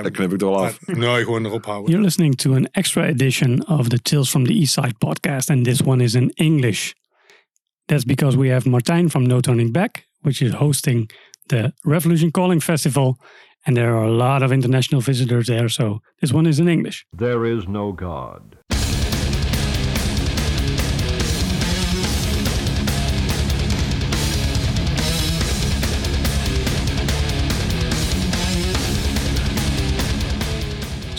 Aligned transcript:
Dan 0.00 0.10
knip 0.12 0.32
ik 0.32 0.40
er 0.40 0.46
wel 0.46 0.64
af. 0.64 0.78
Nee, 0.86 1.24
gewoon 1.24 1.44
erop 1.44 1.64
houden. 1.64 1.90
You're 1.90 2.04
listening 2.04 2.36
to 2.36 2.54
an 2.54 2.68
extra 2.70 3.04
edition 3.06 3.66
of 3.66 3.88
the 3.88 4.02
Tales 4.02 4.30
from 4.30 4.44
the 4.44 4.52
East 4.52 4.72
Side 4.72 4.94
podcast, 4.98 5.50
and 5.50 5.64
this 5.64 5.82
one 5.82 6.04
is 6.04 6.14
in 6.14 6.30
English. 6.34 6.94
That's 7.84 8.04
because 8.04 8.36
we 8.36 8.48
have 8.48 8.68
Martijn 8.68 9.10
from 9.10 9.26
No 9.26 9.40
Turning 9.40 9.72
Back, 9.72 10.06
which 10.20 10.40
is 10.40 10.52
hosting 10.52 11.10
the 11.46 11.72
Revolution 11.84 12.30
Calling 12.30 12.62
Festival, 12.62 13.16
and 13.66 13.76
there 13.76 13.94
are 13.94 14.04
a 14.04 14.16
lot 14.16 14.42
of 14.42 14.50
international 14.50 15.00
visitors 15.00 15.46
there, 15.46 15.68
so 15.68 16.00
this 16.18 16.32
one 16.32 16.48
is 16.48 16.58
in 16.58 16.68
English. 16.68 17.04
There 17.18 17.44
is 17.56 17.66
no 17.66 17.92
God. 17.92 18.56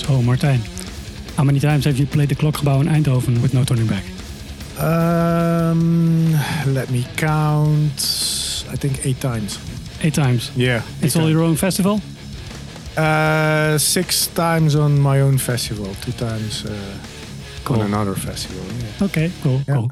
So, 0.04 0.22
Martijn, 0.22 0.60
how 1.38 1.44
many 1.44 1.60
times 1.60 1.86
have 1.86 1.98
you 1.98 2.06
played 2.06 2.30
the 2.30 2.36
Klokgebouw 2.36 2.82
in 2.82 2.88
Eindhoven 2.88 3.42
with 3.42 3.54
No 3.54 3.64
Turning 3.64 3.88
Back? 3.88 4.04
Um, 4.80 6.34
let 6.68 6.90
me 6.90 7.06
count. 7.16 7.94
I 8.70 8.76
think 8.76 9.06
eight 9.06 9.20
times. 9.22 9.58
Eight 10.02 10.14
times. 10.14 10.52
Yeah. 10.56 10.82
It's 11.02 11.16
all 11.16 11.30
your 11.30 11.42
own 11.42 11.56
festival? 11.56 12.02
Uh, 12.98 13.78
six 13.78 14.28
times 14.28 14.76
on 14.76 15.00
my 15.00 15.22
own 15.22 15.38
festival. 15.38 15.94
Two 16.02 16.12
times 16.12 16.66
uh, 16.66 16.76
Cool. 17.64 17.80
on 17.80 17.86
another 17.88 18.14
festival. 18.16 18.62
Yeah. 18.80 19.06
Okay, 19.06 19.32
cool, 19.42 19.62
Yeah. 19.68 19.74
cool. 19.76 19.92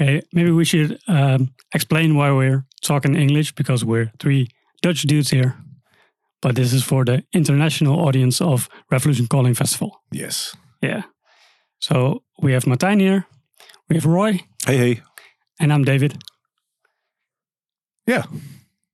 Okay, 0.00 0.22
maybe 0.32 0.50
we 0.52 0.64
should 0.64 0.98
um, 1.08 1.48
explain 1.74 2.14
why 2.14 2.30
we're 2.30 2.64
talking 2.82 3.16
English 3.16 3.52
because 3.54 3.84
we're 3.84 4.10
three 4.18 4.48
Dutch 4.82 5.02
dudes 5.02 5.30
here. 5.30 5.56
But 6.42 6.54
this 6.56 6.72
is 6.72 6.82
for 6.84 7.04
the 7.04 7.22
international 7.32 7.98
audience 8.00 8.40
of 8.40 8.68
Revolution 8.90 9.26
Calling 9.26 9.54
Festival. 9.54 10.02
Yes. 10.10 10.56
Yeah. 10.82 11.02
So 11.78 12.22
we 12.42 12.52
have 12.52 12.64
Martijn 12.66 13.00
here, 13.00 13.26
we 13.88 13.96
have 13.96 14.06
Roy, 14.06 14.40
Hey, 14.66 14.76
hey. 14.76 15.00
and 15.58 15.72
I'm 15.72 15.84
David. 15.84 16.14
Yeah. 18.06 18.24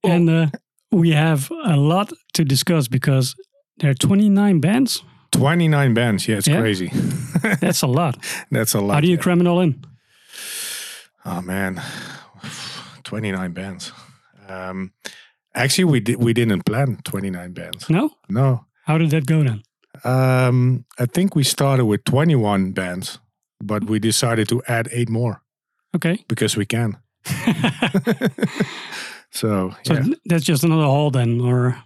And 0.04 0.28
uh, 0.30 0.46
we 0.92 1.10
have 1.12 1.50
a 1.64 1.76
lot 1.76 2.12
to 2.34 2.44
discuss 2.44 2.88
because 2.88 3.34
there 3.78 3.90
are 3.90 3.94
29 3.94 4.60
bands. 4.60 5.02
29 5.32 5.94
bands. 5.94 6.26
Yeah, 6.28 6.38
it's 6.38 6.46
Yeah? 6.48 6.60
crazy. 6.60 6.88
That's 7.60 7.82
a 7.82 7.86
lot. 7.86 8.16
That's 8.50 8.74
a 8.74 8.80
lot. 8.80 8.94
How 8.94 9.00
do 9.00 9.06
you 9.08 9.16
yeah. 9.16 9.22
cram 9.22 9.40
it 9.40 9.46
all 9.46 9.60
in? 9.60 9.84
Oh 11.24 11.40
man, 11.42 11.82
29 13.04 13.52
bands. 13.52 13.92
Um, 14.48 14.92
actually, 15.56 15.84
we 15.84 16.00
did 16.00 16.22
we 16.22 16.32
didn't 16.32 16.62
plan 16.64 16.98
29 17.04 17.52
bands. 17.52 17.90
No? 17.90 18.10
No. 18.28 18.66
How 18.84 18.98
did 18.98 19.10
that 19.10 19.26
go 19.26 19.42
then? 19.42 19.62
Um, 20.04 20.84
I 20.98 21.06
think 21.06 21.34
we 21.34 21.42
started 21.42 21.86
with 21.86 22.04
21 22.04 22.72
bands, 22.72 23.18
but 23.60 23.84
we 23.84 23.98
decided 23.98 24.48
to 24.48 24.62
add 24.68 24.88
eight 24.92 25.08
more 25.08 25.42
Okay. 25.94 26.24
because 26.28 26.56
we 26.56 26.66
can. 26.66 26.96
so, 29.30 29.74
So 29.84 29.94
yeah. 29.94 30.04
that's 30.26 30.44
just 30.44 30.64
another 30.64 30.84
hall 30.84 31.10
then, 31.10 31.40
or 31.40 31.76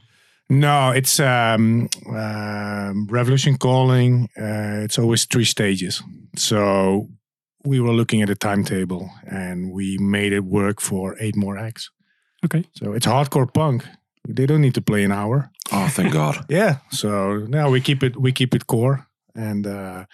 No, 0.48 0.90
it's 0.90 1.20
um, 1.20 1.88
um, 2.14 3.06
Revolution 3.10 3.56
Calling. 3.56 4.28
Uh, 4.36 4.84
it's 4.84 4.98
always 4.98 5.24
three 5.26 5.44
stages. 5.44 6.02
So 6.36 7.08
we 7.64 7.80
were 7.80 7.92
looking 7.92 8.22
at 8.22 8.30
a 8.30 8.34
timetable 8.34 9.10
and 9.30 9.72
we 9.72 9.98
made 9.98 10.32
it 10.32 10.44
work 10.44 10.80
for 10.80 11.16
eight 11.20 11.36
more 11.36 11.58
acts. 11.58 11.90
Okay. 12.44 12.64
So 12.74 12.92
it's 12.92 13.06
hardcore 13.06 13.52
punk. 13.52 13.84
They 14.28 14.46
don't 14.46 14.60
need 14.60 14.74
to 14.74 14.82
play 14.82 15.04
an 15.04 15.12
hour. 15.12 15.50
Oh, 15.72 15.88
thank 15.88 16.12
God. 16.20 16.44
Yeah. 16.48 16.76
So 16.90 17.46
now 17.48 17.70
we 17.70 17.80
keep 17.80 18.02
it 18.02 18.16
we 18.16 18.32
keep 18.32 18.54
it 18.54 18.66
core, 18.66 19.06
and 19.34 19.66
uh, 19.66 20.04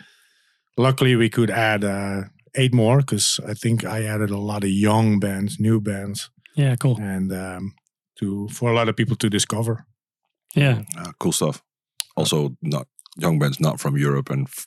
luckily 0.76 1.16
we 1.16 1.28
could 1.28 1.50
add 1.50 1.84
uh, 1.84 2.22
eight 2.54 2.74
more 2.74 2.98
because 2.98 3.40
I 3.50 3.54
think 3.54 3.84
I 3.84 4.04
added 4.04 4.30
a 4.30 4.38
lot 4.38 4.64
of 4.64 4.70
young 4.70 5.18
bands, 5.20 5.58
new 5.58 5.80
bands, 5.80 6.30
Yeah, 6.56 6.76
cool. 6.76 6.96
and 7.00 7.32
um, 7.32 7.74
to 8.20 8.48
for 8.48 8.70
a 8.70 8.74
lot 8.74 8.88
of 8.88 8.96
people 8.96 9.16
to 9.16 9.28
discover. 9.28 9.84
Yeah. 10.54 10.82
Uh, 10.98 11.12
cool 11.18 11.32
stuff. 11.32 11.62
Also, 12.16 12.56
not 12.62 12.86
young 13.18 13.38
bands 13.38 13.58
not 13.60 13.80
from 13.80 13.96
Europe 13.96 14.30
and 14.32 14.46
f- 14.48 14.66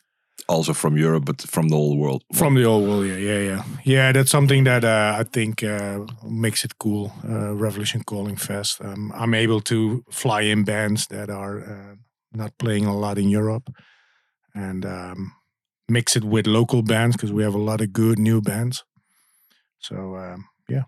also 0.50 0.74
from 0.74 0.98
Europe, 0.98 1.26
but 1.26 1.42
from 1.42 1.70
the 1.70 1.76
whole 1.76 1.98
world. 1.98 2.24
From 2.34 2.56
the 2.56 2.66
old 2.66 2.88
world, 2.88 3.06
yeah, 3.06 3.18
yeah, 3.18 3.40
yeah, 3.40 3.64
yeah. 3.84 4.12
That's 4.12 4.32
something 4.32 4.66
that 4.66 4.84
uh, 4.84 5.22
I 5.22 5.24
think 5.24 5.64
uh, 5.64 6.00
makes 6.24 6.64
it 6.64 6.78
cool. 6.78 7.12
Uh, 7.24 7.54
Revolution 7.56 8.04
Calling 8.04 8.38
Fest. 8.38 8.82
Um, 8.82 9.12
I'm 9.16 9.34
able 9.34 9.62
to 9.62 10.04
fly 10.12 10.42
in 10.42 10.64
bands 10.64 11.08
that 11.08 11.30
are 11.30 11.60
uh, 11.60 11.96
not 12.32 12.58
playing 12.58 12.86
a 12.88 12.98
lot 12.98 13.18
in 13.18 13.30
Europe, 13.30 13.70
and 14.54 14.86
um, 14.86 15.32
mix 15.88 16.16
it 16.16 16.24
with 16.24 16.48
local 16.48 16.82
bands 16.82 17.16
because 17.16 17.32
we 17.34 17.44
have 17.44 17.56
a 17.56 17.64
lot 17.64 17.82
of 17.82 17.94
good 17.94 18.20
new 18.20 18.42
bands. 18.42 18.84
So 19.80 19.96
um, 20.16 20.46
yeah, 20.68 20.84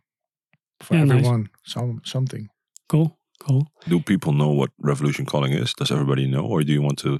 for 0.79 0.95
Yeah, 0.95 1.05
nice. 1.05 1.17
everyone, 1.17 1.49
some 1.65 2.01
something. 2.03 2.49
Cool. 2.87 3.17
Cool. 3.39 3.65
Do 3.89 3.99
people 3.99 4.33
know 4.33 4.49
what 4.49 4.69
Revolution 4.77 5.25
Calling 5.25 5.53
is? 5.53 5.73
Does 5.73 5.91
everybody 5.91 6.27
know, 6.27 6.45
or 6.45 6.63
do 6.63 6.71
you 6.71 6.81
want 6.83 6.99
to? 6.99 7.19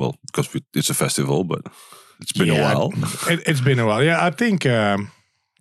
Well, 0.00 0.14
because 0.26 0.62
it's 0.74 0.90
a 0.90 0.94
festival, 0.94 1.44
but 1.44 1.60
it's 2.20 2.32
been 2.38 2.48
Yeah, 2.48 2.72
a 2.72 2.74
while. 2.74 2.92
it, 3.28 3.40
it's 3.46 3.60
been 3.60 3.78
a 3.78 3.84
while. 3.86 4.02
Yeah, 4.04 4.26
I 4.26 4.30
think 4.30 4.64
um, 4.64 5.10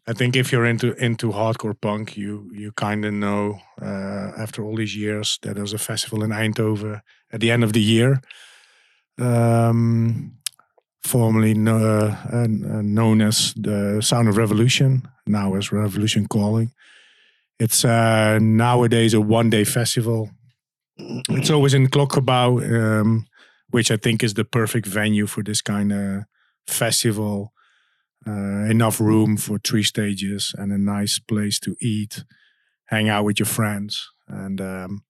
I 0.08 0.14
think 0.14 0.36
if 0.36 0.52
you're 0.52 0.70
into 0.70 0.94
into 1.06 1.32
hardcore 1.32 1.76
punk, 1.82 2.16
you 2.16 2.50
you 2.54 2.72
kind 2.72 3.06
of 3.06 3.12
know 3.14 3.60
uh, 3.82 4.32
after 4.44 4.64
all 4.64 4.78
these 4.78 4.96
years 4.96 5.38
that 5.42 5.56
there's 5.56 5.74
a 5.74 5.78
festival 5.78 6.24
in 6.24 6.32
Eindhoven 6.32 7.02
at 7.34 7.40
the 7.40 7.52
end 7.52 7.64
of 7.64 7.72
the 7.72 7.82
year, 7.82 8.22
um, 9.20 10.32
formerly 11.04 11.54
no, 11.54 11.78
uh, 11.78 12.16
uh, 12.34 12.48
known 12.82 13.22
as 13.22 13.54
the 13.56 14.02
Sound 14.02 14.28
of 14.30 14.38
Revolution, 14.38 15.02
now 15.26 15.56
as 15.56 15.72
Revolution 15.72 16.28
Calling. 16.28 16.72
It's 17.60 17.84
uh, 17.84 18.40
nowadays 18.42 19.14
a 19.14 19.20
one 19.22 19.50
day 19.50 19.66
festival. 19.66 20.30
It's 21.30 21.50
always 21.50 21.74
in 21.74 21.88
Klokgebouw, 21.88 23.02
um, 23.02 23.26
which 23.72 23.92
I 23.92 23.98
think 23.98 24.24
is 24.24 24.34
the 24.34 24.46
perfect 24.46 24.86
venue 24.88 25.28
for 25.28 25.44
this 25.44 25.62
kind 25.62 25.92
of 25.92 26.24
festival. 26.68 27.54
Uh, 28.28 28.66
enough 28.70 29.00
room 29.00 29.38
for 29.38 29.58
three 29.60 29.82
stages 29.84 30.54
and 30.58 30.74
a 30.74 30.78
nice 30.78 31.20
place 31.20 31.58
to 31.58 31.76
eat, 31.82 32.26
hang 32.88 33.08
out 33.08 33.24
with 33.24 33.40
your 33.40 33.46
friends, 33.46 34.10
and 34.28 34.60
um, 34.60 35.04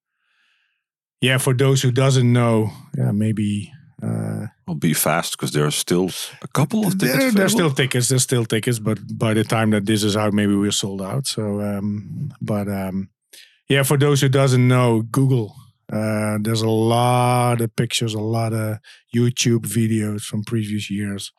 yeah, 1.21 1.37
for 1.37 1.53
those 1.53 1.81
who 1.81 1.91
doesn't 1.91 2.31
know, 2.31 2.71
yeah, 2.97 3.11
maybe 3.11 3.71
uh, 4.01 4.47
Well, 4.67 4.75
be 4.75 4.93
fast 4.93 5.33
because 5.33 5.51
there 5.51 5.65
are 5.65 5.71
still 5.71 6.09
a 6.41 6.47
couple 6.47 6.85
of 6.85 6.97
tickets. 6.97 7.17
there, 7.17 7.31
there's 7.31 7.51
still 7.51 7.71
tickets. 7.71 8.07
There's 8.07 8.23
still 8.23 8.45
tickets, 8.45 8.79
but 8.79 8.99
by 9.17 9.33
the 9.33 9.43
time 9.43 9.71
that 9.71 9.85
this 9.85 10.03
is 10.03 10.15
out, 10.15 10.33
maybe 10.33 10.55
we're 10.55 10.71
sold 10.71 11.01
out. 11.01 11.27
So, 11.27 11.59
um, 11.61 12.31
but 12.41 12.67
um, 12.67 13.09
yeah, 13.67 13.83
for 13.83 13.97
those 13.97 14.21
who 14.21 14.29
doesn't 14.29 14.67
know, 14.67 15.01
Google. 15.01 15.55
Uh, 15.91 16.37
there's 16.41 16.61
a 16.61 16.69
lot 16.69 17.61
of 17.61 17.75
pictures, 17.75 18.13
a 18.13 18.19
lot 18.19 18.53
of 18.53 18.77
YouTube 19.15 19.65
videos 19.65 20.21
from 20.21 20.43
previous 20.43 20.89
years, 20.89 21.31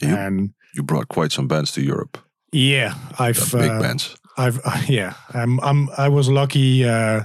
You- 0.00 0.16
and 0.16 0.50
You 0.74 0.84
brought 0.84 1.08
quite 1.08 1.32
some 1.32 1.48
bands 1.48 1.72
to 1.72 1.80
Europe. 1.80 2.18
yeah, 2.52 2.94
I've 3.18 3.52
big 3.52 3.70
uh, 3.70 3.80
bands. 3.80 4.16
I've 4.38 4.60
yeah, 4.88 5.12
I'm 5.34 5.58
I'm 5.60 5.88
I 5.98 6.08
was 6.08 6.28
lucky. 6.28 6.84
Uh, 6.84 7.24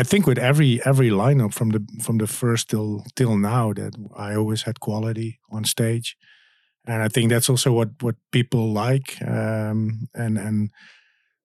I 0.00 0.04
think 0.04 0.26
with 0.26 0.38
every 0.38 0.80
every 0.84 1.10
lineup 1.10 1.52
from 1.54 1.70
the 1.70 1.80
from 2.04 2.18
the 2.18 2.26
first 2.26 2.68
till 2.68 3.02
till 3.14 3.36
now 3.38 3.72
that 3.74 3.94
I 4.16 4.36
always 4.36 4.62
had 4.62 4.78
quality 4.80 5.38
on 5.50 5.64
stage, 5.64 6.16
and 6.86 7.02
I 7.02 7.08
think 7.08 7.30
that's 7.30 7.50
also 7.50 7.72
what 7.72 7.88
what 8.02 8.14
people 8.30 8.72
like 8.72 9.16
um, 9.26 10.08
and 10.14 10.38
and 10.38 10.70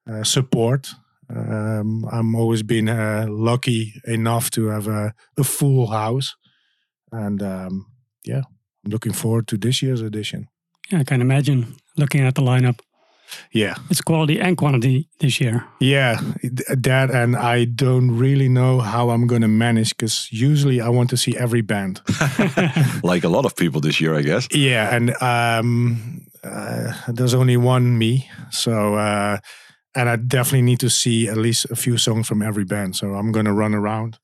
uh, 0.10 0.24
support. 0.24 0.96
Um, 1.30 2.06
I'm 2.12 2.36
always 2.36 2.64
been 2.64 2.90
uh, 2.90 3.26
lucky 3.30 3.94
enough 4.06 4.50
to 4.52 4.68
have 4.68 4.88
a, 4.88 5.14
a 5.38 5.44
full 5.44 5.88
house, 5.88 6.36
and 7.12 7.42
um, 7.42 7.86
yeah, 8.24 8.44
I'm 8.84 8.92
looking 8.92 9.14
forward 9.14 9.48
to 9.48 9.58
this 9.58 9.82
year's 9.82 10.02
edition. 10.02 10.48
Yeah, 10.92 11.00
I 11.00 11.04
can 11.04 11.22
imagine 11.22 11.76
looking 11.98 12.22
at 12.22 12.36
the 12.36 12.42
lineup. 12.42 12.80
Yeah, 13.52 13.76
It's 13.90 14.02
quality 14.02 14.40
and 14.40 14.56
quantity 14.56 15.10
this 15.20 15.40
year. 15.42 15.66
Yeah, 15.80 16.22
that, 16.78 17.10
and 17.10 17.36
I 17.36 17.66
don't 17.66 18.12
really 18.20 18.48
know 18.48 18.80
how 18.82 19.10
I'm 19.10 19.26
going 19.26 19.42
to 19.42 19.48
manage 19.48 19.90
because 19.98 20.30
usually 20.32 20.80
I 20.80 20.90
want 20.90 21.10
to 21.10 21.18
see 21.18 21.36
every 21.36 21.62
band. 21.62 22.02
Like 23.04 23.24
a 23.24 23.30
lot 23.30 23.46
of 23.46 23.56
people 23.56 23.82
this 23.82 24.00
year, 24.00 24.16
I 24.16 24.22
guess. 24.22 24.48
yeah, 24.52 24.96
and 24.96 25.10
um, 25.24 26.22
uh, 26.44 26.94
there's 27.08 27.34
only 27.34 27.58
one 27.58 27.98
me, 27.98 28.30
so 28.52 28.94
uh, 28.96 29.38
and 29.96 30.10
I 30.10 30.16
definitely 30.18 30.64
need 30.64 30.80
to 30.80 30.90
see 30.90 31.28
at 31.30 31.38
least 31.38 31.66
a 31.72 31.76
few 31.76 31.98
songs 31.98 32.28
from 32.28 32.42
every 32.42 32.66
band. 32.66 32.96
So 32.96 33.14
I'm 33.14 33.32
going 33.32 33.46
to 33.46 33.54
run 33.54 33.74
around 33.74 34.18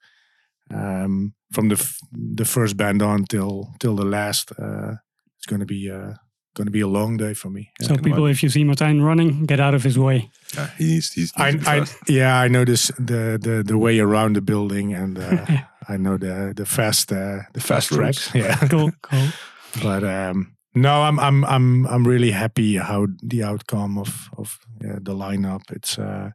um, 0.73 1.33
from 1.51 1.69
the 1.69 1.75
f- 1.75 1.97
the 2.11 2.45
first 2.45 2.77
band 2.77 3.01
on 3.01 3.25
till 3.25 3.73
till 3.79 3.95
the 3.95 4.05
last. 4.05 4.51
Uh, 4.59 4.95
it's 5.37 5.47
going 5.47 5.59
to 5.59 5.65
be 5.65 5.89
uh, 5.89 6.13
going 6.55 6.67
to 6.67 6.71
be 6.71 6.81
a 6.81 6.87
long 6.87 7.17
day 7.17 7.33
for 7.33 7.49
me. 7.49 7.71
so 7.81 7.95
people, 7.97 8.25
if 8.27 8.43
you 8.43 8.49
see 8.49 8.63
Martijn 8.63 9.03
running, 9.03 9.45
get 9.45 9.59
out 9.59 9.73
of 9.73 9.83
his 9.83 9.97
way. 9.97 10.29
Yeah, 10.53 10.69
he 10.77 10.85
needs, 10.85 11.13
he's, 11.13 11.31
I, 11.37 11.51
needs 11.51 11.67
I 11.67 11.85
yeah, 12.07 12.39
I 12.39 12.47
know 12.47 12.65
this 12.65 12.91
the 12.99 13.37
the 13.41 13.63
the 13.65 13.77
way 13.77 13.99
around 13.99 14.35
the 14.35 14.41
building, 14.41 14.93
and 14.93 15.17
uh, 15.17 15.45
I 15.89 15.97
know 15.97 16.17
the 16.17 16.53
the 16.55 16.65
fast 16.65 17.11
uh, 17.11 17.43
the 17.53 17.61
Fast 17.61 17.89
fast 17.89 17.93
tracks. 17.93 18.35
Yeah, 18.35 18.55
Cool, 18.69 18.91
cool. 19.01 19.27
but 19.83 20.03
um, 20.03 20.55
no, 20.73 21.03
I'm 21.03 21.19
I'm 21.19 21.43
I'm 21.45 21.87
I'm 21.87 22.07
really 22.07 22.31
happy 22.31 22.77
how 22.77 23.07
the 23.21 23.43
outcome 23.43 23.97
of 23.97 24.29
of 24.37 24.59
yeah, 24.81 24.99
the 25.01 25.13
lineup. 25.13 25.71
It's 25.71 25.99
uh, 25.99 26.31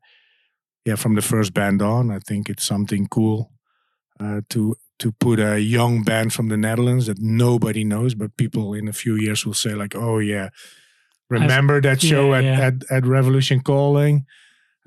yeah, 0.84 0.96
from 0.96 1.14
the 1.14 1.22
first 1.22 1.54
band 1.54 1.82
on, 1.82 2.10
I 2.10 2.18
think 2.18 2.48
it's 2.48 2.64
something 2.64 3.06
cool 3.08 3.52
uh, 4.20 4.42
to 4.50 4.76
to 4.98 5.12
put 5.12 5.38
a 5.38 5.60
young 5.60 6.02
band 6.02 6.32
from 6.32 6.48
the 6.48 6.56
Netherlands 6.56 7.06
that 7.06 7.18
nobody 7.20 7.84
knows, 7.84 8.14
but 8.14 8.36
people 8.36 8.72
in 8.74 8.88
a 8.88 8.92
few 8.92 9.16
years 9.16 9.44
will 9.44 9.54
say 9.54 9.74
like, 9.74 9.94
oh 9.94 10.18
yeah, 10.18 10.48
remember 11.28 11.80
that 11.80 12.00
show 12.00 12.32
yeah, 12.32 12.38
at, 12.38 12.44
yeah. 12.44 12.60
at 12.60 12.74
at 12.90 13.06
Revolution 13.06 13.60
Calling. 13.60 14.26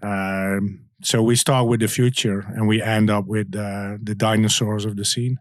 Um, 0.01 0.85
so 1.01 1.21
we 1.23 1.35
start 1.35 1.67
with 1.67 1.79
the 1.79 1.87
future 1.87 2.39
and 2.55 2.67
we 2.67 2.81
end 2.81 3.09
up 3.09 3.25
with 3.25 3.55
uh, 3.55 3.97
the 4.01 4.15
dinosaurs 4.15 4.85
of 4.85 4.95
the 4.95 5.05
scene. 5.05 5.37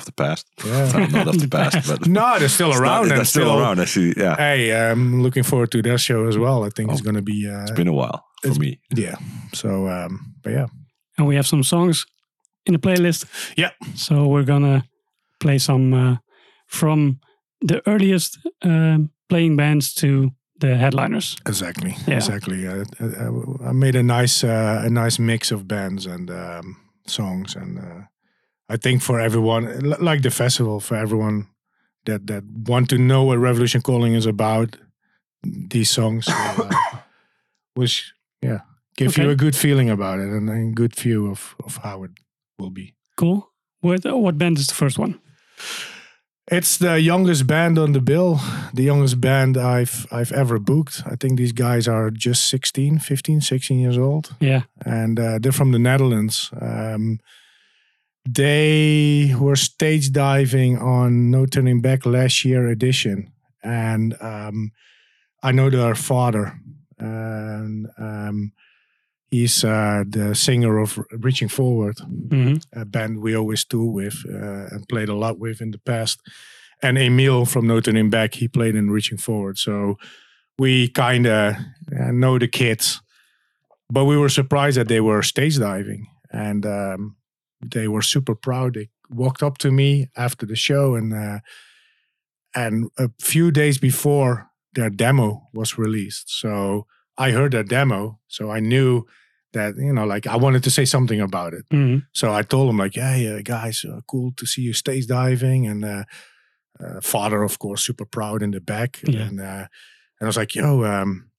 Of 0.00 0.06
the 0.06 0.12
past. 0.12 0.46
Yeah. 0.64 1.06
Not 1.12 1.26
of 1.28 1.34
the 1.34 1.46
The 1.46 1.48
past, 1.58 1.74
past. 1.74 1.88
but 1.88 2.06
no, 2.08 2.38
they're 2.38 2.48
still 2.48 2.70
it's 2.70 2.80
not- 2.80 2.86
around. 2.88 3.08
They're 3.08 3.18
and 3.18 3.26
still, 3.28 3.58
around. 3.58 3.80
I 3.80 3.86
see. 3.86 4.12
Yeah, 4.16 4.36
Hey, 4.36 4.72
I'm 4.90 5.22
looking 5.22 5.44
forward 5.44 5.70
to 5.70 5.82
their 5.82 5.98
show 5.98 6.26
as 6.28 6.36
well. 6.36 6.64
I 6.66 6.70
think 6.70 6.90
it's 6.90 7.00
Oh, 7.00 7.04
going 7.04 7.16
to 7.16 7.22
be, 7.22 7.48
uh, 7.48 7.62
it's 7.62 7.76
been 7.76 7.88
a 7.88 7.92
while 7.92 8.24
for 8.42 8.48
it's- 8.50 8.58
me. 8.58 8.78
yeah. 8.96 9.16
So, 9.52 9.68
um, 9.88 10.34
but 10.42 10.52
yeah, 10.52 10.66
And 11.18 11.26
we 11.28 11.34
have 11.36 11.46
some 11.46 11.62
songs 11.62 12.06
in 12.66 12.72
the 12.74 12.78
playlist. 12.80 13.24
Yeah. 13.56 13.70
So 13.94 14.26
we're 14.26 14.46
gonna 14.46 14.82
play 15.38 15.58
some 15.58 15.94
uh, 15.94 16.16
from 16.66 17.18
the 17.68 17.80
earliest 17.86 18.38
um, 18.62 19.10
playing 19.28 19.56
bands 19.56 19.94
to 19.94 20.30
the 20.60 20.76
headliners. 20.76 21.36
exactly, 21.46 21.94
Yeah. 22.06 22.16
exactly. 22.16 22.66
Uh, 22.66 22.84
uh, 23.00 23.68
I 23.68 23.72
made 23.72 23.96
a 23.96 24.02
nice, 24.02 24.44
uh, 24.46 24.82
a 24.86 24.90
nice 24.90 25.18
mix 25.22 25.50
of 25.52 25.66
bands 25.66 26.06
and 26.06 26.30
um, 26.30 26.76
songs, 27.06 27.56
and 27.56 27.78
uh, 27.78 28.02
I 28.70 28.76
think 28.76 29.02
for 29.02 29.20
everyone, 29.20 29.80
like 30.00 30.22
the 30.22 30.30
festival, 30.30 30.80
for 30.80 30.96
everyone 30.96 31.48
that 32.04 32.26
that 32.26 32.44
want 32.68 32.88
to 32.90 32.98
know 32.98 33.24
what 33.24 33.38
Revolution 33.38 33.82
Calling 33.82 34.14
is 34.14 34.26
about, 34.26 34.76
these 35.42 35.90
songs 35.90 36.28
uh, 36.28 36.70
was 37.76 38.12
yeah 38.42 38.60
give 38.96 39.18
you 39.18 39.30
a 39.30 39.36
good 39.36 39.56
feeling 39.56 39.90
about 39.90 40.18
it 40.18 40.28
and 40.28 40.50
a 40.50 40.74
good 40.74 40.94
view 40.94 41.30
of 41.30 41.56
of 41.64 41.78
how 41.82 42.04
it 42.04 42.10
will 42.58 42.70
be. 42.70 42.94
Cool. 43.16 43.50
What 43.80 44.04
what 44.04 44.38
band 44.38 44.58
is 44.58 44.66
the 44.66 44.74
first 44.74 44.98
one? 44.98 45.20
It's 46.52 46.78
the 46.78 47.00
youngest 47.00 47.46
band 47.46 47.78
on 47.78 47.92
the 47.92 48.00
bill, 48.00 48.40
the 48.74 48.82
youngest 48.82 49.20
band 49.20 49.56
I've 49.56 50.06
I've 50.10 50.32
ever 50.32 50.58
booked. 50.58 51.02
I 51.06 51.16
think 51.16 51.38
these 51.38 51.52
guys 51.52 51.88
are 51.88 52.10
just 52.10 52.48
16, 52.48 52.98
15, 52.98 53.40
16 53.40 53.78
years 53.78 53.98
old. 53.98 54.34
Yeah. 54.40 54.62
And 54.84 55.20
uh, 55.20 55.38
they're 55.38 55.52
from 55.52 55.72
the 55.72 55.78
Netherlands. 55.78 56.50
Um, 56.60 57.20
they 58.28 59.34
were 59.38 59.56
stage 59.56 60.12
diving 60.12 60.78
on 60.78 61.30
No 61.30 61.46
Turning 61.46 61.80
Back 61.80 62.06
last 62.06 62.44
year 62.44 62.68
edition. 62.68 63.32
And 63.62 64.16
um, 64.20 64.72
I 65.42 65.52
know 65.52 65.70
their 65.70 65.94
father. 65.94 66.58
And 66.98 67.88
um, 67.98 68.52
he's 69.30 69.64
uh, 69.64 70.04
the 70.06 70.34
singer 70.34 70.78
of 70.78 70.98
Reaching 71.12 71.48
Forward 71.48 71.98
hmm 72.00 72.56
a 72.72 72.84
band 72.84 73.20
we 73.20 73.34
always 73.34 73.64
tour 73.64 73.90
with 73.90 74.24
uh, 74.28 74.66
and 74.70 74.88
played 74.88 75.08
a 75.08 75.14
lot 75.14 75.38
with 75.38 75.60
in 75.60 75.70
the 75.70 75.78
past. 75.78 76.20
And 76.82 76.96
Emil 76.96 77.46
from 77.46 77.66
No 77.66 77.80
Turning 77.80 78.10
Back, 78.10 78.34
he 78.34 78.48
played 78.48 78.74
in 78.74 78.90
Reaching 78.90 79.18
Forward. 79.18 79.58
So 79.58 79.96
we 80.58 80.88
kind 80.88 81.26
of 81.26 81.56
uh, 81.98 82.10
know 82.12 82.38
the 82.38 82.48
kids. 82.48 83.00
But 83.90 84.04
we 84.04 84.16
were 84.16 84.28
surprised 84.28 84.76
that 84.76 84.88
they 84.88 85.00
were 85.00 85.22
stage 85.22 85.58
diving. 85.58 86.06
And 86.32 86.64
um, 86.64 87.16
they 87.62 87.88
were 87.88 88.02
super 88.02 88.34
proud. 88.34 88.74
They 88.74 88.88
walked 89.08 89.42
up 89.42 89.58
to 89.58 89.70
me 89.70 90.08
after 90.16 90.46
the 90.46 90.56
show. 90.56 90.94
And, 90.94 91.12
uh, 91.12 91.40
and 92.54 92.90
a 92.98 93.08
few 93.20 93.50
days 93.50 93.78
before, 93.78 94.48
their 94.74 94.90
demo 94.90 95.48
was 95.52 95.78
released. 95.78 96.30
So 96.40 96.86
I 97.18 97.30
heard 97.32 97.52
their 97.52 97.64
demo. 97.64 98.18
So 98.28 98.50
I 98.50 98.60
knew 98.60 99.04
that, 99.52 99.74
you 99.76 99.92
know, 99.92 100.04
like 100.04 100.26
I 100.26 100.36
wanted 100.36 100.62
to 100.64 100.70
say 100.70 100.84
something 100.84 101.20
about 101.20 101.54
it. 101.54 101.64
hmm 101.70 101.98
So 102.12 102.32
I 102.32 102.42
told 102.42 102.68
them 102.68 102.78
like, 102.78 102.94
"Hey 102.94 103.26
uh, 103.28 103.42
guys, 103.42 103.84
uh, 103.84 104.00
cool 104.06 104.32
to 104.36 104.46
see 104.46 104.62
you 104.62 104.72
stage 104.72 105.06
diving." 105.06 105.66
And 105.66 105.84
uh, 105.84 106.04
uh, 106.78 107.00
father, 107.02 107.42
of 107.42 107.58
course, 107.58 107.82
super 107.82 108.06
proud 108.06 108.42
in 108.42 108.50
the 108.52 108.60
back. 108.60 109.00
Yeah. 109.02 109.26
And 109.28 109.40
uh, 109.40 109.66
and 110.20 110.22
I 110.22 110.26
was 110.26 110.36
like, 110.36 110.54
"Yo, 110.54 110.84
um, 110.84 111.30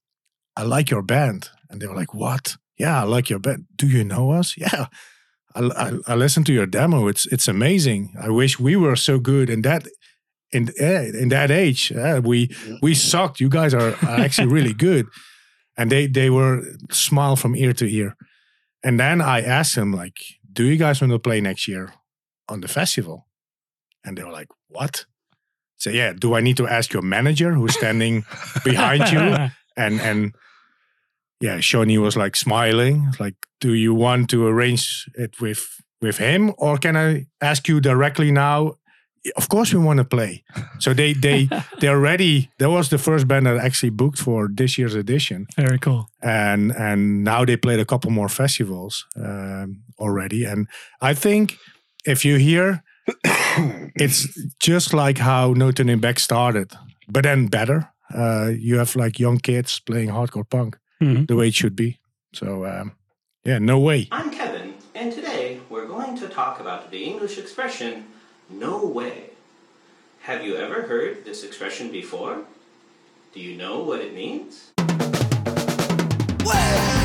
I 0.59 0.63
like 0.63 0.89
your 0.91 1.03
band." 1.03 1.49
And 1.69 1.81
they 1.81 1.87
were 1.87 1.95
like, 1.99 2.13
"What? 2.13 2.57
Yeah, 2.77 3.01
I 3.01 3.03
like 3.05 3.29
your 3.29 3.39
band. 3.39 3.65
Do 3.75 3.87
you 3.87 4.03
know 4.03 4.31
us? 4.39 4.55
Yeah." 4.61 4.87
I, 5.55 5.61
I, 5.75 5.91
I 6.07 6.15
listened 6.15 6.45
to 6.47 6.53
your 6.53 6.65
demo. 6.65 7.07
It's 7.07 7.25
it's 7.27 7.47
amazing. 7.47 8.13
I 8.21 8.29
wish 8.29 8.59
we 8.59 8.75
were 8.75 8.95
so 8.95 9.19
good 9.19 9.49
in 9.49 9.61
that 9.61 9.87
in 10.51 10.69
eh, 10.79 11.11
in 11.13 11.29
that 11.29 11.51
age. 11.51 11.91
Uh, 11.91 12.21
we 12.23 12.49
we 12.81 12.93
sucked. 12.95 13.39
You 13.39 13.49
guys 13.49 13.73
are, 13.73 13.95
are 14.03 14.19
actually 14.19 14.47
really 14.47 14.73
good. 14.73 15.07
And 15.77 15.91
they 15.91 16.07
they 16.07 16.29
were 16.29 16.63
smile 16.91 17.35
from 17.35 17.55
ear 17.55 17.73
to 17.73 17.85
ear. 17.85 18.15
And 18.83 18.99
then 18.99 19.21
I 19.21 19.41
asked 19.41 19.75
them 19.75 19.91
like, 19.93 20.17
"Do 20.51 20.63
you 20.63 20.77
guys 20.77 21.01
want 21.01 21.13
to 21.13 21.19
play 21.19 21.41
next 21.41 21.67
year 21.67 21.93
on 22.47 22.61
the 22.61 22.67
festival?" 22.67 23.27
And 24.03 24.17
they 24.17 24.23
were 24.23 24.31
like, 24.31 24.49
"What?" 24.67 25.05
So 25.77 25.89
yeah, 25.89 26.13
do 26.13 26.35
I 26.35 26.41
need 26.41 26.57
to 26.57 26.67
ask 26.67 26.93
your 26.93 27.01
manager 27.03 27.53
who's 27.53 27.73
standing 27.73 28.25
behind 28.63 29.11
you? 29.11 29.49
And 29.77 30.01
and 30.01 30.35
yeah, 31.41 31.57
Johnny 31.59 31.97
was 31.97 32.15
like 32.15 32.35
smiling, 32.35 33.13
like, 33.19 33.35
"Do 33.59 33.73
you 33.73 33.93
want 33.93 34.29
to 34.29 34.47
arrange 34.47 35.09
it 35.15 35.39
with 35.41 35.67
with 36.01 36.17
him, 36.17 36.53
or 36.57 36.77
can 36.77 36.95
I 36.95 37.25
ask 37.39 37.67
you 37.67 37.79
directly 37.81 38.31
now?" 38.31 38.77
Of 39.37 39.47
course, 39.49 39.71
we 39.77 39.83
want 39.85 39.97
to 39.99 40.03
play. 40.05 40.43
So 40.79 40.93
they 40.93 41.13
they 41.13 41.47
they're 41.79 41.99
ready. 41.99 42.49
That 42.57 42.69
was 42.69 42.89
the 42.89 42.97
first 42.97 43.27
band 43.27 43.45
that 43.45 43.57
I 43.57 43.65
actually 43.65 43.91
booked 43.91 44.19
for 44.19 44.49
this 44.57 44.77
year's 44.77 44.95
edition 44.95 45.45
Very 45.57 45.77
cool. 45.79 46.05
and 46.21 46.71
and 46.71 47.23
now 47.23 47.45
they 47.45 47.57
played 47.57 47.79
a 47.79 47.85
couple 47.85 48.11
more 48.11 48.29
festivals 48.29 49.05
um, 49.15 49.83
already 49.99 50.43
and 50.51 50.67
i 51.01 51.13
think 51.13 51.57
if 52.05 52.25
you 52.25 52.37
hear 52.39 52.81
it's 53.95 54.27
just 54.59 54.93
like 54.93 55.17
how 55.21 55.53
no 55.53 55.71
turning 55.71 55.99
back 55.99 56.19
started 56.19 56.71
but 57.07 57.23
then 57.23 57.47
better 57.47 57.89
uh, 58.15 58.49
you 58.59 58.77
have 58.77 58.95
like 58.95 59.19
young 59.19 59.39
kids 59.39 59.79
playing 59.85 60.09
hardcore 60.09 60.49
punk 60.49 60.77
Mhm. 61.01 61.27
the 61.27 61.35
way 61.35 61.47
it 61.47 61.55
should 61.55 61.75
be 61.75 61.99
so 62.33 62.65
um, 62.65 62.93
yeah 63.43 63.57
no 63.59 63.79
way 63.79 64.07
I'm 64.11 64.29
Kevin, 64.31 64.75
and 64.95 65.11
today 65.11 65.59
we're 65.69 65.87
going 65.87 66.15
to 66.19 66.27
talk 66.27 66.59
about 66.59 66.91
the 66.91 67.03
English 67.03 67.37
expression, 67.37 68.05
no 68.49 68.85
way. 68.85 69.31
Have 70.21 70.43
you 70.45 70.55
ever 70.55 70.83
heard 70.83 71.25
this 71.25 71.43
expression 71.43 71.91
before? 71.91 72.43
Do 73.33 73.39
you 73.39 73.57
know 73.57 73.79
what 73.79 73.99
it 74.01 74.13
means? 74.13 74.71
Let's 76.45 77.00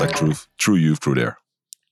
like 0.00 0.14
true 0.16 0.34
true 0.58 0.76
youth 0.76 1.00
crew 1.00 1.14
there. 1.14 1.38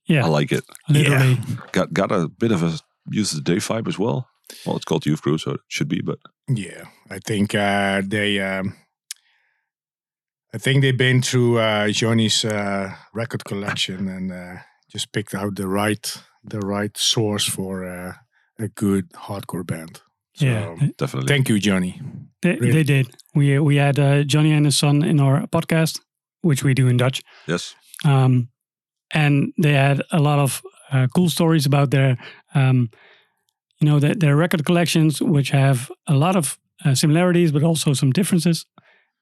Yeah. 0.05 0.25
I 0.25 0.27
like 0.27 0.51
it. 0.51 0.63
Literally. 0.89 1.37
Got 1.71 1.93
got 1.93 2.11
a 2.11 2.27
bit 2.27 2.51
of 2.51 2.63
a 2.63 2.79
Youth 3.09 3.31
of 3.33 3.43
Today 3.43 3.57
vibe 3.57 3.87
as 3.87 3.97
well. 3.97 4.27
Well, 4.65 4.75
it's 4.75 4.85
called 4.85 5.05
youth 5.05 5.21
crew, 5.21 5.37
so 5.37 5.51
it 5.51 5.61
should 5.67 5.87
be. 5.87 6.01
But 6.01 6.19
yeah 6.47 6.85
i 7.09 7.19
think 7.19 7.55
uh, 7.55 8.01
they 8.05 8.39
um, 8.39 8.75
i 10.53 10.57
think 10.57 10.81
they've 10.81 10.97
been 10.97 11.21
through 11.21 11.59
uh, 11.59 11.87
johnny's 11.89 12.43
uh, 12.45 12.93
record 13.13 13.43
collection 13.45 14.07
and 14.07 14.31
uh, 14.31 14.61
just 14.91 15.11
picked 15.11 15.33
out 15.33 15.55
the 15.55 15.67
right 15.67 16.17
the 16.43 16.59
right 16.59 16.97
source 16.97 17.45
for 17.45 17.85
uh, 17.85 18.13
a 18.59 18.67
good 18.67 19.11
hardcore 19.13 19.65
band. 19.65 20.01
So, 20.33 20.45
yeah, 20.45 20.75
Definitely. 20.97 21.27
Thank 21.27 21.49
you, 21.49 21.59
Johnny. 21.59 22.01
they, 22.41 22.55
really. 22.55 22.71
they 22.71 22.83
did. 22.83 23.15
We 23.35 23.59
we 23.59 23.75
had 23.75 23.99
uh, 23.99 24.23
Johnny 24.23 24.51
and 24.53 24.65
his 24.65 24.77
son 24.77 25.03
in 25.03 25.19
our 25.19 25.45
podcast, 25.47 25.99
which 26.41 26.63
we 26.63 26.73
do 26.73 26.87
in 26.87 26.97
Dutch. 26.97 27.21
yes. 27.47 27.75
Um, 28.05 28.49
and 29.11 29.53
they 29.57 29.73
had 29.73 30.01
a 30.11 30.19
lot 30.19 30.39
of 30.39 30.61
uh, 30.91 31.07
cool 31.15 31.29
stories 31.29 31.65
about 31.65 31.91
their, 31.91 32.17
um, 32.55 32.89
you 33.79 33.87
know, 33.87 33.99
their, 33.99 34.15
their 34.15 34.35
record 34.35 34.65
collections, 34.65 35.21
which 35.21 35.49
have 35.49 35.91
a 36.07 36.13
lot 36.13 36.35
of 36.35 36.57
uh, 36.85 36.95
similarities 36.95 37.51
but 37.51 37.63
also 37.63 37.93
some 37.93 38.11
differences. 38.11 38.65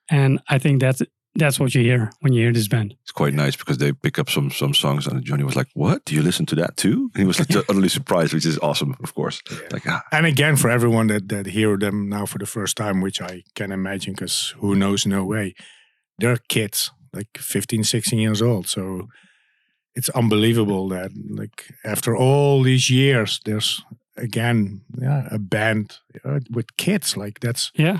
And 0.09 0.39
I 0.49 0.59
think 0.59 0.81
that's 0.81 1.01
that's 1.35 1.59
what 1.59 1.75
you 1.75 1.81
hear 1.81 2.11
when 2.21 2.33
you 2.33 2.41
hear 2.41 2.51
this 2.51 2.67
band. 2.67 2.95
It's 3.03 3.11
quite 3.11 3.33
nice 3.33 3.55
because 3.55 3.77
they 3.77 3.93
pick 3.93 4.17
up 4.17 4.29
some 4.29 4.49
some 4.51 4.73
songs 4.73 5.07
and 5.07 5.23
Johnny 5.23 5.43
was 5.43 5.55
like, 5.55 5.67
"What? 5.73 6.03
Do 6.05 6.15
you 6.15 6.23
listen 6.23 6.45
to 6.47 6.55
that 6.55 6.75
too?" 6.75 7.11
And 7.13 7.21
he 7.21 7.25
was 7.25 7.39
like 7.39 7.55
utterly 7.69 7.89
surprised, 7.89 8.33
which 8.33 8.45
is 8.45 8.57
awesome, 8.59 8.95
of 9.03 9.13
course. 9.13 9.41
Like, 9.71 9.87
ah, 9.87 10.01
And 10.11 10.25
again, 10.25 10.55
for 10.55 10.69
everyone 10.69 11.07
that, 11.07 11.29
that 11.29 11.45
hear 11.45 11.77
them 11.77 12.09
now 12.09 12.25
for 12.25 12.39
the 12.39 12.45
first 12.47 12.77
time, 12.77 13.01
which 13.01 13.21
I 13.21 13.43
can 13.55 13.71
imagine, 13.71 14.13
because 14.13 14.55
who 14.59 14.75
knows, 14.75 15.05
no 15.05 15.23
way, 15.23 15.53
they're 16.17 16.37
kids, 16.49 16.91
like 17.13 17.37
15, 17.37 17.83
16 17.83 18.19
years 18.19 18.41
old. 18.41 18.67
So 18.67 19.07
it's 19.95 20.09
unbelievable 20.09 20.87
that, 20.89 21.11
like, 21.29 21.73
after 21.83 22.15
all 22.15 22.63
these 22.63 22.89
years, 22.89 23.39
there's 23.45 23.81
again 24.17 24.81
yeah, 25.01 25.27
a 25.31 25.39
band 25.39 25.97
uh, 26.25 26.39
with 26.51 26.75
kids. 26.77 27.15
Like, 27.17 27.39
that's 27.39 27.71
Yeah, 27.73 27.99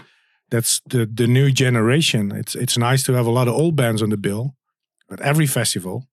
that's 0.52 0.82
the 0.90 1.06
the 1.06 1.28
new 1.28 1.52
generation. 1.52 2.32
It's 2.32 2.56
it's 2.56 2.78
nice 2.78 3.04
to 3.06 3.14
have 3.14 3.28
a 3.28 3.32
lot 3.34 3.48
of 3.48 3.54
old 3.56 3.76
bands 3.76 4.02
on 4.02 4.10
the 4.10 4.18
bill 4.18 4.56
at 5.12 5.20
every 5.22 5.48
festival, 5.48 6.04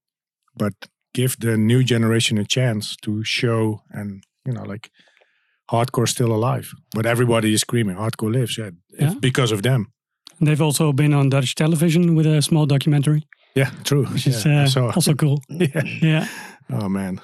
but 0.56 0.72
give 1.14 1.36
the 1.38 1.56
new 1.56 1.82
generation 1.82 2.38
a 2.38 2.44
chance 2.44 2.96
to 3.02 3.22
show 3.24 3.82
and 3.90 4.22
you 4.44 4.52
know 4.52 4.64
like 4.72 4.90
hardcore 5.70 6.06
still 6.08 6.32
alive. 6.32 6.66
But 6.94 7.06
everybody 7.06 7.52
is 7.52 7.60
screaming 7.60 7.96
hardcore 7.96 8.32
lives. 8.32 8.56
Yeah, 8.56 8.70
Yeah. 9.00 9.14
because 9.20 9.54
of 9.54 9.60
them. 9.62 9.86
They've 10.40 10.64
also 10.64 10.92
been 10.92 11.14
on 11.14 11.28
Dutch 11.30 11.54
television 11.54 12.14
with 12.16 12.26
a 12.26 12.40
small 12.42 12.66
documentary, 12.66 13.22
Yeah, 13.54 13.70
true. 13.84 14.04
which 14.06 14.26
is 14.26 14.44
Yeah, 14.44 14.66
uh, 14.76 14.92
also 14.94 15.14
cool. 15.14 15.40
yeah. 15.48 15.82
Yeah, 16.02 16.26
Oh 16.70 16.88
man. 16.88 17.20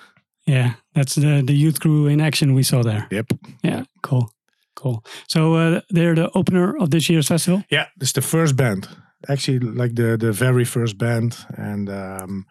yeah, 0.46 0.74
that's 0.94 1.14
the 1.14 1.42
the 1.46 1.54
youth 1.54 1.78
crew 1.80 2.08
in 2.08 2.20
action 2.20 2.54
we 2.54 2.62
saw 2.62 2.82
there. 2.82 3.06
Yep. 3.10 3.26
Yeah, 3.64 3.84
cool, 4.00 4.30
cool. 4.74 5.02
So 5.28 5.54
uh, 5.54 5.80
they're 5.94 6.14
the 6.14 6.28
opener 6.34 6.76
of 6.80 6.88
this 6.90 7.08
year's 7.08 7.26
festival. 7.28 7.62
Yeah, 7.70 7.86
it's 8.00 8.12
the 8.12 8.22
first 8.22 8.54
band. 8.56 8.88
Actually, 9.28 9.60
like 9.78 9.94
the 9.94 10.16
the 10.16 10.32
very 10.32 10.64
first 10.64 10.96
band, 10.96 11.46
and 11.58 11.88
um, 11.88 12.44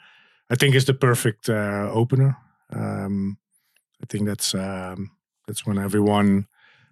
I 0.53 0.56
think 0.56 0.75
it's 0.75 0.86
the 0.86 0.94
perfect 0.94 1.50
uh, 1.50 1.89
opener. 1.94 2.36
Um, 2.75 3.38
I 4.03 4.06
think 4.08 4.25
that's 4.27 4.53
um, 4.56 5.10
that's 5.48 5.65
when 5.65 5.77
everyone. 5.77 6.46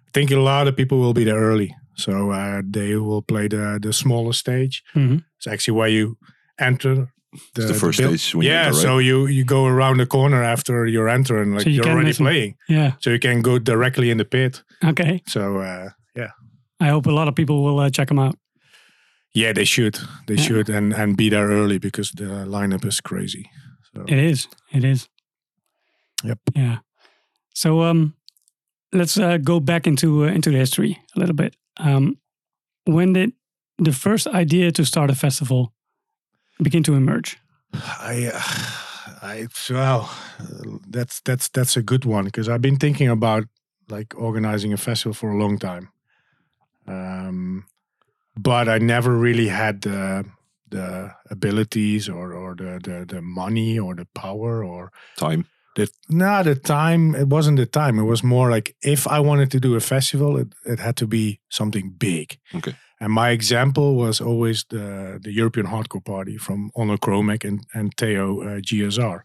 I 0.08 0.10
think 0.12 0.30
a 0.30 0.36
lot 0.40 0.68
of 0.68 0.74
people 0.76 0.98
will 0.98 1.14
be 1.14 1.24
there 1.24 1.40
early, 1.40 1.74
so 2.00 2.30
uh, 2.30 2.62
they 2.72 2.96
will 2.96 3.22
play 3.22 3.48
the 3.48 3.78
the 3.82 3.92
smaller 3.92 4.32
stage. 4.32 4.82
Mhm. 4.94 5.22
It's 5.38 5.46
actually 5.46 5.78
where 5.78 5.92
you 5.92 6.16
enter. 6.58 7.06
The, 7.54 7.66
the 7.66 7.74
first 7.74 7.98
buil- 8.00 8.08
stage 8.18 8.34
when 8.34 8.44
you 8.46 8.52
yeah, 8.52 8.66
enter, 8.66 8.76
right? 8.78 8.82
so 8.82 8.98
you 9.00 9.26
you 9.28 9.44
go 9.44 9.64
around 9.66 9.98
the 10.00 10.06
corner 10.06 10.42
after 10.42 10.86
you 10.86 11.08
enter, 11.08 11.42
and 11.42 11.52
like 11.54 11.62
So 11.64 11.70
you 11.70 11.76
you're 11.76 11.88
already 11.92 12.08
listen. 12.08 12.26
playing, 12.26 12.54
Yeah, 12.68 12.92
so 12.98 13.10
you 13.10 13.18
can 13.20 13.42
go 13.42 13.58
directly 13.58 14.08
in 14.10 14.18
the 14.18 14.24
pit. 14.24 14.64
okay. 14.84 15.20
So 15.28 15.40
uh, 15.40 15.90
yeah. 16.16 16.30
I 16.80 16.88
hope 16.90 17.08
a 17.10 17.12
lot 17.12 17.28
of 17.28 17.34
people 17.34 17.54
will 17.62 17.86
uh, 17.86 17.90
check 17.90 18.08
them 18.08 18.18
out. 18.18 18.34
Yeah, 19.34 19.52
they 19.54 19.64
should. 19.66 19.98
They 20.26 20.34
Yeah. 20.36 20.46
should 20.46 20.70
and 20.70 20.92
and 20.94 21.16
be 21.16 21.28
there 21.30 21.46
early 21.48 21.78
because 21.78 22.12
the 22.16 22.44
lineup 22.46 22.84
is 22.84 23.00
crazy. 23.00 23.44
So 23.94 24.02
It 24.08 24.18
is. 24.18 24.48
It 24.72 24.84
is. 24.84 25.08
Yep. 26.24 26.38
Yeah. 26.56 26.78
So 27.54 27.82
um, 27.82 28.14
let's 28.92 29.16
uh, 29.18 29.38
go 29.42 29.60
back 29.60 29.86
into 29.86 30.24
uh, 30.24 30.34
into 30.34 30.50
the 30.50 30.58
history 30.58 30.98
a 31.16 31.20
little 31.20 31.34
bit. 31.36 31.54
Um, 31.82 32.18
when 32.84 33.12
did 33.12 33.32
the 33.78 33.92
first 33.92 34.26
idea 34.26 34.70
to 34.72 34.84
start 34.84 35.10
a 35.10 35.14
festival 35.14 35.72
begin 36.62 36.82
to 36.84 36.94
emerge? 36.94 37.38
I, 37.74 38.30
uh, 38.34 39.16
I 39.22 39.46
well, 39.70 40.10
uh, 40.40 40.78
that's 40.88 41.20
that's 41.20 41.48
that's 41.48 41.76
a 41.76 41.82
good 41.82 42.04
one 42.04 42.24
because 42.24 42.48
I've 42.48 42.62
been 42.62 42.76
thinking 42.76 43.08
about 43.08 43.44
like 43.88 44.14
organizing 44.16 44.72
a 44.72 44.76
festival 44.76 45.14
for 45.14 45.30
a 45.30 45.38
long 45.38 45.58
time, 45.58 45.88
um, 46.86 47.64
but 48.36 48.68
I 48.68 48.78
never 48.78 49.16
really 49.16 49.48
had 49.48 49.82
the 49.82 50.24
the 50.70 51.12
abilities 51.30 52.08
or 52.08 52.32
or 52.32 52.54
the 52.54 52.80
the, 52.82 53.06
the 53.06 53.22
money 53.22 53.78
or 53.78 53.94
the 53.94 54.06
power 54.14 54.64
or 54.64 54.92
time. 55.16 55.46
The 55.80 55.88
no 56.08 56.42
the 56.42 56.54
time 56.54 57.14
it 57.14 57.28
wasn't 57.28 57.56
the 57.56 57.66
time. 57.66 57.98
It 57.98 58.08
was 58.12 58.22
more 58.22 58.50
like 58.50 58.76
if 58.82 59.06
i 59.06 59.18
wanted 59.20 59.50
to 59.50 59.60
do 59.60 59.76
a 59.76 59.80
festival 59.80 60.36
it, 60.36 60.48
it 60.64 60.78
had 60.78 60.96
to 60.96 61.06
be 61.06 61.40
something 61.48 61.94
big. 61.98 62.38
Okay. 62.54 62.74
and 63.00 63.12
my 63.12 63.30
example 63.30 63.88
was 63.94 64.20
always 64.20 64.64
the 64.68 65.18
the 65.24 65.32
european 65.32 65.66
hardcore 65.66 66.04
party 66.04 66.36
from 66.38 66.70
Onno 66.76 66.98
Cromag 66.98 67.44
and 67.44 67.58
and 67.74 67.92
theo 67.96 68.26
uh, 68.42 68.60
gsr 68.68 69.18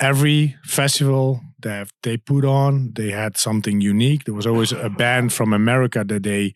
every 0.00 0.56
festival 0.64 1.40
that 1.62 1.88
they 2.02 2.16
put 2.16 2.44
on 2.44 2.92
they 2.94 3.10
had 3.10 3.36
something 3.36 3.80
unique. 3.92 4.24
There 4.24 4.34
was 4.40 4.46
always 4.46 4.72
a 4.72 4.90
band 5.02 5.32
from 5.32 5.52
america 5.52 6.04
that 6.04 6.22
they 6.22 6.54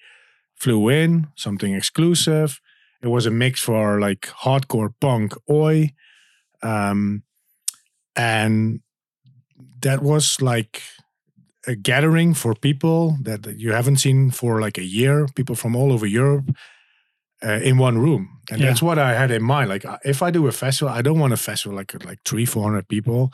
flew 0.62 0.88
in 0.88 1.26
something 1.36 1.74
exclusive. 1.74 2.60
It 3.02 3.08
was 3.08 3.26
a 3.26 3.30
mix 3.30 3.60
for 3.68 4.00
like 4.06 4.22
hardcore 4.44 4.92
punk 5.00 5.32
oi 5.48 5.92
um, 6.62 7.22
and 8.16 8.80
that 9.82 10.02
was 10.02 10.40
like 10.42 10.82
a 11.66 11.74
gathering 11.74 12.34
for 12.34 12.54
people 12.54 13.16
that 13.22 13.58
you 13.58 13.72
haven't 13.72 13.98
seen 13.98 14.30
for 14.30 14.60
like 14.60 14.78
a 14.78 14.84
year 14.84 15.26
people 15.34 15.54
from 15.54 15.76
all 15.76 15.92
over 15.92 16.06
europe 16.06 16.48
uh, 17.42 17.60
in 17.62 17.78
one 17.78 17.98
room. 17.98 18.28
And 18.50 18.60
Yeah. 18.60 18.66
that's 18.68 18.82
what 18.82 18.98
i 18.98 19.14
had 19.14 19.30
in 19.30 19.42
mind. 19.42 19.68
Like 19.68 19.84
if 20.04 20.22
i 20.22 20.30
do 20.30 20.46
a 20.46 20.52
festival 20.52 20.92
i 20.92 21.02
don't 21.02 21.18
want 21.18 21.32
a 21.32 21.36
festival 21.38 21.76
like 21.76 21.92
like 22.04 22.18
three 22.24 22.46
400 22.46 22.88
people 22.88 23.32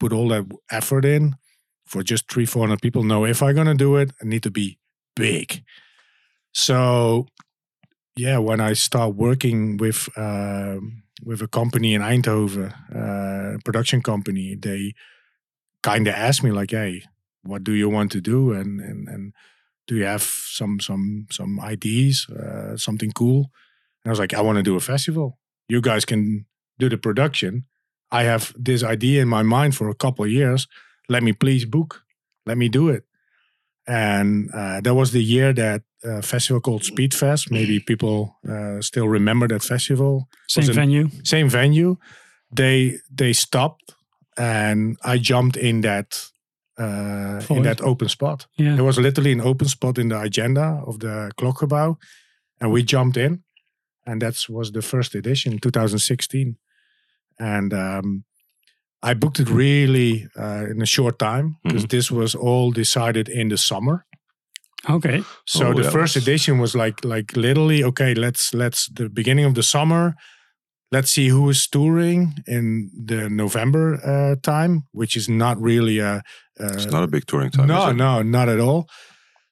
put 0.00 0.12
all 0.12 0.28
that 0.28 0.44
effort 0.70 1.04
in 1.04 1.34
for 1.86 2.02
just 2.02 2.30
three 2.30 2.46
400 2.46 2.80
people. 2.82 3.02
No 3.04 3.24
if 3.24 3.42
i'm 3.42 3.54
gonna 3.54 3.74
do 3.74 3.96
it 3.96 4.10
i 4.22 4.24
need 4.26 4.42
to 4.42 4.50
be 4.50 4.78
big. 5.16 5.62
So 6.52 7.26
yeah 8.16 8.38
when 8.38 8.60
i 8.60 8.72
start 8.74 9.14
working 9.14 9.76
with 9.78 10.08
um, 10.16 11.02
with 11.24 11.42
a 11.42 11.48
company 11.48 11.94
in 11.94 12.02
eindhoven 12.02 12.72
uh, 12.94 13.58
production 13.64 14.02
company 14.02 14.54
they 14.54 14.94
kind 15.82 16.06
of 16.08 16.14
asked 16.14 16.42
me 16.42 16.50
like 16.50 16.70
hey 16.70 17.02
what 17.48 17.64
do 17.64 17.72
you 17.72 17.88
want 17.88 18.12
to 18.12 18.20
do? 18.20 18.52
And 18.52 18.80
and, 18.80 19.08
and 19.08 19.32
do 19.86 19.96
you 19.96 20.04
have 20.04 20.22
some 20.22 20.80
some 20.80 21.26
some 21.30 21.58
ideas 21.60 22.28
uh, 22.28 22.76
something 22.76 23.12
cool? 23.12 23.50
And 24.04 24.10
i 24.10 24.10
was 24.10 24.18
like 24.18 24.34
i 24.34 24.40
want 24.40 24.56
to 24.56 24.62
do 24.62 24.76
a 24.76 24.80
festival. 24.80 25.38
You 25.68 25.80
guys 25.80 26.04
can 26.04 26.46
do 26.78 26.88
the 26.88 26.98
production. 26.98 27.64
I 28.10 28.22
have 28.22 28.54
this 28.56 28.82
idea 28.82 29.22
in 29.22 29.28
my 29.28 29.42
mind 29.42 29.74
for 29.74 29.88
a 29.88 29.94
couple 29.94 30.26
years. 30.26 30.66
Let 31.08 31.22
me 31.22 31.32
please 31.32 31.64
book. 31.64 32.02
Let 32.46 32.56
me 32.56 32.68
do 32.68 32.88
it 32.88 33.04
and 33.88 34.50
uh, 34.54 34.80
that 34.82 34.94
was 34.94 35.12
the 35.12 35.24
year 35.24 35.52
that 35.54 35.82
uh, 36.04 36.20
festival 36.20 36.60
called 36.60 36.82
speedfest. 36.82 37.50
Maybe 37.50 37.80
people 37.80 38.36
uh, 38.48 38.80
still 38.82 39.08
remember 39.08 39.48
that 39.48 39.62
festival. 39.62 40.28
Same 40.46 40.72
venue. 40.72 41.08
same 41.24 41.48
venue. 41.48 41.96
They 42.52 42.98
they 43.10 43.32
stopped 43.32 43.94
and 44.36 44.96
i 45.02 45.18
jumped 45.18 45.56
in 45.56 45.80
that 45.80 46.30
uh, 46.78 47.42
in 47.50 47.62
that 47.64 47.80
open 47.80 48.08
spot. 48.08 48.46
Yeah. 48.56 48.76
there 48.76 48.84
was 48.84 48.98
literally 48.98 49.32
an 49.32 49.40
open 49.40 49.66
spot 49.66 49.98
in 49.98 50.08
the 50.08 50.20
agenda 50.20 50.80
of 50.86 51.00
the 51.00 51.32
klokgebouw 51.36 51.96
and 52.60 52.70
we 52.70 52.82
jumped 52.84 53.16
in. 53.16 53.42
And 54.06 54.22
that 54.22 54.36
was 54.48 54.70
the 54.72 54.80
first 54.82 55.14
edition 55.14 55.58
2016 55.58 56.56
and 57.38 57.74
um, 57.74 58.24
i 59.02 59.14
booked 59.14 59.40
it 59.40 59.48
really 59.48 60.26
uh, 60.36 60.64
in 60.70 60.82
a 60.82 60.86
short 60.86 61.18
time 61.18 61.56
because 61.64 61.86
this 61.86 62.10
was 62.10 62.34
all 62.34 62.72
decided 62.72 63.28
in 63.28 63.48
the 63.48 63.56
summer 63.56 64.04
Okay. 64.88 65.22
so 65.46 65.66
Oh, 65.66 65.74
the 65.74 65.90
first 65.90 66.14
was- 66.14 66.22
edition 66.24 66.58
was 66.60 66.74
like 66.74 67.04
like 67.04 67.36
literally 67.36 67.84
okay. 67.84 68.14
Let's 68.14 68.54
let's 68.54 68.88
the 68.94 69.08
beginning 69.08 69.44
of 69.46 69.54
the 69.54 69.62
summer. 69.62 70.14
Let's 70.94 71.10
see 71.12 71.28
who 71.30 71.50
is 71.50 71.68
touring 71.68 72.34
in 72.46 72.90
the 73.06 73.28
November 73.28 73.84
uh, 74.12 74.36
time, 74.40 74.82
which 74.92 75.16
is 75.16 75.28
not 75.28 75.56
really 75.60 75.98
a. 76.00 76.22
Uh, 76.60 76.72
It's 76.74 76.92
not 76.92 77.02
a 77.02 77.06
big 77.08 77.24
touring 77.26 77.50
time. 77.50 77.66
no, 77.66 77.92
no, 77.92 78.22
not 78.22 78.48
at 78.48 78.60
all. 78.60 78.84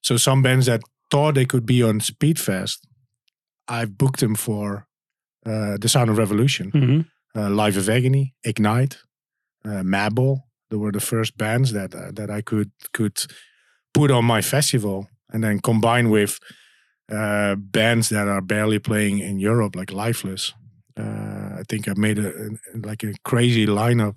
So 0.01 0.17
some 0.17 0.43
bands 0.43 0.67
that 0.67 0.81
thought 1.11 1.35
they 1.35 1.45
could 1.47 1.67
be 1.67 1.83
on 1.83 2.01
Speedfest, 2.01 2.79
I've 3.69 3.93
booked 3.99 4.21
them 4.21 4.35
for 4.37 4.87
uh, 5.45 5.77
the 5.81 5.89
Sound 5.89 6.09
of 6.11 6.17
Revolution, 6.19 6.71
hmm 6.71 7.01
uh, 7.39 7.51
Life 7.51 7.77
of 7.81 7.89
Agony, 7.89 8.33
Ignite, 8.45 8.97
uh, 9.67 9.83
Madball. 9.83 10.39
They 10.71 10.77
were 10.77 10.93
the 10.93 11.01
first 11.07 11.37
bands 11.37 11.73
that 11.73 11.95
uh, 11.95 12.11
that 12.15 12.31
I 12.31 12.43
could 12.43 12.71
could 12.93 13.17
put 13.93 14.11
on 14.11 14.25
my 14.25 14.43
festival, 14.43 15.07
and 15.33 15.43
then 15.43 15.61
combine 15.61 16.11
with 16.11 16.39
uh, 17.13 17.55
bands 17.57 18.09
that 18.09 18.29
are 18.29 18.43
barely 18.43 18.79
playing 18.79 19.19
in 19.21 19.39
Europe, 19.41 19.77
like 19.79 19.93
Lifeless. 19.93 20.55
Uh, 20.99 21.61
I 21.61 21.63
think 21.69 21.87
I 21.89 21.93
made 21.97 22.19
a, 22.19 22.29
a- 22.29 22.87
like 22.89 23.05
a 23.07 23.13
crazy 23.23 23.67
lineup 23.67 24.15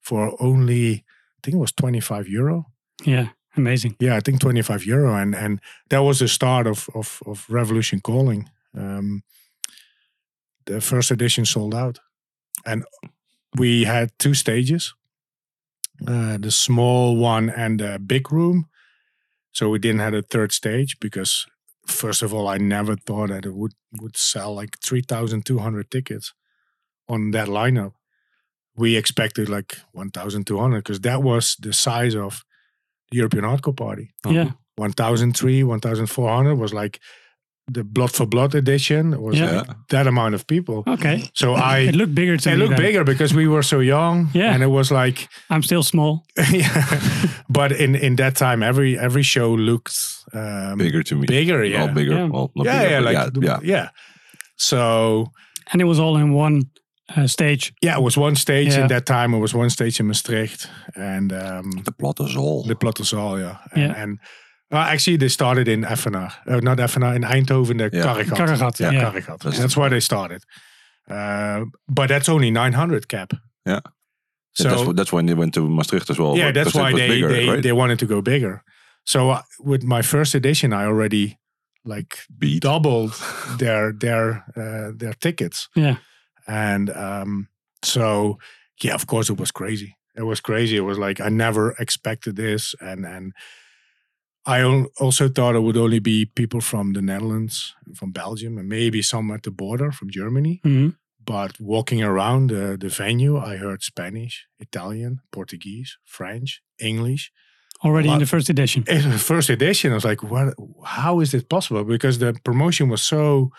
for 0.00 0.36
only 0.40 0.92
I 0.92 1.40
think 1.42 1.54
it 1.54 1.60
was 1.60 1.72
25 1.72 2.28
euro. 2.28 2.64
Yeah, 3.06 3.28
amazing. 3.56 3.96
Yeah, 4.00 4.16
I 4.16 4.20
think 4.20 4.40
25 4.40 4.86
euro, 4.86 5.14
and 5.14 5.34
and 5.34 5.60
that 5.88 6.02
was 6.02 6.18
the 6.18 6.28
start 6.28 6.66
of 6.66 6.88
of, 6.94 7.20
of 7.26 7.46
Revolution 7.50 8.00
Calling. 8.00 8.48
Um, 8.76 9.22
the 10.66 10.80
first 10.80 11.10
edition 11.10 11.44
sold 11.46 11.74
out, 11.74 12.00
and 12.66 12.84
we 13.56 13.84
had 13.84 14.10
two 14.18 14.34
stages, 14.34 14.94
uh, 16.06 16.38
the 16.38 16.50
small 16.50 17.16
one 17.16 17.50
and 17.50 17.80
the 17.80 17.98
big 17.98 18.32
room. 18.32 18.66
So 19.52 19.68
we 19.70 19.78
didn't 19.78 20.00
have 20.00 20.14
a 20.14 20.22
third 20.22 20.52
stage 20.52 20.98
because, 21.00 21.46
first 21.86 22.22
of 22.22 22.32
all, 22.32 22.46
I 22.46 22.58
never 22.58 22.96
thought 22.96 23.30
that 23.30 23.46
it 23.46 23.54
would 23.54 23.72
would 24.00 24.16
sell 24.16 24.54
like 24.54 24.78
3,200 24.80 25.90
tickets 25.90 26.34
on 27.08 27.30
that 27.30 27.48
lineup. 27.48 27.92
We 28.76 28.96
expected 28.96 29.48
like 29.48 29.78
1,200 29.92 30.78
because 30.78 31.00
that 31.00 31.22
was 31.22 31.56
the 31.58 31.72
size 31.72 32.14
of 32.14 32.44
the 33.10 33.16
European 33.16 33.44
Hardcore 33.44 33.76
Party. 33.76 34.10
Yeah. 34.28 34.52
1003, 34.76 35.64
1400 35.64 36.54
was 36.54 36.72
like 36.72 37.00
the 37.72 37.84
Blood 37.84 38.10
for 38.12 38.26
Blood 38.26 38.54
edition 38.54 39.10
was 39.20 39.36
Yeah. 39.36 39.56
like 39.58 39.66
that 39.88 40.06
amount 40.06 40.34
of 40.34 40.46
people. 40.46 40.82
Okay. 40.86 41.22
So 41.34 41.54
I 41.54 41.78
It 41.88 41.94
looked 41.94 42.14
bigger 42.14 42.36
to 42.38 42.48
it 42.50 42.52
me. 42.52 42.58
looked 42.58 42.76
then. 42.76 42.86
bigger 42.86 43.04
because 43.04 43.34
we 43.36 43.46
were 43.46 43.62
so 43.62 43.80
young. 43.80 44.28
Yeah. 44.34 44.54
And 44.54 44.62
it 44.62 44.70
was 44.70 44.90
like 44.90 45.28
I'm 45.50 45.62
still 45.62 45.82
small. 45.82 46.24
yeah. 46.52 46.84
but 47.48 47.72
in 47.72 47.94
in 47.94 48.16
that 48.16 48.34
time 48.36 48.62
every 48.66 48.98
every 48.98 49.22
show 49.24 49.56
looked 49.56 49.92
um 50.32 50.78
Bigger 50.78 51.02
to 51.02 51.14
me. 51.14 51.26
bigger, 51.26 51.64
yeah. 51.64 51.84
Well, 51.84 51.94
bigger. 51.94 52.12
Yeah. 52.16 52.30
Well, 52.32 52.50
not 52.54 52.66
yeah, 52.66 52.82
bigger, 52.82 52.92
yeah, 52.94 53.00
like 53.22 53.32
yeah, 53.42 53.60
yeah. 53.62 53.76
yeah. 53.76 53.88
So 54.56 55.32
And 55.72 55.80
it 55.82 55.86
was 55.86 55.98
all 55.98 56.16
in 56.16 56.32
one 56.36 56.62
uh, 57.16 57.26
stage. 57.26 57.72
yeah, 57.82 57.96
it 57.98 58.02
was 58.02 58.16
one 58.16 58.36
stage 58.36 58.72
Yeah. 58.74 58.82
in 58.82 58.88
that 58.88 59.04
time. 59.06 59.36
It 59.36 59.40
was 59.40 59.54
one 59.54 59.70
stage 59.70 60.00
in 60.00 60.06
Maastricht 60.06 60.68
and 60.96 61.32
um 61.32 61.70
The 61.84 61.92
plot 61.92 62.20
is 62.20 62.36
all. 62.36 62.64
the 62.68 62.74
Plattersal, 62.74 63.38
yeah. 63.38 63.56
And, 63.72 63.82
Yeah. 63.82 64.02
and 64.02 64.18
uh, 64.72 64.76
actually 64.92 65.16
they 65.16 65.28
started 65.28 65.68
in 65.68 65.82
Effenaar. 65.84 66.32
Uh, 66.46 66.60
not 66.60 66.78
Effenaar, 66.78 67.14
in 67.16 67.22
Eindhoven, 67.22 67.78
the 67.78 67.90
Yeah. 67.96 68.04
Karregat. 68.04 68.36
Karregat, 68.36 68.80
Yeah, 68.80 68.90
yeah. 68.92 69.10
Karregat. 69.10 69.38
That's- 69.42 69.58
That's 69.60 69.76
where 69.76 69.90
they 69.90 70.00
started. 70.00 70.42
Uh, 71.10 71.64
but 71.88 72.08
that's 72.08 72.28
only 72.28 72.50
900 72.50 73.08
cap. 73.08 73.32
Yeah. 73.66 73.80
So 74.54 74.64
that's, 74.68 74.82
wh- 74.82 74.94
that's 74.94 75.12
when 75.12 75.26
they 75.26 75.34
went 75.34 75.54
to 75.54 75.68
Maastricht 75.68 76.10
as 76.10 76.18
well. 76.18 76.36
yeah, 76.36 76.46
but- 76.48 76.54
that's 76.54 76.72
'cause 76.72 76.80
why 76.82 76.92
they 76.92 77.08
bigger, 77.08 77.28
they, 77.28 77.48
right? 77.48 77.62
they 77.62 77.72
wanted 77.72 77.98
to 78.00 78.06
go 78.06 78.20
bigger. 78.20 78.62
So 79.06 79.30
uh, 79.30 79.42
with 79.60 79.82
my 79.84 80.02
first 80.02 80.34
edition, 80.34 80.72
I 80.72 80.84
already 80.84 81.38
like 81.84 82.18
beat. 82.38 82.62
doubled 82.62 83.12
their 83.58 83.92
their 83.92 84.44
uh, 84.56 84.90
their 84.94 85.14
tickets, 85.14 85.68
Yeah. 85.74 85.96
and 86.46 86.90
um, 86.90 87.48
so 87.82 88.38
yeah, 88.82 88.94
of 88.94 89.06
course 89.06 89.30
it 89.32 89.38
was 89.40 89.50
crazy. 89.50 89.96
It 90.14 90.24
was 90.24 90.40
crazy. 90.40 90.76
It 90.76 90.84
was 90.84 90.98
like 90.98 91.20
I 91.20 91.30
never 91.30 91.74
expected 91.78 92.36
this, 92.36 92.74
and 92.80 93.06
and 93.06 93.32
I 94.48 94.62
also 95.00 95.28
thought 95.28 95.54
it 95.54 95.62
would 95.62 95.76
only 95.76 96.00
be 96.00 96.24
people 96.24 96.60
from 96.60 96.92
the 96.94 97.02
Netherlands, 97.02 97.74
from 97.94 98.12
Belgium, 98.12 98.58
and 98.58 98.68
maybe 98.68 99.02
some 99.02 99.34
at 99.34 99.42
the 99.42 99.50
border 99.50 99.92
from 99.92 100.08
Germany. 100.10 100.60
Mhm. 100.64 100.94
But 101.24 101.60
walking 101.60 102.02
around 102.02 102.50
the, 102.50 102.76
the 102.78 102.88
venue, 102.88 103.36
I 103.36 103.56
heard 103.58 103.82
Spanish, 103.82 104.46
Italian, 104.58 105.20
Portuguese, 105.30 105.98
French, 106.04 106.62
English. 106.78 107.30
Already 107.84 108.08
in 108.08 108.18
the 108.18 108.26
first 108.26 108.48
edition. 108.50 108.84
In 108.88 109.10
the 109.10 109.18
first 109.18 109.50
edition, 109.50 109.92
I 109.92 109.94
was 109.94 110.04
like, 110.04 110.22
"What? 110.32 110.54
How 110.84 111.20
is 111.20 111.32
it 111.34 111.48
possible?" 111.48 111.84
Because 111.84 112.18
the 112.18 112.32
promotion 112.42 112.88
was 112.88 113.02
so 113.02 113.50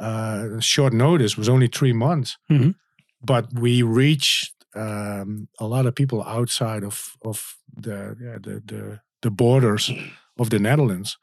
uh, 0.00 0.58
short 0.60 0.92
notice, 0.92 1.36
was 1.38 1.48
only 1.48 1.68
three 1.68 1.92
months. 1.92 2.38
Mhm. 2.50 2.74
But 3.20 3.44
we 3.64 3.82
reached 3.82 4.54
um, 4.74 5.48
a 5.58 5.66
lot 5.66 5.86
of 5.86 5.94
people 5.94 6.18
outside 6.38 6.82
of 6.82 6.96
of 7.24 7.56
the 7.84 8.16
yeah, 8.24 8.38
the, 8.46 8.54
the 8.72 9.00
the 9.22 9.30
borders 9.30 9.90
of 10.38 10.48
the 10.50 10.58
Netherlands, 10.58 11.16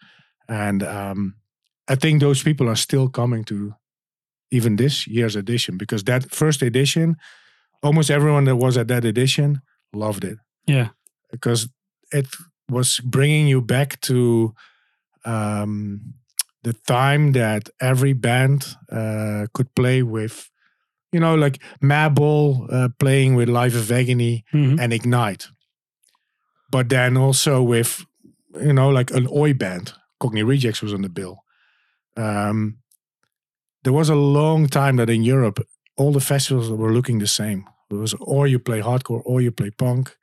and 0.47 0.83
um, 0.83 1.35
I 1.91 1.95
think 1.95 2.19
those 2.21 2.43
people 2.43 2.67
are 2.69 2.75
still 2.77 3.09
coming 3.09 3.43
to 3.45 3.73
even 4.51 4.75
this 4.77 5.07
year's 5.07 5.35
edition 5.35 5.77
because 5.77 6.03
that 6.05 6.31
first 6.31 6.61
edition, 6.61 7.15
almost 7.83 8.09
everyone 8.09 8.45
that 8.45 8.55
was 8.57 8.77
at 8.77 8.87
that 8.87 9.05
edition 9.05 9.61
loved 9.93 10.23
it 10.23 10.37
Yeah. 10.67 10.89
because 11.31 11.69
it 12.11 12.27
was 12.69 12.99
bringing 13.03 13.47
you 13.47 13.61
back 13.61 13.99
to 14.01 14.53
um, 15.25 16.13
the 16.63 16.73
time 16.87 17.31
that 17.33 17.69
every 17.79 18.13
band 18.13 18.75
uh, 18.91 19.47
could 19.53 19.73
play 19.75 20.03
with, 20.03 20.49
you 21.11 21.19
know, 21.19 21.35
like 21.35 21.59
Madball 21.81 22.71
uh, 22.73 22.89
playing 22.99 23.35
with 23.35 23.49
Life 23.49 23.75
of 23.75 23.91
Agony 23.91 24.43
Mhm. 24.53 24.79
and 24.79 24.93
Ignite. 24.93 25.47
But 26.71 26.89
then 26.89 27.17
also 27.17 27.61
with, 27.63 28.05
you 28.61 28.73
know, 28.73 28.89
like 28.89 29.11
an 29.11 29.27
Oi 29.35 29.53
band. 29.53 29.93
Cockney 30.19 30.43
Rejects 30.43 30.81
was 30.81 30.93
on 30.93 31.01
the 31.01 31.09
bill. 31.09 31.43
Um, 32.17 32.77
there 33.83 33.93
was 33.93 34.09
a 34.09 34.15
long 34.15 34.67
time 34.67 34.97
that 34.97 35.09
in 35.09 35.23
Europe, 35.23 35.59
all 35.97 36.11
the 36.11 36.19
festivals 36.19 36.69
were 36.69 36.91
looking 36.93 37.19
the 37.19 37.27
same. 37.27 37.65
It 37.89 37.95
was 37.95 38.13
or 38.19 38.47
you 38.47 38.59
play 38.59 38.81
hardcore 38.81 39.21
or 39.25 39.41
you 39.41 39.51
play 39.51 39.71
punk. 39.71 40.15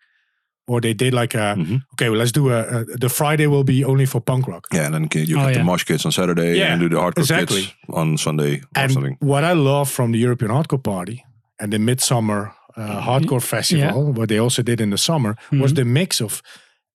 Or 0.68 0.80
they 0.80 0.94
did 0.94 1.14
like 1.14 1.32
a, 1.34 1.54
Mhm. 1.56 1.82
okay, 1.92 2.08
well, 2.10 2.18
let's 2.18 2.32
do 2.32 2.50
a, 2.50 2.80
a, 2.80 2.84
the 2.84 3.08
Friday 3.08 3.46
will 3.46 3.62
be 3.62 3.84
only 3.84 4.04
for 4.04 4.20
punk 4.20 4.48
rock. 4.48 4.66
Yeah, 4.72 4.86
and 4.86 4.94
then 4.94 5.08
can- 5.08 5.24
you 5.24 5.36
Oh, 5.38 5.44
get 5.46 5.52
the 5.52 5.58
yeah. 5.60 5.64
mosh 5.64 5.84
kids 5.84 6.04
on 6.04 6.10
Saturday 6.10 6.58
Yeah, 6.58 6.72
and 6.72 6.80
do 6.80 6.88
the 6.88 6.96
hardcore 6.96 7.18
exactly. 7.22 7.60
kids 7.62 7.74
on 7.88 8.16
Sunday 8.18 8.56
or 8.56 8.62
And 8.82 8.92
something. 8.92 9.16
what 9.20 9.44
I 9.44 9.52
love 9.52 9.88
from 9.88 10.10
the 10.12 10.18
European 10.18 10.50
Hardcore 10.50 10.82
Party 10.82 11.24
and 11.60 11.72
the 11.72 11.78
Midsummer 11.78 12.52
uh, 12.76 13.00
Hardcore 13.00 13.42
Festival, 13.42 14.12
what 14.12 14.28
they 14.28 14.38
also 14.40 14.62
did 14.62 14.80
in 14.80 14.90
the 14.90 14.98
summer, 14.98 15.34
was 15.50 15.72
Mhm. 15.72 15.76
the 15.76 15.84
mix 15.84 16.20
of 16.20 16.42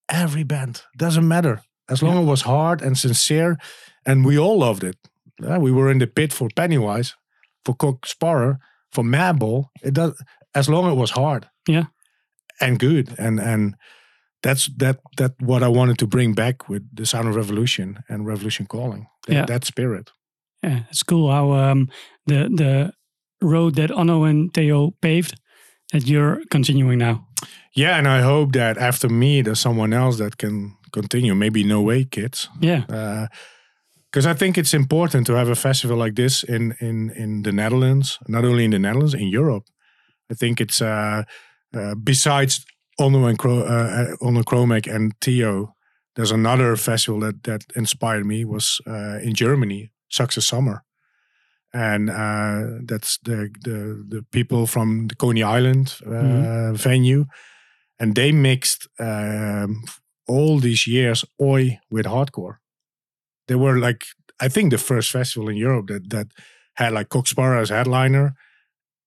every 0.07 0.43
band. 0.43 0.83
Doesn't 0.97 1.27
matter. 1.27 1.61
As 1.89 2.01
long 2.01 2.17
as 2.17 2.23
it 2.23 2.29
was 2.29 2.41
hard 2.41 2.81
and 2.81 2.97
sincere, 2.97 3.57
and 4.05 4.25
we 4.25 4.37
all 4.39 4.57
loved 4.59 4.83
it. 4.83 4.95
Uh, 5.43 5.59
we 5.59 5.71
were 5.71 5.91
in 5.91 5.99
the 5.99 6.07
pit 6.07 6.33
for 6.33 6.49
Pennywise, 6.55 7.15
for 7.65 7.75
Cock 7.75 8.05
Sparrer, 8.05 8.57
for 8.91 9.03
Madball. 9.03 9.65
It 9.83 9.93
does 9.93 10.13
as 10.53 10.67
long 10.67 10.85
as 10.85 10.91
it 10.93 10.99
was 10.99 11.11
hard. 11.11 11.49
Yeah. 11.69 11.85
And 12.59 12.79
good. 12.79 13.15
And 13.17 13.39
and 13.39 13.75
that's 14.43 14.69
that 14.77 14.99
that 15.17 15.31
what 15.39 15.61
I 15.63 15.67
wanted 15.67 15.97
to 15.97 16.07
bring 16.07 16.33
back 16.35 16.69
with 16.69 16.83
the 16.95 17.05
Sound 17.05 17.27
of 17.27 17.35
Revolution 17.35 18.03
and 18.09 18.27
Revolution 18.27 18.65
Calling. 18.67 19.07
That, 19.27 19.33
Yeah. 19.33 19.45
that 19.47 19.65
spirit. 19.65 20.11
Yeah, 20.63 20.83
it's 20.89 21.03
cool 21.03 21.31
how 21.31 21.51
um, 21.53 21.89
the 22.27 22.49
the 22.55 22.91
road 23.41 23.75
that 23.75 23.89
Onno 23.91 24.23
and 24.29 24.53
Theo 24.53 24.91
paved 25.01 25.33
that 25.91 26.07
you're 26.07 26.41
continuing 26.49 26.99
now. 26.99 27.27
Yeah, 27.75 27.97
and 27.97 28.07
I 28.07 28.21
hope 28.21 28.51
that 28.53 28.77
after 28.77 29.09
me, 29.09 29.41
there's 29.41 29.59
someone 29.59 29.93
else 29.93 30.17
that 30.17 30.37
can 30.37 30.75
continue. 30.91 31.35
Maybe 31.35 31.63
No 31.63 31.81
Way 31.81 32.05
Kids, 32.05 32.49
Yeah, 32.61 33.27
because 34.11 34.25
I 34.25 34.33
think 34.33 34.57
it's 34.57 34.73
important 34.73 35.25
to 35.27 35.33
have 35.35 35.49
a 35.51 35.55
festival 35.55 35.97
like 35.97 36.15
this 36.15 36.43
in 36.43 36.73
in 36.79 37.11
in 37.15 37.43
the 37.43 37.51
Netherlands. 37.51 38.19
Not 38.27 38.43
only 38.43 38.63
in 38.63 38.71
the 38.71 38.79
Netherlands, 38.79 39.13
in 39.13 39.27
Europe. 39.33 39.63
I 40.31 40.35
think 40.35 40.59
it's 40.59 40.81
uh, 40.81 41.23
uh, 41.75 41.95
besides 42.03 42.65
Onno 42.99 43.25
and 43.29 43.37
Cro- 43.37 43.63
uh, 43.65 44.15
Onno 44.21 44.43
Cromag 44.43 44.87
and 44.87 45.13
Theo. 45.21 45.73
There's 46.15 46.31
another 46.33 46.75
festival 46.75 47.21
that 47.21 47.43
that 47.43 47.61
inspired 47.75 48.25
me 48.25 48.45
was 48.45 48.81
uh, 48.85 49.19
in 49.23 49.33
Germany, 49.33 49.91
Success 50.09 50.45
Summer, 50.45 50.83
and 51.73 52.09
uh, 52.09 52.81
that's 52.85 53.17
the 53.23 53.49
the 53.63 54.03
the 54.09 54.23
people 54.31 54.67
from 54.67 55.07
the 55.07 55.15
Conne 55.15 55.43
Island 55.43 55.95
uh, 56.05 56.73
venue, 56.73 57.25
and 57.99 58.15
they 58.15 58.31
mixed 58.31 58.87
um, 58.99 59.83
all 60.27 60.59
these 60.59 60.87
years 60.87 61.25
oi 61.39 61.79
with 61.89 62.05
hardcore. 62.05 62.57
They 63.47 63.55
were 63.55 63.77
like 63.77 64.05
I 64.45 64.49
think 64.49 64.71
the 64.71 64.77
first 64.77 65.11
festival 65.11 65.49
in 65.49 65.57
Europe 65.57 65.87
that 65.87 66.09
that 66.09 66.27
had 66.75 66.93
like 66.93 67.09
Cock 67.09 67.27
Sparrer 67.27 67.59
as 67.61 67.69
headliner, 67.69 68.33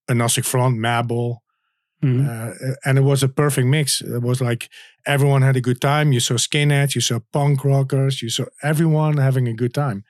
Agnostic 0.08 0.44
Front, 0.44 0.78
Madball, 0.78 1.38
Mhm. 2.02 2.26
uh, 2.28 2.74
and 2.84 2.98
it 2.98 3.02
was 3.04 3.22
a 3.22 3.28
perfect 3.28 3.66
mix. 3.66 4.00
It 4.02 4.22
was 4.22 4.40
like 4.40 4.68
everyone 5.06 5.42
had 5.42 5.56
a 5.56 5.60
good 5.60 5.80
time. 5.80 6.12
You 6.12 6.20
saw 6.20 6.34
skinheads, 6.36 6.94
you 6.94 7.00
saw 7.00 7.20
punk 7.32 7.64
rockers, 7.64 8.20
you 8.22 8.28
saw 8.30 8.44
everyone 8.62 9.16
having 9.18 9.48
a 9.48 9.54
good 9.54 9.72
time. 9.74 10.04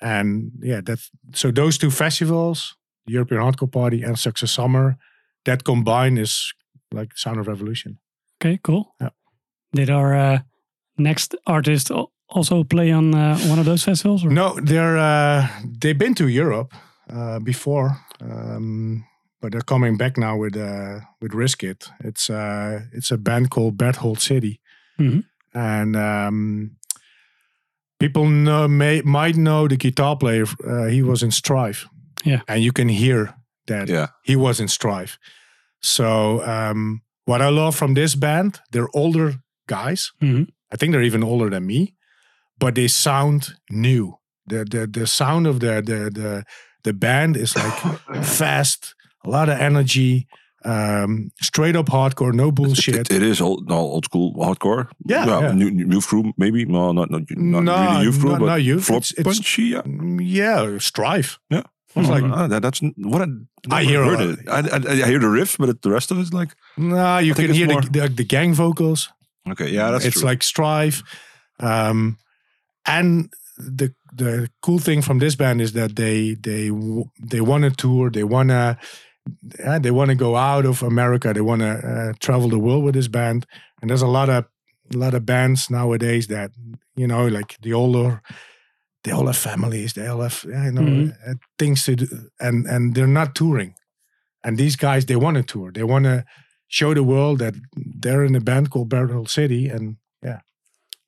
And 0.00 0.50
yeah, 0.62 0.80
that's 0.84 1.10
so 1.34 1.50
those 1.50 1.78
two 1.78 1.90
festivals, 1.90 2.76
the 3.06 3.12
European 3.14 3.40
Hardcore 3.40 3.70
Party 3.72 4.02
and 4.02 4.18
Success 4.18 4.50
Summer, 4.52 4.96
that 5.44 5.62
combined 5.64 6.18
is 6.18 6.52
like 6.94 7.16
Sound 7.16 7.38
of 7.40 7.46
Revolution. 7.48 7.98
okay, 8.40 8.58
cool. 8.62 8.94
Yeah. 9.00 9.10
Did 9.72 9.90
our 9.90 10.14
uh, 10.14 10.38
next 10.98 11.34
artist 11.46 11.90
also 12.28 12.64
play 12.64 12.92
on 12.92 13.14
uh, 13.14 13.38
one 13.50 13.58
of 13.58 13.64
those 13.64 13.84
festivals? 13.84 14.24
Or? 14.24 14.30
No, 14.30 14.58
they're 14.62 14.98
uh, 14.98 15.48
they've 15.80 15.98
been 15.98 16.14
to 16.14 16.26
Europe 16.28 16.74
uh, 17.10 17.38
before, 17.40 17.96
um, 18.20 19.04
but 19.40 19.52
they're 19.52 19.60
coming 19.66 19.96
back 19.96 20.16
now 20.16 20.36
with 20.36 20.56
uh, 20.56 21.00
with 21.20 21.34
Risk 21.34 21.62
It. 21.64 21.88
It's 22.04 22.28
uh, 22.30 22.80
it's 22.92 23.10
a 23.12 23.16
band 23.18 23.48
called 23.50 23.76
Berthold 23.76 24.20
City, 24.20 24.60
Mhm. 24.98 25.24
and 25.54 25.96
um, 25.96 26.70
people 27.98 28.26
know 28.28 28.68
may 28.68 29.02
might 29.02 29.36
know 29.36 29.68
the 29.68 29.76
guitar 29.76 30.16
player. 30.16 30.44
Uh, 30.66 30.86
he 30.90 31.02
was 31.02 31.22
in 31.22 31.30
Strife, 31.30 31.86
Yeah. 32.24 32.40
and 32.48 32.62
you 32.62 32.72
can 32.72 32.88
hear 32.88 33.34
that 33.66 33.88
Yeah. 33.88 34.06
he 34.24 34.36
was 34.36 34.60
in 34.60 34.68
Strife. 34.68 35.18
So 35.80 36.42
um, 36.46 37.02
what 37.24 37.40
I 37.40 37.48
love 37.50 37.74
from 37.76 37.94
this 37.94 38.14
band, 38.16 38.60
they're 38.72 38.88
older 38.94 39.34
guys. 39.68 40.12
Mhm. 40.22 40.46
I 40.72 40.76
think 40.76 40.92
they're 40.92 41.06
even 41.06 41.22
older 41.22 41.50
than 41.50 41.66
me, 41.66 41.94
but 42.58 42.74
they 42.74 42.88
sound 42.88 43.54
new. 43.70 44.18
The 44.48 44.64
the 44.64 44.86
the 44.86 45.06
sound 45.06 45.46
of 45.46 45.58
the 45.60 45.82
the 45.82 46.10
the 46.10 46.44
the 46.82 46.92
band 46.92 47.36
is 47.36 47.56
like 47.56 47.74
fast, 48.24 48.94
a 49.24 49.30
lot 49.30 49.48
of 49.48 49.58
energy, 49.60 50.26
um, 50.66 51.30
straight 51.40 51.76
up 51.76 51.86
hardcore, 51.86 52.32
no 52.34 52.50
bullshit. 52.50 52.94
It, 52.96 53.10
it 53.12 53.22
is 53.22 53.40
old, 53.40 53.70
old 53.70 54.04
school 54.04 54.34
hardcore. 54.34 54.88
Yeah, 55.06 55.26
yeah. 55.26 55.52
New, 55.52 55.70
new 55.70 55.94
youth 55.94 56.06
crew, 56.08 56.32
maybe. 56.36 56.64
No, 56.64 56.92
not 56.92 57.10
not, 57.10 57.22
not 57.30 57.62
No, 57.64 57.72
really 57.92 58.04
youth 58.06 58.20
crew, 58.20 58.30
not- 58.30 58.40
but 58.40 58.46
not 58.46 58.62
youth. 58.62 58.90
It's- 58.90 59.12
it's- 59.12 59.24
punchy. 59.24 59.62
Yeah. 59.64 59.82
Strife. 59.82 60.20
yeah, 60.20 60.78
Strife. 60.78 61.38
Yeah. 61.50 61.62
It's 61.98 62.10
like 62.10 62.24
Ah, 62.24 62.46
that, 62.48 62.60
that's 62.62 62.80
what 62.98 63.22
I, 63.22 63.26
I 63.78 63.82
hear 63.84 64.04
heard 64.04 64.20
a- 64.20 64.30
it. 64.32 64.38
I, 64.48 64.58
I, 64.76 65.04
I 65.04 65.06
hear 65.08 65.18
the 65.20 65.30
riff, 65.30 65.56
but 65.58 65.80
the 65.82 65.90
rest 65.90 66.10
of 66.10 66.18
it's 66.18 66.32
like 66.32 66.50
nah, 66.76 67.18
you 67.20 67.32
I 67.32 67.36
can 67.36 67.52
hear 67.54 67.66
the, 67.68 67.88
the 67.90 68.08
the 68.08 68.24
gang 68.24 68.52
vocals. 68.54 69.08
okay, 69.48 69.70
yeah, 69.70 69.90
that's 69.92 70.04
it's 70.04 70.20
true. 70.20 70.28
like 70.28 70.42
strife, 70.42 71.02
um 71.60 72.18
and 72.84 73.30
the 73.56 73.94
the 74.12 74.48
cool 74.60 74.78
thing 74.78 75.02
from 75.02 75.18
this 75.20 75.36
band 75.36 75.60
is 75.60 75.72
that 75.72 75.96
they 75.96 76.34
they 76.34 76.70
they 77.30 77.40
want 77.40 77.64
to 77.64 77.70
tour 77.70 78.10
they 78.10 78.24
want 78.24 78.50
to 78.50 78.76
yeah, 79.58 79.78
they 79.78 79.90
want 79.90 80.08
to 80.10 80.14
go 80.14 80.36
out 80.36 80.64
of 80.66 80.82
america 80.82 81.32
they 81.32 81.40
want 81.40 81.60
to 81.62 81.68
uh, 81.92 82.12
travel 82.20 82.48
the 82.48 82.58
world 82.58 82.84
with 82.84 82.94
this 82.94 83.08
band 83.08 83.46
and 83.80 83.90
there's 83.90 84.02
a 84.02 84.06
lot 84.18 84.28
of 84.28 84.44
a 84.94 84.96
lot 84.96 85.14
of 85.14 85.24
bands 85.26 85.68
nowadays 85.70 86.26
that 86.28 86.50
you 86.94 87.06
know 87.06 87.26
like 87.26 87.56
the 87.62 87.72
older 87.72 88.20
they 89.04 89.12
all 89.12 89.26
have 89.26 89.36
families 89.36 89.92
they 89.92 90.06
all 90.06 90.20
have 90.22 90.44
yeah, 90.48 90.64
you 90.66 90.72
know 90.72 90.82
Mhm. 90.82 91.12
uh, 91.28 91.34
things 91.58 91.84
to 91.84 91.96
do 91.96 92.06
and 92.40 92.66
and 92.66 92.94
they're 92.94 93.06
not 93.20 93.34
touring 93.34 93.74
and 94.44 94.58
these 94.58 94.76
guys 94.76 95.04
they 95.06 95.16
want 95.16 95.36
to 95.36 95.42
tour 95.42 95.72
they 95.72 95.82
want 95.84 96.04
to 96.04 96.24
show 96.68 96.94
the 96.94 97.02
world 97.02 97.38
that 97.38 97.54
they're 98.02 98.24
in 98.26 98.34
a 98.36 98.40
band 98.40 98.70
called 98.70 98.88
Berthold 98.88 99.28
City 99.28 99.68
and 99.68 99.96
yeah. 100.22 100.40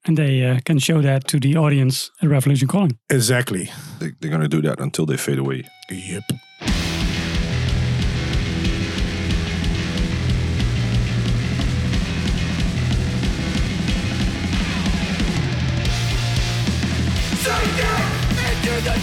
And 0.06 0.16
they 0.16 0.44
uh, 0.46 0.60
can 0.64 0.78
show 0.78 1.02
that 1.02 1.26
to 1.28 1.38
the 1.40 1.56
audience 1.56 2.10
at 2.22 2.28
Revolution 2.30 2.68
Calling. 2.68 2.98
exactly 3.10 3.70
they, 3.98 4.12
they're 4.20 4.30
gonna 4.30 4.48
do 4.48 4.62
that 4.62 4.80
until 4.80 5.06
they 5.06 5.16
fade 5.16 5.38
away. 5.38 5.64
yep 5.90 6.22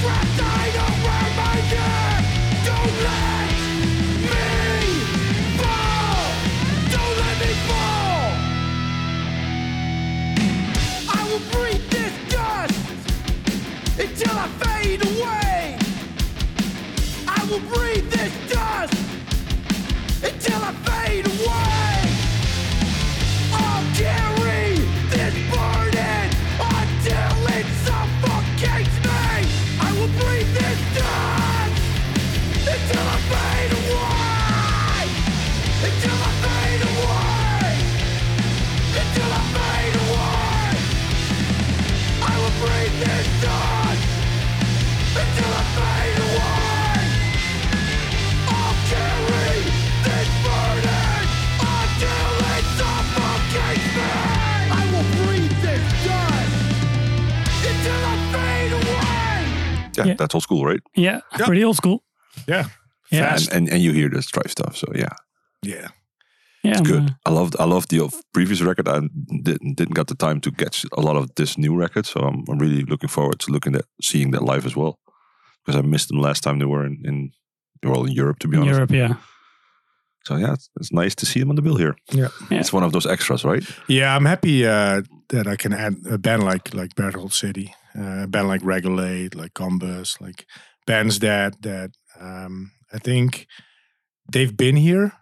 The 0.00 0.47
Yeah, 59.98 60.06
Yeah. 60.06 60.14
that's 60.18 60.34
old 60.34 60.42
school, 60.42 60.64
right? 60.64 60.80
Yeah, 60.96 61.20
pretty 61.46 61.64
old 61.64 61.76
school. 61.76 62.02
yeah 62.48 62.64
Yeah, 63.10 63.30
Fast. 63.30 63.52
And, 63.52 63.56
and 63.68 63.74
and 63.74 63.82
you 63.82 63.92
hear 63.92 64.08
the 64.10 64.22
strife 64.22 64.50
stuff, 64.50 64.76
so 64.76 64.86
yeah, 64.94 65.14
yeah 65.62 65.88
yeah, 66.64 66.78
I'm, 66.78 66.84
good. 66.84 67.02
uh, 67.02 67.30
I 67.30 67.30
loved 67.32 67.54
I 67.60 67.64
loved 67.64 67.88
the 67.90 68.08
previous 68.32 68.60
record. 68.60 68.88
I 68.88 69.00
didn't 69.42 69.76
didn't 69.76 69.94
get 69.96 70.06
the 70.06 70.14
time 70.16 70.40
to 70.40 70.50
catch 70.50 70.84
a 70.92 71.00
lot 71.00 71.16
of 71.16 71.24
this 71.34 71.56
new 71.56 71.80
record, 71.80 72.06
so 72.06 72.20
I'm, 72.20 72.44
I'm 72.50 72.58
really 72.58 72.84
looking 72.84 73.08
forward 73.10 73.38
to 73.40 73.52
looking 73.52 73.76
at 73.76 73.84
seeing 74.02 74.32
that 74.32 74.42
live 74.42 74.66
as 74.66 74.74
well. 74.76 74.94
Because 75.64 75.78
I 75.78 75.82
missed 75.88 76.08
them 76.08 76.20
last 76.22 76.42
time 76.42 76.58
they 76.58 76.66
were 76.68 76.86
in 76.86 76.96
in 77.04 77.30
well 77.82 78.06
in 78.06 78.12
Europe, 78.18 78.38
to 78.40 78.48
be 78.48 78.56
in 78.56 78.62
honest. 78.62 78.76
Europe, 78.76 78.90
yeah. 78.92 79.14
So 80.26 80.36
yeah, 80.36 80.52
it's, 80.54 80.68
it's 80.80 80.92
nice 80.92 81.14
to 81.14 81.26
see 81.26 81.40
them 81.40 81.48
on 81.50 81.56
the 81.56 81.62
bill 81.62 81.76
here. 81.78 81.94
Yeah. 82.12 82.28
Yeah. 82.50 82.60
It's 82.60 82.72
one 82.72 82.84
of 82.86 82.92
those 82.92 83.06
extras, 83.10 83.44
right? 83.44 83.64
yeah 83.88 84.16
i'm 84.16 84.26
happy 84.26 84.66
uh 84.66 85.02
that 85.28 85.46
i 85.46 85.56
can 85.56 85.72
add 85.72 85.94
a 86.10 86.18
band 86.18 86.42
like 86.42 86.74
like 86.74 86.94
Berthold 86.96 87.32
City 87.32 87.72
uh, 87.98 88.24
a 88.24 88.26
band 88.26 88.48
like 88.48 88.64
regulate 88.64 89.34
like 89.34 89.52
Combust 89.54 90.20
like 90.20 90.46
bands 90.86 91.18
that 91.18 91.52
that 91.62 91.90
um 92.20 92.70
i 92.92 92.98
think 92.98 93.46
they've 94.32 94.56
been 94.56 94.76
here 94.76 95.12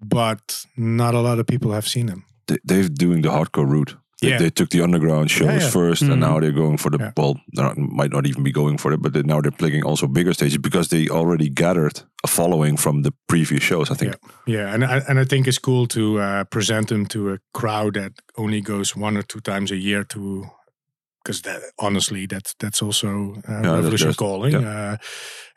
but 0.00 0.64
not 0.76 1.14
a 1.14 1.20
lot 1.20 1.38
of 1.38 1.46
people 1.46 1.72
have 1.72 1.86
seen 1.86 2.06
them 2.06 2.24
They, 2.48 2.58
they're 2.64 2.88
doing 2.88 3.22
the 3.22 3.28
hardcore 3.30 3.68
route. 3.70 3.96
They, 4.20 4.28
Yeah. 4.30 4.38
they 4.42 4.50
took 4.50 4.68
the 4.70 4.82
underground 4.82 5.30
shows 5.30 5.62
yeah. 5.62 5.70
first, 5.70 6.02
Mhm. 6.02 6.12
and 6.12 6.20
now 6.20 6.40
they're 6.40 6.60
going 6.64 6.78
for 6.78 6.90
the 6.90 6.98
Yeah. 6.98 7.12
well. 7.16 7.34
They 7.56 7.82
might 7.98 8.12
not 8.12 8.26
even 8.26 8.42
be 8.42 8.52
going 8.52 8.78
for 8.78 8.92
it, 8.92 9.00
but 9.02 9.12
they, 9.12 9.22
now 9.22 9.40
they're 9.40 9.56
playing 9.58 9.84
also 9.84 10.06
bigger 10.08 10.32
stages 10.34 10.58
because 10.58 10.88
they 10.88 11.08
already 11.08 11.48
gathered 11.48 12.02
a 12.24 12.28
following 12.28 12.78
from 12.78 13.02
the 13.02 13.12
previous 13.26 13.62
shows. 13.64 13.90
I 13.90 13.94
think. 13.96 14.14
Yeah, 14.46 14.74
and 14.74 14.84
I, 14.84 15.02
and 15.08 15.18
I 15.20 15.24
think 15.24 15.46
it's 15.46 15.58
cool 15.60 15.86
to 15.86 16.02
uh, 16.20 16.44
present 16.50 16.88
them 16.88 17.06
to 17.06 17.18
a 17.34 17.38
crowd 17.60 17.94
that 17.94 18.12
only 18.36 18.60
goes 18.60 18.96
one 18.96 19.16
or 19.18 19.22
two 19.22 19.40
times 19.40 19.70
a 19.72 19.76
year 19.76 20.04
to, 20.04 20.20
because 21.22 21.42
that 21.42 21.60
honestly 21.78 22.26
that's 22.26 22.54
that's 22.58 22.82
also 22.82 23.34
uh, 23.48 23.62
that's- 23.62 23.74
revolution 23.74 24.14
calling. 24.14 24.54
Uh, 24.54 24.96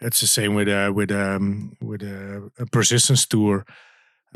it's 0.02 0.20
the 0.20 0.28
same 0.28 0.54
with 0.56 0.68
uh, 0.68 0.92
with 0.96 1.12
um, 1.12 1.76
with 1.82 2.04
uh, 2.04 2.50
a 2.60 2.66
persistence 2.72 3.26
tour. 3.28 3.66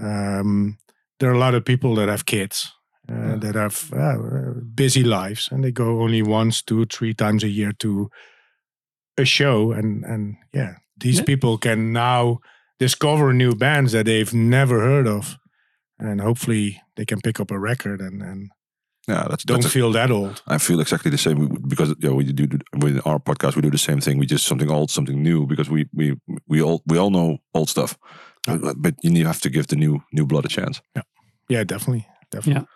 Um, 0.01 0.77
there 1.19 1.29
are 1.29 1.35
a 1.35 1.39
lot 1.39 1.55
of 1.55 1.63
people 1.65 1.95
that 1.95 2.09
have 2.09 2.23
kids. 2.25 2.73
Uh, 3.11 3.15
Yeah. 3.15 3.39
That 3.39 3.55
have 3.55 3.91
uh, 3.93 4.61
busy 4.75 5.03
lives, 5.03 5.49
and 5.51 5.63
they 5.63 5.71
go 5.71 6.01
only 6.03 6.21
once, 6.21 6.61
two, 6.63 6.85
three 6.85 7.13
times 7.15 7.43
a 7.43 7.47
year 7.47 7.73
to 7.77 8.09
a 9.17 9.25
show, 9.25 9.71
and 9.71 10.05
and 10.05 10.35
yeah, 10.53 10.75
these 11.03 11.17
Yeah. 11.19 11.25
people 11.25 11.57
can 11.57 11.91
now 11.91 12.37
discover 12.79 13.33
new 13.33 13.55
bands 13.55 13.91
that 13.91 14.05
they've 14.05 14.33
never 14.37 14.79
heard 14.79 15.07
of, 15.07 15.37
and 15.97 16.21
hopefully 16.21 16.81
they 16.95 17.05
can 17.05 17.19
pick 17.21 17.39
up 17.39 17.51
a 17.51 17.57
record 17.59 17.99
and, 18.01 18.21
and 18.21 18.51
Yeah, 19.09 19.27
that's 19.29 19.43
don't 19.43 19.61
that's 19.61 19.65
a- 19.73 19.77
feel 19.79 19.91
that 19.93 20.11
old. 20.11 20.41
I 20.47 20.57
feel 20.59 20.79
exactly 20.79 21.11
the 21.11 21.17
same 21.17 21.47
because 21.67 21.89
you 21.99 22.09
know, 22.09 22.15
we 22.15 22.23
do 22.31 22.47
with 22.81 23.01
our 23.05 23.19
podcast. 23.19 23.55
We 23.55 23.61
do 23.61 23.71
the 23.71 23.77
same 23.77 23.99
thing. 24.01 24.19
We 24.19 24.25
just 24.25 24.45
something 24.45 24.69
old, 24.71 24.91
something 24.91 25.23
new 25.23 25.47
because 25.47 25.69
we 25.69 25.85
we 25.93 26.15
we 26.47 26.61
all 26.61 26.81
we 26.85 26.99
all 26.99 27.09
know 27.09 27.37
old 27.53 27.69
stuff, 27.69 27.97
but, 28.45 28.75
but 28.77 28.93
you 29.01 29.25
have 29.25 29.41
to 29.41 29.49
give 29.49 29.65
the 29.67 29.75
new 29.75 29.99
new 30.13 30.25
blood 30.25 30.45
a 30.45 30.47
chance. 30.47 30.81
Yeah, 31.49 31.63
definitely, 31.63 32.05
definitely. 32.31 32.67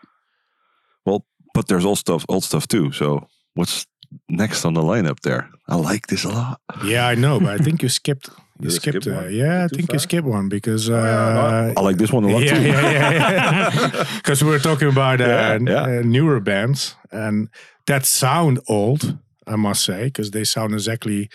Well, 1.06 1.26
but 1.54 1.68
there's 1.68 1.86
old 1.86 1.98
stuff, 2.00 2.26
old 2.28 2.44
stuff 2.44 2.68
too. 2.68 2.92
So 2.92 3.28
what's 3.56 3.86
next 4.30 4.66
on 4.66 4.74
the 4.74 4.82
lineup 4.82 5.20
there? 5.22 5.50
I 5.68 5.76
like 5.76 6.08
this 6.08 6.26
a 6.26 6.30
lot. 6.30 6.60
Yeah, 6.84 7.08
I 7.08 7.16
know, 7.16 7.40
but 7.40 7.50
I 7.62 7.64
think 7.64 7.84
you 7.84 7.90
skipped. 8.00 8.30
You 8.60 8.70
Did 8.70 8.72
I 8.72 8.76
skipped. 8.80 9.04
skip 9.04 9.14
Uh, 9.14 9.22
one? 9.22 9.34
yeah, 9.34 9.64
I 9.64 9.68
Too 9.68 9.76
think 9.76 9.94
you 9.94 10.00
skipped 10.00 10.28
one 10.28 10.48
because. 10.50 10.90
Oh, 10.90 10.94
yeah, 10.94 11.38
Uh, 11.40 11.74
I 11.78 11.82
like 11.82 11.98
this 11.98 12.12
one 12.14 12.24
a 12.24 12.28
lot 12.28 12.44
yeah, 12.44 12.56
too. 12.56 12.62
yeah, 12.68 12.92
yeah, 12.92 14.04
Because 14.18 14.44
we 14.44 14.50
were 14.52 14.60
talking 14.60 14.90
about 14.90 15.20
uh, 15.22 15.26
Yeah, 15.26 15.58
yeah. 15.60 16.00
uh, 16.00 16.02
newer 16.06 16.40
bands, 16.40 16.96
and 17.12 17.50
that 17.88 18.06
sound 18.06 18.60
old, 18.68 19.18
I 19.48 19.56
must 19.56 19.84
say, 19.84 20.04
because 20.06 20.32
they 20.32 20.44
sound 20.46 20.74
exactly 20.74 21.30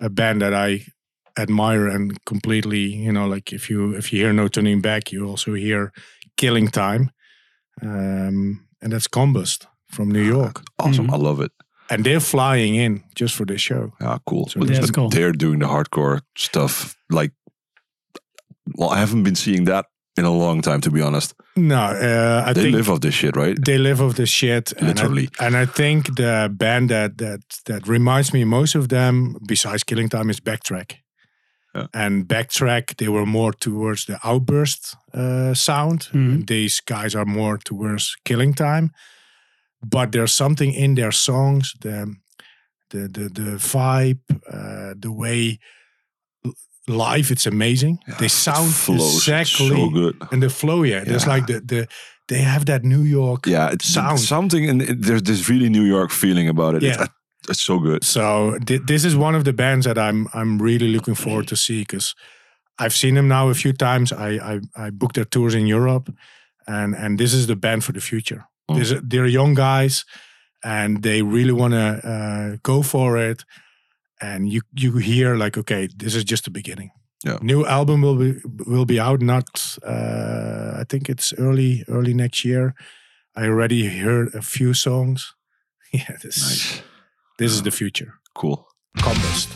a 0.00 0.08
band 0.08 0.40
that 0.40 0.52
I 0.54 0.84
admire 1.36 1.88
and 1.88 2.12
completely, 2.24 2.94
you 3.06 3.12
know, 3.12 3.26
like 3.26 3.52
if 3.52 3.68
you 3.70 3.96
if 3.96 4.12
you 4.12 4.20
hear 4.22 4.32
No 4.32 4.48
Turning 4.48 4.80
Back, 4.82 5.10
you 5.12 5.26
also 5.30 5.54
hear 5.54 5.90
Killing 6.36 6.68
Time, 6.70 7.10
um, 7.82 8.60
and 8.80 8.92
that's 8.92 9.08
Combust 9.08 9.66
from 9.90 10.10
New 10.10 10.22
York, 10.24 10.62
Awesome. 10.78 11.08
Mhm. 11.08 11.12
I 11.14 11.16
love 11.16 11.40
it. 11.44 11.52
And 11.92 12.04
they're 12.04 12.20
flying 12.20 12.74
in 12.74 13.02
just 13.14 13.34
for 13.34 13.46
this 13.46 13.60
show. 13.60 13.92
Yeah, 14.00 14.18
cool. 14.24 14.46
So 14.48 14.60
But- 14.60 14.68
that's 14.68 14.90
cool. 14.90 15.08
They're 15.10 15.32
doing 15.32 15.60
the 15.60 15.66
hardcore 15.66 16.20
stuff. 16.36 16.96
Like, 17.10 17.32
well, 18.76 18.90
I 18.90 18.98
haven't 18.98 19.22
been 19.24 19.34
seeing 19.36 19.64
that 19.66 19.86
in 20.16 20.24
a 20.24 20.30
long 20.30 20.62
time, 20.62 20.80
to 20.80 20.90
be 20.90 21.00
honest. 21.02 21.34
No, 21.56 21.76
uh, 21.76 22.44
I 22.46 22.52
they 22.52 22.62
think 22.62 22.76
live 22.76 22.90
off 22.90 23.00
this 23.00 23.14
shit, 23.14 23.36
right? 23.36 23.56
they 23.64 23.78
live 23.78 24.00
off 24.00 24.14
this 24.14 24.30
shit 24.30 24.72
and 24.72 24.84
I- 24.84 24.88
Literally. 24.92 25.28
and 25.40 25.56
I, 25.56 25.66
think 25.66 26.16
the 26.16 26.48
band 26.50 26.88
that 26.90 27.16
that 27.18 27.40
that 27.66 27.86
reminds 27.88 28.32
me 28.32 28.44
most 28.44 28.74
of 28.74 28.88
them 28.88 29.36
besides 29.46 29.84
killing 29.84 30.08
time 30.10 30.30
is 30.30 30.40
backtrack 30.40 30.92
Yeah. 31.74 31.86
and 31.92 32.26
backtrack 32.28 32.96
they 32.96 33.08
were 33.08 33.26
more 33.26 33.52
towards 33.52 34.04
the 34.06 34.18
outburst 34.24 34.96
uh, 35.14 35.54
sound 35.54 36.08
Mhm. 36.12 36.46
these 36.46 36.80
guys 36.86 37.14
are 37.14 37.26
more 37.26 37.58
towards 37.58 38.16
killing 38.24 38.54
time 38.54 38.90
but 39.90 40.12
there's 40.12 40.32
something 40.32 40.72
in 40.72 40.94
their 40.94 41.12
songs 41.12 41.74
the 41.80 42.14
the 42.90 43.08
the, 43.08 43.28
the 43.28 43.56
vibe 43.58 44.20
uh, 44.52 44.94
the 44.98 45.10
way 45.10 45.58
live 46.88 47.30
it's 47.30 47.46
amazing 47.46 47.98
they 48.18 48.28
sound 48.28 48.72
flows 48.74 49.16
exactly 49.16 49.68
so 49.68 49.90
good. 49.90 50.16
and 50.32 50.42
the 50.42 50.48
flow 50.50 50.82
yeah, 50.82 51.04
there's 51.04 51.26
like 51.26 51.46
the 51.46 51.60
the 51.60 51.86
they 52.28 52.38
have 52.42 52.64
that 52.66 52.82
New 52.84 53.02
York 53.02 53.46
Yeah, 53.46 53.72
it's 53.72 53.84
Sound. 53.94 54.18
something, 54.20 54.68
and 54.70 54.80
there's 54.80 55.22
this 55.22 55.48
really 55.48 55.68
New 55.68 55.82
York 55.84 56.10
feeling 56.10 56.48
about 56.48 56.74
it. 56.76 56.82
It's, 56.82 56.96
Yeah. 56.96 57.06
it's 57.50 57.60
so 57.60 57.78
good. 57.80 58.04
So 58.04 58.56
thi- 58.66 58.80
this 58.86 59.04
is 59.04 59.14
one 59.16 59.34
of 59.38 59.42
the 59.44 59.52
bands 59.52 59.84
that 59.86 59.98
I'm 59.98 60.28
I'm 60.32 60.62
really 60.62 60.88
looking 60.92 61.16
forward 61.16 61.48
to 61.48 61.56
see 61.56 61.80
because 61.80 62.14
I've 62.78 62.92
seen 62.94 63.14
them 63.14 63.26
now 63.28 63.50
a 63.50 63.54
few 63.54 63.72
times. 63.72 64.12
I 64.12 64.28
I, 64.54 64.60
I 64.86 64.90
booked 64.90 65.14
their 65.14 65.26
tours 65.28 65.54
in 65.54 65.66
Europe, 65.66 66.14
and 66.66 66.94
and 66.96 67.18
this 67.18 67.32
is 67.34 67.46
the 67.46 67.56
band 67.56 67.82
for 67.82 67.92
the 67.92 68.00
future. 68.00 68.44
Mm. 68.72 68.78
This, 68.78 69.00
they're 69.02 69.26
young 69.26 69.54
guys, 69.54 70.04
and 70.62 71.02
they 71.02 71.22
really 71.22 71.52
want 71.52 71.72
to 71.74 72.00
uh, 72.08 72.56
go 72.62 72.82
for 72.82 73.16
it. 73.30 73.44
And 74.20 74.48
you 74.48 74.60
you 74.72 74.96
hear 74.98 75.36
like, 75.36 75.58
okay, 75.60 75.88
this 75.96 76.14
is 76.14 76.24
just 76.24 76.44
the 76.44 76.50
beginning. 76.50 76.90
Yeah. 77.24 77.38
New 77.42 77.64
album 77.66 78.02
will 78.02 78.16
be 78.16 78.40
will 78.66 78.84
be 78.84 79.00
out. 79.00 79.20
Not 79.20 79.78
uh, 79.86 80.80
I 80.80 80.84
think 80.88 81.08
it's 81.08 81.32
early 81.38 81.84
early 81.88 82.14
next 82.14 82.44
year. 82.44 82.74
I 83.36 83.44
already 83.46 83.86
heard 84.00 84.34
a 84.34 84.42
few 84.42 84.74
songs. 84.74 85.34
Yeah, 85.94 86.16
this 86.22 86.40
Nice. 86.40 86.82
this 87.38 87.52
is 87.52 87.62
the 87.62 87.70
future. 87.70 88.14
Cool. 88.34 88.66
Combust. 88.98 89.48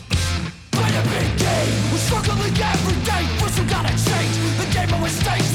Play 0.71 0.91
a 0.95 1.03
big 1.03 1.39
game. 1.39 1.73
We're 1.91 1.97
struggling 1.97 2.57
every 2.61 2.97
day. 3.05 3.23
First 3.39 3.59
we 3.59 3.65
gotta 3.65 3.89
change. 3.89 4.35
The 4.59 4.67
game 4.73 4.93
always 4.93 5.13
stays 5.19 5.46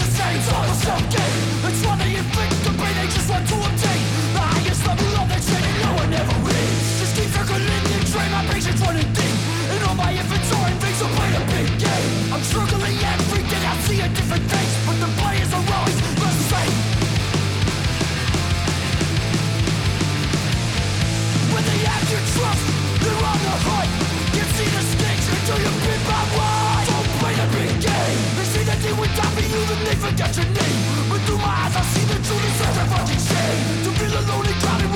they 29.92 29.98
forget 30.00 30.32
your 30.36 30.48
name. 30.48 30.80
But 31.10 31.20
through 31.28 31.36
my 31.36 31.52
eyes, 31.52 31.76
I 31.76 31.84
see 31.92 32.04
the 32.08 32.16
truth. 32.24 32.52
Such 32.56 32.78
a 32.80 32.84
fucking 32.88 33.22
shame 33.28 33.60
to 33.84 33.90
feel 34.00 34.14
alone 34.24 34.48
crowded. 34.64 34.88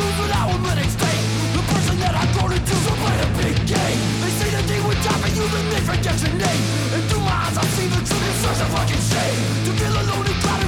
The 1.57 1.63
person 1.73 1.97
that 2.01 2.15
I've 2.17 2.33
grown 2.33 2.53
into, 2.57 2.75
so 2.85 2.93
play 3.05 3.17
big 3.37 3.57
game. 3.69 4.01
They 4.25 4.33
say 4.41 4.49
that 4.57 4.65
they 4.65 4.81
would 4.81 5.01
die 5.05 5.21
for 5.21 5.31
you, 5.37 5.45
then 5.53 5.67
they 5.69 5.83
forget 5.85 6.17
your 6.25 6.35
name. 6.41 6.65
And 6.97 7.03
through 7.09 7.25
my 7.29 7.37
eyes, 7.45 7.57
I 7.61 7.65
see 7.77 7.89
the 7.93 8.01
truth. 8.09 8.37
Such 8.41 8.61
a 8.65 8.69
fucking 8.73 9.05
shame 9.13 9.41
to 9.69 9.71
feel 9.77 9.95
alone 10.01 10.29
crowded. 10.41 10.65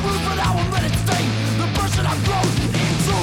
The 1.59 1.69
person 1.79 2.05
I've 2.05 2.23
grown 2.29 2.53
into. 2.69 3.17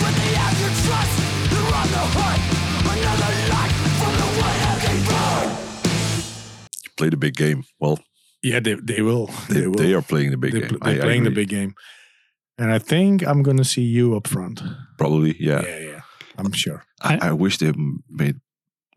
When 0.00 0.12
they 0.16 0.32
have 0.40 0.56
your 0.64 0.72
trust, 0.80 1.14
they're 1.50 1.74
on 1.76 1.88
the 1.92 2.04
hunt. 2.16 2.45
Play 7.06 7.10
the 7.10 7.16
big 7.16 7.36
game. 7.36 7.62
Well, 7.78 7.98
Yeah, 8.42 8.60
they 8.62 8.74
they 8.74 9.02
will. 9.02 9.26
they, 9.48 9.60
They, 9.60 9.66
will. 9.68 9.74
they 9.78 9.94
are 9.94 10.02
playing 10.02 10.30
the 10.32 10.36
big 10.38 10.52
They 10.52 10.60
game. 10.60 10.68
pl- 10.68 10.78
they're 10.82 10.94
I- 10.94 10.98
I 10.98 11.06
playing 11.06 11.24
the 11.24 11.30
big 11.30 11.48
game, 11.48 11.74
and 12.58 12.72
I 12.76 12.78
think 12.80 13.22
I'm 13.22 13.42
gonna 13.42 13.64
see 13.64 13.82
you 13.82 14.16
up 14.16 14.26
front. 14.28 14.60
Probably, 14.98 15.36
yeah. 15.38 15.62
yeah, 15.62 15.78
yeah. 15.90 16.00
I'm 16.38 16.52
sure. 16.52 16.82
I, 17.00 17.28
I 17.28 17.32
wish 17.32 17.58
they 17.58 17.72
made 18.10 18.40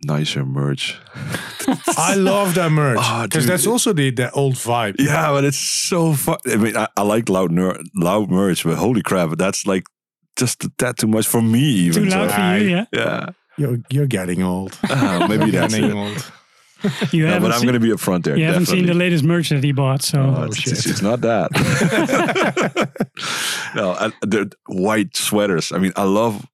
nicer 0.05 0.43
merch. 0.45 0.97
I 1.97 2.15
love 2.15 2.53
that 2.55 2.71
merch 2.71 2.97
Ah, 2.99 3.23
because 3.27 3.43
dude. 3.45 3.51
that's 3.53 3.67
also 3.67 3.93
the 3.93 4.11
the 4.11 4.31
old 4.31 4.55
vibe. 4.55 4.95
Yeah, 4.99 5.31
but 5.31 5.43
it's 5.43 5.59
so 5.89 6.13
fun. 6.13 6.37
I 6.47 6.55
mean, 6.57 6.75
I, 6.77 6.87
I 6.97 7.03
like 7.03 7.29
loud 7.29 7.51
ner- 7.51 7.79
loud 7.95 8.29
merch, 8.31 8.63
but 8.63 8.77
holy 8.77 9.01
crap, 9.01 9.37
that's 9.37 9.65
like 9.67 9.83
just 10.39 10.65
that 10.77 10.97
too 10.97 11.07
much 11.07 11.27
for 11.27 11.41
me. 11.41 11.59
Even 11.87 12.03
Too 12.03 12.09
loud 12.09 12.29
so. 12.29 12.35
for 12.35 12.57
you, 12.57 12.69
yeah. 12.69 12.85
Yeah, 12.91 13.25
You're 13.57 13.77
you're 13.91 14.07
getting 14.07 14.41
old. 14.43 14.77
Ah, 14.89 15.25
maybe 15.29 15.43
You're 15.51 15.61
that's 15.61 15.73
getting 15.75 15.91
it. 15.91 15.95
old. 15.95 16.31
You 17.11 17.25
No, 17.25 17.33
haven't, 17.33 17.49
but 17.49 17.55
I'm 17.55 17.61
going 17.63 17.73
to 17.73 17.79
be 17.79 17.91
up 17.91 17.99
front 17.99 18.25
there. 18.25 18.37
you 18.37 18.45
haven't 18.45 18.67
seen 18.67 18.85
the 18.85 18.93
latest 18.93 19.23
merch 19.23 19.49
that 19.49 19.63
he 19.63 19.71
bought, 19.71 20.01
so 20.01 20.19
Oh, 20.21 20.43
it's, 20.43 20.67
it's, 20.67 20.85
it's 20.85 21.01
not 21.01 21.21
that. 21.21 21.51
no, 23.75 23.91
I, 23.93 24.11
the 24.21 24.51
white 24.67 25.15
sweaters. 25.15 25.71
I 25.71 25.77
mean, 25.77 25.91
I 25.95 26.03
love, 26.03 26.45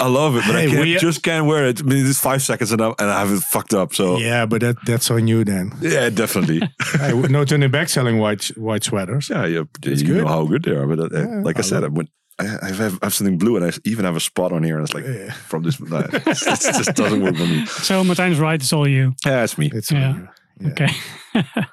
I 0.00 0.08
love 0.08 0.36
it, 0.36 0.42
but 0.46 0.54
Hey, 0.56 0.66
I 0.66 0.70
can't, 0.70 0.80
we- 0.84 0.96
just 0.96 1.22
can't 1.22 1.46
wear 1.46 1.66
it. 1.66 1.80
I 1.80 1.84
mean, 1.84 2.06
it's 2.06 2.20
five 2.20 2.42
seconds 2.42 2.72
and 2.72 2.82
I, 2.82 2.88
and 2.98 3.10
I 3.10 3.20
have 3.20 3.30
it 3.32 3.42
fucked 3.42 3.74
up. 3.74 3.94
So 3.94 4.18
yeah, 4.18 4.26
Yeah, 4.26 4.46
but 4.46 4.60
that 4.60 4.76
that's 4.84 5.10
on 5.10 5.28
you 5.28 5.44
then. 5.44 5.72
Yeah, 5.80 6.10
definitely. 6.10 6.60
hey, 6.98 7.12
no 7.30 7.44
turning 7.44 7.70
back 7.70 7.88
selling 7.88 8.18
white 8.18 8.44
white 8.56 8.84
sweaters. 8.84 9.30
yeah, 9.30 9.46
you, 9.46 9.68
It's 9.82 10.02
you 10.02 10.08
good. 10.08 10.22
know 10.24 10.28
how 10.28 10.44
good 10.46 10.64
they 10.64 10.72
are. 10.72 10.86
But 10.86 11.12
uh, 11.12 11.18
Yeah, 11.18 11.40
like 11.42 11.56
I, 11.56 11.60
I 11.60 11.62
said, 11.62 11.84
I, 11.84 11.88
went, 11.88 12.10
I, 12.38 12.44
I 12.62 12.72
have, 12.72 12.98
I 13.02 13.06
have 13.06 13.14
something 13.14 13.38
blue, 13.38 13.56
and 13.56 13.64
I 13.64 13.70
even 13.84 14.04
have 14.04 14.16
a 14.16 14.20
spot 14.20 14.52
on 14.52 14.62
here, 14.64 14.76
and 14.76 14.84
it's 14.84 14.94
like 14.94 15.04
Yeah. 15.04 15.32
from 15.32 15.62
this. 15.62 15.80
Uh, 15.80 16.08
it 16.12 16.24
just 16.24 16.94
doesn't 16.94 17.22
work 17.22 17.36
for 17.36 17.46
me. 17.46 17.64
so 17.66 18.02
Martijn's 18.04 18.38
right. 18.40 18.60
It's 18.60 18.72
all 18.72 18.88
you. 18.88 19.12
Yeah, 19.24 19.44
it's 19.44 19.56
me. 19.56 19.70
It's 19.72 19.90
Yeah. 19.92 20.08
on 20.10 20.16
you. 20.16 20.28
Yeah. 20.60 20.70
Okay. 20.72 20.88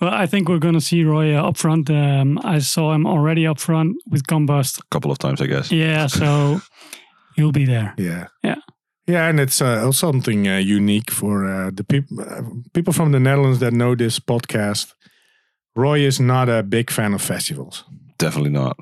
well, 0.00 0.10
I 0.22 0.26
think 0.26 0.48
we're 0.48 0.58
going 0.58 0.74
to 0.74 0.80
see 0.80 1.04
Roy 1.04 1.34
uh, 1.36 1.48
up 1.48 1.56
front. 1.56 1.90
Um, 1.90 2.38
I 2.44 2.58
saw 2.60 2.92
him 2.92 3.06
already 3.06 3.46
up 3.46 3.58
front 3.60 3.96
with 4.10 4.22
Combust. 4.26 4.78
A 4.78 4.82
couple 4.90 5.10
of 5.10 5.18
times, 5.18 5.40
I 5.40 5.46
guess. 5.46 5.70
Yeah, 5.72 6.06
so 6.08 6.60
he'll 7.36 7.52
be 7.52 7.64
there. 7.66 7.94
Yeah. 7.98 8.26
Yeah. 8.42 8.56
Yeah, 9.06 9.28
and 9.28 9.40
it's 9.40 9.60
uh, 9.60 9.90
something 9.92 10.46
uh, 10.46 10.58
unique 10.58 11.10
for 11.10 11.44
uh, 11.44 11.70
the 11.74 11.82
people 11.84 12.20
uh, 12.20 12.42
people 12.74 12.92
from 12.92 13.12
the 13.12 13.18
Netherlands 13.18 13.58
that 13.58 13.72
know 13.72 13.96
this 13.96 14.20
podcast. 14.20 14.94
Roy 15.74 16.00
is 16.06 16.20
not 16.20 16.48
a 16.48 16.62
big 16.62 16.90
fan 16.90 17.14
of 17.14 17.22
festivals, 17.22 17.84
Definitely 18.18 18.50
not. 18.50 18.76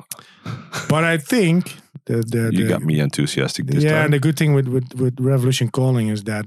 But 0.88 1.04
I 1.04 1.18
think 1.18 1.76
the 2.06 2.16
the, 2.22 2.50
You 2.52 2.64
the 2.64 2.68
got 2.68 2.82
me 2.82 3.00
enthusiastic 3.00 3.66
this 3.66 3.82
yeah, 3.84 3.92
time. 3.92 4.04
and 4.04 4.12
the 4.12 4.18
good 4.18 4.36
thing 4.36 4.54
with, 4.54 4.68
with 4.68 4.94
with 4.94 5.14
Revolution 5.20 5.68
Calling 5.70 6.08
is 6.08 6.22
that 6.24 6.44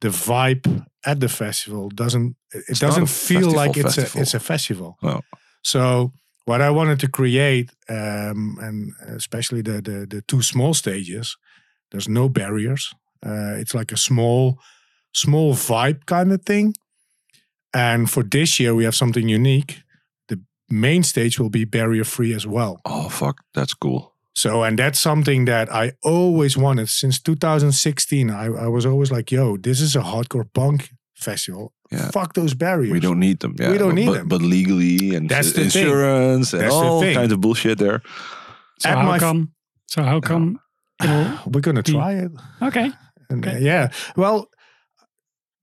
the 0.00 0.08
vibe 0.10 0.84
at 1.04 1.18
the 1.20 1.28
festival 1.28 1.88
doesn't 1.94 2.36
it 2.52 2.64
It's 2.68 2.80
doesn't 2.80 3.08
feel 3.08 3.50
like 3.50 3.76
it's 3.76 3.94
festival. 3.94 4.18
a 4.18 4.22
it's 4.22 4.34
a 4.34 4.40
festival. 4.40 4.96
No. 5.02 5.20
So 5.62 6.12
what 6.46 6.60
I 6.60 6.70
wanted 6.70 6.98
to 7.00 7.08
create, 7.08 7.70
um, 7.88 8.58
and 8.60 8.92
especially 9.16 9.62
the, 9.62 9.80
the 9.82 10.06
the 10.06 10.22
two 10.22 10.42
small 10.42 10.74
stages, 10.74 11.36
there's 11.90 12.08
no 12.08 12.28
barriers. 12.28 12.92
Uh, 13.26 13.56
it's 13.60 13.74
like 13.74 13.92
a 13.94 13.96
small 13.96 14.58
small 15.12 15.54
vibe 15.54 16.04
kind 16.06 16.32
of 16.32 16.42
thing. 16.44 16.74
And 17.72 18.08
for 18.10 18.22
this 18.24 18.58
year, 18.60 18.74
we 18.74 18.84
have 18.84 18.94
something 18.94 19.28
unique. 19.28 19.82
The 20.74 20.80
main 20.80 21.02
stage 21.04 21.38
will 21.38 21.50
be 21.50 21.64
barrier 21.64 22.04
free 22.04 22.34
as 22.34 22.46
well. 22.46 22.80
oh 22.84 23.08
fuck, 23.08 23.36
that's 23.54 23.74
cool. 23.74 24.12
So, 24.36 24.64
and 24.64 24.76
that's 24.78 24.98
something 24.98 25.44
that 25.46 25.68
I 25.84 25.92
always 26.02 26.56
wanted 26.56 26.88
since 26.88 27.20
2016. 27.22 28.30
I, 28.30 28.46
I 28.46 28.66
was 28.66 28.84
always 28.84 29.12
like, 29.12 29.30
yo, 29.30 29.56
this 29.56 29.80
is 29.80 29.94
a 29.96 30.00
hardcore 30.00 30.46
punk 30.52 30.90
festival. 31.14 31.72
Yeah. 31.92 32.10
Fuck 32.10 32.32
those 32.34 32.54
barriers. 32.54 32.92
We 32.92 32.98
don't 33.00 33.20
need 33.20 33.38
them. 33.38 33.54
Yeah, 33.60 33.70
We 33.70 33.78
don't 33.78 33.90
but, 33.90 33.94
need 33.94 34.06
but, 34.06 34.14
them. 34.18 34.28
But 34.28 34.42
legally 34.42 35.14
and 35.14 35.28
That's 35.30 35.48
s- 35.48 35.52
the 35.54 35.70
thing. 35.70 35.82
insurance 35.86 36.52
and 36.52 36.62
That's 36.62 36.74
the 36.74 36.80
all 36.84 37.00
thing. 37.00 37.14
kinds 37.14 37.32
of 37.32 37.40
bullshit 37.40 37.78
there. 37.78 38.02
So 38.80 38.88
At 38.88 38.98
how 38.98 39.06
my 39.06 39.18
come? 39.20 39.52
So 39.86 40.02
how 40.02 40.20
come? 40.20 40.58
It'll, 41.02 41.38
We're 41.52 41.60
going 41.60 41.76
to 41.76 41.82
be- 41.84 41.92
try 41.92 42.14
it. 42.14 42.32
okay. 42.60 42.90
And, 43.30 43.46
Okay. 43.46 43.56
uh, 43.56 43.60
yeah. 43.60 43.88
Well, 44.16 44.48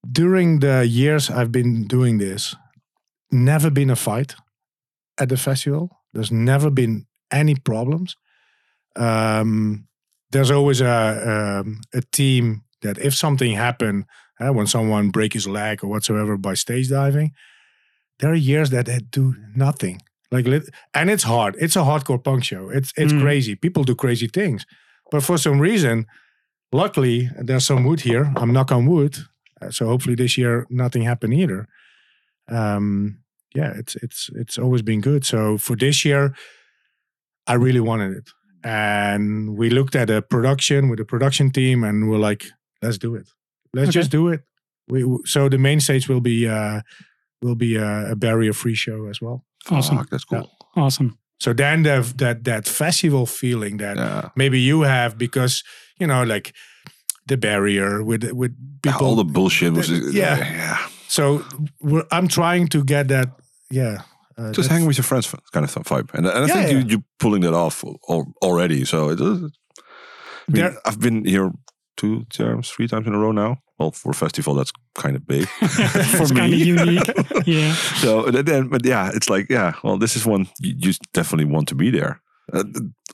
during 0.09 0.59
the 0.61 0.85
years 0.87 1.29
I've 1.29 1.51
been 1.51 1.87
doing 1.87 2.19
this, 2.19 2.55
never 3.31 3.69
been 3.69 3.89
a 3.89 3.95
fight 3.97 4.35
at 5.21 5.29
the 5.29 5.37
festival. 5.37 5.89
There's 6.13 6.31
never 6.31 6.69
been 6.71 7.05
any 7.31 7.55
problems. 7.55 8.15
Um, 8.95 9.87
there's 10.31 10.51
always 10.51 10.81
a 10.81 11.61
um, 11.61 11.81
a 11.93 12.01
team 12.11 12.63
that 12.81 12.97
if 12.97 13.13
something 13.13 13.53
happened 13.55 14.05
uh, 14.39 14.51
when 14.53 14.67
someone 14.67 15.09
break 15.11 15.33
his 15.33 15.47
leg 15.47 15.83
or 15.83 15.87
whatsoever 15.89 16.37
by 16.37 16.55
stage 16.55 16.89
diving, 16.89 17.31
there 18.19 18.31
are 18.31 18.35
years 18.35 18.69
that 18.69 18.85
they 18.85 18.99
do 19.11 19.35
nothing. 19.55 20.01
Like 20.31 20.45
and 20.93 21.09
it's 21.09 21.23
hard. 21.23 21.55
It's 21.59 21.75
a 21.75 21.79
hardcore 21.83 22.23
punk 22.23 22.43
show. 22.43 22.69
It's 22.69 22.91
it's 22.97 23.13
Mm. 23.13 23.21
crazy. 23.21 23.55
People 23.55 23.83
do 23.83 23.95
crazy 23.95 24.27
things, 24.27 24.65
but 25.11 25.23
for 25.23 25.37
some 25.37 25.59
reason, 25.61 26.05
luckily 26.71 27.29
there's 27.47 27.65
some 27.65 27.83
wood 27.83 28.01
here. 28.01 28.31
I'm 28.35 28.51
knock 28.53 28.71
on 28.71 28.85
wood, 28.85 29.17
uh, 29.61 29.71
so 29.71 29.85
hopefully 29.87 30.15
this 30.15 30.37
year 30.37 30.65
nothing 30.69 31.03
happened 31.05 31.33
either. 31.33 31.67
Um, 32.47 33.17
yeah, 33.55 33.73
it's 33.77 33.95
it's 33.95 34.29
it's 34.35 34.57
always 34.57 34.81
been 34.81 35.01
good. 35.01 35.25
So 35.25 35.57
for 35.57 35.75
this 35.75 36.03
year, 36.05 36.33
I 37.47 37.53
really 37.55 37.79
wanted 37.81 38.17
it, 38.17 38.29
and 38.63 39.57
we 39.57 39.69
looked 39.69 39.95
at 39.95 40.09
a 40.09 40.21
production 40.21 40.89
with 40.89 40.99
a 40.99 41.05
production 41.05 41.51
team, 41.51 41.83
and 41.83 42.09
we're 42.09 42.29
like, 42.29 42.45
let's 42.81 42.97
do 42.97 43.15
it. 43.15 43.27
Let's 43.73 43.89
Okay. 43.89 43.99
just 43.99 44.11
do 44.11 44.27
it. 44.33 44.41
We 44.89 45.03
so 45.25 45.49
the 45.49 45.57
main 45.57 45.79
stage 45.79 46.07
will 46.09 46.21
be 46.21 46.47
uh, 46.47 46.81
will 47.41 47.55
be 47.55 47.75
a, 47.77 48.11
a 48.11 48.15
barrier 48.15 48.53
free 48.53 48.75
show 48.75 49.07
as 49.09 49.19
well. 49.21 49.43
Awesome. 49.69 49.97
Fuck, 49.97 50.09
that's 50.09 50.25
cool. 50.25 50.49
Awesome. 50.75 51.17
So 51.39 51.53
then 51.53 51.83
the, 51.83 52.13
that 52.17 52.43
that 52.43 52.67
festival 52.67 53.25
feeling 53.25 53.77
that 53.77 53.97
Yeah. 53.97 54.29
maybe 54.35 54.59
you 54.59 54.81
have 54.85 55.17
because 55.17 55.63
you 55.99 56.07
know 56.07 56.23
like 56.23 56.53
the 57.27 57.37
barrier 57.37 58.03
with 58.03 58.23
with 58.31 58.51
people. 58.81 59.05
All 59.07 59.15
the 59.15 59.23
bullshit 59.33 59.73
was 59.73 59.89
Yeah. 59.89 60.37
yeah. 60.37 60.77
so 61.07 61.43
we're, 61.81 62.05
I'm 62.11 62.27
trying 62.27 62.67
to 62.69 62.83
get 62.83 63.07
that. 63.07 63.27
Yeah. 63.71 64.01
Uh, 64.37 64.51
Just 64.51 64.55
that's- 64.55 64.67
hanging 64.67 64.87
with 64.87 64.97
your 64.97 65.03
friends 65.03 65.33
kind 65.51 65.63
of 65.65 65.73
vibe, 65.85 66.13
and, 66.13 66.25
and 66.25 66.45
I 66.45 66.47
Yeah, 66.47 66.53
think 66.53 66.71
yeah. 66.71 66.77
you 66.79 66.85
you're 66.87 67.03
pulling 67.19 67.41
that 67.43 67.53
off 67.53 67.83
already. 68.41 68.85
So 68.85 69.09
it 69.09 69.19
is. 69.19 69.37
I 69.41 69.41
mean, 69.41 69.51
There- 70.47 70.77
I've 70.85 70.99
been 70.99 71.25
here 71.25 71.51
two 71.97 72.23
times, 72.29 72.69
three 72.69 72.87
times 72.87 73.07
in 73.07 73.13
a 73.13 73.19
row 73.19 73.31
now. 73.31 73.57
Well, 73.77 73.91
for 73.91 74.11
a 74.11 74.13
festival, 74.13 74.53
that's 74.55 74.71
kind 74.95 75.15
of 75.15 75.25
big 75.27 75.47
for 75.59 76.21
it's 76.23 76.31
me. 76.31 76.39
kind 76.39 76.53
of 76.57 76.59
unique. 76.59 77.11
Yeah. 77.47 77.73
So 78.01 78.29
then, 78.31 78.69
but 78.69 78.85
yeah, 78.85 79.11
it's 79.13 79.29
like 79.29 79.49
yeah. 79.49 79.73
Well, 79.83 79.97
this 79.97 80.15
is 80.15 80.25
one 80.25 80.47
you, 80.59 80.75
you 80.77 80.93
definitely 81.13 81.51
want 81.51 81.67
to 81.69 81.75
be 81.75 81.89
there. 81.91 82.21
Uh, 82.53 82.63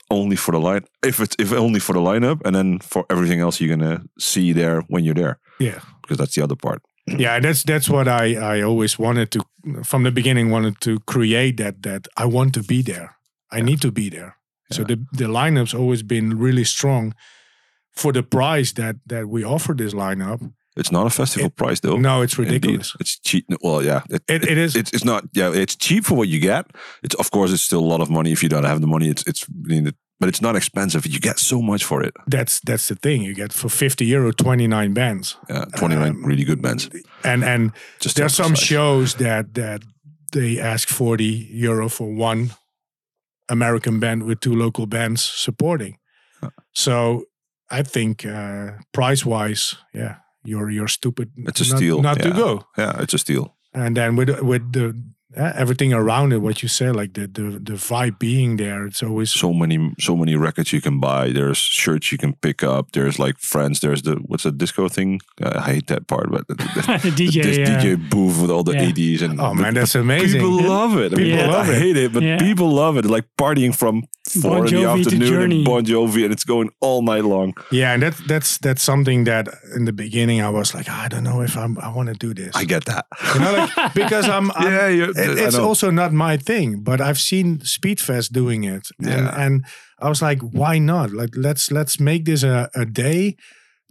only 0.10 0.36
for 0.36 0.52
the 0.52 0.60
line, 0.60 0.84
if 1.06 1.20
it's 1.20 1.36
if 1.40 1.52
only 1.54 1.80
for 1.80 1.94
the 1.94 2.00
lineup, 2.00 2.42
and 2.46 2.56
then 2.56 2.80
for 2.80 3.06
everything 3.10 3.40
else 3.40 3.60
you're 3.62 3.76
gonna 3.78 4.02
see 4.20 4.54
there 4.54 4.82
when 4.90 5.04
you're 5.04 5.14
there, 5.16 5.38
yeah. 5.60 5.80
because 6.02 6.18
that's 6.18 6.36
the 6.36 6.44
other 6.44 6.56
part. 6.56 6.82
yeah 7.18 7.40
that's 7.40 7.64
that's 7.64 7.90
what 7.90 8.08
i 8.08 8.36
i 8.36 8.62
always 8.62 9.00
wanted 9.00 9.32
to 9.32 9.40
from 9.84 10.04
the 10.04 10.12
beginning 10.12 10.50
wanted 10.52 10.80
to 10.82 11.00
create 11.02 11.58
that 11.58 11.82
that 11.84 12.08
i 12.18 12.26
want 12.26 12.54
to 12.54 12.62
be 12.64 12.82
there 12.82 13.18
i 13.52 13.62
need 13.62 13.82
to 13.82 13.92
be 13.92 14.10
there 14.10 14.36
so 14.72 14.84
the 14.84 14.98
the 15.14 15.26
lineup's 15.26 15.74
always 15.74 16.04
been 16.04 16.38
really 16.38 16.66
strong 16.66 17.14
for 17.96 18.12
the 18.14 18.24
price 18.24 18.74
that 18.74 18.96
that 19.06 19.28
we 19.30 19.44
offer 19.46 19.74
this 19.76 19.94
lineup 19.94 20.42
It's 20.80 20.92
not 20.92 21.08
a 21.08 21.10
festival 21.10 21.50
price 21.50 21.80
though. 21.82 21.98
no 21.98 22.22
it's 22.24 22.38
Indeed. 22.38 22.54
ridiculous 22.54 22.94
It's 23.00 23.20
cheap. 23.20 23.46
Well, 23.64 23.82
yeah, 23.86 24.02
it, 24.10 24.22
It- 24.28 24.44
it 24.52 24.58
is. 24.58 24.76
It's, 24.76 24.92
it's 24.94 25.04
not. 25.06 25.24
Yeah, 25.34 25.56
it's 25.64 25.76
cheap 25.76 26.06
for 26.06 26.16
what 26.18 26.28
you 26.28 26.40
get. 26.40 26.66
It's 27.04 27.16
of 27.20 27.30
course 27.32 27.54
it's 27.54 27.64
still 27.66 27.80
a 27.80 27.90
lot 27.94 28.02
of 28.02 28.10
money 28.10 28.32
if 28.32 28.42
you 28.44 28.50
don't 28.50 28.66
have 28.68 28.80
the 28.82 28.88
money. 28.88 29.10
It's 29.10 29.24
it's 29.28 29.44
I 29.50 29.68
mean, 29.74 29.88
it- 29.88 29.96
but 30.20 30.30
it's 30.30 30.42
not 30.42 30.56
expensive. 30.56 31.06
You 31.06 31.20
get 31.20 31.40
so 31.40 31.62
much 31.62 31.84
for 31.86 32.02
it. 32.04 32.14
that's 32.32 32.60
that's 32.62 32.88
the 32.88 32.96
thing 32.96 33.22
you 33.24 33.34
get 33.36 33.54
for 33.54 33.70
50 33.70 34.06
euro 34.06 34.32
29 34.32 34.94
bands 34.94 35.38
Yeah, 35.50 35.66
twenty 35.76 35.96
nine 35.96 36.10
Um, 36.16 36.26
really 36.26 36.44
good 36.46 36.62
bands. 36.62 36.90
and 37.24 37.44
and 37.44 37.72
Just 38.00 38.16
there's 38.16 38.36
some 38.36 38.56
shows 38.56 39.14
that 39.16 39.54
that 39.54 39.82
they 40.32 40.60
ask 40.62 40.90
40 40.90 41.24
euro 41.54 41.90
for 41.90 42.08
one 42.18 42.50
american 43.50 44.00
band 44.00 44.24
with 44.24 44.40
two 44.40 44.56
local 44.56 44.86
bands 44.88 45.22
supporting 45.22 45.98
so 46.74 47.24
i 47.70 47.84
think 47.84 48.26
uh 48.26 48.72
price 48.92 49.26
wise 49.26 49.76
yeah 49.94 50.16
you're 50.44 50.70
you're 50.72 50.88
stupid 50.90 51.30
It's 51.48 51.62
a 51.62 51.70
not, 51.70 51.78
steal. 51.78 52.02
not 52.02 52.20
to 52.22 52.30
go 52.32 52.64
Yeah, 52.78 53.02
it's 53.04 53.14
a 53.14 53.18
steal. 53.18 53.56
and 53.74 53.96
then 53.96 54.16
with 54.18 54.30
with 54.42 54.72
the 54.74 54.94
everything 55.38 55.94
around 55.94 56.34
it 56.34 56.38
what 56.42 56.62
you 56.64 56.70
say 56.70 56.92
like 56.92 57.14
the 57.14 57.28
the 57.28 57.60
the 57.60 57.74
vibe 57.78 58.18
being 58.20 58.58
there 58.58 58.88
it's 58.88 59.04
always 59.04 59.32
So 59.32 59.54
many 59.54 59.78
so 60.00 60.16
many 60.16 60.36
records 60.36 60.72
you 60.74 60.82
can 60.82 61.00
buy. 61.00 61.32
There's 61.34 61.58
shirts 61.58 62.12
you 62.12 62.18
can 62.18 62.34
pick 62.42 62.64
up. 62.64 62.92
There's 62.92 63.18
like 63.20 63.38
friends. 63.40 63.80
There's 63.80 64.02
the 64.02 64.16
what's 64.30 64.44
the 64.44 64.52
disco 64.52 64.90
thing? 64.90 65.20
Uh, 65.42 65.62
I 65.66 65.74
hate 65.74 65.88
that 65.88 66.08
part, 66.08 66.32
but 66.32 66.48
the, 66.50 66.56
the, 66.56 67.10
the 67.12 67.12
DJ. 67.28 67.44
this 67.44 67.58
yeah. 67.58 67.80
DJ 67.82 68.10
booth 68.10 68.42
with 68.42 68.52
all 68.52 68.64
the 68.64 68.74
Yeah. 68.74 68.92
80s 68.92 69.22
and 69.22 69.40
oh 69.40 69.54
man 69.54 69.74
that's 69.74 69.96
amazing 69.96 70.42
People 70.42 70.62
love 70.64 70.98
it. 70.98 71.14
I 71.14 71.16
People 71.16 71.40
I 71.40 71.46
love 71.58 71.70
it. 71.70 71.76
i 71.76 71.80
hate 71.80 71.98
it, 71.98 72.14
but 72.14 72.24
Yeah. 72.24 72.38
people 72.40 72.70
love 72.70 72.98
it. 73.00 73.06
Like 73.06 73.26
partying 73.38 73.74
from 73.76 74.04
four 74.42 74.52
Bon 74.52 74.68
in 74.68 74.74
the 74.76 74.90
afternoon 74.90 75.52
and 75.52 75.66
Bon 75.66 75.86
Jovi, 75.86 76.24
and 76.26 76.34
it's 76.34 76.44
going 76.46 76.70
all 76.82 77.02
night 77.02 77.24
long. 77.24 77.54
yeah 77.72 77.94
and 77.94 78.02
that's 78.04 78.20
that's 78.28 78.58
that's 78.66 78.82
something 78.84 79.26
that 79.26 79.48
in 79.78 79.86
the 79.86 79.94
beginning 79.94 80.42
i 80.42 80.50
was 80.50 80.74
like 80.76 80.90
i 81.04 81.08
don't 81.08 81.24
know 81.24 81.42
if 81.42 81.56
i'm 81.56 81.78
i 81.80 81.88
want 81.96 82.08
to 82.10 82.16
do 82.28 82.34
this 82.34 82.52
I 82.62 82.66
get 82.66 82.84
that. 82.86 83.06
You 83.34 83.40
know, 83.42 83.54
like, 83.60 83.94
because 83.94 84.26
I'm, 84.36 84.52
I'm 84.56 84.72
Yeah, 84.72 84.88
you- 85.00 85.14
it- 85.32 85.38
it's 85.48 85.58
also 85.58 85.92
not 85.92 86.12
my 86.14 86.38
thing, 86.38 86.84
but 86.84 87.00
I've 87.00 87.20
seen 87.20 87.60
Speedfest 87.60 88.32
doing 88.32 88.64
it, 88.64 88.88
and 89.00 89.26
Yeah. 89.26 89.46
and 89.46 89.66
I 90.02 90.10
was 90.10 90.22
like, 90.22 90.42
why 90.54 90.80
not? 90.80 91.12
Like, 91.12 91.36
let's 91.36 91.72
let's 91.72 92.00
make 92.00 92.24
this 92.26 92.44
a, 92.44 92.70
a 92.74 92.86
day 92.86 93.36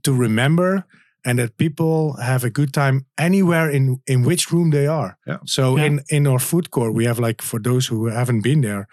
to 0.02 0.12
remember, 0.12 0.84
and 1.24 1.38
that 1.38 1.56
people 1.56 2.16
have 2.22 2.44
a 2.46 2.50
good 2.50 2.72
time 2.72 3.06
anywhere 3.16 3.70
in 3.72 4.00
in 4.06 4.22
which 4.24 4.50
room 4.52 4.70
they 4.70 4.86
are. 4.86 5.16
Yeah. 5.26 5.38
So 5.44 5.76
Yeah. 5.76 5.86
in 5.86 6.00
in 6.08 6.26
our 6.26 6.40
food 6.40 6.70
court, 6.70 6.94
we 6.94 7.06
have 7.06 7.26
like 7.26 7.42
for 7.42 7.60
those 7.60 7.90
who 7.94 8.06
haven't 8.10 8.42
been 8.42 8.60
there, 8.62 8.86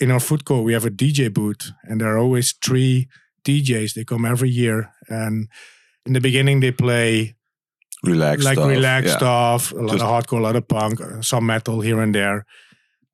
in 0.00 0.10
our 0.10 0.20
food 0.20 0.42
court 0.44 0.64
we 0.64 0.72
have 0.74 0.86
a 0.86 0.90
DJ 0.90 1.28
booth, 1.28 1.72
and 1.88 2.00
there 2.00 2.08
are 2.12 2.18
always 2.24 2.54
three 2.66 3.06
DJs. 3.44 3.92
They 3.94 4.04
come 4.04 4.28
every 4.28 4.50
year, 4.50 4.90
and 5.08 5.48
in 6.06 6.12
the 6.12 6.20
beginning 6.20 6.60
they 6.60 6.72
play 6.72 7.34
Relax 8.04 8.44
like 8.44 8.54
stuff. 8.58 8.68
relaxed 8.68 9.08
yeah. 9.10 9.16
stuff, 9.16 9.72
a 9.72 9.76
lot 9.76 9.92
Just- 9.92 10.04
of 10.04 10.08
hardcore, 10.10 10.38
a 10.38 10.42
lot 10.42 10.56
of 10.56 10.66
punk, 10.68 11.00
uh, 11.00 11.20
some 11.22 11.46
metal 11.46 11.80
here 11.80 12.00
and 12.00 12.14
there. 12.14 12.44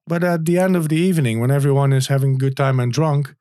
But 0.07 0.23
at 0.23 0.45
the 0.45 0.59
end 0.59 0.77
of 0.77 0.89
the 0.89 0.97
evening, 0.97 1.41
when 1.41 1.51
everyone 1.51 1.93
is 1.97 2.09
having 2.09 2.35
a 2.35 2.39
good 2.39 2.57
time 2.57 2.79
and 2.81 2.93
drunk, 2.93 3.35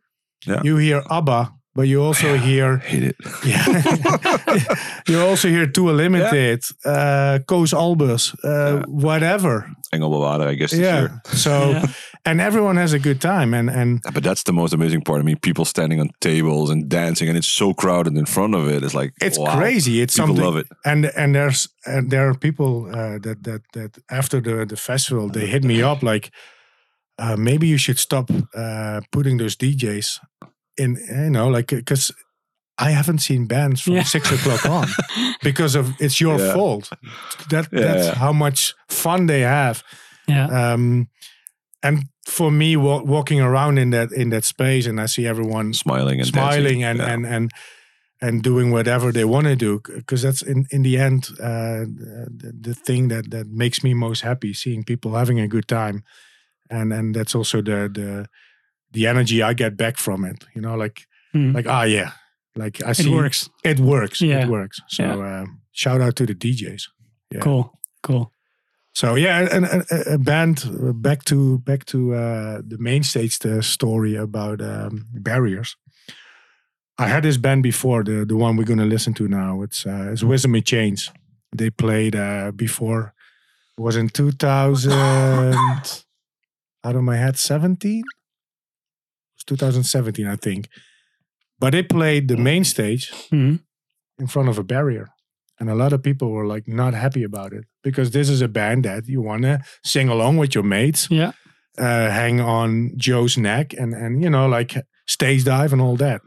Yeah. 0.48 0.62
you 0.64 0.78
hear 0.78 1.04
ABBA, 1.10 1.52
but 1.76 1.88
you 1.88 2.02
also 2.02 2.38
hear 2.48 2.78
Hate 2.78 3.04
it. 3.04 3.16
yeah, 3.46 4.76
you 5.08 5.20
also 5.22 5.48
hear 5.50 5.66
2 5.68 5.90
Unlimited, 5.90 6.64
uh, 6.86 7.40
Koos 7.48 7.74
Alberts, 7.74 8.34
uh, 8.44 8.50
Yeah. 8.50 8.84
whatever. 8.88 9.68
Engelbewaarder, 9.94 10.48
I 10.48 10.56
guess. 10.56 10.72
This 10.72 10.80
Yeah. 10.80 11.00
year. 11.00 11.22
So 11.34 11.52
Yeah. 11.72 11.86
And 12.26 12.40
everyone 12.42 12.78
has 12.78 12.94
a 12.94 13.00
good 13.00 13.20
time, 13.20 13.54
and 13.54 13.70
and 13.70 14.00
Yeah, 14.06 14.12
But 14.14 14.24
that's 14.24 14.44
the 14.44 14.54
most 14.54 14.74
amazing 14.74 15.02
part. 15.04 15.20
I 15.20 15.24
mean, 15.24 15.38
people 15.40 15.66
standing 15.66 16.00
on 16.00 16.10
tables 16.20 16.70
and 16.70 16.90
dancing, 16.90 17.30
and 17.30 17.38
it's 17.38 17.48
so 17.58 17.74
crowded 17.74 18.18
in 18.18 18.26
front 18.26 18.56
of 18.56 18.68
it. 18.70 18.84
It's 18.84 18.94
like 18.94 19.14
it's 19.22 19.38
wow. 19.38 19.56
crazy. 19.58 20.02
It's 20.02 20.16
People 20.16 20.28
something. 20.36 20.46
love 20.46 20.58
it. 20.60 20.68
and 20.86 21.06
and 21.16 21.34
there's 21.36 21.68
and 21.86 22.10
there 22.12 22.28
are 22.30 22.36
people 22.38 22.86
uh, 22.90 23.20
that 23.22 23.44
that 23.44 23.62
that 23.74 23.98
after 24.10 24.42
the 24.42 24.66
the 24.66 24.78
festival 24.78 25.30
they 25.30 25.48
hit 25.48 25.64
me 25.64 25.82
up 25.84 26.02
like 26.04 26.30
uh, 27.22 27.36
maybe 27.38 27.68
you 27.68 27.78
should 27.78 28.00
stop 28.00 28.30
uh, 28.56 29.02
putting 29.12 29.38
those 29.40 29.56
DJs 29.58 30.20
in 30.78 30.98
you 31.10 31.30
know 31.30 31.50
like 31.56 31.68
because 31.76 32.14
I 32.88 32.92
haven't 32.92 33.20
seen 33.22 33.48
bands 33.48 33.82
from 33.82 33.94
Yeah. 33.94 34.06
six 34.06 34.32
o'clock 34.32 34.66
on 34.66 34.88
because 35.44 35.80
of 35.80 35.86
it's 36.00 36.20
your 36.20 36.40
Yeah. 36.40 36.54
fault 36.54 36.90
that 37.50 37.68
Yeah, 37.72 37.82
that's 37.94 38.08
yeah. 38.08 38.16
how 38.16 38.34
much 38.34 38.74
fun 38.90 39.28
they 39.28 39.42
have 39.44 39.84
Yeah. 40.28 40.74
um, 40.74 41.08
and 41.84 42.04
for 42.26 42.52
me 42.52 42.76
wa- 42.78 43.04
walking 43.04 43.42
around 43.42 43.78
in 43.78 43.90
that 43.92 44.12
in 44.12 44.30
that 44.30 44.44
space 44.46 44.88
and 44.90 45.00
I 45.02 45.08
see 45.08 45.28
everyone 45.28 45.74
Smiling 45.74 46.20
and 46.20 46.28
smiling 46.28 46.80
dancing. 46.82 46.84
and, 46.84 47.00
Yeah. 47.00 47.14
and 47.14 47.26
and 47.26 47.52
and 48.22 48.42
doing 48.44 48.72
whatever 48.72 49.12
they 49.12 49.26
want 49.26 49.48
to 49.48 49.56
do 49.56 49.82
because 49.96 50.22
that's 50.22 50.42
in 50.42 50.66
in 50.72 50.84
the 50.84 50.98
end 50.98 51.28
uh, 51.40 51.84
the, 52.42 52.54
the 52.62 52.74
thing 52.74 53.10
that 53.10 53.30
that 53.32 53.48
makes 53.48 53.84
me 53.84 53.94
most 53.94 54.22
happy 54.24 54.54
seeing 54.54 54.84
people 54.86 55.12
having 55.18 55.40
a 55.40 55.48
good 55.48 55.68
time 55.68 56.04
and 56.70 56.94
and 56.94 57.16
that's 57.16 57.36
also 57.36 57.62
the 57.62 57.90
the 57.94 58.26
the 58.92 59.08
energy 59.08 59.42
I 59.42 59.54
get 59.54 59.76
back 59.76 59.98
from 59.98 60.24
it 60.26 60.46
you 60.56 60.62
know 60.62 60.76
like 60.84 61.02
Hmm. 61.34 61.52
like 61.56 61.68
ah 61.70 61.84
yeah 61.84 62.12
like 62.56 62.82
I 62.90 62.94
see 62.94 63.10
it 63.12 63.16
works. 63.16 63.50
it 63.64 63.80
works 63.80 64.22
Yeah. 64.22 64.44
it 64.44 64.50
works 64.50 64.80
so 64.88 65.04
uh, 65.04 65.46
shout 65.72 66.00
out 66.02 66.16
to 66.16 66.26
the 66.26 66.36
DJs 66.36 66.84
Yeah. 67.34 67.42
Cool. 67.42 67.72
Cool. 68.04 68.32
So 68.94 69.16
yeah, 69.16 69.40
and, 69.52 69.66
and 69.66 69.84
a, 69.92 70.14
a 70.14 70.18
band 70.18 70.64
back 71.02 71.24
to 71.26 71.58
back 71.60 71.86
to 71.86 72.14
uh, 72.14 72.62
the 72.68 72.78
main 72.80 73.04
stage 73.04 73.40
the 73.40 73.62
story 73.64 74.16
about 74.16 74.62
um, 74.62 75.08
barriers. 75.14 75.76
I 77.00 77.08
had 77.08 77.24
this 77.24 77.38
band 77.38 77.64
before 77.64 78.04
the 78.04 78.26
the 78.26 78.36
one 78.36 78.56
we're 78.58 78.66
gonna 78.68 78.86
listen 78.86 79.14
to 79.16 79.28
now. 79.28 79.64
It's 79.64 79.86
uh, 79.86 80.10
it's 80.12 80.24
Wisdom 80.24 80.56
in 80.56 80.64
Chains. 80.64 81.12
They 81.56 81.70
played 81.72 82.16
uh, 82.16 82.52
before. 82.56 83.14
It 83.78 83.82
was 83.82 83.96
in 83.96 84.10
2000. 84.10 84.92
out 86.86 86.96
of 86.96 87.04
my 87.04 87.16
head, 87.16 87.38
17. 87.38 88.00
It 88.00 88.04
was 89.38 89.44
2017, 89.46 90.28
I 90.28 90.36
think. 90.36 90.68
But 91.60 91.72
they 91.72 91.82
played 91.84 92.28
the 92.28 92.38
main 92.38 92.64
stage 92.66 93.12
Mhm. 93.32 93.60
in 94.20 94.28
front 94.28 94.50
of 94.50 94.58
a 94.60 94.64
barrier. 94.64 95.10
And 95.60 95.70
a 95.70 95.76
lot 95.76 95.94
of 95.94 96.04
people 96.04 96.30
were 96.32 96.46
like 96.46 96.68
not 96.68 96.94
happy 96.94 97.24
about 97.24 97.54
it 97.54 97.66
because 97.84 98.12
this 98.12 98.30
is 98.30 98.42
a 98.42 98.48
band 98.48 98.84
that 98.86 99.08
you 99.08 99.22
want 99.22 99.44
to 99.44 99.60
sing 99.84 100.10
along 100.10 100.38
with 100.38 100.54
your 100.56 100.64
mates. 100.64 101.08
Yeah. 101.12 101.32
uh, 101.78 102.10
hang 102.12 102.40
on 102.42 102.92
Joe's 102.98 103.38
neck 103.38 103.74
and 103.80 103.94
and 103.94 104.22
you 104.24 104.30
know 104.30 104.48
like 104.58 104.76
stage 105.08 105.44
dive 105.44 105.74
and 105.74 105.82
all 105.82 105.98
that. 105.98 106.22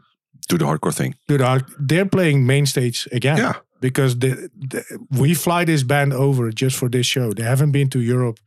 Do 0.49 0.57
the 0.57 0.65
hardcore 0.65 0.93
thing. 0.93 1.15
Dude, 1.27 1.41
are- 1.41 1.65
they're 1.89 2.09
playing 2.09 2.45
main 2.45 2.65
stage 2.65 3.07
again. 3.11 3.37
Yeah. 3.37 3.53
Because 3.81 4.17
the, 4.19 4.49
the, 4.71 4.81
we 5.19 5.33
fly 5.35 5.65
this 5.65 5.83
band 5.83 6.13
over 6.13 6.51
just 6.51 6.75
for 6.77 6.89
this 6.89 7.05
show. 7.07 7.33
They 7.33 7.43
haven't 7.43 7.71
been 7.71 7.89
to 7.89 7.99
Europe 7.99 8.39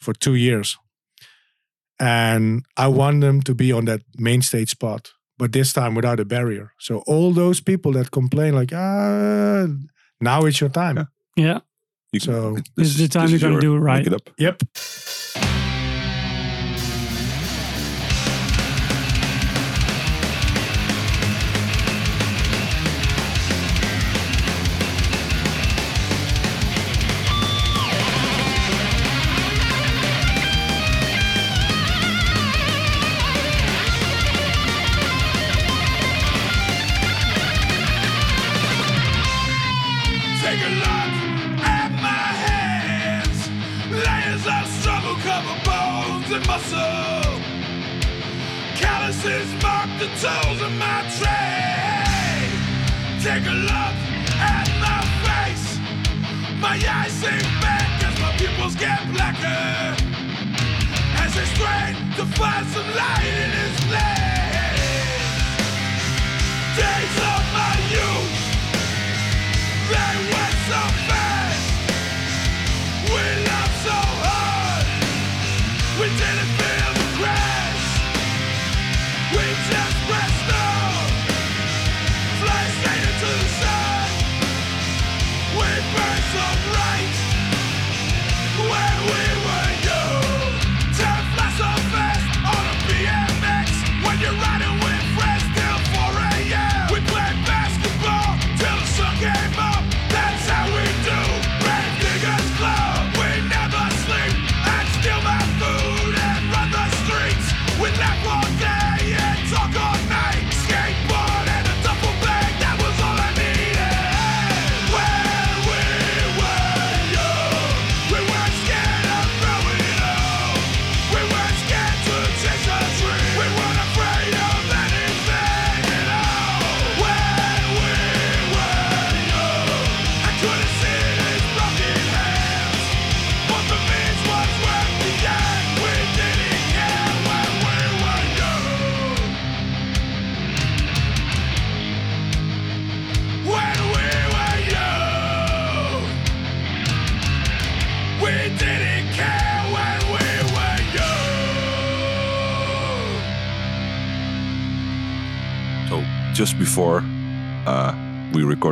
for 0.00 0.12
two 0.14 0.34
years. 0.34 0.76
And 1.98 2.64
I 2.76 2.88
want 2.88 3.20
them 3.20 3.40
to 3.42 3.54
be 3.54 3.72
on 3.72 3.84
that 3.86 4.00
main 4.18 4.42
stage 4.42 4.70
spot, 4.70 5.12
but 5.38 5.52
this 5.52 5.72
time 5.72 5.94
without 5.94 6.20
a 6.20 6.24
barrier. 6.24 6.72
So 6.78 7.02
all 7.06 7.32
those 7.32 7.60
people 7.62 7.92
that 7.92 8.10
complain, 8.10 8.54
like, 8.54 8.72
ah, 8.74 9.66
now 10.20 10.44
it's 10.46 10.60
your 10.60 10.70
time. 10.70 10.96
Yeah. 10.96 11.06
Yeah. 11.36 11.58
You 12.16 12.20
So, 12.20 12.56
This 12.76 12.88
is 12.88 12.96
the 12.96 13.08
time 13.08 13.28
you're 13.28 13.38
gonna 13.38 13.60
do 13.60 13.76
it 13.76 13.78
right. 13.78 13.98
Make 13.98 14.06
it 14.06 14.14
up. 14.14 14.30
Yep. 14.38 14.62
Blacker. 59.40 59.96
As 61.22 61.36
I 61.36 61.44
strain 61.54 61.94
to 62.16 62.24
find 62.36 62.66
some 62.68 62.88
light 62.94 63.24
in 63.24 63.50
his 63.50 63.65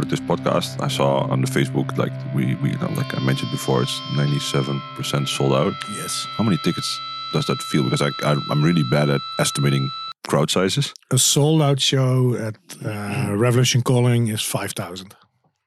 recorded 0.04 0.10
this 0.10 0.20
podcast, 0.28 0.80
I 0.82 0.88
saw 0.88 1.30
on 1.30 1.40
the 1.40 1.46
Facebook 1.46 1.96
like 1.98 2.12
we 2.34 2.54
we 2.62 2.70
like 2.96 3.14
I 3.14 3.20
mentioned 3.20 3.50
before, 3.52 3.82
it's 3.82 4.00
ninety 4.16 4.38
seven 4.38 4.80
percent 4.96 5.28
sold 5.28 5.52
out. 5.52 5.74
Yes. 5.96 6.26
How 6.36 6.44
many 6.44 6.58
tickets 6.64 7.00
does 7.32 7.46
that 7.46 7.58
feel? 7.70 7.84
Because 7.84 8.02
I, 8.02 8.10
I 8.22 8.36
I'm 8.50 8.62
really 8.62 8.84
bad 8.90 9.08
at 9.10 9.20
estimating 9.38 9.90
crowd 10.28 10.50
sizes. 10.50 10.92
A 11.10 11.18
sold 11.18 11.62
out 11.62 11.80
show 11.80 12.34
at 12.34 12.56
uh, 12.84 13.36
Revolution 13.36 13.82
Calling 13.82 14.28
is 14.28 14.42
5,000. 14.42 15.14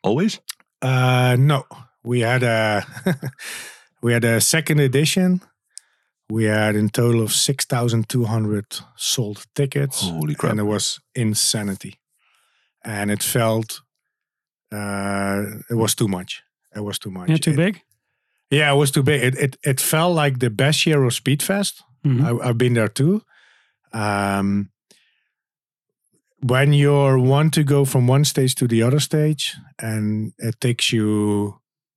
Always. 0.04 0.40
Uh, 0.82 1.36
no, 1.40 1.64
we 2.04 2.22
had 2.22 2.44
a 2.44 2.84
we 4.02 4.14
had 4.14 4.24
a 4.24 4.40
second 4.42 4.80
edition. 4.80 5.42
We 6.30 6.46
had 6.46 6.76
in 6.76 6.90
total 6.90 7.22
of 7.22 7.32
six 7.32 7.66
thousand 7.66 8.10
two 8.10 8.26
hundred 8.26 8.66
sold 8.96 9.46
tickets, 9.54 10.02
Holy 10.02 10.36
crap! 10.36 10.52
and 10.52 10.60
it 10.60 10.66
was 10.66 11.00
insanity. 11.16 11.94
And 12.84 13.12
it 13.12 13.24
felt 13.24 13.82
uh, 14.72 15.42
it 15.70 15.76
was 15.76 15.96
too 15.96 16.08
much. 16.08 16.44
It 16.76 16.82
was 16.84 17.00
too 17.00 17.12
much. 17.12 17.30
Yeah, 17.30 17.38
too 17.38 17.52
It- 17.52 17.56
big. 17.58 17.82
yeah, 18.52 18.72
it 18.72 18.76
was 18.78 18.92
too 18.92 19.04
big. 19.04 19.22
It 19.24 19.36
it, 19.36 19.58
it 19.64 19.80
felt 19.82 20.16
like 20.16 20.40
the 20.40 20.50
best 20.50 20.86
year 20.86 21.04
of 21.04 21.14
Speedfest. 21.14 21.82
Mhm. 22.06 22.24
I, 22.24 22.50
I've 22.50 22.58
been 22.58 22.74
there 22.74 22.90
too. 22.90 23.22
Um, 23.94 24.70
when 26.42 26.72
you 26.74 26.92
want 27.18 27.54
to 27.56 27.64
go 27.64 27.86
from 27.86 28.08
one 28.08 28.24
stage 28.26 28.54
to 28.56 28.68
the 28.68 28.84
other 28.84 29.00
stage, 29.00 29.56
and 29.80 30.34
it 30.38 30.60
takes 30.62 30.92
you 30.94 31.56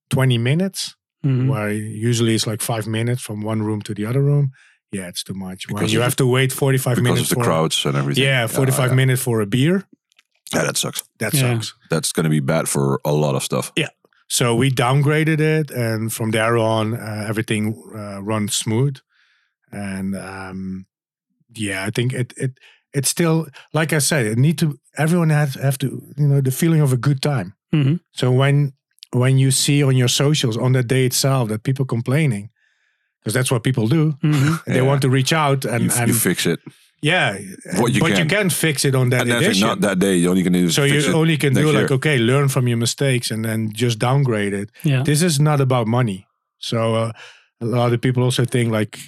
20 0.08 0.38
minutes, 0.38 0.96
Mhm. 1.24 1.48
where 1.48 1.70
usually 2.08 2.34
it's 2.34 2.46
like 2.46 2.62
five 2.62 2.86
minutes 2.86 3.20
from 3.22 3.42
one 3.42 3.62
room 3.62 3.82
to 3.82 3.94
the 3.94 4.06
other 4.06 4.22
room. 4.22 4.52
Yeah, 4.92 5.08
it's 5.08 5.22
too 5.22 5.34
much. 5.34 5.68
When 5.68 5.76
Because 5.76 5.92
you 5.92 6.00
have 6.00 6.16
to 6.16 6.26
wait 6.26 6.52
45 6.52 6.96
because 6.96 7.02
minutes 7.02 7.22
of 7.22 7.28
the 7.28 7.34
for 7.34 7.44
crowds 7.44 7.84
and 7.84 7.96
everything. 7.96 8.24
yeah, 8.24 8.46
45 8.48 8.90
yeah. 8.90 8.94
minutes 8.96 9.22
for 9.22 9.40
a 9.40 9.46
beer. 9.46 9.84
Yeah, 10.52 10.64
that 10.64 10.76
sucks. 10.76 11.02
That 11.18 11.32
Yeah. 11.34 11.40
sucks. 11.54 11.74
That's 11.90 12.12
gonna 12.12 12.28
be 12.30 12.40
bad 12.40 12.68
for 12.68 13.00
a 13.04 13.12
lot 13.12 13.34
of 13.34 13.42
stuff. 13.42 13.72
Yeah. 13.76 13.88
So 14.28 14.54
we 14.54 14.70
downgraded 14.70 15.40
it, 15.40 15.70
and 15.70 16.12
from 16.12 16.30
there 16.30 16.56
on, 16.56 16.94
uh, 16.94 17.24
everything 17.28 17.74
uh, 17.94 18.22
runs 18.22 18.54
smooth. 18.56 18.96
And 19.72 20.14
um, 20.16 20.86
yeah, 21.54 21.86
I 21.86 21.90
think 21.90 22.12
it 22.12 22.32
it 22.36 22.52
it's 22.92 23.08
still 23.10 23.46
like 23.72 23.92
I 23.96 24.00
said, 24.00 24.26
it 24.26 24.38
need 24.38 24.58
to 24.58 24.78
everyone 24.98 25.30
has 25.30 25.54
have 25.54 25.78
to 25.78 25.86
you 26.16 26.26
know 26.28 26.40
the 26.40 26.50
feeling 26.50 26.80
of 26.82 26.92
a 26.92 26.96
good 26.96 27.20
time. 27.20 27.54
Mhm. 27.72 28.00
So 28.12 28.30
when 28.32 28.72
when 29.12 29.38
you 29.38 29.50
see 29.50 29.82
on 29.84 29.96
your 29.96 30.08
socials 30.08 30.56
on 30.56 30.72
that 30.72 30.86
day 30.88 31.06
itself 31.06 31.48
that 31.48 31.62
people 31.62 31.84
complaining, 31.84 32.50
because 33.20 33.34
that's 33.34 33.50
what 33.50 33.62
people 33.62 33.88
do, 33.88 34.12
Mhm. 34.22 34.64
they 34.64 34.74
Yeah. 34.76 34.86
want 34.88 35.00
to 35.02 35.08
reach 35.10 35.32
out 35.32 35.64
and 35.64 35.84
you, 35.84 35.90
and 35.96 36.08
you 36.08 36.14
fix 36.14 36.46
it, 36.46 36.60
yeah, 37.02 37.38
What 37.78 37.92
you 37.92 38.00
but 38.00 38.10
you 38.10 38.16
can. 38.16 38.28
can't 38.28 38.52
fix 38.52 38.84
it 38.84 38.94
on 38.94 39.10
that 39.10 39.22
and 39.22 39.30
edition. 39.32 39.66
not 39.66 39.80
that 39.80 39.98
day. 39.98 40.16
You 40.16 40.30
only 40.30 40.42
can 40.42 40.52
do 40.52 40.70
so 40.70 40.82
fix 40.82 41.04
you 41.06 41.10
it 41.10 41.14
only 41.14 41.36
can 41.36 41.54
do 41.54 41.66
year. 41.70 41.82
like 41.82 41.90
okay, 41.90 42.18
learn 42.18 42.48
from 42.48 42.68
your 42.68 42.76
mistakes 42.76 43.30
and 43.30 43.44
then 43.44 43.70
just 43.72 43.98
downgrade 43.98 44.52
it 44.52 44.70
Yeah. 44.84 45.02
this 45.02 45.22
is 45.22 45.38
not 45.40 45.60
about 45.60 45.86
money. 45.86 46.26
So 46.58 46.94
uh, 46.94 47.12
a 47.60 47.64
lot 47.64 47.92
of 47.92 48.00
people 48.00 48.22
also 48.22 48.44
think 48.44 48.70
like, 48.70 48.98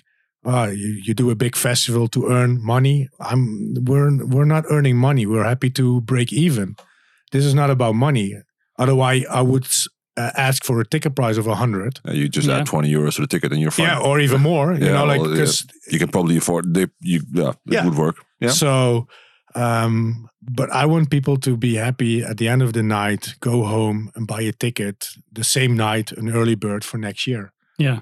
ah, 0.45 0.67
you, 0.69 1.01
you 1.05 1.15
do 1.15 1.31
a 1.31 1.35
big 1.35 1.55
festival 1.57 2.09
to 2.09 2.29
earn 2.29 2.65
money. 2.65 3.09
I'm 3.21 3.75
we're 3.85 4.25
we're 4.25 4.47
not 4.47 4.65
earning 4.71 4.97
money. 4.97 5.27
We're 5.27 5.45
happy 5.45 5.71
to 5.71 6.01
break 6.01 6.33
even. 6.33 6.77
This 7.33 7.45
is 7.45 7.55
not 7.55 7.71
about 7.71 7.95
money. 7.95 8.37
Otherwise, 8.79 9.25
I 9.31 9.43
would 9.43 9.65
s- 9.65 9.87
uh, 10.17 10.31
ask 10.37 10.65
for 10.65 10.81
a 10.81 10.85
ticket 10.85 11.15
price 11.15 11.39
of 11.39 11.47
a 11.47 11.55
hundred. 11.55 12.01
Uh, 12.07 12.13
you 12.13 12.29
just 12.29 12.49
Yeah. 12.49 12.59
add 12.59 12.67
twenty 12.67 12.93
euros 12.93 13.15
to 13.17 13.21
the 13.23 13.27
ticket 13.27 13.53
and 13.53 13.61
you're 13.61 13.71
fine. 13.71 13.87
Yeah, 13.87 13.99
or 14.01 14.21
even 14.21 14.41
more. 14.41 14.75
You 14.75 14.87
Yeah, 14.87 14.93
know, 14.93 15.07
like 15.07 15.21
well, 15.21 15.31
yeah. 15.31 15.37
because 15.37 15.67
you 15.91 15.99
can 15.99 16.09
probably 16.09 16.37
afford. 16.37 16.75
They, 16.75 16.87
you, 17.01 17.21
yeah, 17.33 17.51
it 17.51 17.57
Yeah. 17.75 17.85
would 17.85 17.97
work. 17.97 18.17
Yeah. 18.41 18.51
So, 18.53 19.07
um, 19.55 20.29
but 20.41 20.71
I 20.71 20.87
want 20.87 21.11
people 21.11 21.37
to 21.39 21.57
be 21.57 21.75
happy 21.77 22.23
at 22.23 22.37
the 22.37 22.49
end 22.49 22.63
of 22.63 22.73
the 22.73 22.83
night, 22.83 23.35
go 23.41 23.65
home 23.65 24.11
and 24.15 24.27
buy 24.27 24.43
a 24.43 24.53
ticket 24.53 25.09
the 25.33 25.45
same 25.45 25.77
night, 25.77 26.13
an 26.13 26.29
early 26.31 26.55
bird 26.57 26.85
for 26.85 26.99
next 26.99 27.27
year. 27.27 27.53
Yeah. 27.79 28.01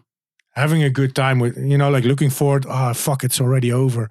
having 0.56 0.82
a 0.82 0.90
good 0.90 1.14
time 1.14 1.38
with 1.38 1.56
you 1.56 1.78
know 1.78 1.88
like 1.90 2.04
looking 2.08 2.30
forward. 2.30 2.66
Ah, 2.68 2.92
fuck, 2.92 3.22
it's 3.24 3.40
already 3.40 3.72
over, 3.72 4.08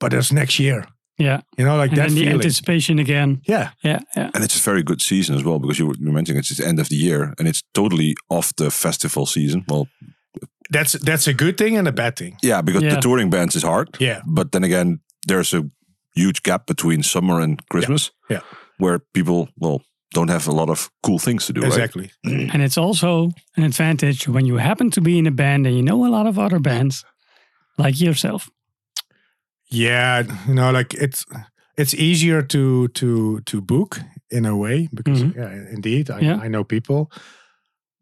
but 0.00 0.12
it's 0.12 0.32
next 0.32 0.58
year. 0.58 0.84
Yeah. 1.20 1.40
You 1.58 1.64
know, 1.66 1.76
like 1.82 1.90
And 1.90 1.98
that 1.98 2.06
then 2.08 2.14
the 2.14 2.20
feeling. 2.22 2.34
anticipation 2.40 2.98
again. 2.98 3.40
yeah, 3.48 3.70
Yeah. 3.84 4.00
Yeah. 4.16 4.30
And 4.34 4.42
it's 4.44 4.56
a 4.56 4.62
very 4.70 4.82
good 4.82 5.00
season 5.02 5.36
as 5.36 5.42
well 5.44 5.58
because 5.58 5.78
you 5.78 5.86
were 5.88 6.12
mentioning 6.12 6.38
it's 6.40 6.56
the 6.56 6.66
end 6.66 6.80
of 6.80 6.88
the 6.88 6.96
year 6.96 7.34
and 7.38 7.46
it's 7.48 7.62
totally 7.72 8.14
off 8.28 8.52
the 8.56 8.70
festival 8.70 9.26
season. 9.26 9.64
Well, 9.68 9.86
that's 10.72 10.92
that's 11.04 11.26
a 11.28 11.32
good 11.34 11.56
thing 11.56 11.76
and 11.78 11.88
a 11.88 11.92
bad 11.92 12.14
thing. 12.16 12.36
yeah, 12.42 12.62
because 12.62 12.82
Yeah. 12.82 12.94
the 12.94 13.00
touring 13.00 13.30
bands 13.30 13.54
is 13.56 13.62
hard. 13.62 13.88
Yeah. 14.00 14.20
But 14.26 14.50
then 14.52 14.64
again, 14.64 15.00
there's 15.28 15.54
a 15.54 15.62
huge 16.14 16.42
gap 16.42 16.66
between 16.66 17.02
summer 17.02 17.40
and 17.40 17.60
Christmas. 17.68 18.10
Yeah. 18.28 18.40
Where 18.78 18.98
people, 19.12 19.48
well, 19.56 19.80
don't 20.14 20.30
have 20.30 20.48
a 20.50 20.52
lot 20.54 20.68
of 20.70 20.90
cool 21.02 21.18
things 21.18 21.46
to 21.46 21.52
do, 21.52 21.60
right? 21.60 21.72
Exactly. 21.72 22.10
And 22.52 22.62
it's 22.62 22.78
also 22.78 23.30
an 23.56 23.64
advantage 23.64 24.28
when 24.28 24.46
you 24.46 24.58
happen 24.58 24.90
to 24.90 25.00
be 25.00 25.10
in 25.18 25.26
a 25.26 25.30
band 25.30 25.66
and 25.66 25.76
you 25.76 25.82
know 25.82 26.06
a 26.06 26.10
lot 26.10 26.26
of 26.26 26.38
other 26.38 26.60
bands 26.60 27.04
like 27.78 28.00
yourself. 28.00 28.48
Yeah, 29.70 30.22
you 30.48 30.54
know, 30.54 30.70
like 30.72 30.94
it's 30.94 31.24
it's 31.76 31.94
easier 31.94 32.42
to 32.42 32.88
to 32.88 33.40
to 33.40 33.60
book 33.60 34.00
in 34.30 34.46
a 34.46 34.56
way 34.56 34.88
because 34.94 35.22
Mhm. 35.22 35.34
yeah, 35.36 35.72
indeed, 35.74 36.10
I, 36.10 36.20
Yeah. 36.20 36.44
I 36.44 36.48
know 36.48 36.64
people, 36.64 37.10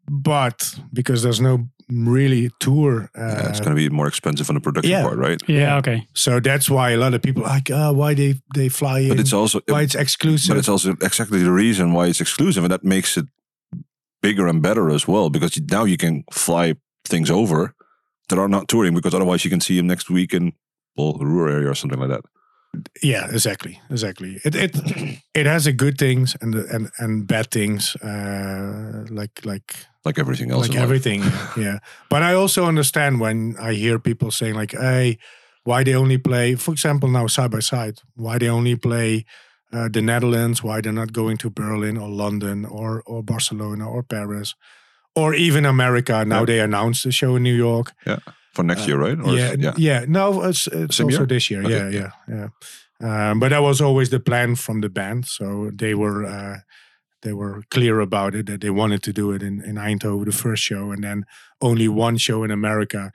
but 0.09 0.75
because 0.93 1.21
there's 1.23 1.39
no 1.41 1.69
really 1.91 2.49
tour, 2.59 3.09
uh, 3.17 3.21
Yeah, 3.21 3.49
it's 3.49 3.59
going 3.59 3.75
to 3.75 3.89
be 3.89 3.89
more 3.89 4.07
expensive 4.07 4.49
on 4.49 4.55
the 4.55 4.61
production 4.61 4.91
yeah. 4.91 5.01
part, 5.03 5.17
right? 5.17 5.41
Yeah. 5.47 5.77
Okay. 5.79 6.05
so 6.13 6.39
that's 6.39 6.69
why 6.69 6.91
a 6.91 6.97
lot 6.97 7.13
of 7.13 7.21
people 7.21 7.43
are 7.43 7.55
like, 7.55 7.71
uh, 7.73 7.91
why 7.93 8.13
they 8.15 8.35
they 8.55 8.69
fly 8.69 8.99
in, 8.99 9.09
But 9.09 9.19
it's 9.19 9.33
also 9.33 9.59
why 9.67 9.81
it's 9.83 9.95
exclusive. 9.95 10.49
but 10.55 10.57
it's 10.59 10.69
also 10.69 10.89
exactly 11.01 11.39
the 11.43 11.51
reason 11.51 11.93
why 11.93 12.07
it's 12.09 12.21
exclusive, 12.21 12.63
and 12.63 12.71
that 12.71 12.83
makes 12.83 13.17
it 13.17 13.25
bigger 14.21 14.47
and 14.47 14.61
better 14.61 14.89
as 14.89 15.07
well. 15.07 15.29
Because 15.29 15.61
now 15.71 15.85
you 15.85 15.97
can 15.97 16.23
fly 16.31 16.75
things 17.09 17.29
over 17.29 17.73
that 18.27 18.37
are 18.39 18.49
not 18.49 18.67
touring, 18.67 18.93
because 18.95 19.15
otherwise 19.17 19.43
you 19.45 19.49
can 19.51 19.61
see 19.61 19.75
them 19.77 19.87
next 19.87 20.09
week 20.09 20.33
in 20.33 20.53
rural 21.19 21.53
area 21.55 21.69
or 21.71 21.75
something 21.75 21.99
like 21.99 22.09
that. 22.15 22.23
yeah, 23.03 23.25
exactly, 23.31 23.73
exactly. 23.89 24.31
It 24.45 24.55
it 24.55 24.71
it 25.39 25.45
has 25.45 25.67
a 25.67 25.73
good 25.73 25.97
things 25.97 26.35
and 26.41 26.55
and 26.55 26.89
and 26.97 27.27
bad 27.27 27.47
things, 27.51 27.95
uh, 27.95 29.05
like 29.09 29.35
like 29.45 29.75
Like 30.05 30.19
everything 30.21 30.51
else. 30.51 30.67
like 30.69 30.79
everything 30.83 31.21
yeah 31.65 31.77
but 32.09 32.21
i 32.21 32.33
also 32.33 32.61
understand 32.67 33.19
when 33.19 33.55
i 33.69 33.73
hear 33.83 33.99
people 33.99 34.31
saying 34.31 34.55
like 34.59 34.71
hey 34.79 35.17
why 35.65 35.83
they 35.83 35.95
only 35.95 36.17
play 36.17 36.55
for 36.57 36.71
example 36.73 37.09
now 37.09 37.27
side 37.27 37.51
by 37.51 37.59
side 37.61 37.95
why 38.15 38.37
they 38.39 38.49
only 38.49 38.75
play 38.77 39.25
uh, 39.73 39.89
the 39.91 40.01
netherlands 40.01 40.63
why 40.63 40.79
they're 40.81 40.99
not 41.03 41.11
going 41.11 41.37
to 41.37 41.49
berlin 41.49 41.97
or 41.97 42.09
london 42.09 42.65
or 42.65 43.03
or 43.05 43.23
barcelona 43.23 43.85
or 43.89 44.03
paris 44.03 44.55
or 45.15 45.35
even 45.35 45.65
america 45.65 46.23
now 46.25 46.39
Yeah. 46.39 46.45
they 46.45 46.59
announced 46.63 47.03
the 47.03 47.11
show 47.11 47.35
in 47.37 47.43
new 47.43 47.57
york 47.69 47.91
for 48.53 48.63
next 48.63 48.87
year, 48.87 48.97
right? 48.97 49.19
Or 49.19 49.35
yeah, 49.35 49.55
yeah. 49.57 49.73
yeah. 49.77 50.05
No, 50.07 50.43
it's, 50.43 50.67
it's 50.67 50.97
Same 50.97 51.07
also 51.07 51.19
year? 51.19 51.27
this 51.27 51.49
year. 51.49 51.63
Okay, 51.63 51.71
yeah, 51.71 51.89
yeah. 51.89 52.09
yeah, 52.27 52.47
yeah. 53.01 53.31
Um, 53.31 53.39
but 53.39 53.49
that 53.49 53.61
was 53.61 53.81
always 53.81 54.09
the 54.09 54.19
plan 54.19 54.55
from 54.55 54.81
the 54.81 54.89
band, 54.89 55.25
so 55.25 55.71
they 55.73 55.93
were 55.93 56.25
uh, 56.25 56.57
they 57.21 57.33
were 57.33 57.63
clear 57.69 57.99
about 57.99 58.35
it 58.35 58.45
that 58.47 58.61
they 58.61 58.69
wanted 58.69 59.03
to 59.03 59.13
do 59.13 59.31
it 59.31 59.41
in 59.41 59.61
in 59.63 59.75
Eindhoven, 59.75 60.25
the 60.25 60.31
first 60.31 60.63
show, 60.63 60.91
and 60.91 61.03
then 61.03 61.25
only 61.61 61.87
one 61.87 62.17
show 62.17 62.43
in 62.43 62.51
America, 62.51 63.11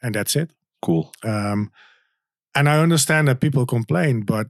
and 0.00 0.14
that's 0.14 0.36
it. 0.36 0.50
Cool. 0.80 1.12
Um, 1.24 1.70
and 2.54 2.68
I 2.68 2.78
understand 2.78 3.26
that 3.26 3.40
people 3.40 3.66
complain, 3.66 4.22
but 4.22 4.46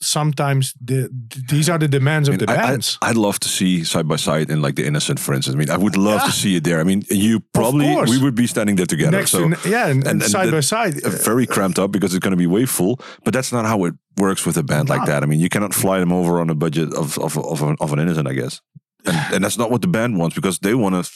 sometimes 0.00 0.74
the, 0.80 1.08
these 1.48 1.68
are 1.68 1.78
the 1.78 1.88
demands 1.88 2.28
I 2.28 2.32
of 2.32 2.40
mean, 2.40 2.46
the 2.46 2.54
bands. 2.54 2.98
I, 3.02 3.08
would 3.08 3.16
love 3.16 3.38
to 3.40 3.48
see 3.48 3.84
side 3.84 4.06
by 4.08 4.16
side 4.16 4.50
in 4.50 4.62
like 4.62 4.74
the 4.76 4.86
Innocent, 4.86 5.18
for 5.20 5.34
instance. 5.34 5.54
I 5.54 5.58
mean, 5.58 5.70
I 5.70 5.76
would 5.76 5.96
love 5.96 6.24
to 6.24 6.32
see 6.32 6.56
it 6.56 6.64
there. 6.64 6.80
I 6.80 6.84
mean, 6.84 7.02
you 7.10 7.40
probably 7.52 7.94
we 8.08 8.18
would 8.18 8.34
be 8.34 8.46
standing 8.46 8.76
there 8.76 8.86
together. 8.86 9.16
Next 9.16 9.30
so 9.30 9.48
yeah, 9.64 9.88
and, 9.88 10.06
and 10.06 10.22
and- 10.22 10.30
side 10.30 10.50
by 10.50 10.60
side. 10.60 11.02
uh, 11.04 11.10
very 11.10 11.46
cramped 11.46 11.78
up 11.78 11.90
because 11.90 12.14
it's 12.14 12.22
going 12.22 12.36
to 12.36 12.36
be 12.36 12.46
way 12.46 12.66
full. 12.66 13.00
But 13.24 13.32
that's 13.34 13.52
not 13.52 13.64
how 13.64 13.84
it 13.84 13.94
works 14.16 14.46
with 14.46 14.56
a 14.56 14.62
band 14.62 14.88
like 14.88 15.06
that. 15.06 15.22
I 15.22 15.26
mean, 15.26 15.40
you 15.40 15.48
cannot 15.48 15.74
fly 15.74 15.98
them 16.00 16.12
over 16.12 16.40
on 16.40 16.50
a 16.50 16.54
budget 16.54 16.92
of 16.94 17.18
of 17.18 17.36
of, 17.38 17.62
an, 17.62 17.76
of 17.80 17.92
an 17.92 17.98
innocent, 17.98 18.28
I 18.28 18.34
guess. 18.34 18.60
And, 19.04 19.34
and 19.34 19.44
that's 19.44 19.58
not 19.58 19.70
what 19.70 19.80
the 19.82 19.88
band 19.88 20.18
wants 20.18 20.34
because 20.34 20.58
they 20.58 20.74
want 20.74 20.94
to. 20.94 21.10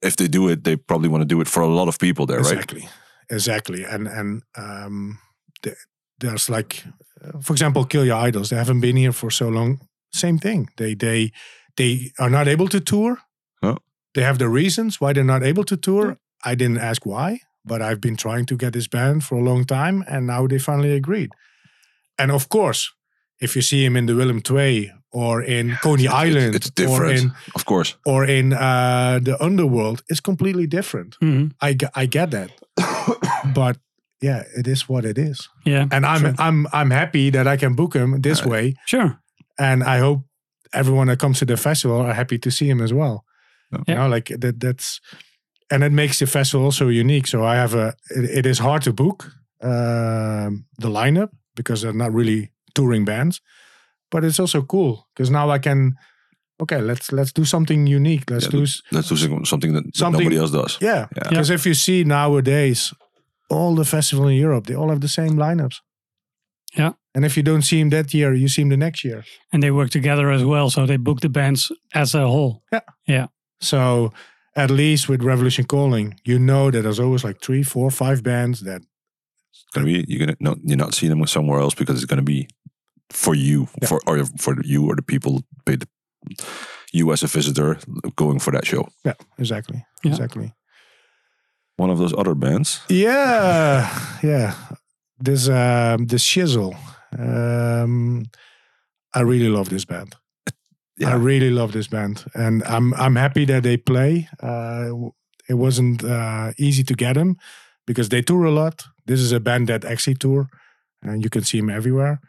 If 0.00 0.16
they 0.16 0.28
do 0.28 0.48
it, 0.48 0.62
they 0.62 0.76
probably 0.76 1.08
want 1.08 1.22
to 1.22 1.26
do 1.34 1.40
it 1.40 1.48
for 1.48 1.62
a 1.62 1.66
lot 1.66 1.88
of 1.88 1.98
people 1.98 2.26
there, 2.26 2.40
right? 2.40 2.52
exactly 2.52 2.88
exactly 3.30 3.84
and 3.84 4.08
and 4.08 4.42
um 4.56 5.18
th- 5.62 5.76
there's 6.20 6.48
like 6.48 6.82
uh, 6.86 6.90
for 7.42 7.52
example 7.52 7.84
kill 7.84 8.04
your 8.04 8.16
idols. 8.28 8.48
They 8.48 8.56
haven't 8.56 8.80
been 8.80 8.96
here 8.96 9.12
for 9.12 9.30
so 9.30 9.48
long. 9.48 9.80
Same 10.12 10.38
thing. 10.38 10.68
They 10.76 10.94
they 10.94 11.30
they 11.76 12.12
are 12.18 12.30
not 12.30 12.48
able 12.48 12.68
to 12.68 12.80
tour. 12.80 13.18
Oh. 13.62 13.76
they 14.14 14.22
have 14.24 14.38
the 14.38 14.48
reasons 14.48 15.00
why 15.00 15.12
they're 15.12 15.24
not 15.34 15.42
able 15.42 15.64
to 15.64 15.76
tour. 15.76 16.16
I 16.44 16.54
didn't 16.54 16.78
ask 16.78 17.04
why 17.06 17.40
but 17.64 17.82
i've 17.82 18.00
been 18.00 18.16
trying 18.16 18.46
to 18.46 18.56
get 18.56 18.72
this 18.72 18.88
band 18.88 19.22
for 19.22 19.36
a 19.38 19.42
long 19.42 19.64
time 19.66 20.02
and 20.08 20.26
now 20.26 20.46
they 20.46 20.58
finally 20.58 20.92
agreed. 20.94 21.30
And 22.16 22.30
of 22.30 22.48
course 22.48 22.92
if 23.40 23.54
you 23.56 23.62
see 23.62 23.84
him 23.84 23.96
in 23.96 24.06
the 24.06 24.14
willem 24.14 24.40
Twee 24.40 24.90
or 25.10 25.42
in 25.42 25.76
Conne 25.82 26.08
Island 26.08 26.54
It's 26.54 26.68
or 26.70 26.74
different, 26.74 27.18
in 27.20 27.32
of 27.54 27.64
course. 27.64 27.96
or 28.06 28.24
in 28.24 28.52
uh, 28.52 29.18
the 29.22 29.36
underworld 29.40 30.02
it's 30.08 30.20
completely 30.20 30.66
different. 30.66 31.16
Mhm. 31.20 31.52
I, 31.60 31.76
I 32.02 32.06
get 32.06 32.30
that, 32.30 32.50
but 33.54 33.76
yeah, 34.22 34.42
it 34.56 34.66
is 34.66 34.88
what 34.88 35.04
it 35.04 35.18
is, 35.18 35.48
Yeah. 35.64 35.86
and 35.90 36.04
I'm 36.04 36.20
Sure. 36.20 36.34
I'm 36.38 36.66
I'm 36.72 36.90
happy 36.90 37.30
that 37.30 37.46
I 37.46 37.56
can 37.56 37.74
book 37.74 37.94
him 37.94 38.20
this 38.22 38.40
Uh, 38.44 38.48
way, 38.50 38.74
Sure. 38.86 39.18
and 39.58 39.82
I 39.82 39.98
hope 39.98 40.24
everyone 40.72 41.06
that 41.10 41.18
comes 41.18 41.38
to 41.38 41.44
the 41.46 41.56
festival 41.56 42.00
are 42.00 42.14
happy 42.14 42.38
to 42.38 42.50
see 42.50 42.66
him 42.68 42.80
as 42.80 42.92
well. 42.92 43.24
Yeah. 43.70 43.80
You 43.86 43.94
know, 43.94 44.14
like 44.14 44.40
that 44.40 44.60
that's, 44.60 45.00
and 45.70 45.82
it 45.82 45.92
makes 45.92 46.18
the 46.18 46.26
festival 46.26 46.64
also 46.64 46.88
unique. 46.88 47.26
So 47.28 47.38
I 47.44 47.56
have 47.56 47.74
a 47.78 47.94
it, 48.16 48.38
it 48.38 48.46
is 48.46 48.58
hard 48.58 48.82
to 48.82 48.92
book 48.92 49.24
um, 49.62 50.64
the 50.78 50.88
lineup 50.88 51.30
because 51.54 51.82
they're 51.82 51.92
not 51.92 52.12
really 52.14 52.50
touring 52.74 53.04
bands, 53.04 53.40
but 54.10 54.24
it's 54.24 54.40
also 54.40 54.62
cool 54.62 55.06
because 55.14 55.30
now 55.32 55.50
I 55.54 55.58
can. 55.58 55.94
Okay, 56.60 56.80
let's 56.82 57.12
let's 57.12 57.32
do 57.32 57.44
something 57.44 57.86
unique. 57.86 58.24
Let's 58.30 58.44
Yeah, 58.46 58.50
do 58.50 58.66
Let's 58.90 59.08
do 59.08 59.44
something 59.44 59.74
that, 59.74 59.84
that 59.84 59.96
Something- 59.96 60.24
nobody 60.24 60.38
else 60.40 60.50
does. 60.52 60.78
yeah, 60.80 61.06
Yeah. 61.16 61.28
because 61.28 61.50
if 61.54 61.64
you 61.66 61.74
see 61.74 62.04
nowadays, 62.04 62.92
all 63.50 63.74
the 63.74 63.84
festivals 63.84 64.30
in 64.30 64.36
Europe, 64.36 64.66
they 64.66 64.74
all 64.74 64.88
have 64.90 65.00
the 65.00 65.08
same 65.08 65.36
lineups. 65.36 65.76
Yeah. 66.76 66.92
And 67.14 67.24
if 67.24 67.36
you 67.36 67.42
don't 67.42 67.62
see 67.62 67.80
him 67.80 67.90
that 67.90 68.12
year, 68.12 68.34
you 68.34 68.48
see 68.48 68.62
him 68.62 68.68
the 68.68 68.76
next 68.76 69.02
year. 69.04 69.24
And 69.52 69.62
they 69.62 69.70
work 69.70 69.90
together 69.90 70.30
as 70.30 70.44
well. 70.44 70.70
So 70.70 70.86
they 70.86 70.98
book 70.98 71.20
the 71.20 71.28
bands 71.28 71.72
as 71.94 72.14
a 72.14 72.26
whole. 72.26 72.62
Yeah. 72.72 72.80
Yeah. 73.06 73.26
So 73.60 74.12
at 74.54 74.70
least 74.70 75.08
with 75.08 75.22
Revolution 75.22 75.64
Calling, 75.64 76.20
you 76.24 76.38
know 76.38 76.70
that 76.70 76.82
there's 76.82 77.00
always 77.00 77.24
like 77.24 77.40
three, 77.40 77.62
four, 77.62 77.90
five 77.90 78.22
bands 78.22 78.60
that 78.60 78.82
It's 79.52 79.64
gonna 79.74 79.86
be 79.86 80.04
you're 80.08 80.20
gonna 80.26 80.36
no, 80.40 80.56
you're 80.62 80.76
not 80.76 80.94
seeing 80.94 81.10
them 81.10 81.26
somewhere 81.26 81.60
else 81.60 81.74
because 81.74 81.96
it's 81.96 82.10
gonna 82.10 82.22
be 82.22 82.48
for 83.10 83.34
you 83.34 83.66
Yeah. 83.80 83.88
for 83.88 84.00
or 84.06 84.24
for 84.38 84.54
you 84.62 84.86
or 84.86 84.94
the 84.96 85.02
people 85.02 85.42
paid 85.64 85.84
you 86.92 87.12
as 87.12 87.22
a 87.22 87.26
visitor 87.26 87.78
going 88.16 88.38
for 88.40 88.52
that 88.52 88.66
show. 88.66 88.88
yeah, 89.04 89.14
exactly. 89.38 89.84
Yeah. 90.04 90.10
Exactly. 90.12 90.52
One 91.78 91.90
of 91.92 91.98
those 91.98 92.14
other 92.18 92.34
bands. 92.34 92.80
Yeah. 92.88 93.88
Yeah. 94.22 94.54
This 95.18 95.48
um 95.48 96.06
this 96.06 96.24
Chisel. 96.24 96.74
Um 97.18 98.24
I 99.14 99.22
really 99.22 99.48
love 99.48 99.68
this 99.68 99.84
band. 99.84 100.14
Yeah. 100.98 101.10
I 101.10 101.14
really 101.14 101.50
love 101.50 101.72
this 101.72 101.88
band, 101.88 102.24
and 102.34 102.62
I'm 102.64 102.92
I'm 102.94 103.16
happy 103.16 103.44
that 103.46 103.62
they 103.62 103.76
play. 103.76 104.28
Uh, 104.42 105.10
it 105.48 105.54
wasn't 105.54 106.02
uh, 106.02 106.52
easy 106.58 106.82
to 106.84 106.94
get 106.94 107.14
them 107.14 107.36
because 107.86 108.08
they 108.08 108.20
tour 108.22 108.44
a 108.44 108.50
lot. 108.50 108.84
This 109.06 109.20
is 109.20 109.32
a 109.32 109.38
band 109.38 109.68
that 109.68 109.84
actually 109.84 110.16
tour, 110.16 110.48
and 111.00 111.22
you 111.22 111.30
can 111.30 111.44
see 111.44 111.60
them 111.60 111.70
everywhere. 111.70 112.20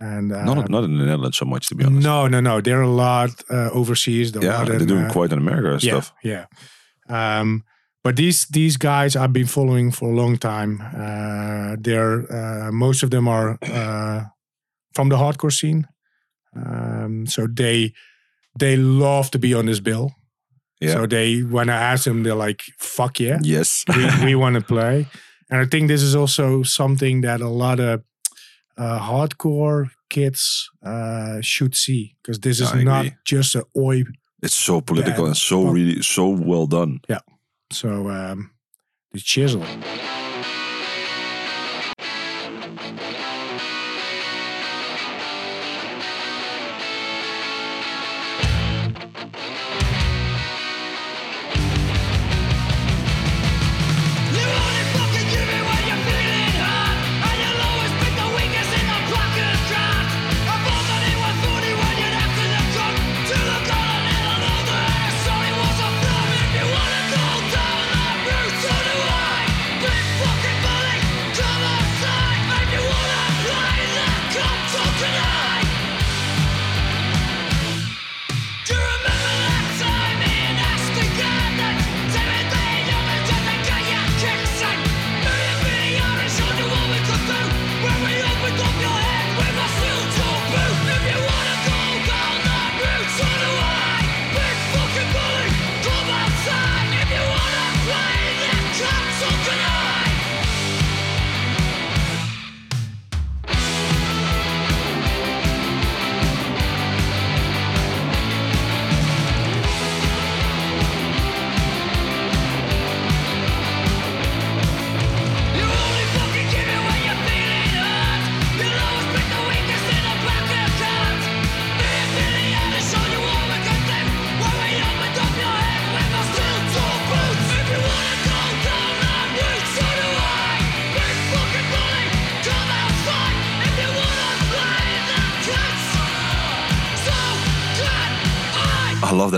And 0.00 0.32
uh, 0.32 0.44
not 0.44 0.68
not 0.68 0.84
in 0.84 0.98
the 0.98 1.04
Netherlands 1.04 1.38
so 1.38 1.44
much 1.44 1.68
to 1.68 1.74
be 1.76 1.84
honest. 1.84 2.04
no, 2.04 2.26
no, 2.26 2.40
no, 2.40 2.60
they're 2.60 2.82
a 2.82 2.88
lot 2.88 3.30
uh, 3.48 3.70
overseas. 3.72 4.32
They're 4.32 4.42
yeah, 4.42 4.58
lot 4.58 4.66
they're 4.66 4.80
in, 4.80 4.88
doing 4.88 5.04
uh, 5.04 5.12
quite 5.12 5.32
in 5.32 5.38
America 5.38 5.78
yeah, 5.80 6.00
stuff. 6.00 6.12
Yeah. 6.24 6.46
Um, 7.08 7.62
but 8.02 8.16
these 8.16 8.46
these 8.46 8.76
guys 8.76 9.14
I've 9.16 9.32
been 9.32 9.46
following 9.46 9.92
for 9.92 10.10
a 10.10 10.14
long 10.14 10.38
time. 10.38 10.80
Uh, 10.80 11.76
they're 11.80 12.24
uh, 12.32 12.72
most 12.72 13.02
of 13.02 13.10
them 13.10 13.28
are 13.28 13.58
uh, 13.62 14.24
from 14.94 15.08
the 15.10 15.16
hardcore 15.16 15.52
scene, 15.52 15.86
um, 16.56 17.26
so 17.26 17.46
they 17.46 17.92
they 18.58 18.76
love 18.76 19.30
to 19.30 19.38
be 19.38 19.54
on 19.54 19.66
this 19.66 19.80
bill. 19.80 20.10
Yeah. 20.80 20.94
So 20.94 21.06
they 21.06 21.40
when 21.42 21.68
I 21.68 21.74
ask 21.92 22.04
them, 22.04 22.22
they're 22.22 22.34
like, 22.48 22.62
"Fuck 22.78 23.20
yeah, 23.20 23.38
Yes. 23.42 23.84
we, 23.88 24.06
we 24.24 24.34
want 24.34 24.54
to 24.56 24.62
play." 24.62 25.06
And 25.50 25.60
I 25.60 25.66
think 25.66 25.88
this 25.88 26.02
is 26.02 26.14
also 26.14 26.62
something 26.62 27.22
that 27.22 27.40
a 27.40 27.48
lot 27.48 27.80
of 27.80 28.02
uh, 28.78 28.98
hardcore 29.00 29.90
kids 30.08 30.70
uh, 30.82 31.40
should 31.42 31.74
see 31.74 32.14
because 32.22 32.40
this 32.40 32.60
is 32.60 32.72
I 32.72 32.82
not 32.82 33.06
agree. 33.06 33.16
just 33.26 33.54
a 33.56 33.64
oi 33.76 34.04
It's 34.42 34.54
so 34.54 34.80
political 34.80 35.24
Yeah. 35.24 35.28
and 35.28 35.36
so 35.36 35.64
really 35.72 36.02
so 36.02 36.28
well 36.28 36.66
done. 36.66 37.00
So 37.70 38.10
um, 38.10 38.50
the 39.12 39.20
Chisel. 39.20 39.64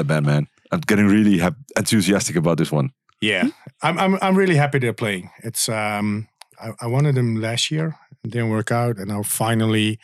That 0.02 0.14
band, 0.14 0.26
man. 0.26 0.46
I'm 0.70 0.80
getting 0.80 1.06
really 1.06 1.38
hap- 1.38 1.56
enthusiastic 1.76 2.36
about 2.36 2.58
this 2.58 2.72
one. 2.72 2.90
Yeah, 3.20 3.48
I'm 3.82 3.98
I'm 3.98 4.18
I'm 4.22 4.36
really 4.38 4.56
happy 4.56 4.78
they're 4.78 4.92
playing. 4.94 5.30
It's 5.44 5.68
um 5.68 6.26
I, 6.60 6.72
I 6.80 6.86
wanted 6.86 7.14
them 7.14 7.36
last 7.40 7.70
year, 7.70 7.94
it 8.24 8.30
didn't 8.30 8.50
work 8.50 8.70
out, 8.72 8.96
and 8.98 9.08
now 9.08 9.22
finally 9.22 9.98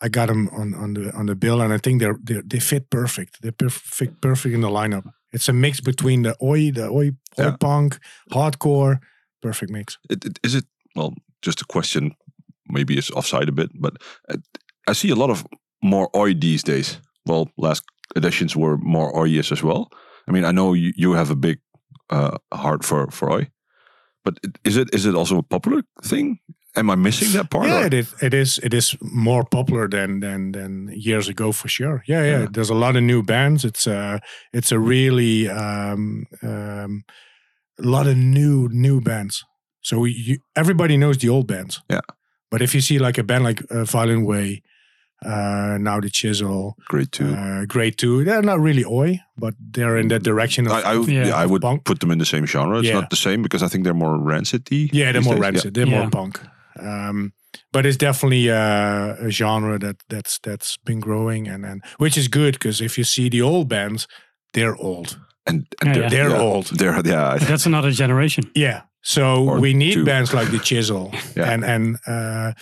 I 0.00 0.08
got 0.08 0.28
them 0.28 0.48
on 0.48 0.74
on 0.74 0.94
the 0.94 1.12
on 1.14 1.26
the 1.26 1.34
bill, 1.34 1.60
and 1.60 1.72
I 1.72 1.78
think 1.78 2.00
they're, 2.00 2.18
they're 2.22 2.42
they 2.42 2.60
fit 2.60 2.88
perfect. 2.90 3.42
They're 3.42 3.52
perfect 3.52 4.20
perfect 4.20 4.54
in 4.54 4.60
the 4.62 4.68
lineup. 4.70 5.04
It's 5.32 5.48
a 5.48 5.52
mix 5.52 5.80
between 5.80 6.22
the 6.22 6.34
oi 6.42 6.70
the 6.72 6.88
oi, 6.88 7.10
oi 7.38 7.44
Yeah. 7.44 7.56
punk, 7.60 7.98
hardcore, 8.30 8.98
perfect 9.40 9.70
mix. 9.72 9.98
It, 10.10 10.24
it, 10.24 10.38
is 10.42 10.54
it 10.54 10.64
well? 10.96 11.12
Just 11.42 11.60
a 11.60 11.64
question. 11.64 12.14
Maybe 12.68 12.96
it's 12.96 13.10
offside 13.10 13.48
a 13.48 13.52
bit, 13.52 13.70
but 13.74 13.92
uh, 14.28 14.36
I 14.88 14.94
see 14.94 15.10
a 15.10 15.14
lot 15.16 15.30
of 15.30 15.44
more 15.82 16.08
oi 16.16 16.34
these 16.34 16.62
days. 16.62 16.98
Well, 17.26 17.48
last 17.56 17.82
editions 18.16 18.56
were 18.56 18.76
more 18.78 19.12
oiish 19.14 19.52
as 19.52 19.62
well. 19.62 19.88
I 20.28 20.32
mean, 20.32 20.44
I 20.44 20.52
know 20.52 20.74
you, 20.74 20.92
you 20.96 21.12
have 21.14 21.30
a 21.30 21.36
big 21.36 21.58
uh, 22.10 22.36
heart 22.52 22.84
for 22.84 23.10
for 23.10 23.30
oi, 23.30 23.48
but 24.24 24.34
is 24.64 24.76
it 24.76 24.88
is 24.94 25.04
it 25.06 25.14
also 25.14 25.38
a 25.38 25.42
popular 25.42 25.82
thing? 26.04 26.38
Am 26.74 26.88
I 26.90 26.94
missing 26.94 27.32
that 27.32 27.50
part? 27.50 27.66
Yeah, 27.68 27.82
or- 27.82 27.86
it 27.86 27.94
is. 27.94 28.14
It 28.22 28.34
is. 28.34 28.58
It 28.62 28.72
is 28.74 28.96
more 29.00 29.44
popular 29.44 29.88
than 29.88 30.20
than 30.20 30.52
than 30.52 30.88
years 30.94 31.28
ago 31.28 31.52
for 31.52 31.68
sure. 31.68 32.02
Yeah, 32.06 32.24
yeah. 32.24 32.38
Yeah. 32.40 32.46
There's 32.50 32.70
a 32.70 32.74
lot 32.78 32.96
of 32.96 33.02
new 33.02 33.22
bands. 33.22 33.64
It's 33.64 33.86
a 33.86 34.20
it's 34.52 34.72
a 34.72 34.78
really 34.78 35.48
um, 35.50 36.26
um, 36.42 37.04
a 37.78 37.82
lot 37.82 38.06
of 38.06 38.16
new 38.16 38.68
new 38.72 39.00
bands. 39.00 39.44
So 39.80 39.98
we, 39.98 40.12
you, 40.12 40.38
everybody 40.54 40.96
knows 40.96 41.18
the 41.18 41.28
old 41.28 41.46
bands. 41.46 41.82
Yeah. 41.90 42.00
But 42.50 42.62
if 42.62 42.74
you 42.74 42.80
see 42.80 42.98
like 42.98 43.18
a 43.20 43.24
band 43.24 43.44
like 43.44 43.62
uh, 43.70 43.84
Violent 43.84 44.26
Way, 44.26 44.62
uh, 45.24 45.78
now 45.78 46.00
the 46.00 46.10
Chisel, 46.10 46.74
Great 46.88 47.12
too. 47.12 47.32
uh, 47.34 47.64
Grade 47.66 47.96
2, 47.98 48.24
they're 48.24 48.42
not 48.42 48.60
really 48.60 48.84
oi, 48.84 49.20
but 49.36 49.54
they're 49.58 49.96
in 49.96 50.08
that 50.08 50.22
direction 50.22 50.66
of. 50.66 50.72
I, 50.72 50.80
I, 50.80 50.94
of- 50.96 51.08
yeah. 51.08 51.26
Yeah. 51.26 51.36
I 51.36 51.46
would 51.46 51.62
punk. 51.62 51.84
put 51.84 52.00
them 52.00 52.10
in 52.10 52.18
the 52.18 52.24
same 52.26 52.46
genre. 52.46 52.78
It's 52.78 52.88
Yeah. 52.88 53.00
not 53.00 53.10
the 53.10 53.16
same 53.16 53.42
because 53.42 53.62
I 53.62 53.68
think 53.68 53.84
they're 53.84 53.94
more 53.94 54.18
Rancid 54.18 54.68
Yeah, 54.70 55.12
they're 55.12 55.22
more 55.22 55.34
days. 55.34 55.40
Rancid. 55.42 55.74
They're 55.74 55.86
Yeah. 55.88 56.00
more 56.00 56.10
punk. 56.10 56.40
Um, 56.80 57.32
but 57.72 57.84
it's 57.86 57.96
definitely 57.98 58.50
uh, 58.50 59.26
a 59.26 59.30
genre 59.30 59.78
that 59.78 59.96
that's 60.08 60.38
that's 60.42 60.78
been 60.84 61.00
growing, 61.00 61.48
and 61.48 61.64
and 61.66 61.82
which 61.98 62.16
is 62.16 62.28
good 62.28 62.52
because 62.54 62.80
if 62.84 62.96
you 62.96 63.04
see 63.04 63.28
the 63.28 63.42
old 63.42 63.68
bands, 63.68 64.06
they're 64.54 64.76
old. 64.76 65.18
And, 65.46 65.66
and 65.80 65.88
Yeah, 65.88 65.92
they're, 65.94 66.02
yeah. 66.02 66.28
They're 66.28 66.40
old. 66.40 66.66
They're 66.78 67.00
yeah. 67.04 67.36
That's 67.38 67.66
another 67.66 67.90
generation. 67.92 68.44
Yeah. 68.54 68.82
So 69.02 69.44
Or 69.48 69.60
we 69.60 69.74
need 69.74 69.94
two. 69.94 70.04
bands 70.04 70.32
like 70.32 70.50
the 70.50 70.58
Chisel, 70.60 71.10
Yeah. 71.36 71.50
and 71.52 71.64
and 71.64 71.96
uh, 72.06 72.52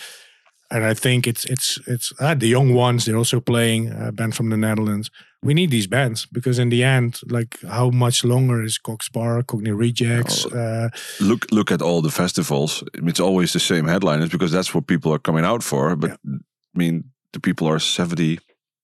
and 0.71 0.83
I 0.91 0.93
think 0.95 1.25
it's 1.27 1.45
it's 1.45 1.79
it's 1.87 2.13
uh, 2.19 2.33
the 2.39 2.47
young 2.47 2.73
ones. 2.73 3.03
They're 3.05 3.17
also 3.17 3.39
playing 3.41 3.91
a 3.91 4.11
band 4.11 4.33
from 4.35 4.49
the 4.49 4.57
Netherlands. 4.57 5.09
We 5.43 5.53
need 5.53 5.71
these 5.71 5.87
bands 5.87 6.27
because 6.31 6.61
in 6.61 6.69
the 6.69 6.83
end, 6.83 7.19
like 7.31 7.57
how 7.67 7.89
much 7.91 8.23
longer 8.23 8.63
is 8.63 8.77
Cock 8.79 9.03
Sparrer, 9.03 9.43
Cockney 9.43 9.71
Rejects? 9.71 10.45
Oh, 10.45 10.57
Uh, 10.57 10.89
look 11.19 11.45
look 11.51 11.71
at 11.71 11.81
all 11.81 12.01
the 12.01 12.11
festivals. 12.11 12.83
It's 12.93 13.19
always 13.19 13.51
the 13.51 13.59
same 13.59 13.87
headliners 13.89 14.29
because 14.29 14.51
that's 14.57 14.73
what 14.73 14.85
people 14.85 15.11
are 15.11 15.21
coming 15.21 15.45
out 15.45 15.63
for. 15.63 15.95
But 15.95 16.11
I 16.11 16.77
mean, 16.79 17.03
the 17.33 17.39
people 17.39 17.67
are 17.67 17.79
seventy, 17.79 18.37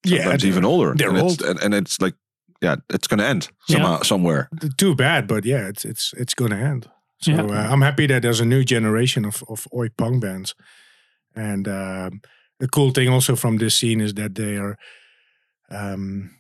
yeah, 0.06 0.22
sometimes 0.24 0.42
they're- 0.42 0.52
even 0.52 0.66
older. 0.66 0.94
they're 0.96 1.10
and 1.10 1.22
old. 1.22 1.32
It's, 1.42 1.44
and, 1.50 1.60
and 1.64 1.74
it's 1.74 1.98
like, 2.02 2.16
yeah, 2.64 2.76
it's 2.94 3.08
going 3.08 3.20
to 3.22 3.28
end 3.30 3.48
Yeah. 3.70 3.76
somehow, 3.78 4.04
somewhere. 4.04 4.48
too 4.78 4.96
bad, 4.96 5.28
but 5.28 5.46
yeah, 5.46 5.70
it's 5.70 5.86
it's 5.86 6.14
it's 6.18 6.34
gonna 6.36 6.58
end. 6.72 6.90
So 7.22 7.32
Yeah. 7.32 7.44
uh, 7.46 7.74
I'm 7.74 7.82
happy 7.84 8.08
that 8.08 8.22
there's 8.22 8.42
a 8.42 8.46
new 8.46 8.64
generation 8.64 9.26
of 9.26 9.44
of 9.48 9.68
oi 9.72 9.90
punk 9.90 10.22
bands, 10.22 10.56
and 11.38 11.68
um, 11.68 12.22
the 12.60 12.68
cool 12.68 12.92
thing 12.92 13.10
also 13.10 13.36
from 13.36 13.58
this 13.58 13.76
scene 13.80 14.02
is 14.04 14.14
that 14.14 14.34
they 14.36 14.58
are 14.58 14.76
um, 15.70 16.32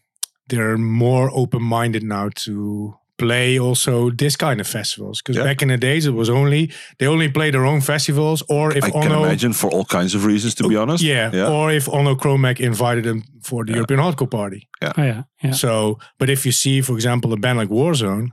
they're 0.50 0.78
more 0.78 1.30
open 1.34 1.62
minded 1.62 2.04
now 2.04 2.30
to 2.36 2.94
play 3.18 3.58
also 3.60 4.12
this 4.12 4.36
kind 4.36 4.60
of 4.62 4.68
festivals 4.68 5.22
because 5.22 5.38
Yeah. 5.38 5.44
back 5.44 5.62
in 5.62 5.68
the 5.70 5.78
days 5.78 6.06
it 6.06 6.14
was 6.14 6.30
only 6.30 6.72
they 7.00 7.08
only 7.08 7.30
played 7.30 7.54
their 7.54 7.66
own 7.66 7.82
festivals 7.82 8.44
or 8.48 8.72
if 8.78 8.84
I 8.84 8.92
can 8.92 9.12
imagine 9.12 9.54
for 9.54 9.70
all 9.72 9.86
kinds 9.86 10.16
of 10.16 10.24
reasons, 10.26 10.54
to 10.56 10.68
be 10.68 10.76
honest. 10.76 11.04
yeah, 11.04 11.32
yeah. 11.34 11.48
or 11.52 11.72
if 11.72 11.88
Onno 11.88 12.16
Cromag 12.16 12.60
invited 12.60 13.04
them 13.04 13.24
for 13.44 13.66
the 13.66 13.72
Yeah. 13.72 13.78
European 13.78 14.00
Hardcore 14.00 14.30
Party. 14.30 14.68
Oh 14.82 14.92
yeah, 15.04 15.24
yeah. 15.44 15.52
So, 15.54 15.98
but 16.20 16.30
if 16.30 16.46
you 16.46 16.52
see, 16.52 16.82
for 16.82 16.94
example, 16.94 17.34
a 17.34 17.38
band 17.38 17.58
like 17.60 17.70
Warzone, 17.72 18.28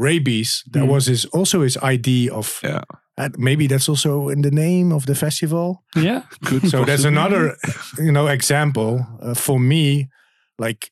Raybeez, 0.00 0.62
that 0.72 0.84
Mm. 0.84 0.88
was 0.88 1.06
his 1.06 1.24
also 1.26 1.62
his 1.62 1.76
idea 1.78 2.32
of. 2.32 2.60
Yeah. 2.62 2.82
Uh, 3.18 3.28
maybe 3.38 3.66
that's 3.66 3.88
also 3.88 4.28
in 4.28 4.42
the 4.42 4.50
name 4.50 4.92
of 4.94 5.04
the 5.06 5.14
festival. 5.14 5.82
Yeah, 5.96 6.22
Could 6.44 6.68
So 6.70 6.84
that's 6.84 7.04
another, 7.04 7.56
you 7.98 8.12
know, 8.12 8.28
example 8.28 9.06
uh, 9.22 9.34
for 9.34 9.58
me. 9.60 10.08
Like 10.58 10.90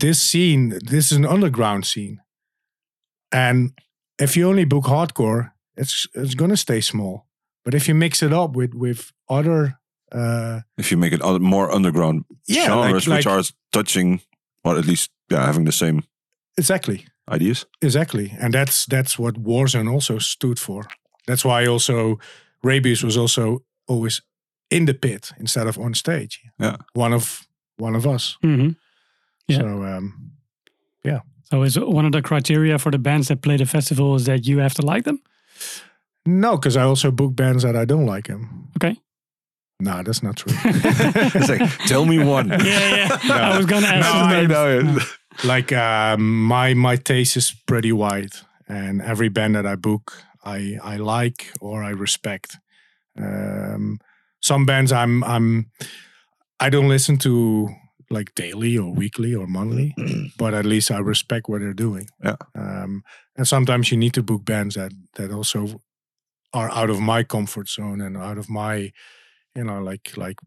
this 0.00 0.22
scene, 0.22 0.78
this 0.90 1.10
is 1.12 1.18
an 1.18 1.26
underground 1.26 1.84
scene, 1.86 2.20
and 3.32 3.70
if 4.18 4.36
you 4.36 4.48
only 4.48 4.64
book 4.64 4.84
hardcore, 4.84 5.52
it's 5.76 6.06
it's 6.14 6.34
gonna 6.34 6.56
stay 6.56 6.80
small. 6.80 7.26
But 7.64 7.74
if 7.74 7.88
you 7.88 7.94
mix 7.94 8.22
it 8.22 8.32
up 8.32 8.56
with 8.56 8.74
with 8.74 9.10
other, 9.28 9.78
uh, 10.12 10.60
If 10.78 10.90
you 10.90 10.98
make 10.98 11.14
it 11.14 11.22
other- 11.22 11.40
more 11.40 11.70
underground 11.74 12.24
yeah, 12.46 12.66
genres, 12.66 12.84
like, 12.84 12.94
which 12.94 13.26
like 13.26 13.26
are 13.26 13.42
touching, 13.70 14.20
or 14.64 14.78
at 14.78 14.84
least 14.86 15.10
yeah, 15.30 15.44
having 15.46 15.64
the 15.66 15.72
same 15.72 16.02
exactly. 16.58 17.06
ideas. 17.30 17.66
Exactly, 17.80 18.32
and 18.40 18.52
that's 18.54 18.86
that's 18.86 19.18
what 19.18 19.34
Warzone 19.42 19.90
also 19.92 20.18
stood 20.18 20.58
for. 20.58 20.82
That's 21.26 21.44
why 21.44 21.66
also 21.66 22.18
Raybeez 22.64 23.02
was 23.04 23.16
also 23.16 23.62
always 23.86 24.22
in 24.70 24.86
the 24.86 24.94
pit 24.94 25.32
instead 25.38 25.66
of 25.66 25.78
on 25.78 25.94
stage. 25.94 26.40
Yeah. 26.58 26.76
one 26.94 27.12
of 27.14 27.46
one 27.78 27.96
of 27.96 28.06
us. 28.06 28.36
hmm 28.42 28.70
Yeah. 29.48 29.58
So 29.58 29.66
um, 29.82 30.12
So 31.44 31.62
is 31.64 31.76
one 31.78 32.06
of 32.06 32.12
the 32.12 32.22
criteria 32.22 32.78
for 32.78 32.90
the 32.90 32.98
bands 32.98 33.26
that 33.28 33.40
play 33.42 33.58
the 33.58 33.66
festival 33.66 34.14
is 34.16 34.24
that 34.24 34.46
you 34.46 34.60
have 34.60 34.72
to 34.74 34.82
like 34.86 35.02
them? 35.04 35.18
no, 36.24 36.56
because 36.56 36.76
I 36.78 36.84
also 36.84 37.10
book 37.10 37.34
bands 37.36 37.62
that 37.62 37.74
I 37.76 37.84
don't 37.84 38.06
like 38.06 38.28
them. 38.28 38.68
Okay. 38.76 38.96
No, 39.80 40.02
that's 40.02 40.22
not 40.22 40.36
true. 40.36 40.54
It's 41.34 41.48
like, 41.48 41.68
tell 41.88 42.06
me 42.06 42.18
one. 42.24 42.48
Yeah, 42.48 42.96
yeah. 42.96 43.18
I 43.52 43.56
was 43.58 43.66
gonna 43.66 43.86
ask. 43.86 44.08
No, 44.08 44.46
the 44.48 44.56
I 44.56 44.82
names. 44.82 45.02
like 45.44 45.72
um, 45.72 46.44
my 46.46 46.74
my 46.74 46.96
taste 46.96 47.36
is 47.36 47.52
pretty 47.66 47.92
wide, 47.92 48.32
and 48.68 49.02
every 49.02 49.28
band 49.28 49.54
that 49.54 49.66
I 49.66 49.76
book, 49.76 50.12
I 50.44 50.78
I 50.82 50.96
like 50.96 51.52
or 51.60 51.82
I 51.84 51.90
respect. 51.90 52.56
Um, 53.18 53.98
some 54.40 54.66
bands 54.66 54.92
I'm 54.92 55.22
I'm 55.24 55.70
I 56.60 56.70
don't 56.70 56.88
listen 56.88 57.18
to 57.18 57.68
like 58.10 58.34
daily 58.34 58.76
or 58.78 58.92
weekly 58.92 59.34
or 59.34 59.46
monthly, 59.46 59.94
but 60.38 60.54
at 60.54 60.64
least 60.66 60.90
I 60.90 60.98
respect 60.98 61.48
what 61.48 61.60
they're 61.60 61.72
doing. 61.74 62.08
Yeah. 62.22 62.36
Um, 62.54 63.02
and 63.36 63.48
sometimes 63.48 63.90
you 63.90 63.96
need 63.98 64.12
to 64.14 64.22
book 64.22 64.44
bands 64.44 64.74
that 64.74 64.92
that 65.14 65.30
also 65.30 65.80
are 66.52 66.70
out 66.70 66.90
of 66.90 67.00
my 67.00 67.22
comfort 67.24 67.68
zone 67.68 68.00
and 68.00 68.16
out 68.16 68.38
of 68.38 68.48
my, 68.50 68.92
you 69.54 69.64
know, 69.64 69.80
like 69.82 70.16
like 70.16 70.38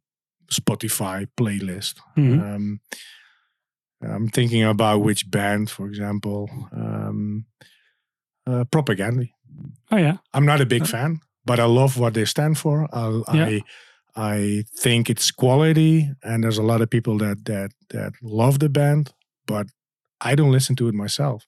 Spotify 0.51 1.25
playlist. 1.37 1.95
Mhm. 2.17 2.39
Um, 2.41 2.79
I'm 4.01 4.27
thinking 4.29 4.63
about 4.63 5.01
which 5.01 5.29
band, 5.31 5.69
for 5.69 5.87
example, 5.87 6.49
um, 6.71 7.45
uh, 8.45 8.65
Propagandhi. 8.65 9.31
Oh 9.91 9.97
yeah. 9.97 10.17
I'm 10.33 10.45
not 10.45 10.61
a 10.61 10.65
big 10.65 10.85
fan, 10.87 11.19
but 11.45 11.59
I 11.59 11.65
love 11.65 11.97
what 11.99 12.13
they 12.13 12.25
stand 12.25 12.57
for. 12.57 12.87
I, 12.93 13.21
Yeah. 13.33 13.45
I 13.45 13.61
I 14.17 14.63
think 14.81 15.09
it's 15.09 15.29
quality, 15.31 16.09
and 16.23 16.43
there's 16.43 16.57
a 16.59 16.63
lot 16.63 16.81
of 16.81 16.89
people 16.89 17.17
that 17.17 17.43
that 17.45 17.71
that 17.89 18.13
love 18.21 18.59
the 18.59 18.69
band, 18.69 19.11
but 19.45 19.67
I 20.21 20.35
don't 20.35 20.51
listen 20.51 20.75
to 20.77 20.87
it 20.87 20.93
myself. 20.95 21.45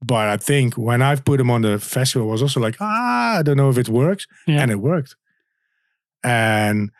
But 0.00 0.28
I 0.28 0.36
think 0.44 0.74
when 0.74 1.00
I've 1.02 1.22
put 1.24 1.36
them 1.38 1.50
on 1.50 1.62
the 1.62 1.78
festival, 1.78 2.28
I 2.28 2.32
was 2.32 2.42
also 2.42 2.60
like, 2.60 2.76
ah, 2.80 3.38
I 3.38 3.42
don't 3.42 3.56
know 3.56 3.70
if 3.70 3.78
it 3.78 3.88
works, 3.88 4.26
Yeah. 4.46 4.62
and 4.62 4.70
it 4.70 4.80
worked. 4.80 5.14
And 6.22 6.90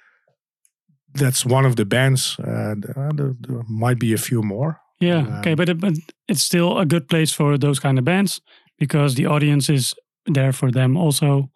that's 1.14 1.44
one 1.46 1.64
of 1.66 1.76
the 1.76 1.84
bands. 1.84 2.36
Uh, 2.38 2.74
there, 2.78 3.32
there- 3.40 3.62
might 3.68 3.98
be 3.98 4.12
a 4.12 4.18
few 4.18 4.42
more. 4.42 4.80
Yeah. 5.00 5.18
Um, 5.26 5.32
okay, 5.40 5.54
but, 5.54 5.68
it, 5.68 5.80
but 5.80 5.94
it's 6.28 6.42
still 6.42 6.78
a 6.78 6.86
good 6.86 7.08
place 7.08 7.32
for 7.32 7.58
those 7.58 7.78
kind 7.80 7.98
of 7.98 8.04
bands 8.04 8.40
because 8.78 9.14
the 9.14 9.26
audience 9.26 9.68
is 9.72 9.94
there 10.26 10.52
for 10.52 10.70
them 10.70 10.96
also. 10.96 11.50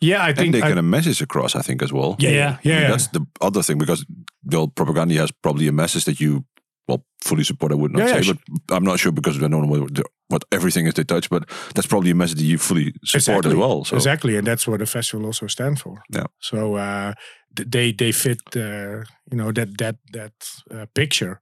Yeah, 0.00 0.22
I 0.24 0.28
And 0.28 0.36
think 0.36 0.52
they 0.52 0.62
I- 0.62 0.68
get 0.68 0.78
a 0.78 0.82
message 0.82 1.22
across, 1.22 1.54
I 1.56 1.62
think, 1.62 1.82
as 1.82 1.90
well. 1.92 2.16
Yeah, 2.18 2.30
Yeah. 2.30 2.36
yeah, 2.38 2.46
I 2.46 2.50
mean, 2.50 2.58
yeah. 2.62 2.80
yeah. 2.80 2.90
That's 2.90 3.08
the 3.08 3.26
other 3.40 3.62
thing 3.62 3.78
because 3.78 4.04
the 4.50 4.56
old 4.56 4.74
Propagandhi 4.74 5.16
has 5.16 5.30
probably 5.32 5.68
a 5.68 5.72
message 5.72 6.04
that 6.04 6.18
you 6.20 6.44
well 6.88 7.02
fully 7.24 7.44
support. 7.44 7.72
I 7.72 7.76
would 7.76 7.92
not 7.92 8.00
Yeah, 8.00 8.16
yeah, 8.16 8.22
say, 8.22 8.32
but 8.32 8.76
I'm 8.76 8.84
not 8.84 8.98
sure 8.98 9.12
because 9.12 9.36
I 9.38 9.40
don't 9.48 9.50
know 9.50 9.80
what, 9.80 10.00
what 10.28 10.44
everything 10.50 10.86
is 10.86 10.94
they 10.94 11.04
touch. 11.04 11.30
But 11.30 11.48
that's 11.74 11.86
probably 11.88 12.10
a 12.10 12.14
message 12.14 12.38
that 12.38 12.44
you 12.44 12.58
fully 12.58 12.92
support 13.04 13.46
as 13.46 13.54
well. 13.54 13.84
So 13.84 13.96
Exactly, 13.96 14.36
and 14.36 14.46
that's 14.46 14.66
what 14.66 14.78
the 14.80 14.86
festival 14.86 15.26
also 15.26 15.46
stands 15.46 15.80
for. 15.80 16.02
Yeah. 16.10 16.26
So 16.40 16.74
uh, 16.76 17.12
they 17.56 17.92
they 17.94 18.12
fit 18.12 18.38
uh, 18.56 19.04
you 19.30 19.36
know 19.38 19.52
that 19.52 19.78
that 19.78 19.96
that 20.12 20.32
uh, 20.70 20.86
picture. 20.92 21.40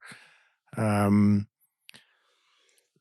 Um, 0.77 1.47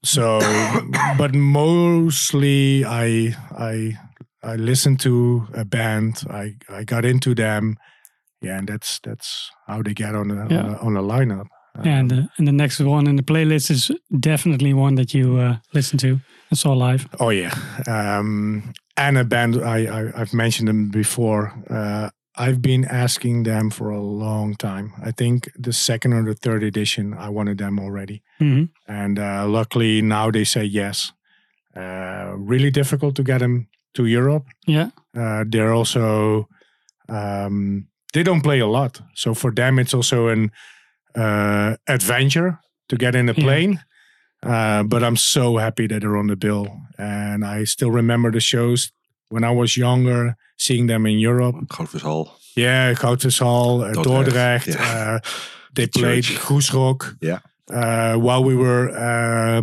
so, 0.04 0.40
but 1.18 1.34
mostly 1.36 2.84
I 2.86 3.36
I 3.58 3.98
I 4.44 4.56
listened 4.56 5.00
to 5.02 5.48
a 5.54 5.64
band. 5.66 6.24
I 6.30 6.56
I 6.70 6.84
got 6.84 7.06
into 7.06 7.34
them. 7.36 7.78
Yeah, 8.42 8.58
and 8.58 8.68
that's 8.68 9.00
that's 9.04 9.52
how 9.68 9.82
they 9.84 9.94
get 9.94 10.16
on 10.16 10.28
the 10.30 10.48
Yeah. 10.50 10.64
on, 10.64 10.70
a 10.70 10.78
on 10.78 10.94
the 10.94 11.02
lineup. 11.02 11.46
and 11.84 12.12
uh, 12.12 12.22
and 12.38 12.48
the 12.48 12.52
next 12.52 12.80
one 12.82 13.10
in 13.10 13.16
the 13.16 13.24
playlist 13.24 13.70
is 13.72 13.92
definitely 14.20 14.74
one 14.74 14.96
that 14.96 15.14
you 15.14 15.38
uh, 15.38 15.56
listen 15.74 15.98
to 16.00 16.20
and 16.50 16.60
saw 16.60 16.74
live. 16.74 17.08
Oh 17.20 17.30
yeah, 17.32 17.54
um, 17.88 18.74
and 18.98 19.18
a 19.18 19.24
band 19.24 19.56
I, 19.56 19.86
I 19.86 20.22
I've 20.22 20.34
mentioned 20.34 20.68
them 20.70 20.90
before. 20.92 21.54
Uh, 21.70 22.10
I've 22.50 22.62
been 22.62 22.86
asking 22.86 23.44
them 23.44 23.70
for 23.70 23.92
a 23.92 24.02
long 24.02 24.56
time. 24.56 24.94
I 25.08 25.12
think 25.12 25.50
the 25.64 25.74
second 25.74 26.14
or 26.14 26.24
the 26.24 26.34
third 26.34 26.64
edition, 26.64 27.14
I 27.14 27.30
wanted 27.30 27.58
them 27.58 27.80
already, 27.80 28.22
hmm 28.40 28.64
and 28.88 29.20
uh, 29.20 29.46
luckily 29.48 30.02
now 30.02 30.32
they 30.32 30.44
say 30.46 30.64
yes. 30.64 31.14
Uh, 31.76 32.34
really 32.52 32.72
difficult 32.72 33.16
to 33.16 33.24
get 33.24 33.40
them 33.40 33.68
to 33.94 34.06
Europe. 34.06 34.46
Yeah. 34.68 34.90
Uh, 35.16 35.44
they're 35.52 35.74
also 35.74 36.48
um, 37.10 37.88
they 38.14 38.24
don't 38.24 38.42
play 38.44 38.60
a 38.62 38.68
lot, 38.68 39.02
so 39.16 39.34
for 39.34 39.52
them 39.54 39.80
it's 39.80 39.94
also 39.94 40.28
an 40.28 40.52
uh, 41.16 41.76
adventure 41.88 42.60
to 42.90 42.96
get 42.98 43.16
in 43.16 43.30
a 43.30 43.34
Yeah. 43.34 43.44
plane. 43.44 43.80
Uh, 44.44 44.84
but 44.84 45.04
I'm 45.04 45.16
so 45.18 45.58
happy 45.58 45.88
that 45.88 46.02
they're 46.02 46.18
on 46.18 46.28
the 46.28 46.36
bill, 46.36 46.66
and 46.98 47.44
I 47.46 47.66
still 47.66 47.92
remember 47.92 48.32
the 48.32 48.40
shows 48.40 48.92
when 49.32 49.44
I 49.44 49.52
was 49.52 49.76
younger, 49.76 50.36
seeing 50.58 50.88
them 50.88 51.06
in 51.06 51.18
Europe. 51.20 51.56
Goudvishal. 51.68 52.30
Yeah, 52.56 52.94
Goudvishal, 52.94 53.82
uh, 53.82 53.94
Dordrecht, 53.94 54.06
Dordrecht. 54.26 54.68
yeah. 54.68 55.16
Uh, 55.16 55.20
they 55.74 55.88
played 55.88 56.24
church. 56.24 56.40
Groezrock. 56.40 57.16
Yeah. 57.22 57.40
Uh, 57.74 58.16
while 58.20 58.44
we 58.44 58.56
were 58.56 58.90
uh, 58.90 59.62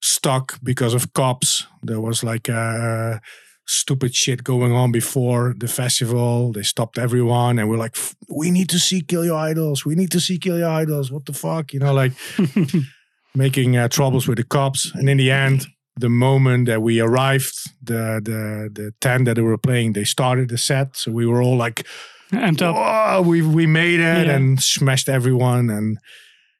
stuck 0.00 0.58
because 0.62 0.94
of 0.94 1.12
cops, 1.12 1.66
there 1.82 2.00
was 2.00 2.22
like 2.22 2.48
uh, 2.48 3.18
stupid 3.66 4.14
shit 4.14 4.42
going 4.42 4.72
on 4.72 4.90
before 4.90 5.54
the 5.58 5.68
festival. 5.68 6.52
They 6.52 6.62
stopped 6.62 6.98
everyone, 6.98 7.58
and 7.58 7.68
we're 7.68 7.82
like, 7.84 7.96
"We 8.28 8.50
need 8.50 8.68
to 8.70 8.78
see 8.78 9.02
Kill 9.02 9.24
Your 9.24 9.36
Idols. 9.50 9.84
We 9.84 9.94
need 9.94 10.10
to 10.12 10.20
see 10.20 10.38
Kill 10.38 10.58
Your 10.58 10.70
Idols. 10.82 11.10
What 11.10 11.26
the 11.26 11.34
fuck?" 11.34 11.74
You 11.74 11.80
know, 11.80 11.92
like 11.92 12.12
making 13.34 13.76
uh, 13.76 13.88
troubles 13.88 14.26
with 14.26 14.38
the 14.38 14.44
cops. 14.44 14.90
And 14.94 15.08
in 15.08 15.18
the 15.18 15.30
end, 15.30 15.66
the 16.00 16.08
moment 16.08 16.66
that 16.66 16.80
we 16.82 17.00
arrived, 17.00 17.54
the 17.82 18.20
the 18.22 18.70
the 18.72 18.92
tent 19.00 19.24
that 19.24 19.34
they 19.34 19.42
were 19.42 19.58
playing, 19.58 19.92
they 19.94 20.04
started 20.04 20.48
the 20.48 20.58
set. 20.58 20.96
So 20.96 21.12
we 21.12 21.26
were 21.26 21.42
all 21.42 21.56
like, 21.56 21.86
Amped 22.32 22.62
up. 22.62 23.24
We 23.26 23.42
we 23.42 23.66
made 23.66 24.00
it!" 24.00 24.26
Yeah. 24.26 24.36
and 24.36 24.60
smashed 24.60 25.08
everyone. 25.08 25.70
And 25.70 25.98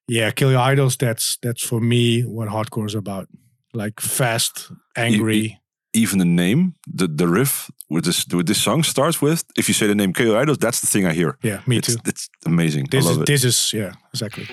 yeah, 0.07 0.31
Kill 0.33 0.51
Your 0.51 0.61
Idols. 0.73 0.97
That's 0.97 1.39
that's 1.43 1.63
for 1.67 1.81
me 1.81 2.23
what 2.23 2.49
hardcore 2.49 2.87
is 2.87 2.95
about. 2.95 3.29
Like 3.75 4.01
fast, 4.01 4.71
angry. 4.97 5.59
Even 5.93 6.19
the 6.19 6.25
name, 6.25 6.73
the 6.87 7.07
the 7.07 7.27
riff 7.27 7.71
with 7.91 8.05
this 8.05 8.27
with 8.33 8.47
this 8.47 8.63
song 8.63 8.83
starts 8.85 9.21
with. 9.21 9.43
If 9.57 9.69
you 9.69 9.75
say 9.75 9.87
the 9.87 9.95
name 9.95 10.13
KO 10.13 10.39
Idols, 10.43 10.59
that's 10.59 10.81
the 10.81 10.87
thing 10.87 11.07
I 11.07 11.13
hear. 11.13 11.37
yeah, 11.43 11.61
me 11.67 11.77
it's, 11.77 11.89
too. 11.95 12.01
It's 12.05 12.29
amazing. 12.47 12.87
This 12.91 13.07
I 13.07 13.11
is 13.11 13.17
love 13.17 13.23
it. 13.23 13.27
this 13.27 13.45
is 13.45 13.73
yeah, 13.73 13.93
exactly. 14.13 14.47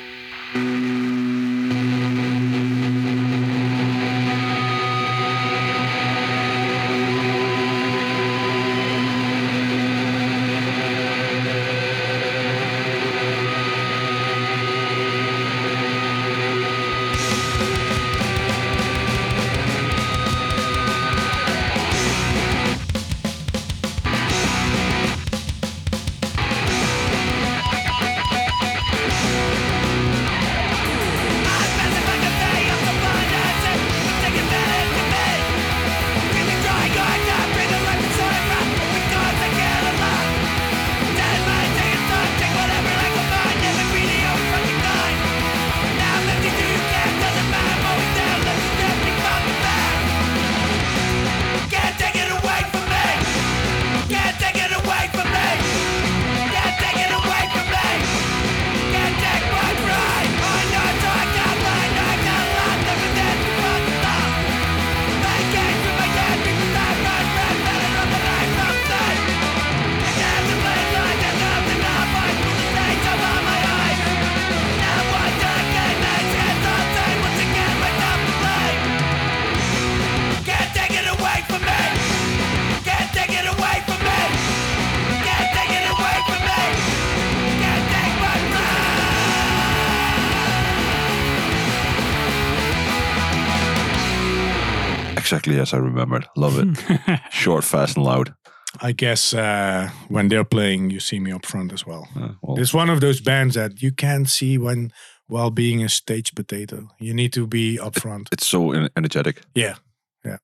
Exactly 95.48 95.62
as 95.62 95.74
I 95.74 95.78
remembered. 95.78 96.28
Love 96.36 96.58
it. 96.60 97.20
Short, 97.32 97.64
fast, 97.64 97.98
and 97.98 98.06
loud. 98.06 98.34
I 98.82 98.92
guess 98.94 99.34
uh, 99.34 99.90
when 100.10 100.28
they're 100.28 100.44
playing, 100.46 100.92
you 100.92 101.00
see 101.00 101.20
me 101.20 101.32
up 101.32 101.46
front 101.46 101.72
as 101.74 101.86
well. 101.86 102.08
Uh, 102.16 102.34
well, 102.42 102.60
It's 102.60 102.74
one 102.74 102.90
of 102.90 103.00
those 103.00 103.22
bands 103.22 103.56
that 103.56 103.82
you 103.82 103.92
can't 103.92 104.28
see 104.30 104.58
when 104.58 104.92
while 105.28 105.50
being 105.52 105.84
a 105.84 105.90
stage 105.90 106.34
potato. 106.36 106.90
You 107.00 107.14
need 107.14 107.32
to 107.34 107.48
be 107.48 107.80
up 107.80 108.00
front. 108.00 108.30
it's 108.32 108.46
so 108.48 108.74
energetic. 108.98 109.42
Yeah, 109.56 109.76
yeah. 110.24 110.38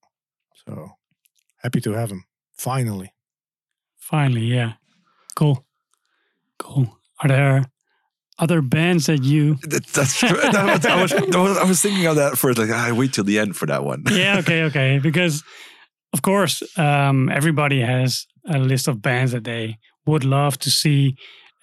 So 0.65 0.91
happy 1.57 1.81
to 1.81 1.91
have 1.93 2.09
him 2.11 2.23
finally. 2.57 3.11
Finally, 3.97 4.45
yeah. 4.45 4.73
Cool. 5.35 5.65
Cool. 6.57 6.97
Are 7.19 7.27
there 7.29 7.65
other 8.41 8.61
bands 8.61 9.05
that 9.05 9.23
you 9.23 9.55
That, 9.69 9.85
that's 9.93 10.17
true. 10.19 10.29
That 10.29 10.65
was- 10.65 10.85
I, 10.85 11.01
was, 11.01 11.11
that 11.11 11.39
was- 11.39 11.57
I 11.57 11.63
was 11.63 11.81
thinking 11.81 12.07
of 12.07 12.15
that 12.17 12.37
first. 12.37 12.57
Like, 12.57 12.71
I 12.71 12.91
wait 12.91 13.13
till 13.13 13.23
the 13.23 13.39
end 13.39 13.55
for 13.55 13.67
that 13.67 13.83
one. 13.85 14.03
yeah, 14.11 14.39
okay, 14.39 14.63
okay. 14.63 14.99
Because 14.99 15.43
of 16.13 16.21
course, 16.21 16.61
um, 16.77 17.29
everybody 17.29 17.79
has 17.81 18.25
a 18.49 18.57
list 18.57 18.87
of 18.87 19.01
bands 19.01 19.31
that 19.31 19.43
they 19.45 19.77
would 20.05 20.23
love 20.25 20.57
to 20.59 20.69
see. 20.69 21.15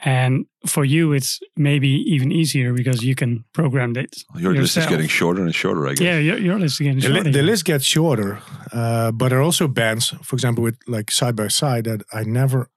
And 0.05 0.47
for 0.65 0.85
you, 0.85 1.13
it's 1.13 1.41
maybe 1.57 1.89
even 2.15 2.31
easier 2.31 2.73
because 2.73 3.03
you 3.03 3.15
can 3.17 3.45
program 3.53 3.97
it. 3.97 4.15
Your 4.37 4.55
list 4.55 4.77
is 4.77 4.87
getting 4.87 5.09
shorter 5.09 5.43
and 5.45 5.53
shorter, 5.53 5.87
I 5.89 5.91
guess. 5.95 6.01
Yeah, 6.01 6.19
your, 6.19 6.39
your 6.39 6.59
list 6.61 6.75
is 6.81 6.85
getting 6.87 7.01
The, 7.01 7.09
li- 7.09 7.15
shorter. 7.17 7.31
the 7.33 7.43
list 7.43 7.65
gets 7.65 7.85
shorter, 7.85 8.39
uh, 8.73 9.11
but 9.11 9.31
there 9.31 9.39
are 9.41 9.43
also 9.43 9.67
bands, 9.67 10.15
for 10.23 10.37
example, 10.37 10.63
with 10.63 10.77
like 10.87 11.11
side 11.11 11.35
by 11.35 11.49
side 11.49 11.85
that 11.85 12.03
I 12.13 12.23
never 12.23 12.71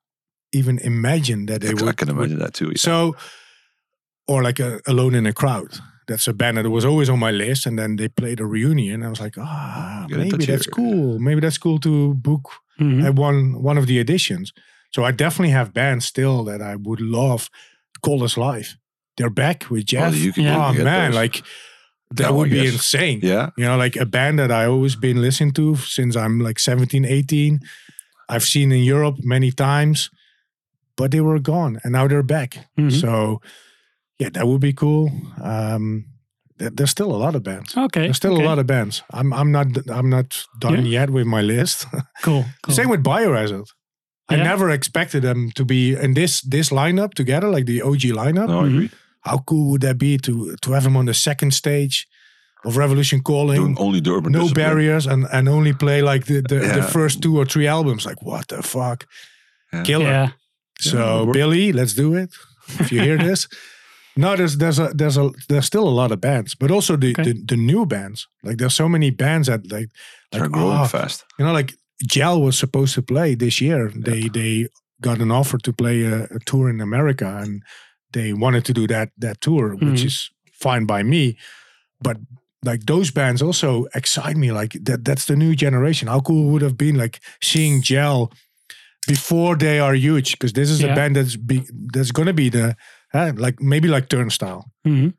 even 0.52 0.80
imagined 0.80 1.48
that 1.50 1.62
they 1.62 1.70
I, 1.70 1.74
would. 1.74 1.88
I 1.90 1.92
can 1.94 2.10
imagine 2.10 2.40
that 2.40 2.56
too. 2.56 2.70
yeah. 2.70 2.78
So, 2.78 3.16
or 4.28 4.44
like 4.44 4.60
a, 4.60 4.80
Alone 4.88 5.16
in 5.16 5.26
a 5.26 5.34
Crowd. 5.34 5.80
That's 6.08 6.28
a 6.28 6.34
band 6.34 6.58
that 6.58 6.70
was 6.70 6.84
always 6.86 7.10
on 7.10 7.20
my 7.20 7.32
list, 7.32 7.66
and 7.66 7.78
then 7.80 7.96
they 7.96 8.10
played 8.10 8.40
a 8.40 8.46
reunion. 8.46 9.04
I 9.04 9.10
was 9.10 9.22
like, 9.22 9.38
ah, 9.38 10.06
Get 10.10 10.18
maybe 10.18 10.46
that's 10.46 10.66
here. 10.66 10.72
cool. 10.74 11.20
Maybe 11.20 11.40
that's 11.42 11.58
cool 11.58 11.80
to 11.80 12.14
book 12.16 12.50
Mhm. 12.80 13.04
at 13.06 13.16
one 13.16 13.62
one 13.64 13.78
of 13.78 13.86
the 13.88 14.00
editions. 14.00 14.52
So 14.94 15.06
I 15.06 15.12
definitely 15.12 15.54
have 15.54 15.74
bands 15.74 16.06
still 16.06 16.44
that 16.46 16.62
I 16.62 16.76
would 16.76 17.00
love. 17.02 17.50
Call 18.02 18.24
us 18.24 18.36
live. 18.38 18.76
They're 19.18 19.30
back 19.30 19.70
with 19.70 19.86
Jeff. 19.86 20.16
you 20.16 20.34
can- 20.34 20.44
you 20.44 20.50
oh 20.50 20.74
man, 20.74 21.12
those. 21.12 21.16
like 21.22 21.44
that 22.16 22.28
Oh, 22.28 22.34
I 22.34 22.38
would 22.38 22.50
be 22.50 22.68
insane. 22.68 23.20
yeah. 23.24 23.52
You 23.58 23.66
know, 23.66 23.78
like 23.78 23.96
a 23.96 24.06
band 24.06 24.40
that 24.40 24.52
I 24.52 24.66
always 24.66 24.96
been 24.98 25.22
listening 25.22 25.54
to 25.54 25.76
since 25.78 26.16
I'm 26.18 26.40
like 26.40 26.60
17, 26.60 27.06
18. 27.06 27.60
I've 28.28 28.44
seen 28.44 28.72
in 28.72 28.84
Europe 28.84 29.18
many 29.24 29.52
times, 29.52 30.10
but 30.98 31.12
they 31.12 31.22
were 31.22 31.40
gone 31.40 31.80
and 31.84 31.94
now 31.94 32.08
they're 32.08 32.24
back. 32.24 32.68
Mhm. 32.78 32.92
So 32.92 33.40
yeah, 34.22 34.30
that 34.34 34.46
would 34.46 34.62
be 34.62 34.74
cool. 34.74 35.10
Um, 35.44 36.06
there- 36.58 36.74
there's 36.76 36.92
still 36.92 37.12
a 37.16 37.20
lot 37.26 37.36
of 37.36 37.42
bands. 37.44 37.76
Okay. 37.76 38.02
There's 38.06 38.18
still 38.18 38.34
okay. 38.34 38.44
a 38.46 38.50
lot 38.50 38.60
of 38.60 38.66
bands. 38.66 39.04
I'm 39.18 39.34
I'm 39.40 39.52
not 39.52 39.68
I'm 39.90 40.10
not 40.10 40.48
done 40.60 40.86
Yeah. 40.86 41.00
yet 41.00 41.10
with 41.10 41.26
my 41.28 41.42
list. 41.44 41.86
Cool. 42.24 42.46
cool. 42.64 42.76
Same 42.76 42.90
with 42.92 43.04
Biohazard. 43.04 43.66
I 44.32 44.36
Yeah. 44.36 44.44
never 44.52 44.70
expected 44.70 45.22
them 45.24 45.52
to 45.56 45.64
be 45.66 45.80
in 46.04 46.14
this 46.14 46.42
this 46.52 46.70
lineup 46.72 47.14
together, 47.14 47.50
like 47.56 47.66
the 47.66 47.82
OG 47.82 48.12
lineup. 48.12 48.48
No, 48.48 48.60
I 48.60 48.68
Mhm. 48.68 48.74
agree. 48.76 48.90
How 49.30 49.38
cool 49.44 49.66
would 49.72 49.82
that 49.82 49.98
be 49.98 50.18
to 50.18 50.32
to 50.62 50.72
have 50.74 50.84
them 50.84 50.96
on 50.98 51.06
the 51.06 51.14
second 51.14 51.52
stage 51.54 52.06
of 52.66 52.78
Revolution 52.78 53.22
Calling? 53.22 53.62
Doing 53.62 53.78
only 53.78 54.02
the 54.02 54.12
urban 54.12 54.32
no 54.32 54.40
discipline. 54.40 54.66
barriers 54.68 55.08
and, 55.08 55.26
and 55.32 55.48
only 55.48 55.74
play 55.74 56.02
like 56.02 56.26
the, 56.26 56.42
the, 56.50 56.60
the 56.76 56.84
first 56.84 57.22
two 57.22 57.38
or 57.40 57.46
three 57.46 57.68
albums. 57.70 58.06
Like 58.06 58.22
what 58.22 58.46
the 58.48 58.62
fuck, 58.62 59.06
Yeah. 59.74 59.84
killer. 59.86 60.12
Yeah. 60.12 60.30
So 60.80 60.98
Yeah. 61.26 61.32
Billy, 61.34 61.72
let's 61.74 61.94
do 61.96 62.16
it. 62.16 62.30
If 62.80 62.92
you 62.92 63.02
hear 63.04 63.18
this, 63.28 63.48
No, 64.22 64.36
there's 64.36 64.58
there's 64.58 64.80
a 64.80 64.88
there's 65.00 65.18
a 65.18 65.32
there's 65.50 65.66
still 65.66 65.88
a 65.88 65.96
lot 66.02 66.12
of 66.12 66.20
bands, 66.22 66.56
but 66.56 66.72
also 66.72 66.96
the 66.98 67.10
Okay. 67.12 67.24
the, 67.34 67.34
the 67.46 67.58
new 67.58 67.86
bands. 67.86 68.28
Like 68.44 68.58
there's 68.58 68.76
so 68.76 68.88
many 68.90 69.12
bands 69.12 69.48
that 69.48 69.62
like 69.72 69.90
They're 70.32 70.42
like 70.44 70.52
growing 70.52 70.80
oh, 70.80 70.86
fast. 70.88 71.26
you 71.38 71.46
know 71.46 71.54
like 71.54 71.74
Gel 72.08 72.42
was 72.42 72.58
supposed 72.58 72.94
to 72.96 73.02
play 73.02 73.36
this 73.36 73.60
year. 73.60 73.92
They 73.96 74.30
they 74.30 74.68
got 75.02 75.20
an 75.22 75.32
offer 75.32 75.58
to 75.60 75.74
play 75.74 76.04
a, 76.04 76.24
a 76.24 76.40
tour 76.46 76.70
in 76.70 76.82
America, 76.82 77.26
and 77.44 77.64
they 78.14 78.34
wanted 78.34 78.64
to 78.66 78.74
do 78.74 78.88
that 78.88 79.10
that 79.22 79.40
tour, 79.42 79.76
which 79.76 80.02
Mhm. 80.02 80.06
is 80.06 80.30
fine 80.64 80.86
by 80.86 81.04
me. 81.04 81.36
But 82.04 82.18
like 82.66 82.86
those 82.86 83.12
bands 83.14 83.42
also 83.42 83.86
excite 83.96 84.38
me. 84.38 84.52
Like 84.52 84.74
that 84.86 85.04
that's 85.06 85.26
the 85.26 85.36
new 85.36 85.56
generation. 85.56 86.08
How 86.10 86.22
cool 86.22 86.50
would 86.52 86.62
have 86.64 86.76
been 86.78 86.96
like 86.98 87.20
seeing 87.42 87.82
Gel 87.82 88.30
before 89.08 89.56
they 89.58 89.80
are 89.80 89.96
huge? 89.96 90.32
Because 90.32 90.54
this 90.54 90.70
is 90.70 90.80
Yeah. 90.80 90.92
a 90.92 90.96
band 90.96 91.16
that's 91.16 91.36
be 91.38 91.64
that's 91.94 92.12
gonna 92.12 92.34
be 92.34 92.50
the 92.50 92.76
uh, 93.14 93.32
like 93.36 93.62
maybe 93.62 93.88
like 93.88 94.08
Turnstile. 94.10 94.64
hmm 94.86 95.10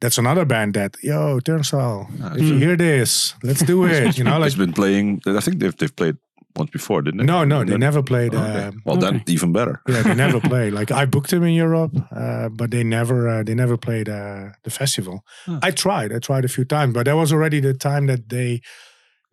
That's 0.00 0.18
another 0.18 0.44
band 0.44 0.74
that 0.74 0.96
yo 1.02 1.40
Turnstile. 1.40 2.08
If 2.36 2.42
you 2.48 2.54
Mm. 2.56 2.58
hear 2.58 2.76
this, 2.76 3.34
let's 3.42 3.62
do 3.64 3.84
it. 3.86 4.18
You 4.18 4.24
know, 4.24 4.38
like 4.38 4.48
it's 4.48 4.56
been 4.58 4.72
playing. 4.74 5.20
I 5.26 5.40
think 5.40 5.58
they've 5.60 5.76
they've 5.76 5.96
played 5.96 6.16
once 6.56 6.70
before, 6.70 7.02
didn't 7.02 7.18
they? 7.20 7.26
no, 7.32 7.44
no, 7.44 7.64
they 7.64 7.76
never 7.78 8.02
played. 8.02 8.34
Okay. 8.34 8.66
um, 8.68 8.82
well, 8.84 8.96
then 8.96 9.22
even 9.26 9.52
better. 9.52 9.80
yeah, 9.88 10.02
they 10.02 10.14
never 10.14 10.40
played. 10.50 10.72
Like 10.80 10.90
I 11.02 11.06
booked 11.06 11.30
them 11.30 11.42
in 11.44 11.54
Europe, 11.54 11.92
uh, 12.12 12.48
but 12.58 12.70
they 12.70 12.84
never 12.84 13.28
uh, 13.28 13.42
they 13.46 13.54
never 13.54 13.76
played 13.76 14.08
uh, 14.08 14.50
the 14.64 14.70
festival. 14.70 15.16
Huh. 15.46 15.58
I 15.68 15.70
tried, 15.72 16.12
I 16.12 16.18
tried 16.18 16.44
a 16.44 16.48
few 16.48 16.64
times, 16.66 16.92
but 16.94 17.04
that 17.06 17.16
was 17.16 17.32
already 17.32 17.60
the 17.60 17.74
time 17.74 18.06
that 18.06 18.28
they 18.28 18.60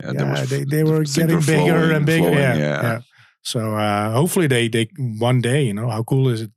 Yeah, 0.04 0.14
yeah, 0.14 0.46
they, 0.50 0.64
they 0.66 0.84
were 0.84 1.04
things 1.06 1.18
getting 1.18 1.36
were 1.36 1.46
bigger 1.46 1.78
flowing, 1.80 1.96
and 1.96 2.06
bigger. 2.06 2.30
flowing, 2.32 2.38
yeah, 2.42 2.58
yeah. 2.58 2.82
yeah. 2.84 3.00
So 3.44 3.60
uh, 3.60 4.12
hopefully 4.20 4.48
they 4.48 4.70
they 4.70 4.88
one 5.20 5.42
day, 5.42 5.62
you 5.68 5.74
know, 5.74 5.90
how 5.90 6.04
cool 6.04 6.30
is 6.34 6.42
it? 6.42 6.52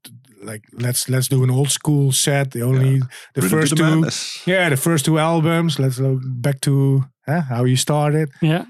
Like 0.45 0.63
let's 0.73 1.09
let's 1.09 1.29
do 1.29 1.43
an 1.43 1.51
old 1.51 1.71
school 1.71 2.13
set. 2.13 2.51
The 2.51 2.63
only 2.63 2.99
the 3.35 3.41
Rhythm 3.43 3.51
first 3.51 3.71
the 3.71 3.77
two, 3.77 3.83
Madness. 3.85 4.47
yeah, 4.47 4.71
the 4.71 4.77
first 4.77 5.05
two 5.05 5.19
albums. 5.19 5.79
Let's 5.79 5.99
go 5.99 6.21
back 6.41 6.61
to 6.61 7.05
huh, 7.27 7.41
how 7.41 7.65
you 7.65 7.77
started. 7.77 8.29
Yeah. 8.43 8.65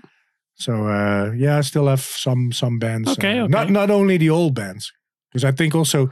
So 0.54 0.72
uh, 0.72 1.32
yeah, 1.36 1.58
I 1.58 1.62
still 1.62 1.86
have 1.88 2.00
some 2.00 2.52
some 2.52 2.78
bands. 2.78 3.10
Okay, 3.10 3.38
uh, 3.38 3.44
okay. 3.44 3.50
Not 3.50 3.70
not 3.70 3.90
only 3.90 4.18
the 4.18 4.30
old 4.30 4.54
bands, 4.54 4.92
because 5.32 5.44
I 5.44 5.52
think 5.56 5.74
also 5.74 6.10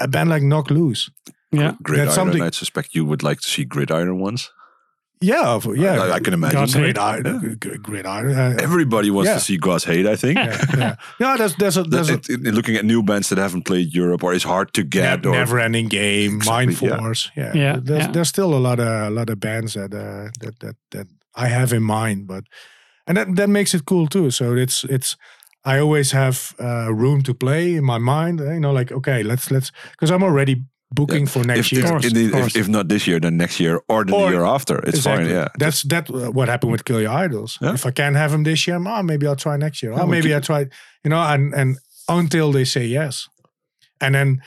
a 0.00 0.08
band 0.08 0.30
like 0.30 0.42
Knocked 0.42 0.70
Loose. 0.70 1.10
Yeah. 1.52 1.74
Gridiron. 1.82 2.12
something- 2.12 2.42
I 2.42 2.50
suspect 2.50 2.94
you 2.94 3.04
would 3.06 3.22
like 3.22 3.40
to 3.40 3.48
see 3.48 3.64
Gridiron 3.64 4.18
ones. 4.20 4.50
Yeah, 5.24 5.54
of- 5.56 5.76
yeah. 5.76 6.02
I, 6.02 6.16
I 6.16 6.20
can 6.20 6.34
imagine. 6.34 6.60
God's 6.60 6.74
Great 6.74 6.96
Hate. 6.98 7.26
iron, 7.26 7.58
great 7.82 8.06
iron. 8.06 8.34
Uh, 8.34 8.56
Everybody 8.62 9.10
wants 9.10 9.28
Yeah. 9.28 9.34
to 9.38 9.40
see 9.40 9.56
God's 9.58 9.84
Hate. 9.84 10.06
I 10.06 10.16
think. 10.16 10.38
yeah, 10.38 10.64
yeah. 10.78 10.94
No, 11.20 11.36
there's 11.36 11.54
there's 11.56 11.76
a 11.76 11.82
there's 11.82 12.10
a 12.10 12.14
It- 12.14 12.28
it- 12.30 12.54
looking 12.54 12.76
at 12.76 12.84
new 12.84 13.02
bands 13.02 13.28
that 13.28 13.38
haven't 13.38 13.64
played 13.64 13.94
Europe 13.94 14.24
or 14.24 14.34
it's 14.34 14.44
hard 14.46 14.72
to 14.74 14.82
get. 14.82 15.24
ne- 15.24 15.30
or, 15.30 15.32
never 15.32 15.58
ending 15.58 15.88
game, 15.88 16.36
Exactly, 16.36 16.66
Mind 16.66 16.82
yeah. 16.82 16.98
Force. 16.98 17.30
Yeah, 17.36 17.52
Yeah, 17.54 17.80
There's 17.84 18.04
yeah. 18.04 18.12
there's 18.12 18.28
still 18.28 18.54
a 18.54 18.60
lot 18.68 18.78
of 18.80 18.86
a 18.88 19.10
lot 19.10 19.30
of 19.30 19.38
bands 19.38 19.72
that 19.74 19.92
uh, 19.94 20.28
that 20.40 20.54
that 20.60 20.76
that 20.90 21.06
I 21.34 21.48
have 21.48 21.72
in 21.76 21.82
mind, 21.82 22.26
but 22.26 22.44
and 23.06 23.16
that 23.16 23.36
that 23.36 23.48
makes 23.48 23.74
it 23.74 23.84
cool 23.84 24.06
too. 24.08 24.30
So 24.30 24.56
it's 24.56 24.84
it's 24.84 25.16
I 25.64 25.78
always 25.80 26.12
have 26.12 26.36
uh, 26.60 26.92
room 26.92 27.22
to 27.22 27.34
play 27.34 27.74
in 27.76 27.84
my 27.84 27.98
mind. 27.98 28.40
You 28.40 28.60
know, 28.60 28.72
like 28.78 28.94
okay, 28.94 29.22
let's 29.22 29.50
let's 29.50 29.70
because 29.92 30.14
I'm 30.14 30.22
already 30.22 30.56
booking 30.94 31.26
for 31.26 31.44
next 31.44 31.66
if, 31.66 31.72
year. 31.72 31.84
if, 31.84 31.90
course, 31.90 32.06
indeed, 32.06 32.34
if, 32.34 32.56
if 32.56 32.68
not 32.68 32.88
this 32.88 33.06
year, 33.06 33.20
then 33.20 33.36
next 33.36 33.58
year 33.60 33.80
or 33.88 34.04
the 34.04 34.14
Or- 34.14 34.30
year 34.30 34.44
after. 34.44 34.78
It's 34.78 34.98
Exactly. 34.98 35.24
fine. 35.26 35.34
Yeah. 35.34 35.48
That's 35.58 35.82
that 35.88 36.08
uh, 36.10 36.30
what 36.30 36.48
happened 36.48 36.72
with 36.72 36.84
Kill 36.84 37.00
Your 37.00 37.24
Idols. 37.24 37.58
Yeah. 37.60 37.74
If 37.74 37.84
I 37.86 37.90
can't 37.92 38.16
have 38.16 38.30
them 38.30 38.44
this 38.44 38.66
year, 38.66 38.76
oh, 38.86 39.02
maybe 39.02 39.26
I'll 39.26 39.36
try 39.36 39.56
next 39.56 39.82
year. 39.82 39.92
Yeah, 39.92 40.02
Oh, 40.02 40.06
maybe 40.06 40.28
keep- 40.28 40.36
I 40.36 40.40
try, 40.40 40.60
you 41.04 41.10
know, 41.10 41.20
and 41.22 41.54
and 41.54 41.76
until 42.08 42.52
they 42.52 42.64
say 42.64 42.86
yes. 42.86 43.28
And 44.00 44.14
then 44.14 44.40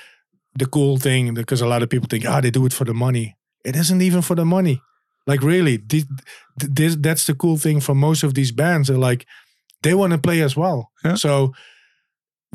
the 0.60 0.66
cool 0.66 0.98
thing, 1.00 1.34
because 1.34 1.62
a 1.64 1.68
lot 1.68 1.82
of 1.84 1.90
people 1.90 2.08
think, 2.08 2.26
ah, 2.26 2.42
they 2.42 2.52
do 2.52 2.66
it 2.66 2.74
for 2.74 2.86
the 2.86 2.94
money. 2.94 3.36
It 3.64 3.76
isn't 3.76 4.02
even 4.02 4.22
for 4.22 4.36
the 4.36 4.46
money. 4.46 4.82
Like 5.28 5.42
really, 5.46 5.78
this, 5.78 6.06
this 6.56 6.96
that's 7.00 7.26
the 7.26 7.34
cool 7.36 7.58
thing 7.58 7.82
for 7.82 7.96
most 7.96 8.24
of 8.24 8.34
these 8.34 8.54
bands. 8.54 8.88
They're 8.88 9.10
like, 9.12 9.26
they 9.84 9.94
want 9.94 10.14
to 10.14 10.18
play 10.20 10.42
as 10.44 10.56
well. 10.56 10.92
Yeah. 11.04 11.16
So 11.18 11.54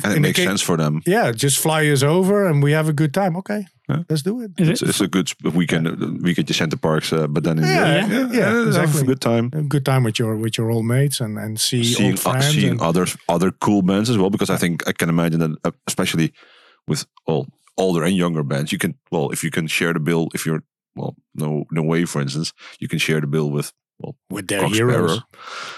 and 0.05 0.14
it 0.14 0.20
makes 0.20 0.38
ca- 0.38 0.45
sense 0.45 0.62
for 0.62 0.76
them. 0.76 1.01
yeah, 1.07 1.32
just 1.32 1.59
fly 1.59 1.86
us 1.93 2.03
over 2.03 2.47
and 2.49 2.62
we 2.62 2.72
have 2.72 2.88
a 2.88 2.93
good 2.93 3.12
time. 3.12 3.36
Okay, 3.36 3.66
Yeah. 3.88 4.03
let's 4.09 4.22
do 4.22 4.40
it. 4.43 4.51
Is 4.59 4.68
It's, 4.68 4.82
it? 4.82 4.88
it's 4.88 5.01
a 5.01 5.09
good 5.09 5.28
sp- 5.28 5.53
weekend. 5.55 5.86
uh, 5.88 5.95
Weekend 6.22 6.49
to 6.49 6.55
Center 6.55 6.76
Parcs, 6.78 7.12
uh, 7.12 7.26
but 7.28 7.45
then 7.45 7.59
in 7.59 7.64
Yeah, 7.64 8.07
the, 8.07 8.14
yeah, 8.14 8.28
yeah, 8.32 8.49
have 8.59 8.66
exactly. 8.68 9.01
a 9.03 9.05
good 9.05 9.20
time. 9.20 9.51
A 9.53 9.62
good 9.62 9.84
time 9.84 10.03
with 10.05 10.18
your 10.18 10.36
with 10.36 10.57
your 10.59 10.70
old 10.70 10.86
mates 10.86 11.20
and 11.20 11.38
and 11.38 11.59
see 11.61 11.84
seeing 11.84 12.12
old 12.12 12.18
uh, 12.26 12.30
friends. 12.32 12.55
seeing 12.55 12.70
and- 12.72 12.80
other 12.80 13.07
other 13.28 13.51
cool 13.51 13.82
bands 13.82 14.09
as 14.11 14.16
well 14.16 14.30
because 14.30 14.51
I 14.55 14.59
think 14.59 14.82
I 14.88 14.93
can 14.93 15.09
imagine 15.09 15.40
that 15.40 15.51
uh, 15.64 15.72
especially 15.86 16.32
with 16.88 17.05
well 17.26 17.47
older 17.76 18.05
and 18.05 18.16
younger 18.16 18.43
bands 18.45 18.70
you 18.72 18.78
can 18.78 18.95
well 19.11 19.30
if 19.32 19.43
you 19.45 19.51
can 19.51 19.66
share 19.66 19.93
the 19.93 20.01
bill 20.01 20.28
if 20.34 20.45
you're 20.47 20.62
well 20.95 21.14
no 21.34 21.64
no 21.70 21.82
way 21.82 22.05
for 22.07 22.20
instance 22.22 22.53
you 22.80 22.88
can 22.88 22.99
share 22.99 23.20
the 23.20 23.26
bill 23.26 23.51
with 23.51 23.72
well 24.03 24.16
with 24.30 24.48
their 24.48 24.61
Cox 24.61 24.76
heroes. 24.76 25.22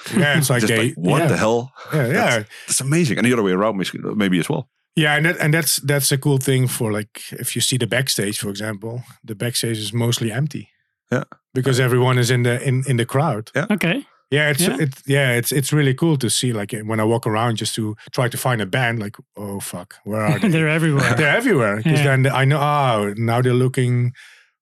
Sparrow. 0.04 0.22
Yeah, 0.22 0.38
it's 0.38 0.50
like 0.54 0.60
Just 0.60 0.72
they 0.72 0.84
like, 0.88 0.94
what 0.96 1.18
yeah, 1.22 1.28
the 1.28 1.36
hell 1.36 1.72
Yeah, 1.92 2.06
yeah, 2.06 2.12
That's- 2.12 2.46
that's 2.66 2.80
amazing 2.80 3.18
and 3.18 3.26
the 3.26 3.32
other 3.32 3.42
way 3.42 3.52
around 3.52 3.76
maybe- 3.76 4.14
maybe 4.16 4.38
as 4.38 4.48
well 4.48 4.68
yeah, 4.96 5.16
and 5.16 5.26
that, 5.26 5.36
and 5.40 5.52
that's 5.52 5.76
that's 5.82 6.12
a 6.12 6.16
cool 6.18 6.38
thing 6.38 6.68
for 6.68 6.92
like 6.92 7.20
if 7.32 7.56
you 7.56 7.60
see 7.62 7.76
the 7.78 7.86
backstage, 7.86 8.38
for 8.38 8.48
example, 8.48 9.02
the 9.24 9.34
backstage 9.34 9.76
is 9.78 9.92
mostly 9.92 10.30
empty. 10.30 10.68
Yeah. 11.10 11.24
because 11.52 11.80
everyone 11.80 12.16
is 12.20 12.30
in 12.30 12.44
the 12.44 12.62
in 12.62 12.84
in 12.86 12.96
the 12.96 13.04
crowd. 13.04 13.50
Yeah. 13.56 13.66
Okay. 13.72 14.06
Yeah, 14.30 14.50
it's 14.50 14.60
Yeah. 14.60 14.78
it 14.82 14.94
yeah, 15.06 15.36
it's 15.38 15.50
it's 15.52 15.72
really 15.72 15.94
cool 15.94 16.16
to 16.18 16.28
see 16.30 16.52
like 16.52 16.72
when 16.86 17.00
I 17.00 17.04
walk 17.04 17.26
around 17.26 17.56
just 17.60 17.74
to 17.74 17.96
try 18.12 18.28
to 18.28 18.36
find 18.38 18.60
a 18.60 18.66
band. 18.66 19.00
Like, 19.00 19.16
oh 19.36 19.58
fuck, 19.60 19.96
where 20.04 20.20
are 20.20 20.38
they? 20.42 20.48
They're 20.50 20.68
everywhere. 20.76 21.14
they're 21.18 21.36
everywhere 21.36 21.76
because 21.78 21.98
Yeah. 21.98 22.16
then 22.16 22.26
I 22.32 22.44
know 22.44 22.60
oh 22.60 23.14
now 23.16 23.42
they're 23.42 23.52
looking 23.64 24.12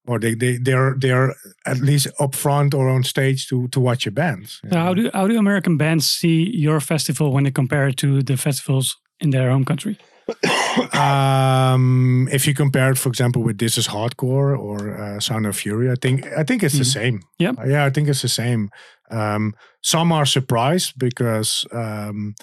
or 0.07 0.19
they 0.19 0.35
they 0.35 0.59
they're 0.59 0.95
they're 0.99 1.35
at 1.65 1.79
least 1.79 2.09
up 2.19 2.35
front 2.35 2.75
or 2.75 2.89
on 2.89 3.05
stage 3.05 3.47
to 3.49 3.69
to 3.69 3.81
watch 3.81 4.05
your 4.05 4.13
bands. 4.13 4.61
So 4.71 4.79
how 4.79 4.95
do 4.95 5.11
how 5.15 5.29
do 5.29 5.39
American 5.39 5.77
bands 5.77 6.11
see 6.11 6.51
your 6.55 6.81
festival 6.81 7.33
when 7.33 7.45
they 7.45 7.53
compare 7.53 7.89
it 7.89 7.97
to 7.99 8.23
the 8.23 8.37
festivals 8.37 8.97
in 9.21 9.31
their 9.31 9.51
home 9.51 9.65
country? 9.65 9.97
um, 10.93 12.29
if 12.33 12.47
you 12.47 12.55
compare 12.55 12.93
it, 12.93 12.99
for 12.99 13.09
example, 13.09 13.43
with 13.43 13.59
This 13.59 13.77
Is 13.77 13.89
Hardcore 13.89 14.59
or 14.59 14.97
uh, 14.97 15.21
Sound 15.21 15.47
of 15.47 15.57
Fury, 15.57 15.91
I 15.91 15.97
think 16.01 16.27
I 16.39 16.45
think 16.45 16.63
it's 16.63 16.79
the 16.79 16.85
same. 16.85 17.21
Yep. 17.39 17.59
Uh, 17.59 17.67
yeah, 17.67 17.85
I 17.85 17.91
think 17.91 18.09
it's 18.09 18.23
the 18.23 18.29
same. 18.29 18.71
Um, 19.11 19.55
some 19.83 20.13
are 20.13 20.27
surprised 20.27 20.95
because 20.99 21.67
um, 21.73 22.35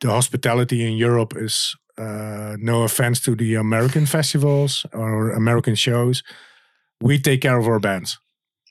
the 0.00 0.10
hospitality 0.10 0.86
in 0.86 0.96
Europe 0.96 1.34
is. 1.36 1.74
Uh, 1.98 2.56
no 2.58 2.84
offense 2.84 3.20
to 3.20 3.34
the 3.34 3.54
American 3.54 4.06
festivals 4.06 4.86
or 4.94 5.30
American 5.32 5.74
shows, 5.74 6.22
we 7.02 7.18
take 7.18 7.40
care 7.40 7.58
of 7.58 7.66
our 7.66 7.80
bands. 7.80 8.18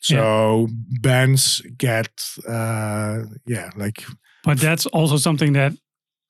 So 0.03 0.67
bands 1.01 1.61
get, 1.77 2.09
uh, 2.47 3.23
yeah, 3.45 3.69
like 3.75 4.03
But 4.43 4.59
that's 4.59 4.88
also 4.88 5.17
something 5.17 5.53
that 5.53 5.73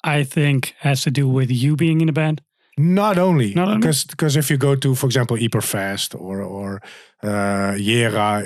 I 0.04 0.26
think 0.26 0.74
has 0.80 1.04
to 1.04 1.12
do 1.12 1.30
with 1.30 1.50
you 1.52 1.76
being 1.76 2.02
in 2.02 2.10
a 2.10 2.14
band. 2.14 2.42
Not 2.78 3.18
only 3.18 3.54
because 3.54 4.06
because 4.06 4.40
if 4.40 4.50
you 4.50 4.58
go 4.58 4.76
to, 4.76 4.96
for 4.96 5.06
example, 5.06 5.38
Ieperfest 5.38 6.16
or 6.16 6.42
or 6.42 6.82
uh, 7.24 7.76
Jera, 7.78 8.42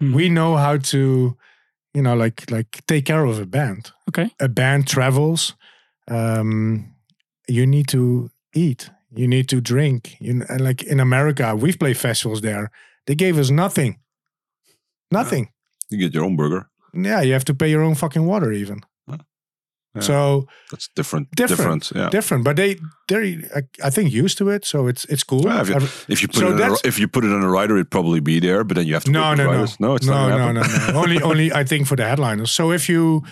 Mhm. 0.00 0.14
we 0.14 0.28
know 0.28 0.56
how 0.56 0.78
to, 0.78 1.36
you 1.94 2.02
know, 2.02 2.16
like 2.16 2.50
like 2.50 2.82
take 2.86 3.02
care 3.04 3.24
of 3.28 3.38
a 3.38 3.46
band. 3.46 3.92
Okay. 4.08 4.30
A 4.40 4.48
band 4.48 4.86
travels. 4.88 5.56
Um, 6.10 6.94
you 7.48 7.66
need 7.66 7.86
to 7.88 8.30
eat. 8.54 8.90
You 9.14 9.26
need 9.28 9.48
to 9.48 9.60
drink. 9.60 10.16
You 10.20 10.44
and 10.48 10.60
like 10.60 10.82
in 10.84 11.00
America, 11.00 11.54
we've 11.56 11.78
played 11.78 11.96
festivals 11.96 12.40
there. 12.40 12.70
They 13.06 13.14
gave 13.14 13.38
us 13.38 13.50
nothing. 13.50 13.98
Nothing. 15.10 15.48
you 15.90 15.98
get 15.98 16.14
your 16.14 16.24
own 16.24 16.36
burger 16.36 16.68
Yeah, 16.94 17.20
you 17.22 17.32
have 17.32 17.44
to 17.44 17.54
pay 17.54 17.68
your 17.70 17.82
own 17.82 17.94
fucking 17.94 18.24
water 18.26 18.52
even. 18.52 18.80
Yeah. 19.94 20.02
So 20.02 20.46
that's 20.70 20.88
different 20.94 21.28
Different. 21.34 21.82
different 21.82 21.92
yeah 21.94 22.10
different, 22.10 22.44
but 22.44 22.54
they 22.56 22.76
they're 23.08 23.24
I, 23.56 23.62
I 23.88 23.90
think 23.90 24.12
used 24.12 24.38
to 24.38 24.48
it, 24.48 24.64
so 24.64 24.86
it's 24.88 25.04
it's 25.06 25.24
cool. 25.24 25.42
Yeah, 25.44 25.62
if, 25.62 25.68
you, 25.68 25.76
if 26.08 26.22
you 26.22 26.28
put 26.28 26.36
So 26.36 26.46
it 26.56 26.60
on 26.62 26.70
a, 26.70 26.76
if 26.84 26.98
you 27.00 27.08
put 27.08 27.24
it 27.24 27.32
on 27.32 27.42
a 27.42 27.48
rider, 27.50 27.74
it'd 27.74 27.90
probably 27.90 28.20
be 28.20 28.38
there. 28.40 28.62
But 28.62 28.76
then 28.76 28.86
you 28.86 28.94
have 28.94 29.04
to 29.04 29.10
No, 29.10 29.34
no, 29.34 29.44
no, 29.46 29.66
no, 29.80 29.94
it's 29.96 30.06
no, 30.06 30.28
not. 30.28 30.38
no, 30.38 30.52
no, 30.52 30.62
no. 30.62 30.92
only, 31.00 31.20
only 31.30 31.52
I 31.52 31.64
think 31.64 31.88
for 31.88 31.96
the 31.96 32.04
headliners. 32.04 32.52
So 32.52 32.70
if 32.70 32.88
you 32.88 33.24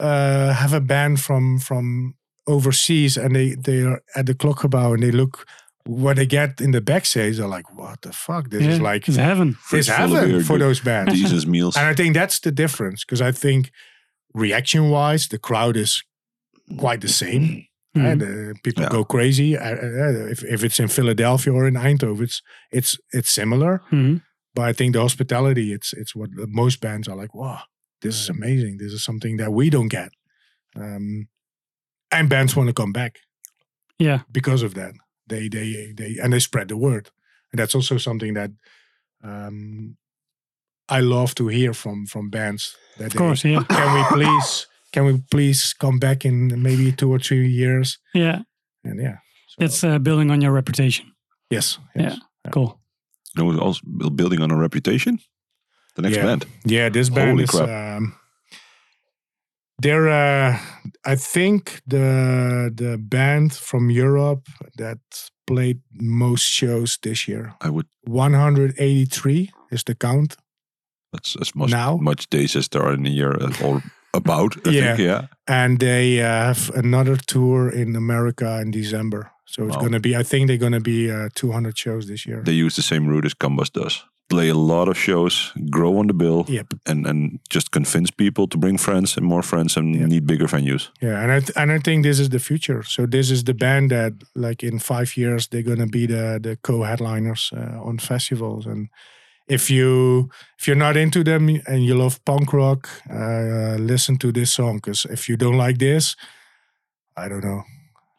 uh, 0.00 0.52
have 0.52 0.74
a 0.74 0.80
band 0.80 1.18
from 1.20 1.58
from 1.58 2.14
overseas 2.46 3.16
and 3.16 3.34
they 3.34 3.54
they 3.54 3.82
are 3.82 4.00
at 4.14 4.26
the 4.26 4.34
Klokgebouw 4.34 4.94
and 4.94 5.02
they 5.02 5.10
look 5.12 5.46
what 5.84 6.14
they 6.16 6.26
get 6.26 6.60
in 6.60 6.70
the 6.70 6.80
backstage, 6.80 7.38
they're 7.38 7.48
like, 7.48 7.76
what 7.76 8.02
the 8.02 8.12
fuck? 8.12 8.50
This 8.50 8.64
is 8.66 8.80
like 8.80 9.08
it's 9.08 9.16
heaven. 9.16 9.48
it's 9.48 9.58
Fridge 9.68 9.90
full 9.90 10.16
of 10.16 10.22
heaven 10.22 10.44
for 10.44 10.58
those 10.58 10.80
bands. 10.80 11.12
Jesus 11.14 11.44
meals. 11.46 11.76
And 11.76 11.86
I 11.86 11.94
think 11.94 12.14
that's 12.14 12.38
the 12.40 12.52
difference 12.52 13.04
because 13.04 13.20
I 13.20 13.32
think 13.32 13.70
reaction 14.34 14.90
wise, 14.90 15.26
the 15.28 15.38
crowd 15.38 15.76
is 15.76 16.02
quite 16.78 17.00
the 17.00 17.08
same. 17.08 17.42
Mhm. 17.96 18.12
And 18.12 18.22
uh, 18.22 18.54
people 18.62 18.84
Yeah. 18.84 18.90
go 18.90 19.04
crazy. 19.04 19.56
Uh, 19.58 19.74
uh, 19.74 20.30
if, 20.30 20.42
if 20.44 20.62
it's 20.64 20.78
in 20.80 20.88
Philadelphia 20.88 21.52
or 21.52 21.66
in 21.66 21.74
Eindhoven, 21.74 22.22
it's 22.22 22.42
it's 22.70 22.98
it's 23.12 23.30
similar. 23.34 23.80
Mhm. 23.90 24.22
But 24.54 24.68
I 24.70 24.72
think 24.72 24.92
the 24.94 25.00
hospitality, 25.00 25.72
it's 25.72 25.92
it's 25.92 26.14
what 26.14 26.30
most 26.48 26.80
bands 26.80 27.08
are 27.08 27.16
like. 27.16 27.34
Wow, 27.34 27.58
this 28.00 28.14
is 28.20 28.28
amazing. 28.30 28.78
This 28.78 28.92
is 28.92 29.04
something 29.04 29.36
that 29.38 29.52
we 29.52 29.68
don't 29.70 29.88
get. 29.90 30.10
Um, 30.76 31.28
and 32.12 32.28
bands 32.28 32.54
want 32.56 32.68
to 32.68 32.72
come 32.82 32.92
back 32.92 33.18
Yeah. 33.98 34.20
because 34.30 34.62
of 34.66 34.74
that. 34.74 34.92
They 35.26 35.48
they 35.48 35.92
they 35.96 36.18
and 36.22 36.32
they 36.32 36.40
spread 36.40 36.68
the 36.68 36.76
word. 36.76 37.10
and 37.52 37.58
that's 37.60 37.74
also 37.74 37.98
something 37.98 38.34
that 38.34 38.50
um, 39.24 39.96
I 40.88 41.00
love 41.00 41.34
to 41.34 41.48
hear 41.48 41.74
from 41.74 42.06
from 42.06 42.30
bands. 42.30 42.76
That 42.98 43.06
Of 43.14 43.16
course, 43.18 43.44
yeah. 43.48 43.62
can 43.68 43.94
we 43.94 44.02
please 44.04 44.66
can 44.92 45.04
we 45.06 45.22
please 45.30 45.74
come 45.78 45.98
back 45.98 46.24
in 46.24 46.62
maybe 46.62 46.92
two 46.92 47.10
or 47.12 47.18
three 47.20 47.48
years? 47.48 47.98
Yeah. 48.14 48.42
And 48.84 49.00
yeah, 49.00 49.16
so, 49.48 49.64
It's 49.64 49.84
uh, 49.84 49.98
building 49.98 50.30
on 50.30 50.40
your 50.42 50.52
reputation. 50.54 51.06
yes, 51.50 51.78
yes. 51.94 52.18
Cool. 52.50 52.80
You 53.36 53.44
know, 53.52 53.58
also 53.60 53.80
building 54.14 54.42
on 54.42 54.50
a 54.50 54.56
reputation. 54.56 55.18
The 55.94 56.02
next 56.02 56.16
Yeah. 56.16 56.26
band. 56.26 56.46
Yeah, 56.64 56.90
this 56.92 57.10
band 57.10 57.30
Holy 57.30 57.44
is. 57.44 57.50
crap. 57.50 57.68
Um, 57.68 58.14
they're. 59.82 60.08
Uh, 60.08 60.58
I 61.12 61.16
think 61.16 61.80
the 61.86 62.70
the 62.74 62.96
band 62.98 63.52
from 63.52 63.90
Europe 63.90 64.48
that 64.78 64.98
played 65.46 65.80
most 66.00 66.44
shows 66.46 66.98
this 67.02 67.26
year. 67.28 67.54
I 67.60 67.68
would. 67.70 67.86
183 68.06 69.50
is 69.70 69.84
the 69.84 69.94
count. 69.94 70.36
That's 71.12 71.36
as 71.40 71.54
much 71.54 71.70
Now? 71.70 71.96
much 72.00 72.28
days 72.30 72.56
as 72.56 72.68
there 72.68 72.82
are 72.82 72.94
in 72.94 73.06
a 73.06 73.10
year, 73.10 73.32
uh, 73.40 73.52
or 73.64 73.82
about. 74.14 74.56
I 74.66 74.70
Yeah. 74.70 74.96
think, 74.96 74.98
yeah. 74.98 75.26
and 75.46 75.78
they 75.78 76.20
uh, 76.20 76.26
have 76.46 76.70
another 76.74 77.16
tour 77.16 77.68
in 77.70 77.96
America 77.96 78.60
in 78.60 78.70
December. 78.70 79.30
So 79.46 79.66
it's 79.66 79.74
Wow. 79.76 79.80
going 79.80 79.92
to 79.92 80.00
be, 80.00 80.16
I 80.20 80.22
think 80.24 80.46
they're 80.46 80.56
going 80.68 80.72
to 80.72 80.80
be 80.80 81.10
uh, 81.10 81.28
200 81.34 81.76
shows 81.76 82.06
this 82.06 82.24
year. 82.26 82.42
They 82.44 82.64
use 82.64 82.74
the 82.76 82.82
same 82.82 83.06
route 83.10 83.26
as 83.26 83.34
Combust 83.34 83.72
does. 83.72 84.04
Play 84.32 84.48
a 84.50 84.54
lot 84.54 84.88
of 84.88 84.96
shows, 84.96 85.52
grow 85.70 85.98
on 85.98 86.06
the 86.06 86.14
bill, 86.14 86.44
Yep. 86.48 86.66
and 86.86 87.06
and 87.06 87.38
just 87.54 87.70
convince 87.70 88.10
people 88.16 88.46
to 88.48 88.58
bring 88.58 88.78
friends 88.78 89.16
and 89.16 89.26
more 89.26 89.42
friends 89.42 89.76
and 89.76 89.94
Yeah. 89.94 90.06
need 90.08 90.24
bigger 90.26 90.48
venues. 90.48 90.88
Yeah, 91.02 91.22
and 91.22 91.30
I 91.32 91.40
th- 91.40 91.56
and 91.56 91.70
I 91.70 91.78
think 91.80 92.02
this 92.04 92.18
is 92.18 92.28
the 92.28 92.38
future. 92.38 92.82
So 92.82 93.06
this 93.06 93.30
is 93.30 93.42
the 93.44 93.52
band 93.54 93.90
that, 93.90 94.12
like 94.34 94.66
in 94.66 94.78
five 94.78 95.06
years, 95.16 95.48
they're 95.48 95.62
gonna 95.76 95.86
be 95.90 96.06
the 96.06 96.38
the 96.42 96.56
co-headliners 96.62 97.52
uh, 97.52 97.88
on 97.88 97.98
festivals. 97.98 98.66
And 98.66 98.88
if 99.48 99.68
you 99.70 100.28
if 100.58 100.66
you're 100.66 100.84
not 100.86 100.96
into 100.96 101.22
them 101.22 101.48
and 101.66 101.84
you 101.84 101.94
love 101.98 102.18
punk 102.24 102.52
rock, 102.52 102.88
uh, 103.10 103.76
listen 103.86 104.16
to 104.18 104.32
this 104.32 104.52
song. 104.54 104.76
Because 104.76 105.12
if 105.12 105.28
you 105.28 105.36
don't 105.36 105.66
like 105.66 105.78
this, 105.78 106.16
I 107.24 107.28
don't 107.28 107.44
know. 107.44 107.62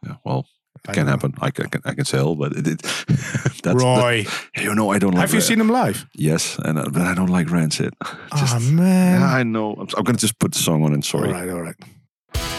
Yeah, 0.06 0.18
well, 0.26 0.46
it 0.84 0.88
don't 0.88 0.96
can 0.96 1.08
happen. 1.08 1.34
I 1.42 1.50
can, 1.52 1.66
I 1.66 1.70
can, 1.70 1.82
I 1.86 1.94
can 1.94 2.06
sell, 2.06 2.36
but 2.36 2.54
it, 2.54 2.68
it 2.68 2.82
that's 3.64 3.82
Roy, 3.82 4.26
you 4.58 4.76
know, 4.76 4.92
I 4.92 5.00
don't 5.00 5.12
like. 5.14 5.22
have 5.22 5.34
you 5.34 5.40
Ra- 5.40 5.46
seen 5.46 5.58
them 5.60 5.70
live? 5.70 6.06
Yes, 6.14 6.58
and 6.66 6.78
uh, 6.78 6.90
but 6.92 7.02
I 7.04 7.14
don't 7.16 7.30
like 7.30 7.50
Rancid. 7.50 7.94
Just, 8.38 8.56
Ah 8.56 8.60
man. 8.60 9.22
yeah, 9.22 9.28
I 9.34 9.44
know. 9.44 9.74
I'm, 9.74 9.88
I'm 9.98 10.04
gonna 10.04 10.18
just 10.18 10.40
put 10.40 10.52
the 10.54 10.60
song 10.60 10.84
on. 10.84 10.94
And 10.94 11.04
sorry. 11.06 11.28
all 11.30 11.34
right, 11.34 11.50
all 11.50 11.62
right. 11.62 11.76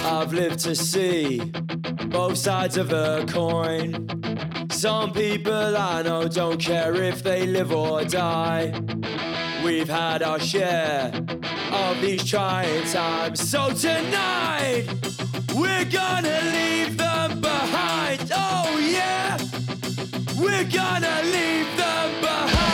I've 0.05 0.33
lived 0.33 0.59
to 0.61 0.75
see 0.75 1.41
both 2.09 2.37
sides 2.37 2.77
of 2.77 2.89
the 2.89 3.25
coin. 3.33 4.09
Some 4.71 5.13
people 5.13 5.77
I 5.77 6.03
know 6.03 6.29
don't 6.29 6.61
care 6.61 6.95
if 6.95 7.23
they 7.23 7.47
live 7.47 7.73
or 7.73 8.05
die. 8.05 8.73
We've 9.65 9.89
had 9.89 10.23
our 10.23 10.39
share 10.39 11.11
of 11.73 12.01
these 12.03 12.23
trying 12.23 12.85
times. 12.85 13.41
So 13.49 13.71
tonight, 13.73 14.85
we're 15.55 15.87
gonna 15.87 16.41
leave 16.53 16.99
them 16.99 17.41
behind. 17.41 18.31
Oh, 18.35 18.79
yeah, 18.79 19.39
we're 20.39 20.65
gonna 20.65 21.23
leave 21.23 21.77
them 21.79 22.21
behind. 22.21 22.65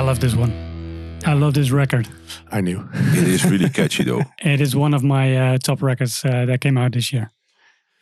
I 0.00 0.02
love 0.02 0.18
this 0.20 0.34
one. 0.34 0.50
I 1.26 1.34
love 1.34 1.52
this 1.52 1.70
record. 1.70 2.08
I 2.50 2.62
knew. 2.62 2.88
It 3.12 3.28
is 3.28 3.44
really 3.44 3.68
catchy 3.68 4.02
though. 4.04 4.22
It 4.54 4.60
is 4.60 4.74
one 4.74 4.94
of 4.96 5.02
my 5.02 5.36
uh, 5.36 5.58
top 5.58 5.82
records 5.82 6.24
uh, 6.24 6.46
that 6.46 6.60
came 6.60 6.78
out 6.80 6.92
this 6.92 7.12
year. 7.12 7.30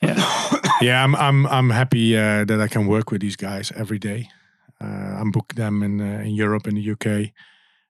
yeah, 0.03 0.15
yeah, 0.81 1.03
I'm 1.05 1.17
I'm 1.17 1.47
I'm 1.47 1.71
happy 1.71 2.17
uh, 2.17 2.45
that 2.47 2.61
I 2.61 2.69
can 2.69 2.87
work 2.87 3.11
with 3.11 3.21
these 3.21 3.37
guys 3.37 3.73
every 3.77 3.99
day. 3.99 4.29
Uh, 4.81 5.21
I'm 5.21 5.31
booking 5.33 5.57
them 5.65 5.83
in 5.83 6.01
uh, 6.01 6.23
in 6.25 6.35
Europe 6.41 6.69
in 6.69 6.75
the 6.77 6.91
UK, 6.93 7.33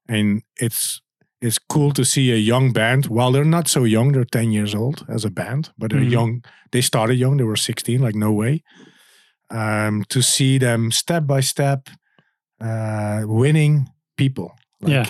and 0.08 0.42
it's 0.56 1.02
it's 1.42 1.58
cool 1.68 1.92
to 1.92 2.04
see 2.04 2.32
a 2.32 2.36
young 2.36 2.72
band. 2.72 3.06
While 3.06 3.32
they're 3.32 3.50
not 3.50 3.68
so 3.68 3.84
young, 3.84 4.12
they're 4.12 4.24
ten 4.40 4.52
years 4.52 4.74
old 4.74 5.04
as 5.08 5.24
a 5.24 5.30
band, 5.30 5.70
but 5.76 5.90
they're 5.90 6.06
Mhm. 6.06 6.12
young. 6.12 6.44
They 6.70 6.82
started 6.82 7.18
young; 7.18 7.36
they 7.38 7.44
were 7.46 7.58
sixteen. 7.58 8.00
Like 8.00 8.18
no 8.18 8.32
way. 8.32 8.62
Um, 9.50 10.04
to 10.08 10.22
see 10.22 10.58
them 10.58 10.90
step 10.92 11.26
by 11.26 11.42
step, 11.42 11.88
uh, 12.60 13.20
winning 13.26 13.88
people. 14.18 14.52
Like, 14.82 14.92
Yeah. 14.92 15.06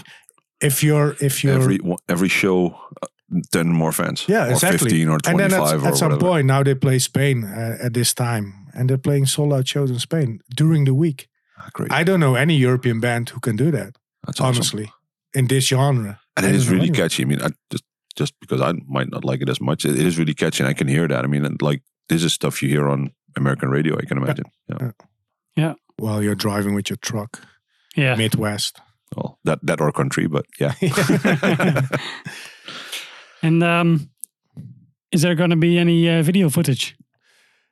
If 0.60 0.82
you're 0.82 1.14
if 1.20 1.42
you're 1.44 1.54
every 1.54 1.78
every 2.08 2.28
show, 2.28 2.74
uh, 3.02 3.06
ten 3.52 3.68
more 3.68 3.92
fans. 3.92 4.24
Yeah, 4.26 4.46
or 4.46 4.50
exactly. 4.50 4.78
fifteen 4.78 5.08
or 5.08 5.18
and 5.26 5.38
then 5.38 5.52
at, 5.54 5.60
or 5.60 5.86
at 5.86 5.96
some 5.96 6.10
whatever. 6.10 6.16
point, 6.32 6.46
now 6.46 6.64
they 6.64 6.74
play 6.74 6.98
Spain 6.98 7.44
uh, 7.44 7.76
at 7.86 7.92
this 7.92 8.12
time, 8.14 8.52
and 8.74 8.88
they're 8.88 8.98
playing 9.02 9.26
sold 9.26 9.52
out 9.52 9.68
shows 9.68 9.90
in 9.90 9.98
Spain 10.00 10.40
during 10.56 10.84
the 10.86 10.94
week. 10.94 11.28
Ah, 11.58 11.68
Great. 11.72 11.92
I 11.92 12.02
don't 12.04 12.18
know 12.18 12.34
any 12.34 12.56
European 12.56 12.98
band 13.00 13.28
who 13.30 13.38
can 13.40 13.56
do 13.56 13.70
that. 13.70 13.96
That's 14.26 14.40
awesome. 14.40 14.56
honestly, 14.56 14.92
in 15.32 15.46
this 15.46 15.68
genre. 15.68 16.18
And 16.36 16.46
I 16.46 16.48
it 16.48 16.52
don't 16.52 16.54
is 16.60 16.66
know 16.66 16.72
really 16.74 16.88
anyone. 16.88 17.08
catchy. 17.08 17.22
I 17.22 17.26
mean, 17.26 17.40
I 17.42 17.48
just 17.70 17.84
just 18.18 18.34
because 18.40 18.60
I 18.60 18.72
might 18.88 19.10
not 19.12 19.24
like 19.24 19.42
it 19.42 19.48
as 19.48 19.60
much, 19.60 19.84
it, 19.84 19.94
it 19.96 20.06
is 20.06 20.18
really 20.18 20.34
catchy, 20.34 20.64
and 20.64 20.70
I 20.70 20.74
can 20.74 20.88
hear 20.88 21.06
that. 21.08 21.24
I 21.24 21.28
mean, 21.28 21.44
and, 21.44 21.62
like 21.62 21.82
this 22.08 22.24
is 22.24 22.32
stuff 22.32 22.62
you 22.62 22.68
hear 22.68 22.88
on 22.88 23.12
American 23.36 23.70
radio. 23.70 23.96
I 23.96 24.06
can 24.06 24.18
imagine. 24.18 24.46
yeah 24.68 24.90
Yeah. 25.56 25.74
While 25.98 26.20
you're 26.24 26.34
driving 26.48 26.74
with 26.74 26.90
your 26.90 26.98
truck, 27.00 27.40
Yeah. 27.96 28.16
Midwest. 28.16 28.80
Well, 29.48 29.56
that 29.56 29.66
that 29.66 29.80
our 29.80 29.92
country, 29.92 30.28
but 30.28 30.46
yeah. 30.60 30.74
And 33.42 33.62
um, 33.62 34.10
is 35.12 35.22
there 35.22 35.36
going 35.36 35.50
to 35.50 35.56
be 35.56 35.78
any 35.78 36.08
uh, 36.08 36.22
video 36.22 36.50
footage? 36.50 36.96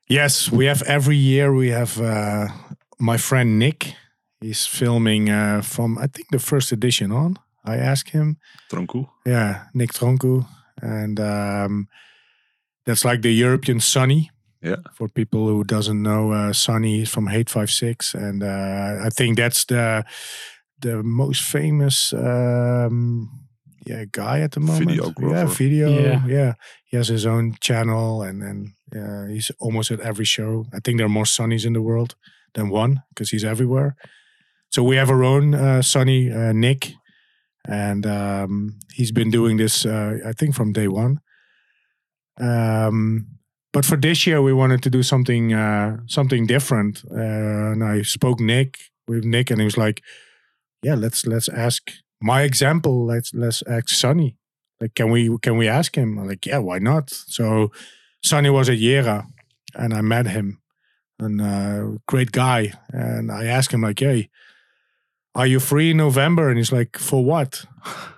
Yes, 0.09 0.53
we 0.53 0.67
have 0.67 0.83
every 0.83 1.17
year. 1.17 1.53
We 1.53 1.71
have 1.71 2.01
uh, 2.01 2.47
my 3.01 3.17
friend 3.17 3.59
Nick. 3.59 3.95
He's 4.41 4.65
filming 4.67 5.29
uh, 5.29 5.63
from 5.63 5.99
I 5.99 6.07
think 6.07 6.29
the 6.31 6.39
first 6.39 6.73
edition 6.73 7.11
on. 7.11 7.37
I 7.65 7.79
asked 7.79 8.11
him. 8.11 8.37
Tronku. 8.71 9.09
Yeah, 9.25 9.65
Nick 9.75 9.93
Tronku, 9.93 10.47
and 10.81 11.19
um, 11.19 11.89
that's 12.85 13.05
like 13.05 13.23
the 13.23 13.35
European 13.35 13.81
Sunny. 13.81 14.31
Yeah. 14.63 14.83
For 14.95 15.09
people 15.09 15.49
who 15.49 15.65
doesn't 15.65 16.01
know, 16.01 16.33
uh, 16.33 16.53
Sunny 16.53 17.03
is 17.03 17.11
from 17.11 17.27
Hate5six, 17.27 18.15
and 18.15 18.43
uh, 18.43 19.05
I 19.07 19.11
think 19.11 19.37
that's 19.37 19.65
the 19.65 20.05
the 20.81 21.03
most 21.03 21.43
famous 21.43 22.13
um, 22.13 23.31
yeah 23.87 24.05
guy 24.11 24.41
at 24.41 24.53
the 24.53 24.61
moment. 24.61 24.91
Videographer. 24.91 25.31
Yeah, 25.31 25.45
video. 25.47 25.89
Yeah. 25.89 26.27
Yeah. 26.27 26.55
he 26.85 26.97
has 26.97 27.09
his 27.09 27.27
own 27.27 27.57
channel, 27.61 28.23
and 28.23 28.43
and 28.43 28.73
uh, 28.95 29.27
he's 29.33 29.51
almost 29.59 29.91
at 29.91 30.01
every 30.01 30.25
show. 30.25 30.67
I 30.73 30.81
think 30.81 30.99
there 30.99 31.07
are 31.07 31.19
more 31.19 31.25
Sunnies 31.25 31.65
in 31.65 31.73
the 31.73 31.83
world 31.83 32.15
than 32.55 32.71
one 32.71 33.03
because 33.11 33.31
he's 33.31 33.45
everywhere. 33.45 33.97
So 34.71 34.83
we 34.83 34.97
have 34.97 35.11
our 35.11 35.25
own 35.25 35.55
uh, 35.55 35.83
Sunny 35.83 36.31
uh, 36.33 36.53
Nick, 36.53 36.93
and 37.69 38.07
um, 38.07 38.79
he's 38.93 39.13
been 39.13 39.31
doing 39.31 39.57
this 39.57 39.87
uh, 39.87 40.19
I 40.27 40.33
think 40.33 40.55
from 40.55 40.73
day 40.73 40.89
one. 40.89 41.21
Um, 42.39 43.27
but 43.73 43.85
for 43.85 43.97
this 43.97 44.27
year, 44.27 44.41
we 44.41 44.53
wanted 44.53 44.83
to 44.83 44.91
do 44.91 45.03
something 45.03 45.53
uh, 45.53 45.99
something 46.07 46.47
different, 46.47 47.03
uh, 47.11 47.73
and 47.73 47.85
I 47.85 48.03
spoke 48.03 48.41
Nick 48.41 48.79
with 49.07 49.25
Nick, 49.25 49.51
and 49.51 49.61
he 49.61 49.65
was 49.65 49.77
like, 49.77 50.03
"Yeah, 50.87 50.97
let's 50.99 51.27
let's 51.27 51.49
ask 51.49 51.83
my 52.21 52.43
example. 52.43 53.07
Let's 53.07 53.31
let's 53.35 53.63
ask 53.67 53.89
Sunny. 53.89 54.37
Like, 54.81 54.95
can 54.95 55.11
we 55.11 55.37
can 55.43 55.57
we 55.59 55.69
ask 55.69 55.97
him? 55.97 56.19
I'm 56.19 56.29
like, 56.29 56.47
yeah, 56.47 56.59
why 56.59 56.79
not? 56.79 57.11
So 57.11 57.71
Sunny 58.23 58.51
was 58.51 58.69
at 58.69 58.79
Jera, 58.79 59.25
and 59.75 59.93
I 59.95 60.01
met 60.03 60.27
him, 60.27 60.61
and 61.19 61.41
uh, 61.41 61.99
great 62.07 62.31
guy, 62.33 62.73
and 62.93 63.31
I 63.31 63.47
asked 63.47 63.73
him 63.73 63.83
like, 63.83 64.01
hey 64.01 64.31
are 65.37 65.47
you 65.47 65.61
free 65.61 65.91
in 65.91 65.99
November? 65.99 66.49
And 66.49 66.57
he's 66.57 66.73
like, 66.73 66.99
for 66.99 67.23
what? 67.25 67.65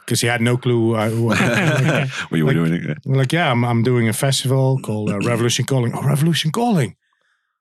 Because 0.00 0.20
he 0.20 0.28
had 0.28 0.40
no 0.40 0.56
clue. 0.56 0.94
Uh, 0.94 1.10
what, 1.10 1.38
what 2.30 2.36
you 2.38 2.46
were 2.46 2.54
Like- 2.54 2.70
doing? 2.70 2.84
yeah. 2.84 2.94
Like, 3.04 3.32
yeah, 3.32 3.50
I'm, 3.50 3.64
I'm 3.64 3.82
doing 3.82 4.08
a 4.08 4.12
festival 4.12 4.78
called 4.78 5.10
uh, 5.10 5.18
Revolution 5.18 5.66
Calling. 5.66 5.92
Oh, 5.94 6.02
Revolution 6.02 6.52
Calling. 6.52 6.94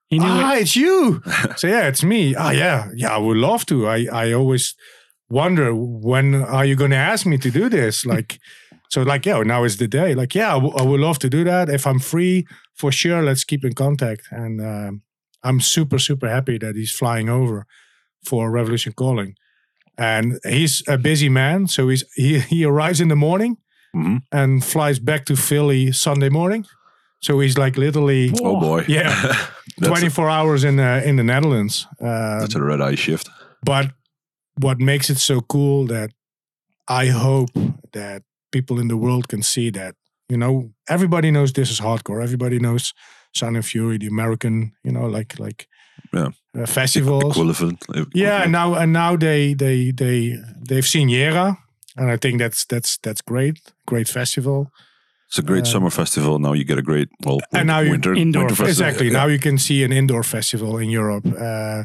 He 0.10 0.20
knew 0.20 0.26
ah, 0.30 0.54
it. 0.54 0.62
it's 0.62 0.76
you. 0.76 1.22
so 1.58 1.68
yeah, 1.68 1.88
it's 1.88 2.04
me. 2.04 2.34
Ah, 2.36 2.52
yeah, 2.52 2.90
yeah. 2.96 3.14
I 3.14 3.18
would 3.18 3.36
love 3.36 3.66
to. 3.66 3.90
I 3.90 4.08
I 4.10 4.32
always 4.32 4.74
wonder 5.30 5.74
when 5.76 6.36
are 6.36 6.66
you 6.66 6.76
going 6.76 6.92
to 6.92 6.98
ask 6.98 7.26
me 7.26 7.38
to 7.38 7.52
do 7.52 7.70
this? 7.70 8.06
Like, 8.06 8.40
so 8.90 9.02
like 9.04 9.26
yeah, 9.26 9.42
now 9.44 9.64
is 9.66 9.78
the 9.78 9.88
day. 9.88 10.14
Like 10.16 10.34
yeah, 10.36 10.52
I, 10.52 10.60
w- 10.60 10.74
I 10.78 10.84
would 10.84 11.00
love 11.02 11.20
to 11.20 11.30
do 11.30 11.44
that 11.44 11.70
if 11.70 11.86
I'm 11.86 12.00
free 12.00 12.46
for 12.76 12.92
sure. 12.92 13.22
Let's 13.24 13.44
keep 13.44 13.64
in 13.66 13.74
contact. 13.74 14.22
And 14.32 14.62
um, 14.62 15.02
I'm 15.44 15.60
super 15.62 16.00
super 16.00 16.28
happy 16.30 16.58
that 16.60 16.76
he's 16.76 16.92
flying 16.92 17.30
over 17.30 17.66
for 18.26 18.52
Revolution 18.52 18.94
Calling. 18.94 19.36
And 19.98 20.40
he's 20.44 20.84
a 20.88 20.98
busy 20.98 21.30
man, 21.30 21.68
so 21.68 21.90
he's 21.90 22.04
he 22.16 22.40
he 22.40 22.66
arrives 22.66 23.00
in 23.02 23.08
the 23.08 23.16
morning 23.16 23.58
Mhm. 23.96 24.22
and 24.32 24.64
flies 24.64 25.00
back 25.00 25.26
to 25.26 25.36
Philly 25.36 25.92
Sunday 25.92 26.30
morning. 26.30 26.66
So 27.20 27.40
he's 27.40 27.58
like 27.58 27.78
literally 27.80 28.32
Oh 28.44 28.60
boy. 28.60 28.86
Yeah. 28.88 29.10
that's, 29.78 29.88
24 29.88 30.30
hours 30.30 30.64
in 30.64 30.80
uh, 30.80 31.02
in 31.06 31.16
the 31.16 31.24
Netherlands. 31.24 31.88
a, 32.00 32.06
Uh, 32.06 32.40
that's 32.42 32.56
a 32.56 32.62
red 32.62 32.80
eye 32.82 32.96
shift. 32.96 33.30
but 33.66 33.86
what 34.62 34.80
makes 34.80 35.10
it 35.10 35.18
so 35.20 35.42
cool 35.42 35.86
that 35.88 36.10
I 36.88 37.08
hope 37.08 37.50
that 37.94 38.22
people 38.52 38.80
in 38.80 38.88
the 38.88 38.98
world 38.98 39.28
can 39.28 39.44
see 39.44 39.72
that 39.72 39.96
you 40.30 40.38
know 40.38 40.72
everybody 40.88 41.32
knows 41.32 41.52
this 41.54 41.70
is 41.72 41.80
hardcore. 41.80 42.22
Everybody 42.24 42.60
knows 42.60 42.94
Sound 43.36 43.56
and 43.56 43.66
Fury, 43.66 43.98
the 43.98 44.08
American, 44.08 44.72
you 44.84 44.92
know, 44.92 45.08
like 45.18 45.40
like 45.40 45.68
Yeah. 46.14 46.30
uh, 46.56 46.66
festivals. 46.66 47.24
Equivalent. 47.38 47.86
Yeah, 48.16 48.44
and 48.44 48.52
now 48.52 48.76
and 48.76 48.92
now 48.94 49.18
they 49.18 49.54
they 49.56 49.92
they 49.92 50.38
they've 50.70 50.88
seen 50.88 51.10
Jera, 51.10 51.58
and 51.96 52.12
I 52.14 52.18
think 52.18 52.40
that's 52.40 52.66
that's 52.66 52.98
that's 53.04 53.22
great. 53.22 53.60
Great 53.86 54.08
festival. 54.10 54.70
It's 55.30 55.40
a 55.40 55.44
great 55.44 55.64
uh, 55.64 55.72
summer 55.72 55.90
festival. 55.90 56.40
Now 56.40 56.54
you 56.54 56.64
get 56.64 56.78
a 56.78 56.82
great 56.82 57.10
well 57.26 57.40
And 57.52 57.68
now 57.68 57.82
you- 57.82 57.92
winter, 57.92 58.14
Indoor 58.16 58.44
winter 58.44 58.56
festival. 58.56 58.70
Exactly. 58.88 59.08
Yeah. 59.08 59.20
Now 59.20 59.28
you 59.32 59.40
can 59.40 59.58
see 59.58 59.84
an 59.86 59.92
indoor 59.92 60.24
festival 60.24 60.78
in 60.80 60.90
Europe. 60.90 61.26
Uh, 61.40 61.84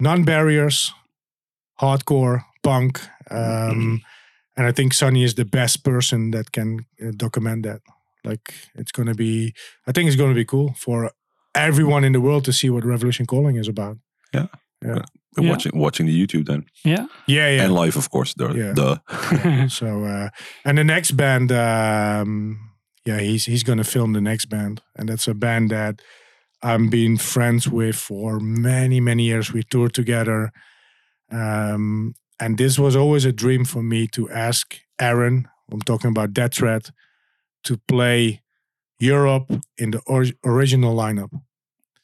non 0.00 0.24
barriers, 0.24 0.92
hardcore, 1.82 2.44
punk. 2.62 3.00
Um, 3.30 4.00
and 4.56 4.66
I 4.66 4.72
think 4.72 4.92
Sunny 4.94 5.24
is 5.24 5.34
the 5.34 5.44
best 5.44 5.82
person 5.84 6.30
that 6.30 6.52
can 6.52 6.86
uh, 7.00 7.12
document 7.16 7.64
that. 7.64 7.80
Like, 8.24 8.54
it's 8.74 8.92
going 8.92 9.08
to 9.08 9.14
be, 9.14 9.52
I 9.86 9.92
think 9.92 10.06
it's 10.06 10.16
going 10.16 10.30
to 10.30 10.34
be 10.40 10.44
cool 10.44 10.74
for 10.78 11.10
everyone 11.54 12.04
in 12.06 12.12
the 12.12 12.20
world 12.20 12.44
to 12.44 12.52
see 12.52 12.70
what 12.70 12.84
Revolution 12.84 13.26
Calling 13.26 13.56
is 13.58 13.68
about. 13.68 13.96
We're 14.84 15.02
Yeah. 15.44 15.50
watching 15.50 15.72
watching 15.78 16.06
the 16.06 16.26
YouTube 16.26 16.44
then 16.46 16.64
Yeah. 16.84 17.06
Yeah, 17.26 17.48
yeah. 17.48 17.64
and 17.64 17.72
live 17.74 17.96
of 17.96 18.08
course. 18.10 18.34
Duh. 18.34 18.52
Yeah. 18.54 18.74
Duh. 18.74 18.98
so, 19.68 20.04
uh, 20.04 20.28
and 20.64 20.76
the 20.78 20.84
next 20.84 21.12
band, 21.16 21.50
um, 21.52 22.58
yeah, 23.06 23.18
he's 23.20 23.46
he's 23.46 23.62
going 23.64 23.78
to 23.78 23.84
film 23.90 24.12
the 24.12 24.20
next 24.20 24.46
band, 24.50 24.82
and 24.94 25.08
that's 25.08 25.28
a 25.28 25.34
band 25.34 25.70
that 25.70 26.02
I'm 26.62 26.90
been 26.90 27.16
friends 27.18 27.66
with 27.66 27.96
for 27.96 28.40
many 28.40 29.00
many 29.00 29.22
years. 29.24 29.52
We 29.52 29.62
toured 29.62 29.94
together, 29.94 30.50
um, 31.32 32.14
and 32.38 32.58
this 32.58 32.78
was 32.78 32.96
always 32.96 33.24
a 33.24 33.32
dream 33.32 33.64
for 33.64 33.82
me 33.82 34.06
to 34.08 34.28
ask 34.30 34.78
Aaron. 35.00 35.48
I'm 35.70 35.80
talking 35.80 36.10
about 36.10 36.32
Death 36.32 36.54
Threat 36.54 36.90
to 37.64 37.76
play 37.88 38.42
Europe 38.98 39.50
in 39.78 39.92
the 39.92 40.00
or- 40.06 40.34
original 40.44 40.94
lineup. 40.94 41.30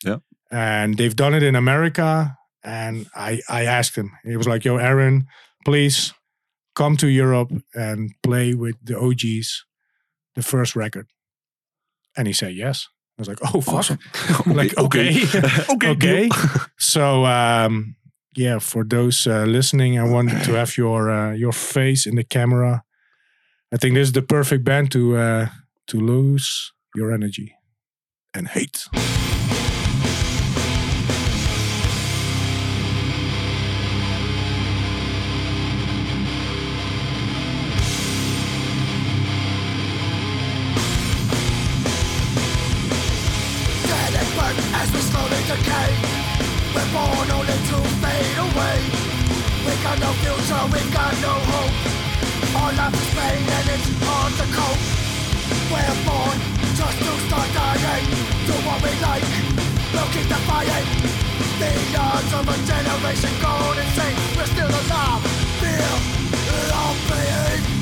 Yeah. 0.04 0.18
and 0.50 0.96
they've 0.96 1.16
done 1.16 1.34
it 1.34 1.42
in 1.42 1.56
America. 1.56 2.36
And 2.62 3.06
I 3.14 3.40
I 3.48 3.64
asked 3.64 3.96
him. 3.96 4.12
He 4.24 4.36
was 4.36 4.46
like, 4.46 4.64
"Yo, 4.64 4.76
Aaron, 4.76 5.26
please." 5.64 6.12
come 6.78 6.96
to 6.96 7.08
Europe 7.08 7.50
and 7.74 8.14
play 8.22 8.54
with 8.54 8.76
the 8.80 8.96
OGs, 8.96 9.64
the 10.36 10.42
first 10.42 10.76
record? 10.76 11.08
And 12.16 12.28
he 12.28 12.32
said 12.32 12.54
yes. 12.54 12.86
I 13.18 13.22
was 13.22 13.28
like, 13.28 13.40
oh, 13.42 13.60
fuck. 13.60 13.74
Awesome. 13.74 13.98
like, 14.46 14.78
okay. 14.78 15.24
okay. 15.70 15.88
okay. 15.90 16.28
so, 16.78 17.26
um, 17.26 17.96
yeah, 18.36 18.58
for 18.58 18.84
those 18.84 19.26
uh, 19.26 19.44
listening, 19.44 19.98
I 19.98 20.04
wanted 20.04 20.44
to 20.44 20.52
have 20.52 20.76
your 20.76 21.10
uh, 21.10 21.32
your 21.32 21.52
face 21.52 22.06
in 22.06 22.16
the 22.16 22.24
camera. 22.24 22.82
I 23.72 23.76
think 23.76 23.94
this 23.94 24.08
is 24.08 24.12
the 24.12 24.22
perfect 24.22 24.64
band 24.64 24.90
to 24.92 25.16
uh, 25.16 25.46
to 25.86 26.00
lose 26.00 26.72
your 26.94 27.12
energy 27.12 27.54
and 28.34 28.48
hate. 28.48 28.88
Only 47.58 47.70
to 47.70 47.88
fade 48.00 48.38
away. 48.38 48.78
We 49.66 49.72
got 49.82 49.98
no 50.00 50.12
future, 50.22 50.64
we 50.72 50.80
got 50.92 51.14
no 51.20 51.34
hope. 51.50 51.74
Our 52.56 52.72
life 52.72 52.94
is 52.94 53.08
pain 53.14 53.42
and 53.56 53.68
it's 53.74 53.88
hard 54.04 54.32
to 54.38 54.46
cope. 54.54 54.82
We're 55.70 55.98
born 56.06 56.38
just 56.76 56.98
to 56.98 57.12
start 57.26 57.48
dying. 57.54 58.06
Do 58.46 58.54
what 58.66 58.82
we 58.82 58.92
like, 59.00 59.24
we'll 59.92 60.10
keep 60.12 60.28
defying. 60.28 60.86
The 61.58 61.70
odds 61.98 62.32
of 62.34 62.48
a 62.48 62.56
generation 62.66 63.32
gone 63.42 63.78
insane. 63.78 64.16
We're 64.36 64.46
still 64.46 64.68
alive, 64.68 65.22
feel 65.60 65.98
pain. 67.08 67.77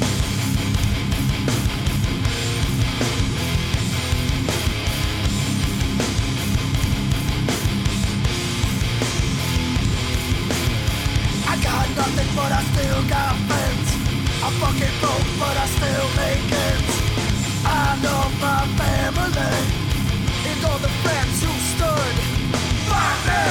nothing 11.96 12.28
but 12.36 12.52
I 12.52 12.62
still 12.72 13.02
got 13.08 13.34
friends. 13.48 13.88
I'm 14.44 14.52
fucking 14.60 14.96
broke 15.00 15.30
but 15.40 15.56
I 15.56 15.66
still 15.76 16.08
make 16.20 16.46
ends. 16.68 16.94
I 17.64 17.98
love 18.04 18.32
my 18.40 18.62
family 18.80 19.56
And 20.48 20.64
all 20.68 20.78
the 20.78 20.92
friends 21.02 21.36
who 21.42 21.52
stood 21.72 22.16
by 22.90 23.10
me. 23.28 23.46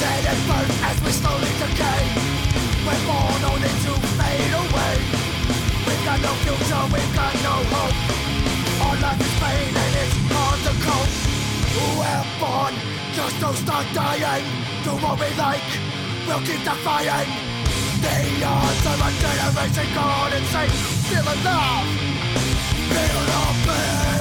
Dead 0.00 0.24
and 0.32 0.40
burnt 0.48 0.72
as 0.88 0.96
we 1.04 1.10
slowly 1.20 1.52
decay. 1.62 2.02
We're 2.86 3.02
born 3.06 3.42
on 3.52 3.62
it 3.62 3.85
got 6.06 6.22
no 6.22 6.32
future, 6.46 6.84
we've 6.94 7.14
got 7.18 7.34
no 7.42 7.54
hope. 7.74 7.98
Our 8.86 8.96
life 9.02 9.20
is 9.26 9.34
pain 9.42 9.74
and 9.74 9.94
it's 10.02 10.14
hard 10.30 10.58
to 10.66 10.72
cope. 10.86 11.12
We're 11.98 12.26
born 12.38 12.74
just 13.18 13.36
to 13.42 13.50
start 13.62 13.86
dying. 13.92 14.46
Do 14.84 14.92
what 15.02 15.18
we 15.18 15.28
like, 15.34 15.66
we'll 16.26 16.44
keep 16.46 16.62
defying. 16.62 17.30
The 18.02 18.18
odds 18.46 18.86
of 18.86 19.02
a 19.02 19.10
generation 19.22 19.88
gone 19.98 20.32
insane. 20.38 20.76
Feel 21.10 21.26
alive, 21.34 21.90
feel 22.94 23.22
the 23.30 23.42
pain. 23.66 24.15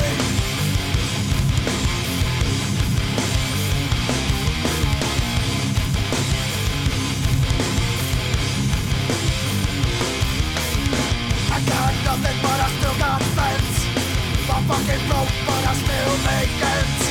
Fucking 14.68 15.04
broke 15.10 15.34
but 15.48 15.62
I 15.72 15.74
still 15.84 16.16
make 16.30 16.54
ends. 16.76 17.04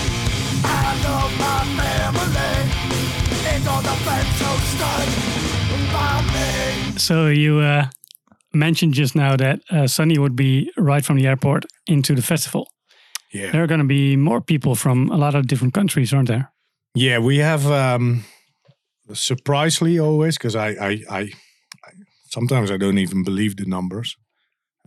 I 0.64 0.88
love 1.06 1.32
my 1.38 1.60
family. 1.78 2.54
It's 3.56 3.66
all 3.68 3.82
the 3.82 3.96
friends 4.04 4.40
who 4.42 4.52
stood 4.72 5.08
by 5.92 6.22
me. 6.34 6.98
So 6.98 7.28
you 7.28 7.58
uh, 7.58 7.86
mentioned 8.52 8.94
just 8.94 9.14
now 9.14 9.36
that 9.36 9.60
uh, 9.70 9.86
Sunny 9.86 10.18
would 10.18 10.34
be 10.36 10.70
right 10.76 11.04
from 11.04 11.16
the 11.16 11.26
airport 11.26 11.64
into 11.86 12.14
the 12.14 12.22
festival. 12.22 12.68
Yeah. 13.32 13.50
There 13.50 13.62
are 13.62 13.66
going 13.66 13.80
to 13.80 13.86
be 13.86 14.16
more 14.16 14.40
people 14.40 14.74
from 14.74 15.10
a 15.10 15.16
lot 15.16 15.34
of 15.34 15.46
different 15.46 15.74
countries, 15.74 16.12
aren't 16.12 16.28
there? 16.28 16.52
Yeah, 16.94 17.18
we 17.18 17.38
have 17.38 17.66
um 17.70 18.24
surprisingly 19.12 19.98
always 19.98 20.38
because 20.38 20.54
I, 20.56 20.68
I 20.68 20.90
I 21.10 21.20
I 21.20 21.90
sometimes 22.30 22.70
I 22.70 22.76
don't 22.76 22.98
even 22.98 23.24
believe 23.24 23.56
the 23.56 23.64
numbers. 23.66 24.16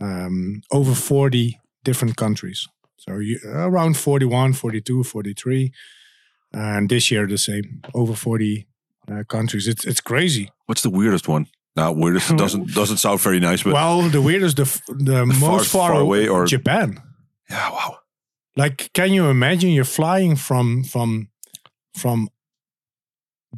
Um 0.01 0.61
over 0.71 0.95
40 0.95 1.59
different 1.83 2.15
countries. 2.15 2.67
So 2.97 3.17
you, 3.19 3.39
around 3.45 3.97
41, 3.97 4.53
42, 4.53 5.03
43 5.03 5.71
and 6.53 6.89
this 6.89 7.11
year 7.11 7.27
the 7.27 7.37
same 7.37 7.81
over 7.93 8.13
40 8.15 8.67
uh, 9.11 9.23
countries. 9.27 9.67
It's 9.67 9.85
it's 9.85 10.01
crazy. 10.01 10.49
What's 10.65 10.81
the 10.81 10.89
weirdest 10.89 11.27
one? 11.27 11.47
Now, 11.75 11.91
weirdest 11.91 12.35
doesn't 12.37 12.73
doesn't 12.73 12.97
sound 12.97 13.19
very 13.21 13.39
nice, 13.39 13.63
but 13.63 13.73
well, 13.73 14.09
the 14.09 14.21
weirdest 14.21 14.55
the 14.55 14.63
f- 14.63 14.81
the 14.87 15.25
most 15.39 15.71
far, 15.71 15.91
far 15.91 16.01
away 16.01 16.27
or- 16.27 16.45
Japan. 16.47 17.01
yeah, 17.49 17.69
wow. 17.71 17.97
Like, 18.55 18.89
can 18.93 19.13
you 19.13 19.29
imagine 19.29 19.69
you're 19.69 19.85
flying 19.85 20.35
from 20.35 20.83
from 20.83 21.29
from 21.93 22.29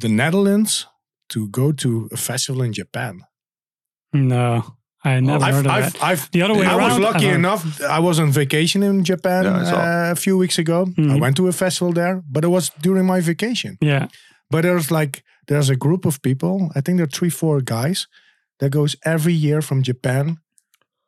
the 0.00 0.08
Netherlands 0.08 0.86
to 1.28 1.48
go 1.48 1.72
to 1.72 2.08
a 2.12 2.16
festival 2.16 2.62
in 2.62 2.72
Japan? 2.72 3.22
No, 4.12 4.76
I 5.04 5.20
never 5.20 5.44
I've, 5.44 5.54
heard 5.54 5.66
of 5.66 5.72
I've, 5.72 5.92
that. 5.92 6.02
I've, 6.04 6.30
The 6.30 6.42
other 6.42 6.54
way 6.54 6.66
I 6.66 6.76
was 6.76 6.98
lucky 6.98 7.28
I've 7.28 7.36
enough. 7.36 7.80
I 7.80 7.98
was 8.00 8.18
on 8.20 8.30
vacation 8.32 8.82
in 8.82 9.02
Japan 9.04 9.44
Yeah, 9.44 10.08
uh, 10.08 10.12
a 10.12 10.14
few 10.16 10.36
weeks 10.38 10.58
ago. 10.58 10.82
I 10.98 11.00
Mhm. 11.00 11.20
went 11.20 11.36
to 11.36 11.48
a 11.48 11.52
festival 11.52 11.92
there, 11.94 12.22
but 12.30 12.44
it 12.44 12.48
was 12.48 12.70
during 12.82 13.06
my 13.06 13.20
vacation. 13.22 13.76
Yeah, 13.80 14.08
But 14.50 14.62
there's 14.62 14.90
like 14.90 15.22
there's 15.46 15.70
a 15.70 15.76
group 15.76 16.04
of 16.06 16.20
people. 16.20 16.70
I 16.76 16.80
think 16.82 16.96
there 16.98 17.04
are 17.06 17.18
three, 17.18 17.30
four 17.30 17.60
guys 17.62 18.06
that 18.58 18.70
goes 18.72 18.94
every 19.04 19.32
year 19.32 19.62
from 19.62 19.82
Japan 19.82 20.36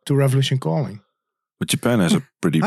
to 0.07 0.15
Revolution 0.17 0.59
Calling. 0.59 1.01
But 1.61 1.69
Japan 1.71 2.01
has 2.01 2.15
a 2.15 2.23
pretty 2.41 2.61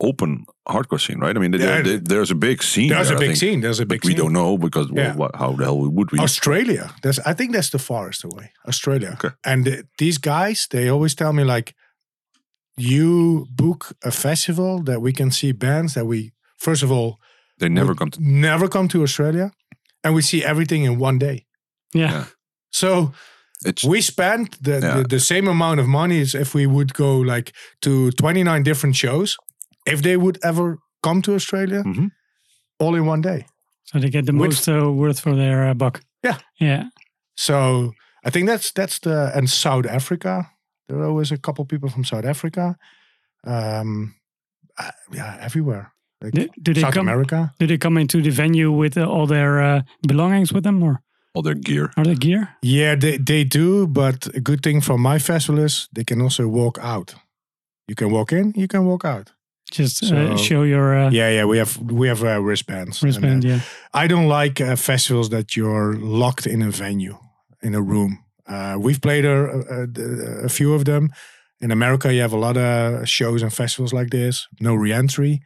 open 0.00 0.44
hardcore 0.68 1.00
scene, 1.00 1.18
right? 1.18 1.36
I 1.36 1.40
mean, 1.40 1.52
Yeah. 1.52 1.82
there- 1.82 1.98
there's 1.98 2.30
a 2.30 2.34
big 2.34 2.62
scene. 2.62 2.88
There's 2.88 3.08
there, 3.08 3.16
a 3.18 3.20
I 3.20 3.26
big 3.28 3.36
scene. 3.36 3.60
There's 3.60 3.80
a 3.80 3.86
big 3.86 4.00
But 4.02 4.08
we 4.08 4.14
don't 4.14 4.32
know 4.32 4.56
because 4.58 4.90
well, 4.92 5.04
Yeah. 5.06 5.16
what, 5.16 5.34
how 5.36 5.52
the 5.56 5.64
hell 5.64 5.78
would 5.96 6.12
we? 6.12 6.18
Australia. 6.20 6.84
That's 7.02 7.18
I 7.30 7.34
think 7.34 7.52
that's 7.52 7.70
the 7.70 7.78
farthest 7.78 8.24
away. 8.24 8.52
Australia. 8.68 9.10
Okay. 9.14 9.34
And 9.44 9.64
the- 9.64 9.84
these 9.98 10.18
guys, 10.18 10.66
they 10.70 10.88
always 10.90 11.14
tell 11.14 11.32
me 11.32 11.44
like, 11.44 11.74
you 12.76 13.46
book 13.50 13.92
a 14.04 14.10
festival 14.10 14.82
that 14.84 15.02
we 15.02 15.12
can 15.12 15.30
see 15.30 15.52
bands 15.52 15.92
that 15.94 16.06
we 16.06 16.32
first 16.58 16.82
of 16.82 16.90
all 16.90 17.18
They 17.58 17.68
never 17.68 17.94
come 17.94 18.10
to. 18.10 18.18
never 18.20 18.68
come 18.68 18.88
to 18.88 19.02
Australia, 19.02 19.50
and 20.04 20.14
we 20.14 20.22
see 20.22 20.42
everything 20.44 20.84
in 20.84 20.98
one 20.98 21.18
day. 21.18 21.46
yeah. 21.94 22.10
Yeah. 22.12 22.24
So 22.70 23.12
It's 23.64 23.84
we 23.84 24.00
spent 24.02 24.56
the, 24.64 24.70
Yeah. 24.80 24.96
the 24.96 25.08
the 25.08 25.20
same 25.20 25.46
amount 25.50 25.80
of 25.80 25.86
money 25.86 26.20
as 26.22 26.34
if 26.34 26.54
we 26.54 26.66
would 26.66 26.92
go 26.94 27.18
like 27.34 27.52
to 27.80 28.10
29 28.12 28.62
different 28.64 28.96
shows. 28.96 29.36
If 29.86 30.00
they 30.02 30.16
would 30.16 30.38
ever 30.42 30.78
come 31.02 31.22
to 31.22 31.34
Australia, 31.34 31.82
Mhm. 31.84 32.10
all 32.78 32.94
in 32.94 33.06
one 33.06 33.20
day. 33.22 33.46
So 33.84 33.98
they 33.98 34.10
get 34.10 34.26
the 34.26 34.32
With- 34.32 34.50
most 34.50 34.68
uh, 34.68 34.90
worth 34.92 35.20
for 35.20 35.34
their 35.36 35.70
uh, 35.70 35.74
buck. 35.74 36.00
Yeah. 36.24 36.38
Yeah. 36.60 36.84
So 37.36 37.92
I 38.24 38.30
think 38.30 38.46
that's 38.48 38.72
that's 38.72 38.98
the 39.00 39.30
and 39.34 39.48
South 39.50 39.86
Africa. 39.86 40.50
There 40.88 40.98
are 40.98 41.08
always 41.08 41.32
a 41.32 41.36
couple 41.38 41.64
people 41.64 41.88
from 41.90 42.04
South 42.04 42.24
Africa. 42.28 42.76
Um, 43.44 44.14
uh, 44.78 44.90
yeah, 45.12 45.36
everywhere. 45.40 45.92
Like 46.20 46.34
Do, 46.34 46.48
do 46.62 46.72
they 46.74 46.80
South 46.80 46.94
come? 46.94 47.08
America. 47.08 47.52
Do 47.58 47.66
they 47.66 47.78
come 47.78 48.00
into 48.00 48.22
the 48.22 48.30
venue 48.30 48.70
with 48.70 48.96
uh, 48.96 49.04
all 49.04 49.26
their 49.26 49.60
uh, 49.60 49.82
belongings 50.06 50.52
with 50.52 50.62
them, 50.62 50.82
or 50.82 51.02
all 51.34 51.42
their 51.42 51.54
gear. 51.58 51.90
are 51.96 52.04
they 52.04 52.14
gear? 52.14 52.48
Yeah, 52.62 52.94
they 52.98 53.18
they 53.18 53.44
do. 53.44 53.86
But 53.86 54.26
a 54.34 54.40
good 54.40 54.60
thing 54.62 54.80
from 54.82 55.00
my 55.00 55.18
festival 55.18 55.64
is 55.64 55.88
they 55.92 56.04
can 56.04 56.20
also 56.20 56.46
walk 56.46 56.78
out. 56.80 57.14
You 57.88 57.94
can 57.96 58.10
walk 58.12 58.32
in. 58.32 58.52
You 58.54 58.66
can 58.68 58.84
walk 58.84 59.04
out. 59.04 59.32
Just 59.78 60.02
uh, 60.12 60.36
show 60.36 60.62
your 60.64 60.94
uh, 60.94 61.10
Yeah, 61.10 61.30
yeah. 61.30 61.44
We 61.46 61.58
have 61.58 61.76
we 61.92 62.08
have 62.08 62.22
uh, 62.22 62.40
wristbands. 62.48 63.02
And, 63.02 63.44
uh. 63.44 63.48
Yeah. 63.48 63.60
I 63.94 64.06
don't 64.06 64.28
like 64.28 64.60
uh, 64.60 64.76
festivals 64.76 65.28
that 65.30 65.56
you're 65.56 65.94
locked 65.98 66.46
in 66.46 66.62
a 66.62 66.70
venue, 66.70 67.16
in 67.62 67.74
a 67.74 67.80
room. 67.80 68.18
Uh, 68.46 68.76
we've 68.84 69.00
played 69.00 69.24
a, 69.24 69.36
a, 69.70 70.44
a 70.44 70.48
few 70.48 70.74
of 70.74 70.84
them. 70.84 71.08
In 71.60 71.70
America, 71.70 72.12
you 72.12 72.20
have 72.22 72.34
a 72.36 72.40
lot 72.40 72.56
of 72.56 73.08
shows 73.08 73.42
and 73.42 73.52
festivals 73.52 73.92
like 73.92 74.10
this. 74.10 74.46
No 74.60 74.74
reentry. 74.74 75.40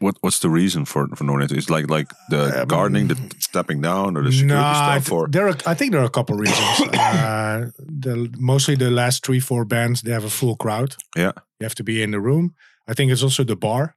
What 0.00 0.14
What's 0.20 0.38
the 0.40 0.48
reason 0.48 0.84
for 0.84 1.06
for 1.16 1.24
no 1.24 1.36
net? 1.36 1.50
It's 1.52 1.68
like 1.70 1.90
like 1.90 2.08
the 2.30 2.60
Um, 2.62 2.66
gardening, 2.68 3.08
the 3.08 3.16
stepping 3.38 3.82
down, 3.82 4.16
or 4.16 4.22
the 4.22 4.30
security 4.32 4.54
Nah, 4.54 4.94
I 4.96 5.00
stuff. 5.00 5.04
th- 5.04 5.12
Or 5.12 5.28
there 5.28 5.46
are, 5.48 5.56
I 5.72 5.74
think 5.74 5.92
there 5.92 6.00
are 6.00 6.06
a 6.06 6.10
couple 6.10 6.36
reasons. 6.36 6.80
uh, 6.94 7.70
the 8.02 8.28
mostly 8.38 8.76
the 8.76 8.90
last 8.90 9.24
three 9.26 9.40
four 9.40 9.64
bands 9.64 10.00
they 10.02 10.12
have 10.12 10.26
a 10.26 10.30
full 10.30 10.56
crowd. 10.56 10.94
Yeah. 11.16 11.32
you 11.60 11.64
have 11.66 11.74
to 11.74 11.84
be 11.84 11.92
in 12.02 12.10
the 12.10 12.18
room. 12.20 12.54
I 12.88 12.94
think 12.94 13.12
it's 13.12 13.22
also 13.22 13.44
the 13.44 13.56
bar. 13.56 13.94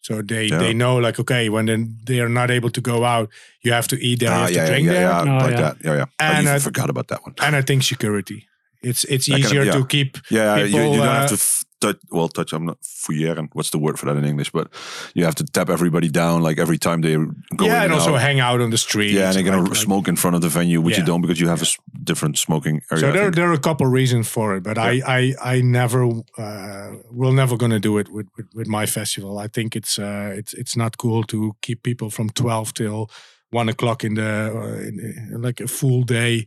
So 0.00 0.22
they 0.22 0.46
Yeah. 0.46 0.58
they 0.58 0.72
know 0.72 0.96
like 1.06 1.18
okay 1.20 1.48
when 1.48 1.66
they 1.66 1.76
they 2.06 2.20
are 2.20 2.28
not 2.28 2.50
able 2.50 2.70
to 2.70 2.80
go 2.80 3.04
out, 3.04 3.28
you 3.64 3.72
have 3.72 3.88
to 3.88 3.96
eat 3.96 4.20
there, 4.20 4.30
you 4.30 4.34
ah, 4.36 4.40
have 4.46 4.50
yeah, 4.54 4.64
to 4.66 4.70
drink 4.72 4.86
yeah, 4.86 4.92
there. 4.92 5.08
yeah, 5.10 5.20
Oh, 5.22 5.38
like 5.46 5.50
yeah. 5.58 5.60
that. 5.62 5.76
Yeah, 5.84 5.96
yeah. 5.96 6.04
And 6.18 6.42
even 6.46 6.54
I- 6.56 6.58
forgot 6.60 6.90
about 6.90 7.06
that 7.08 7.20
one. 7.26 7.34
And 7.40 7.56
I 7.56 7.62
think 7.62 7.82
security. 7.82 8.46
It's 8.82 9.04
it's 9.04 9.26
That 9.26 9.32
kind 9.32 9.44
of- 9.44 9.50
easier 9.50 9.64
yeah. 9.64 9.72
to 9.72 9.86
keep. 9.86 10.18
Yeah, 10.30 10.56
you, 10.58 10.66
you 10.66 10.72
don't 10.98 11.00
uh, 11.08 11.12
have 11.20 11.28
to 11.28 11.34
f- 11.34 11.64
touch. 11.92 12.00
Well, 12.10 12.28
touch. 12.28 12.52
I'm 12.52 12.64
not 12.64 12.78
fouilleren. 12.82 13.48
What's 13.52 13.70
the 13.70 13.78
word 13.78 13.98
for 13.98 14.06
that 14.06 14.16
in 14.16 14.24
English? 14.24 14.50
But 14.52 14.66
you 15.14 15.24
have 15.24 15.34
to 15.36 15.44
tap 15.44 15.68
everybody 15.70 16.08
down 16.08 16.42
like 16.48 16.58
every 16.60 16.78
time 16.78 17.00
they 17.02 17.14
go. 17.56 17.64
in 17.64 17.70
yeah, 17.70 17.84
and 17.84 17.92
also 17.92 18.14
out. 18.14 18.20
hang 18.20 18.40
out 18.40 18.60
on 18.60 18.70
the 18.70 18.78
street. 18.78 19.12
Yeah, 19.12 19.26
and 19.26 19.34
they're 19.34 19.42
gonna 19.50 19.62
like- 19.62 19.70
like- 19.70 19.84
smoke 19.86 20.08
in 20.08 20.16
front 20.16 20.36
of 20.36 20.42
the 20.42 20.48
venue, 20.48 20.80
which 20.84 20.98
you 20.98 21.04
don't 21.04 21.20
because 21.22 21.40
you 21.42 21.48
have 21.48 21.60
a 21.62 21.66
s- 21.66 21.76
different 22.04 22.38
smoking 22.38 22.80
area. 22.90 23.00
So 23.00 23.12
there, 23.12 23.30
there 23.30 23.48
are 23.50 23.54
a 23.54 23.60
couple 23.68 23.86
reasons 23.86 24.28
for 24.28 24.56
it, 24.56 24.62
but 24.62 24.76
I, 24.78 25.02
I, 25.18 25.34
I 25.54 25.60
never, 25.62 26.04
uh, 26.38 26.88
we're 27.10 27.34
never 27.34 27.56
gonna 27.56 27.80
do 27.80 27.98
it 27.98 28.08
with, 28.08 28.28
with, 28.36 28.46
with 28.54 28.66
my 28.68 28.86
festival. 28.86 29.38
I 29.44 29.48
think 29.48 29.74
it's, 29.76 29.98
uh, 29.98 30.32
it's, 30.38 30.54
it's 30.54 30.76
not 30.76 30.96
cool 30.98 31.22
to 31.24 31.52
keep 31.62 31.82
people 31.82 32.10
from 32.10 32.28
twelve 32.30 32.72
till 32.74 33.08
one 33.50 33.68
o'clock 33.68 34.02
in 34.04 34.14
the, 34.14 34.32
uh, 34.54 34.80
in, 34.88 34.94
in 35.32 35.42
like 35.42 35.60
a 35.64 35.68
full 35.68 36.02
day, 36.04 36.46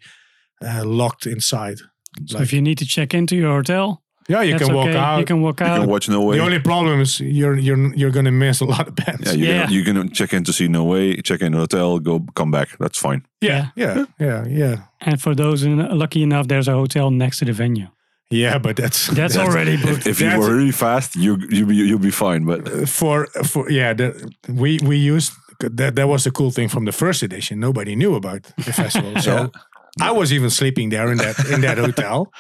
uh, 0.61 0.83
locked 0.85 1.25
inside. 1.25 1.77
So 2.25 2.39
if 2.41 2.51
you 2.53 2.61
need 2.61 2.77
to 2.79 2.85
check 2.85 3.13
into 3.13 3.35
your 3.35 3.51
hotel, 3.55 4.01
Yeah, 4.29 4.43
you 4.43 4.53
that's 4.53 4.65
can 4.65 4.75
walk 4.75 4.87
okay. 4.89 4.97
out. 4.97 5.19
You 5.19 5.25
can 5.25 5.41
walk 5.41 5.61
out. 5.61 5.75
you 5.75 5.81
can 5.81 5.89
watch 5.89 6.07
No 6.09 6.21
Way. 6.23 6.37
the 6.37 6.43
only 6.43 6.59
problem 6.59 7.01
is 7.01 7.19
you're, 7.19 7.57
you're, 7.57 7.93
you're 7.95 8.11
gonna 8.11 8.31
miss 8.31 8.61
a 8.61 8.65
lot 8.65 8.87
of 8.87 8.93
bands. 8.95 9.25
yeah, 9.25 9.33
you 9.33 9.45
Yeah. 9.47 9.63
Can, 9.65 9.73
you 9.73 9.83
can 9.83 10.09
check 10.11 10.33
in 10.33 10.43
to 10.43 10.53
see 10.53 10.67
No 10.67 10.83
Way, 10.83 11.15
check 11.21 11.41
in 11.41 11.51
the 11.53 11.57
hotel, 11.57 11.99
go 11.99 12.19
come 12.35 12.51
back. 12.51 12.69
That's 12.79 12.99
fine. 12.99 13.21
yeah, 13.41 13.67
yeah, 13.75 14.05
yeah, 14.19 14.45
yeah. 14.47 14.75
and 15.01 15.19
for 15.21 15.33
those 15.35 15.63
in, 15.63 15.77
lucky 15.97 16.21
enough, 16.21 16.47
there's 16.47 16.67
a 16.67 16.73
hotel 16.73 17.09
next 17.11 17.39
to 17.39 17.45
the 17.45 17.53
venue. 17.53 17.87
Yeah, 18.31 18.59
but 18.59 18.75
that's 18.75 19.07
That's 19.07 19.35
already 19.37 19.77
booked. 19.77 20.05
If 20.05 20.19
you 20.21 20.27
That's- 20.29 20.39
were 20.47 20.55
really 20.57 20.71
fast, 20.71 21.15
you 21.15 21.37
you 21.49 21.65
be 21.65 21.75
you'll 21.75 21.97
be 21.99 22.11
fine. 22.11 22.45
But 22.45 22.59
uh, 22.67 22.85
for 22.85 23.25
for 23.43 23.71
yeah 23.71 23.95
the, 23.95 24.11
we 24.47 24.77
we 24.85 24.97
used 25.13 25.31
that 25.77 25.95
that 25.95 26.07
was 26.07 26.23
the 26.23 26.31
cool 26.31 26.51
thing 26.51 26.69
from 26.69 26.85
the 26.85 26.91
first 26.91 27.23
edition 27.23 27.59
nobody 27.59 27.95
knew 27.95 28.15
about 28.15 28.43
the 28.65 28.71
festival 28.73 29.21
so 29.21 29.31
Yeah. 29.31 30.09
i 30.09 30.11
was 30.11 30.31
even 30.31 30.49
sleeping 30.49 30.89
there 30.91 31.11
in 31.11 31.17
that 31.17 31.35
in 31.53 31.61
that 31.61 31.77
hotel 31.77 32.31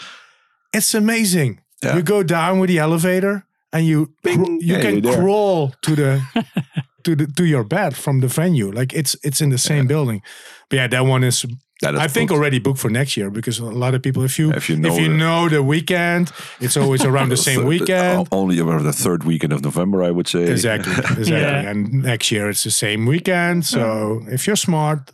it's 0.73 0.93
amazing 0.95 1.59
Yeah. 1.83 1.95
you 1.95 2.01
go 2.03 2.23
down 2.23 2.59
with 2.59 2.69
the 2.69 2.79
elevator 2.79 3.43
and 3.71 3.85
you 3.85 4.07
cr- 4.23 4.29
you 4.31 4.59
Yeah, 4.61 4.81
can 4.81 5.03
you're 5.03 5.15
crawl 5.15 5.73
to 5.81 5.95
the 5.95 6.21
to 7.03 7.15
the 7.15 7.25
to 7.35 7.43
your 7.43 7.63
bed 7.63 7.95
from 7.95 8.19
the 8.19 8.27
venue 8.27 8.71
like 8.71 8.93
it's 8.97 9.15
it's 9.23 9.39
in 9.41 9.49
the 9.49 9.57
same 9.57 9.85
building 9.87 10.21
but 10.69 10.75
yeah 10.77 10.87
that 10.89 11.05
one 11.05 11.27
is 11.27 11.45
that 11.81 11.93
is 11.93 11.99
I 12.01 12.07
think 12.09 12.29
booked. 12.29 12.37
already 12.39 12.59
booked 12.59 12.79
for 12.81 12.89
next 12.91 13.15
year 13.15 13.29
because 13.31 13.61
a 13.61 13.65
lot 13.65 13.93
of 13.95 14.01
people, 14.01 14.23
if 14.25 14.37
you 14.37 14.51
If 14.51 14.67
you 14.69 14.75
know 14.77 14.89
if 14.93 14.99
you 14.99 15.07
the- 15.09 15.17
know 15.17 15.47
the 15.49 15.61
weekend, 15.63 16.29
it's 16.59 16.75
always 16.75 17.05
around 17.05 17.29
the 17.29 17.37
same 17.49 17.59
Third- 17.59 17.67
weekend. 17.79 18.27
Uh, 18.27 18.35
only 18.35 18.59
around 18.59 18.83
the 18.83 18.91
third 18.91 19.23
weekend 19.23 19.53
of 19.53 19.61
November, 19.61 20.03
I 20.03 20.11
would 20.11 20.27
say. 20.27 20.43
Exactly, 20.51 20.91
exactly. 21.17 21.31
Yeah. 21.37 21.69
And 21.71 22.03
next 22.03 22.31
year 22.31 22.49
it's 22.49 22.63
the 22.63 22.71
same 22.71 23.05
weekend. 23.05 23.65
So 23.65 24.21
if 24.27 24.45
you're 24.45 24.57
smart, 24.57 25.11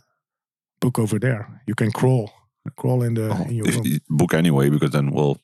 book 0.80 0.98
over 0.98 1.18
there. 1.20 1.46
You 1.68 1.74
can 1.76 1.92
crawl, 1.92 2.30
crawl 2.76 3.02
in 3.04 3.14
the 3.14 3.28
Oh, 3.30 3.44
in 3.48 3.54
your 3.54 3.68
if 3.68 3.76
room. 3.76 3.98
book 4.08 4.34
anyway, 4.34 4.68
because 4.68 4.90
then 4.90 5.10
well, 5.12 5.34
the 5.34 5.40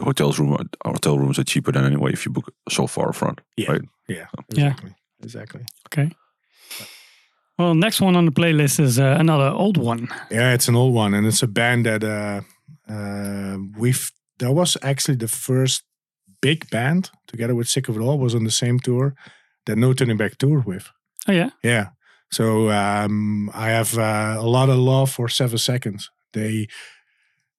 hotels 0.00 0.38
room 0.38 0.56
hotel 0.84 1.18
rooms 1.18 1.38
are 1.38 1.44
cheaper 1.44 1.72
than 1.72 1.84
anyway 1.84 2.12
if 2.12 2.24
you 2.26 2.32
book 2.32 2.52
so 2.68 2.86
far 2.86 3.12
front. 3.12 3.40
Yeah. 3.56 3.72
Right. 3.72 3.82
Yeah, 4.08 4.16
Yeah. 4.16 4.66
exactly. 4.70 4.94
Exactly. 5.22 5.60
Okay. 5.88 6.10
Well, 7.58 7.74
next 7.74 8.00
one 8.00 8.16
on 8.16 8.24
the 8.26 8.32
playlist 8.32 8.80
is 8.80 8.98
uh, 8.98 9.16
another 9.18 9.48
old 9.48 9.76
one. 9.76 10.08
Yeah, 10.30 10.54
it's 10.54 10.68
an 10.68 10.74
old 10.74 10.92
one, 10.94 11.14
and 11.14 11.26
it's 11.26 11.42
a 11.42 11.46
band 11.46 11.84
that 11.86 12.02
uh, 12.02 12.40
uh, 12.92 13.56
we've. 13.78 14.10
That 14.38 14.52
was 14.52 14.76
actually 14.82 15.16
the 15.18 15.28
first 15.28 15.84
big 16.40 16.68
band 16.70 17.10
together 17.28 17.54
with 17.54 17.68
Sick 17.68 17.88
of 17.88 17.96
It 17.96 18.00
All 18.00 18.18
was 18.18 18.34
on 18.34 18.42
the 18.44 18.50
same 18.50 18.80
tour 18.80 19.14
that 19.66 19.76
No 19.78 19.92
Turning 19.92 20.16
Back 20.16 20.36
toured 20.38 20.64
with. 20.66 20.90
Oh 21.28 21.32
yeah. 21.32 21.50
Yeah, 21.62 21.90
so 22.32 22.70
um, 22.70 23.48
I 23.54 23.68
have 23.70 23.96
uh, 23.96 24.36
a 24.40 24.46
lot 24.46 24.68
of 24.68 24.76
love 24.78 25.10
for 25.12 25.28
Seven 25.28 25.58
Seconds. 25.58 26.10
They 26.32 26.66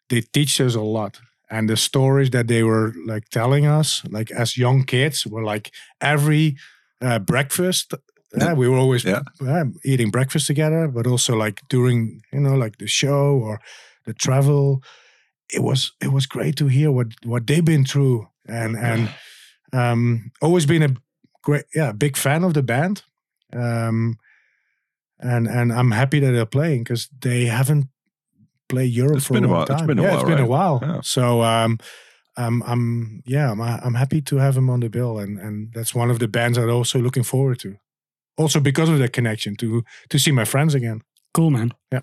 they 0.09 0.21
teach 0.21 0.59
us 0.59 0.75
a 0.75 0.81
lot, 0.81 1.19
and 1.49 1.69
the 1.69 1.77
stories 1.77 2.29
that 2.31 2.47
they 2.47 2.63
were 2.63 2.93
like 3.05 3.29
telling 3.29 3.65
us, 3.65 4.03
like 4.09 4.31
as 4.31 4.57
young 4.57 4.83
kids, 4.83 5.25
were 5.27 5.43
like 5.43 5.71
every 6.01 6.55
uh, 7.01 7.19
breakfast. 7.19 7.93
Yeah. 8.37 8.51
uh, 8.51 8.55
we 8.55 8.67
were 8.67 8.77
always 8.77 9.03
Yeah. 9.05 9.21
uh, 9.41 9.65
eating 9.83 10.11
breakfast 10.11 10.47
together, 10.47 10.87
but 10.87 11.07
also 11.07 11.35
like 11.35 11.61
during 11.69 12.21
you 12.33 12.39
know 12.41 12.55
like 12.55 12.77
the 12.77 12.87
show 12.87 13.39
or 13.43 13.59
the 14.05 14.13
travel. 14.13 14.81
It 15.53 15.61
was 15.63 15.91
it 16.01 16.11
was 16.11 16.25
great 16.27 16.55
to 16.57 16.67
hear 16.67 16.91
what 16.91 17.07
what 17.23 17.45
they've 17.47 17.63
been 17.65 17.85
through, 17.85 18.27
and 18.47 18.75
and 18.77 19.09
um, 19.73 20.31
always 20.41 20.65
been 20.65 20.83
a 20.83 20.95
great 21.43 21.65
yeah 21.75 21.91
big 21.93 22.17
fan 22.17 22.43
of 22.43 22.53
the 22.53 22.63
band. 22.63 23.03
Um, 23.53 24.17
and 25.19 25.47
and 25.47 25.71
I'm 25.71 25.91
happy 25.91 26.19
that 26.19 26.31
they're 26.31 26.45
playing 26.45 26.83
because 26.83 27.07
they 27.21 27.45
haven't 27.45 27.85
played 28.75 28.93
Europe 28.93 29.17
It's 29.17 29.27
for 29.27 29.33
been 29.35 29.45
a 29.45 29.47
a 29.47 29.49
long 29.49 29.57
while- 29.57 29.71
it's 29.71 29.81
time. 29.81 29.87
been 29.87 29.99
a 29.99 30.01
yeah, 30.03 30.09
while, 30.11 30.19
it's 30.21 30.29
been 30.29 30.43
a 30.43 30.51
while. 30.55 30.79
Yeah. 30.81 31.01
So 31.03 31.41
um, 31.41 31.77
um, 32.37 32.63
I'm 32.67 33.21
yeah, 33.25 33.51
I'm 33.51 33.61
I'm 33.61 33.95
happy 33.95 34.21
to 34.21 34.35
have 34.37 34.57
him 34.57 34.69
on 34.69 34.79
the 34.79 34.89
bill, 34.89 35.19
and 35.23 35.39
and 35.39 35.55
that's 35.75 35.93
one 35.95 36.11
of 36.13 36.17
the 36.19 36.27
bands 36.27 36.57
I'm 36.57 36.69
also 36.69 36.99
looking 36.99 37.23
forward 37.25 37.59
to. 37.59 37.69
Also 38.37 38.59
because 38.59 38.89
of 38.93 38.99
the 38.99 39.07
connection 39.09 39.55
to 39.55 39.83
to 40.09 40.17
see 40.19 40.31
my 40.31 40.45
friends 40.45 40.75
again. 40.75 41.01
Cool 41.33 41.51
man. 41.51 41.71
Yeah. 41.91 42.01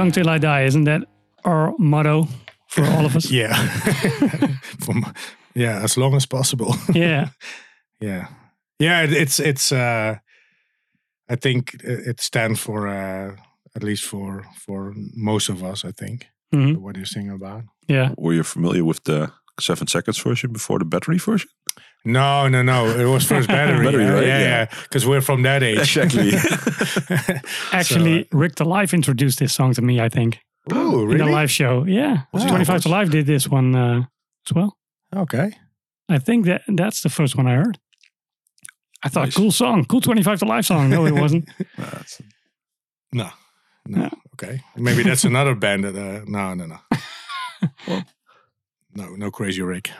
Young 0.00 0.12
till 0.12 0.28
I 0.28 0.38
die, 0.38 0.66
isn't 0.66 0.84
that 0.84 1.02
our 1.44 1.72
motto 1.78 2.26
for 2.68 2.84
all 2.84 3.04
of 3.06 3.14
us? 3.16 3.30
Yeah, 3.40 3.54
From, 4.84 5.04
yeah, 5.54 5.82
as 5.84 5.96
long 5.96 6.14
as 6.16 6.26
possible. 6.26 6.74
yeah. 6.94 7.28
yeah, 8.00 8.26
yeah. 8.78 9.04
it- 9.04 9.12
It's 9.22 9.38
it's. 9.40 9.72
uh 9.72 10.14
I 11.32 11.36
think 11.36 11.74
it 11.74 12.06
it 12.08 12.20
stands 12.20 12.60
for 12.60 12.88
uh 12.88 13.36
at 13.76 13.82
least 13.82 14.04
for 14.04 14.42
for 14.66 14.92
most 15.16 15.48
of 15.50 15.62
us. 15.62 15.84
I 15.84 15.92
think 15.92 16.26
Mhm. 16.54 16.76
what 16.82 16.96
you're 16.96 17.06
singing 17.06 17.32
about. 17.42 17.62
Yeah. 17.88 18.08
Were 18.16 18.34
you 18.36 18.42
familiar 18.44 18.84
with 18.84 19.02
the 19.04 19.30
seven 19.60 19.86
seconds 19.86 20.18
version 20.24 20.52
before 20.52 20.78
the 20.78 20.84
battery 20.84 21.18
version? 21.18 21.48
No, 22.04 22.48
no, 22.48 22.62
no. 22.62 22.86
It 22.86 23.04
was 23.04 23.24
first 23.26 23.48
battery. 23.56 23.84
Battery, 23.84 24.04
yeah, 24.04 24.12
right? 24.12 24.26
Yeah, 24.26 24.38
Yeah. 24.38 24.44
yeah. 24.44 24.66
Because 24.82 25.06
we're 25.06 25.20
from 25.20 25.42
that 25.42 25.62
age. 25.62 25.78
Exactly. 25.78 26.32
Actually, 27.72 28.26
Rick 28.32 28.54
Ta 28.56 28.64
Life 28.64 28.94
introduced 28.94 29.38
this 29.38 29.52
song 29.52 29.74
to 29.74 29.82
me, 29.82 30.00
I 30.00 30.08
think. 30.08 30.38
oh, 30.72 31.02
In 31.02 31.06
really? 31.08 31.18
the 31.18 31.26
live 31.26 31.50
show. 31.50 31.84
Yeah. 31.86 32.22
Wow. 32.32 32.48
25 32.48 32.82
ta 32.82 32.90
Life 32.90 33.10
did 33.10 33.26
this 33.26 33.48
one 33.48 33.74
uh, 33.74 34.02
as 34.46 34.52
well. 34.54 34.76
Okay. 35.14 35.52
I 36.08 36.18
think 36.18 36.46
that 36.46 36.62
that's 36.68 37.02
the 37.02 37.08
first 37.10 37.36
one 37.36 37.46
I 37.46 37.54
heard. 37.56 37.78
I 39.02 39.08
thought, 39.08 39.26
Nice. 39.26 39.36
cool 39.36 39.50
song, 39.50 39.84
cool 39.86 40.00
25 40.00 40.40
ta 40.40 40.46
Life 40.46 40.66
song. 40.66 40.90
No, 40.90 41.06
it 41.06 41.14
wasn't. 41.14 41.48
No. 43.12 43.28
No. 43.86 44.02
Yeah. 44.02 44.10
Okay. 44.34 44.62
Maybe 44.76 45.02
that's 45.02 45.24
another 45.24 45.54
band 45.56 45.82
that. 45.84 45.96
Uh, 45.96 46.24
no, 46.28 46.54
no, 46.54 46.66
no. 46.66 48.02
no, 48.94 49.16
no 49.16 49.30
crazy 49.32 49.62
Rick. 49.62 49.90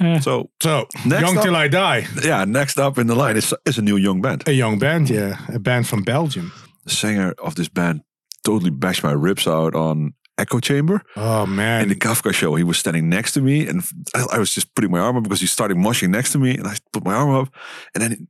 Uh, 0.00 0.20
so 0.20 0.50
So, 0.62 0.86
Next 1.04 1.22
Young 1.22 1.38
up- 1.38 1.44
Till 1.44 1.56
I 1.56 1.68
Die. 1.68 2.06
yeah, 2.24 2.44
next 2.44 2.78
up 2.78 2.98
in 2.98 3.06
the 3.06 3.14
line 3.14 3.36
is 3.36 3.54
is 3.64 3.78
a 3.78 3.82
new 3.82 3.96
young 3.96 4.20
band. 4.22 4.42
A 4.46 4.52
young 4.52 4.78
band, 4.78 5.08
yeah. 5.10 5.36
A 5.54 5.58
band 5.58 5.86
from 5.86 6.02
Belgium. 6.04 6.52
The 6.84 6.90
singer 6.94 7.34
of 7.38 7.54
this 7.54 7.68
band 7.68 8.00
totally 8.44 8.70
bashed 8.70 9.02
my 9.04 9.12
ribs 9.12 9.46
out 9.46 9.74
on 9.74 10.12
Echo 10.38 10.60
Chamber 10.60 11.00
Oh, 11.16 11.46
man! 11.46 11.82
in 11.82 11.88
the 11.88 11.94
Kafka 11.96 12.32
show. 12.32 12.56
He 12.56 12.64
was 12.64 12.76
standing 12.78 13.08
next 13.08 13.32
to 13.34 13.40
me, 13.40 13.66
and 13.68 13.82
I, 14.14 14.36
I 14.36 14.38
was 14.38 14.54
just 14.54 14.74
putting 14.74 14.90
my 14.90 15.00
arm 15.00 15.16
up 15.16 15.22
because 15.22 15.40
he 15.40 15.46
started 15.46 15.76
mushing 15.78 16.10
next 16.10 16.32
to 16.32 16.38
me, 16.38 16.50
and 16.58 16.66
I 16.68 16.76
put 16.92 17.04
my 17.04 17.14
arm 17.14 17.30
up, 17.30 17.48
and 17.94 18.02
then 18.02 18.28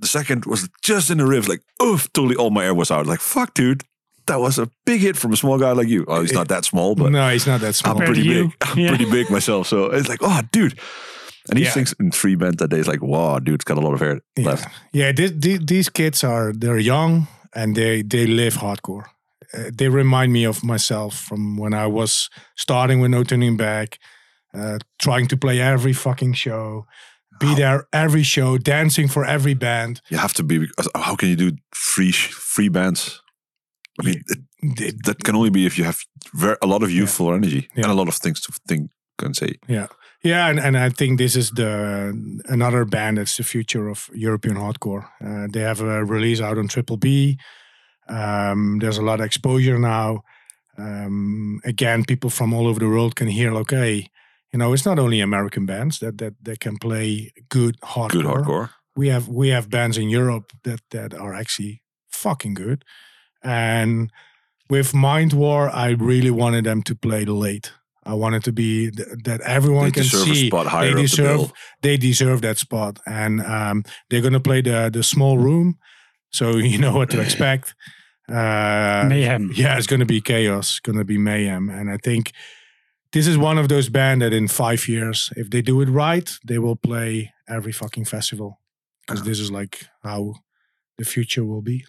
the 0.00 0.06
second 0.06 0.44
was 0.44 0.68
just 0.82 1.10
in 1.10 1.18
the 1.18 1.24
ribs, 1.26 1.48
like 1.48 1.62
oof, 1.82 2.06
totally 2.12 2.36
all 2.36 2.50
my 2.50 2.64
air 2.64 2.74
was 2.74 2.90
out. 2.90 3.06
Like 3.06 3.20
fuck, 3.20 3.54
dude, 3.54 3.82
that 4.26 4.40
was 4.40 4.58
a 4.58 4.68
big 4.84 5.00
hit 5.00 5.16
from 5.16 5.32
a 5.32 5.36
small 5.36 5.58
guy 5.58 5.72
like 5.72 5.88
you. 5.88 6.04
Oh, 6.08 6.20
he's 6.20 6.32
not 6.32 6.48
that 6.48 6.64
small, 6.64 6.94
but 6.94 7.12
no, 7.12 7.28
he's 7.30 7.46
not 7.46 7.60
that 7.60 7.74
small. 7.74 7.98
I'm 8.00 8.06
pretty 8.06 8.26
big. 8.28 8.52
I'm 8.62 8.78
Yeah. 8.78 8.88
pretty 8.88 9.10
big 9.10 9.30
myself. 9.30 9.66
So 9.68 9.86
it's 9.86 10.08
like, 10.08 10.20
oh, 10.22 10.40
dude. 10.52 10.78
And 11.48 11.58
he 11.58 11.64
Yeah. 11.64 11.70
sings 11.72 11.94
in 12.00 12.10
three 12.10 12.34
band 12.34 12.58
that 12.58 12.68
day. 12.70 12.78
It's 12.78 12.88
like, 12.88 13.02
wow, 13.02 13.38
dude's 13.38 13.64
got 13.64 13.78
a 13.78 13.80
lot 13.80 13.94
of 13.94 14.00
hair 14.00 14.20
yeah. 14.36 14.46
left. 14.46 14.68
Yeah, 14.92 15.12
thi- 15.12 15.28
thi- 15.40 15.64
these 15.64 15.88
kids 15.88 16.24
are, 16.24 16.52
they're 16.52 16.78
young 16.78 17.28
and 17.54 17.76
they, 17.76 18.02
they 18.02 18.26
live 18.26 18.54
hardcore. 18.56 19.04
Uh, 19.54 19.70
they 19.72 19.88
remind 19.88 20.32
me 20.32 20.44
of 20.44 20.64
myself 20.64 21.14
from 21.16 21.56
when 21.56 21.72
I 21.72 21.86
was 21.86 22.28
starting 22.56 22.98
with 23.00 23.12
No 23.12 23.22
Turning 23.22 23.56
Back, 23.56 23.98
uh, 24.52 24.78
trying 24.98 25.28
to 25.28 25.36
play 25.36 25.60
every 25.60 25.92
fucking 25.92 26.32
show, 26.34 26.84
be 27.38 27.54
there 27.54 27.86
every 27.92 28.24
show, 28.24 28.58
dancing 28.58 29.06
for 29.08 29.24
every 29.24 29.54
band. 29.54 30.00
You 30.10 30.18
have 30.18 30.34
to 30.34 30.42
be. 30.42 30.58
because 30.58 30.88
How 30.96 31.14
can 31.14 31.28
you 31.28 31.36
do 31.36 31.52
free 31.72 32.10
sh- 32.10 32.32
free 32.32 32.68
bands 32.70 33.22
I 34.00 34.04
mean, 34.06 34.22
that 35.04 35.16
can 35.24 35.34
only 35.36 35.50
be 35.50 35.66
if 35.66 35.78
you 35.78 35.84
have 35.84 35.98
a 36.62 36.66
lot 36.66 36.82
of 36.82 36.90
youthful 36.90 37.32
energy 37.32 37.68
Yeah. 37.74 37.84
and 37.84 37.92
a 37.92 37.94
lot 37.94 38.08
of 38.08 38.14
things 38.16 38.40
to 38.42 38.52
think 38.68 38.90
and 39.22 39.34
say. 39.36 39.54
Yeah. 39.68 39.86
Yeah, 40.22 40.48
and, 40.50 40.58
and 40.58 40.76
I 40.76 40.90
think 40.90 41.18
this 41.18 41.36
is 41.36 41.50
the 41.50 42.12
another 42.48 42.84
band 42.84 43.16
that's 43.18 43.36
the 43.36 43.44
future 43.44 43.88
of 43.88 44.08
European 44.14 44.56
hardcore. 44.56 45.04
Uh, 45.20 45.46
they 45.52 45.60
have 45.60 45.80
a 45.80 46.04
release 46.04 46.40
out 46.40 46.58
on 46.58 46.68
Triple 46.68 46.96
B. 46.96 47.38
Um, 48.08 48.78
there's 48.80 48.98
a 48.98 49.02
lot 49.04 49.20
of 49.20 49.26
exposure 49.26 49.78
now. 49.78 50.22
Um, 50.78 51.60
again, 51.64 52.04
people 52.04 52.30
from 52.30 52.52
all 52.54 52.66
over 52.66 52.78
the 52.80 52.88
world 52.88 53.14
can 53.14 53.28
hear, 53.28 53.54
okay, 53.54 54.08
you 54.52 54.58
know, 54.58 54.72
it's 54.72 54.84
not 54.86 54.98
only 54.98 55.20
American 55.20 55.66
bands 55.66 55.98
that 55.98 56.18
that, 56.18 56.34
that 56.42 56.60
can 56.60 56.76
play 56.78 57.32
good 57.48 57.76
hardcore. 57.80 58.10
Good 58.10 58.24
hardcore. 58.26 58.70
We 58.96 59.08
have 59.08 59.28
we 59.28 59.48
have 59.52 59.68
bands 59.68 59.96
in 59.98 60.08
Europe 60.08 60.52
that 60.62 60.80
that 60.90 61.14
are 61.14 61.34
actually 61.34 61.82
fucking 62.10 62.54
good. 62.54 62.84
And 63.42 64.10
with 64.68 64.94
Mind 64.94 65.32
War, 65.32 65.68
I 65.70 65.90
really 65.90 66.30
wanted 66.30 66.64
them 66.64 66.82
to 66.84 66.94
play 66.94 67.24
late. 67.24 67.72
I 68.04 68.14
wanted 68.14 68.44
to 68.44 68.52
be 68.52 68.90
th- 68.90 69.08
that 69.24 69.40
everyone 69.40 69.86
They 69.86 69.90
can 69.90 70.02
deserve 70.04 70.28
a 70.28 70.34
see 70.34 70.46
spot 70.46 70.66
higher 70.66 70.84
they 70.86 70.90
up 70.90 70.96
the 70.96 71.02
deserve 71.02 71.36
bill. 71.38 71.52
they 71.82 71.96
deserve 71.96 72.40
that 72.42 72.58
spot, 72.58 72.98
and 73.06 73.40
um, 73.42 73.84
they're 74.08 74.20
gonna 74.22 74.40
play 74.40 74.60
the 74.62 74.90
the 74.92 75.02
small 75.02 75.38
room, 75.38 75.76
so 76.30 76.56
you 76.56 76.78
know 76.78 76.94
what 76.94 77.10
to 77.10 77.20
expect. 77.20 77.74
Uh, 78.28 79.06
Mayhem. 79.08 79.50
yeah, 79.54 79.76
it's 79.76 79.86
gonna 79.86 80.06
be 80.06 80.20
chaos, 80.20 80.80
gonna 80.80 81.04
be 81.04 81.18
mayhem, 81.18 81.68
and 81.68 81.90
I 81.90 81.96
think 81.96 82.32
this 83.12 83.26
is 83.26 83.36
one 83.38 83.58
of 83.58 83.68
those 83.68 83.88
bands 83.88 84.22
that 84.22 84.32
in 84.32 84.48
five 84.48 84.86
years, 84.88 85.30
if 85.36 85.50
they 85.50 85.62
do 85.62 85.80
it 85.80 85.88
right, 85.88 86.28
they 86.44 86.58
will 86.58 86.76
play 86.76 87.32
every 87.48 87.72
fucking 87.72 88.04
festival 88.04 88.60
because 89.06 89.22
this 89.24 89.38
is 89.40 89.50
like 89.50 89.86
how 90.02 90.34
the 90.98 91.04
future 91.04 91.44
will 91.44 91.62
be. 91.62 91.84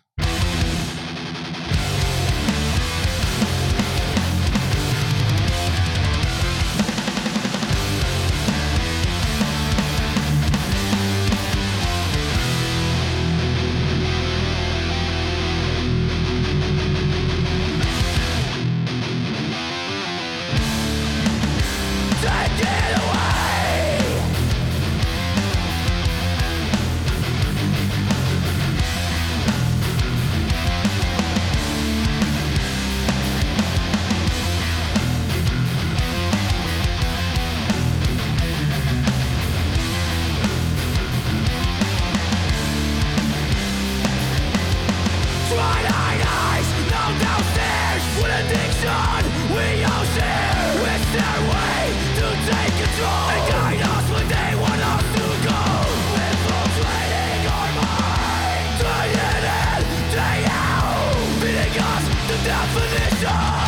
Definition 63.27 63.66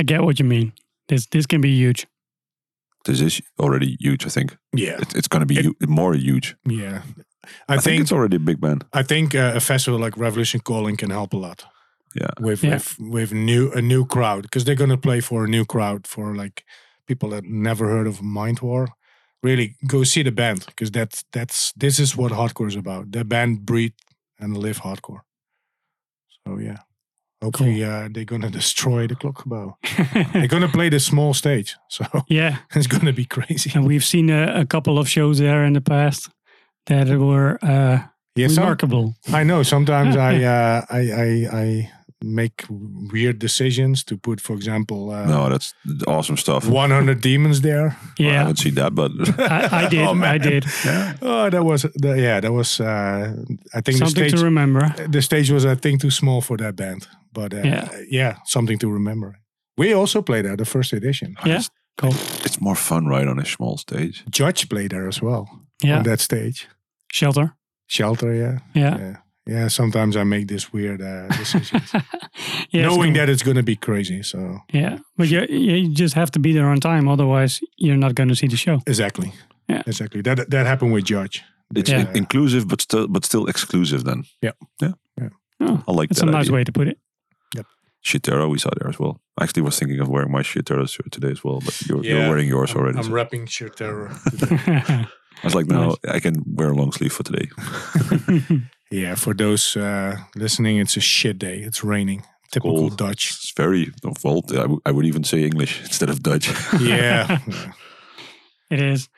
I 0.00 0.02
get 0.02 0.20
what 0.22 0.38
you 0.38 0.48
mean. 0.48 0.72
This 1.08 1.26
this 1.26 1.46
can 1.46 1.60
be 1.60 1.68
huge. 1.68 2.06
This 3.04 3.20
is 3.20 3.42
already 3.58 3.96
huge, 4.00 4.26
I 4.26 4.30
think. 4.30 4.56
Yeah, 4.76 4.98
It, 5.00 5.14
it's 5.14 5.28
going 5.28 5.40
to 5.40 5.54
be 5.54 5.62
hu- 5.62 5.86
more 5.86 6.14
huge. 6.14 6.54
yeah. 6.68 7.02
I, 7.68 7.74
I, 7.74 7.76
think, 7.76 7.82
think 7.84 8.02
it's 8.02 8.12
already 8.12 8.36
a 8.36 8.40
big 8.40 8.60
band. 8.60 8.84
I 9.00 9.02
think 9.02 9.34
uh, 9.34 9.52
a 9.56 9.60
festival 9.60 9.98
like 10.04 10.20
Revolution 10.20 10.60
Calling 10.60 10.96
can 10.98 11.10
help 11.10 11.32
a 11.32 11.36
lot. 11.38 11.64
Yeah. 12.14 12.30
with 12.40 12.62
Yeah. 12.64 12.74
with 12.74 12.96
with 12.98 13.32
new 13.32 13.72
a 13.72 13.80
new 13.80 14.04
crowd 14.06 14.42
because 14.42 14.64
they're 14.64 14.78
gonna 14.78 14.98
play 14.98 15.20
for 15.20 15.44
a 15.44 15.48
new 15.48 15.64
crowd 15.64 16.06
for 16.06 16.34
like 16.42 16.64
people 17.06 17.30
that 17.30 17.44
never 17.44 17.86
heard 17.88 18.06
of 18.06 18.20
Mind 18.20 18.60
War. 18.60 18.88
Really, 19.42 19.76
go 19.86 20.04
see 20.04 20.22
the 20.24 20.32
band 20.32 20.66
because 20.66 20.90
that's 20.90 21.24
that's 21.32 21.72
this 21.80 21.98
is 21.98 22.16
what 22.16 22.32
hardcore 22.32 22.68
is 22.68 22.76
about. 22.76 23.12
The 23.12 23.24
band 23.24 23.64
breathe 23.64 23.94
and 24.38 24.56
live 24.56 24.80
hardcore. 24.82 25.20
So 26.46 26.58
yeah, 26.58 26.78
hopefully 27.42 27.82
uh, 27.84 28.08
they're 28.12 28.24
gonna 28.24 28.50
destroy 28.50 29.06
the 29.06 29.14
Klokgebouw. 29.14 29.74
they're 30.32 30.48
gonna 30.48 30.68
play 30.68 30.88
the 30.90 31.00
small 31.00 31.34
stage, 31.34 31.76
so 31.88 32.04
yeah, 32.28 32.58
it's 32.74 32.86
gonna 32.86 33.12
be 33.12 33.24
crazy. 33.24 33.70
and 33.74 33.86
we've 33.86 34.04
seen 34.04 34.30
a, 34.30 34.60
a 34.60 34.64
couple 34.66 34.98
of 34.98 35.08
shows 35.08 35.38
there 35.38 35.64
in 35.64 35.72
the 35.74 35.80
past 35.80 36.28
that 36.86 37.08
were 37.18 37.58
uh, 37.62 37.98
Yeah, 38.36 38.48
some- 38.48 38.64
remarkable. 38.64 39.14
I 39.32 39.44
know. 39.44 39.62
Sometimes 39.64 40.16
I, 40.16 40.42
uh, 40.56 40.84
I 40.90 41.00
I 41.12 41.60
I 41.62 41.90
make 42.22 42.64
weird 43.12 43.38
decisions 43.38 44.04
to 44.04 44.16
put, 44.16 44.40
for 44.42 44.54
example, 44.56 45.10
uh, 45.10 45.24
no, 45.26 45.48
that's 45.48 45.72
awesome 46.06 46.36
stuff. 46.36 46.66
100 46.68 47.20
demons 47.22 47.60
there. 47.62 47.96
Yeah, 48.18 48.28
I 48.28 48.32
Yeah, 48.32 48.38
haven't 48.38 48.58
seen 48.58 48.74
that, 48.74 48.94
but 48.94 49.10
I, 49.38 49.84
I 49.86 49.88
did. 49.88 50.00
Oh, 50.06 50.10
I 50.10 50.14
man. 50.14 50.40
did. 50.40 50.64
Oh, 51.22 51.48
that 51.50 51.64
was 51.64 51.82
the, 51.94 52.16
yeah, 52.20 52.40
that 52.40 52.52
was. 52.52 52.78
Uh, 52.80 53.32
I 53.74 53.80
think 53.80 53.98
the 53.98 54.06
Something 54.06 54.28
stage 54.28 54.38
to 54.38 54.44
remember. 54.44 54.94
the 55.08 55.22
stage 55.22 55.50
was 55.50 55.64
I 55.64 55.74
think 55.76 56.00
too 56.02 56.10
small 56.10 56.40
for 56.42 56.58
that 56.58 56.76
band, 56.76 57.08
but 57.32 57.52
uh, 57.54 57.62
Yeah. 57.64 57.88
yeah, 58.10 58.36
something 58.44 58.78
to 58.78 58.88
remember. 58.92 59.38
We 59.76 59.94
also 59.94 60.22
played 60.22 60.44
there 60.44 60.56
the 60.56 60.64
first 60.64 60.92
edition. 60.92 61.36
Yeah. 61.46 61.62
Cool. 61.96 62.14
It's 62.44 62.60
more 62.60 62.76
fun, 62.76 63.06
right, 63.06 63.28
on 63.28 63.38
a 63.38 63.44
small 63.44 63.76
stage. 63.78 64.24
Judge 64.30 64.68
played 64.68 64.90
there 64.90 65.08
as 65.08 65.20
well 65.22 65.46
Yeah. 65.82 65.98
on 65.98 66.02
that 66.04 66.20
stage. 66.20 66.66
Shelter. 67.12 67.54
Shelter, 67.86 68.32
yeah, 68.34 68.58
Yeah. 68.74 68.98
yeah, 68.98 69.16
yeah. 69.46 69.68
Sometimes 69.68 70.16
I 70.16 70.24
make 70.24 70.46
this 70.46 70.72
weird 70.72 71.00
uh, 71.02 71.26
decisions, 71.38 71.92
yeah 72.70 72.86
knowing 72.86 73.12
cool. 73.14 73.20
that 73.20 73.28
it's 73.28 73.42
gonna 73.42 73.62
be 73.62 73.76
crazy. 73.76 74.22
So 74.22 74.38
Yeah. 74.72 74.98
But 75.16 75.28
you, 75.28 75.40
you 75.48 75.88
just 75.94 76.14
have 76.14 76.30
to 76.30 76.38
be 76.38 76.52
there 76.52 76.68
on 76.70 76.80
time. 76.80 77.08
Otherwise, 77.08 77.60
you're 77.76 77.98
not 77.98 78.14
going 78.14 78.28
to 78.28 78.36
see 78.36 78.48
the 78.48 78.56
show. 78.56 78.78
exactly, 78.86 79.32
Yeah. 79.68 79.82
exactly. 79.86 80.22
That 80.22 80.50
that 80.50 80.66
happened 80.66 80.92
with 80.94 81.04
Judge. 81.10 81.42
It's 81.76 81.90
Yeah. 81.90 82.00
in- 82.10 82.16
inclusive, 82.16 82.64
but 82.66 82.80
still, 82.80 83.08
but 83.08 83.24
still 83.24 83.46
exclusive. 83.48 84.02
Then 84.04 84.24
Yeah. 84.42 84.54
Yeah. 84.80 84.92
yeah. 85.20 85.30
Oh, 85.60 85.82
I 85.88 85.92
like 85.92 86.08
that's 86.10 86.20
that. 86.20 86.28
It's 86.28 86.34
a 86.34 86.38
nice 86.38 86.46
idea. 86.46 86.54
way 86.54 86.64
to 86.64 86.72
put 86.72 86.88
it. 86.88 86.98
Sheer 88.02 88.20
Terror 88.20 88.48
we 88.48 88.58
saw 88.58 88.70
there 88.78 88.88
as 88.88 88.98
well. 88.98 89.20
I 89.38 89.44
actually 89.44 89.62
was 89.62 89.78
thinking 89.78 90.00
of 90.00 90.08
wearing 90.08 90.30
my 90.32 90.42
Sheer 90.42 90.62
Terror 90.62 90.86
shirt 90.86 91.10
today 91.10 91.30
as 91.30 91.44
well, 91.44 91.60
but 91.64 91.80
you're, 91.82 92.02
you're 92.04 92.28
wearing 92.28 92.48
yours 92.48 92.74
already. 92.74 92.98
I'm 92.98 93.04
so- 93.04 93.10
rapping 93.12 93.46
sheer 93.46 93.68
terror. 93.68 94.10
I 95.42 95.44
was 95.44 95.54
like, 95.54 95.66
no, 95.66 95.96
I 96.08 96.20
can 96.20 96.42
wear 96.46 96.70
a 96.70 96.74
long 96.74 96.92
sleeve 96.92 97.12
for 97.14 97.22
today. 97.22 97.48
yeah, 98.90 99.14
for 99.14 99.32
those 99.32 99.74
uh, 99.76 100.18
listening, 100.36 100.76
it's 100.78 100.96
a 100.96 101.00
shit 101.00 101.38
day. 101.38 101.58
It's 101.60 101.82
raining. 101.82 102.24
Typical 102.52 102.76
Cold. 102.76 102.98
Dutch. 102.98 103.30
It's 103.36 103.52
very 103.56 103.92
well. 104.24 104.42
I, 104.50 104.54
w- 104.56 104.80
I 104.84 104.90
would 104.90 105.06
even 105.06 105.24
say 105.24 105.44
English 105.44 105.80
instead 105.84 106.10
of 106.10 106.22
Dutch. 106.22 106.48
Yeah, 106.80 107.38
yeah. 107.48 107.72
it 108.70 108.80
is. 108.82 109.08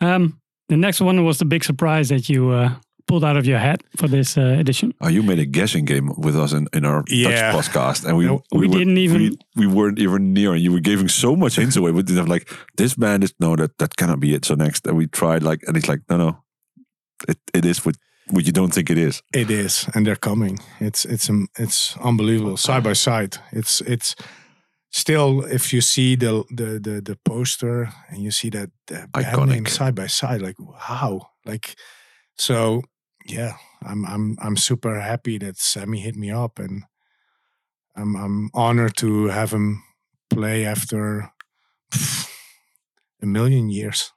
Um, 0.00 0.40
the 0.68 0.76
next 0.76 1.00
one 1.00 1.24
was 1.24 1.38
the 1.38 1.44
big 1.44 1.64
surprise 1.64 2.08
that 2.10 2.28
you 2.28 2.50
uh, 2.50 2.74
pulled 3.06 3.24
out 3.24 3.36
of 3.36 3.44
your 3.46 3.58
hat 3.58 3.82
for 3.96 4.08
this 4.08 4.36
uh, 4.36 4.56
edition. 4.60 4.92
Oh, 5.00 5.08
you 5.08 5.22
made 5.22 5.38
a 5.38 5.46
guessing 5.46 5.84
game 5.84 6.10
with 6.16 6.36
us 6.36 6.52
in, 6.52 6.66
in 6.72 6.84
our 6.84 7.02
Yeah. 7.08 7.52
Dutch 7.52 7.68
podcast, 7.68 8.04
and 8.04 8.16
we 8.16 8.26
No, 8.26 8.42
we 8.52 8.66
were- 8.68 8.78
didn't 8.78 8.98
even- 8.98 9.20
we, 9.20 9.38
we 9.56 9.66
weren't 9.66 9.98
even 9.98 10.32
near, 10.32 10.52
and 10.52 10.62
you 10.62 10.72
were 10.72 10.80
giving 10.82 11.08
so 11.08 11.36
much 11.36 11.56
hints 11.56 11.76
away. 11.76 11.90
We 11.92 12.02
didn't 12.02 12.18
have 12.18 12.28
like 12.32 12.48
this 12.76 12.94
band 12.94 13.24
is 13.24 13.34
no 13.40 13.56
that 13.56 13.76
that 13.78 13.96
cannot 13.96 14.20
be 14.20 14.34
it. 14.34 14.44
So 14.44 14.54
next, 14.54 14.86
and 14.86 14.96
we 14.96 15.06
tried 15.06 15.42
like, 15.42 15.60
and 15.66 15.76
it's 15.76 15.88
like 15.88 16.00
no 16.10 16.16
no, 16.16 16.36
it 17.28 17.38
it 17.54 17.64
is 17.64 17.84
what 17.84 17.96
what 18.30 18.44
you 18.46 18.52
don't 18.52 18.72
think 18.74 18.88
it 18.90 18.98
is. 18.98 19.22
It 19.34 19.50
is, 19.50 19.88
and 19.94 20.06
they're 20.06 20.16
coming. 20.20 20.58
It's 20.80 21.04
it's 21.04 21.28
um, 21.30 21.46
it's 21.58 21.96
unbelievable. 22.04 22.56
Side 22.56 22.82
by 22.82 22.94
side, 22.94 23.36
it's 23.52 23.80
it's 23.82 24.14
still 24.90 25.44
if 25.44 25.72
you 25.72 25.80
see 25.80 26.16
the 26.16 26.44
the 26.56 26.78
the, 26.80 27.00
the 27.02 27.16
poster 27.24 27.88
and 28.10 28.18
you 28.22 28.30
see 28.30 28.50
that 28.50 28.70
the 28.86 29.08
band 29.12 29.26
Iconic. 29.26 29.48
name 29.48 29.66
side 29.66 29.94
by 29.94 30.06
side, 30.08 30.42
like 30.42 30.56
how 30.78 31.28
like 31.46 31.74
so. 32.38 32.82
Yeah, 33.26 33.52
I'm 33.86 34.04
I'm 34.06 34.36
I'm 34.42 34.56
super 34.56 35.00
happy 35.00 35.38
that 35.38 35.56
Sammy 35.58 36.00
hit 36.00 36.16
me 36.16 36.30
up, 36.30 36.58
and 36.58 36.84
I'm 37.96 38.16
I'm 38.16 38.50
honored 38.54 38.96
to 38.96 39.26
have 39.26 39.52
him 39.52 39.82
play 40.30 40.64
after 40.66 41.30
a 43.22 43.26
million 43.26 43.70
years. 43.70 44.12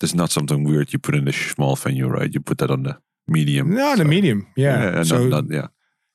There's 0.00 0.14
not 0.14 0.30
something 0.30 0.64
weird 0.64 0.92
you 0.92 0.98
put 0.98 1.14
in 1.14 1.24
the 1.24 1.32
small 1.32 1.76
venue, 1.76 2.06
right? 2.08 2.32
You 2.34 2.40
put 2.40 2.58
that 2.58 2.70
on 2.70 2.82
the 2.82 2.98
medium. 3.26 3.70
No, 3.74 3.96
the 3.96 4.04
medium, 4.04 4.46
yeah. 4.56 4.96
yeah, 4.96 5.02
so 5.04 5.16
not, 5.28 5.44
not, 5.48 5.54
yeah. 5.54 5.66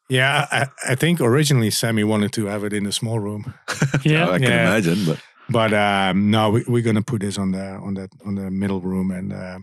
Yeah, 0.10 0.46
I, 0.52 0.68
I 0.92 0.96
think 0.96 1.22
originally 1.22 1.72
Sammy 1.72 2.04
wanted 2.04 2.32
to 2.34 2.46
have 2.46 2.64
it 2.66 2.74
in 2.74 2.84
the 2.84 2.92
small 2.92 3.20
room, 3.20 3.54
Yeah. 4.04 4.30
I 4.30 4.38
can 4.40 4.44
Yeah. 4.50 4.68
imagine, 4.68 5.06
but 5.06 5.20
but 5.50 5.74
um, 5.74 6.30
no, 6.30 6.50
we, 6.52 6.64
we're 6.68 6.84
gonna 6.84 7.02
put 7.02 7.22
this 7.22 7.38
on 7.38 7.52
the 7.52 7.66
on 7.82 7.94
that 7.96 8.10
on 8.26 8.36
the 8.36 8.52
middle 8.52 8.82
room, 8.82 9.10
and 9.12 9.34
uh, 9.34 9.60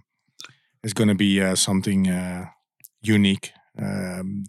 it's 0.83 0.93
gonna 0.93 1.15
be 1.15 1.41
uh, 1.43 1.55
something 1.55 2.09
uh, 2.09 2.47
unique. 3.01 3.53
Um, 3.81 4.45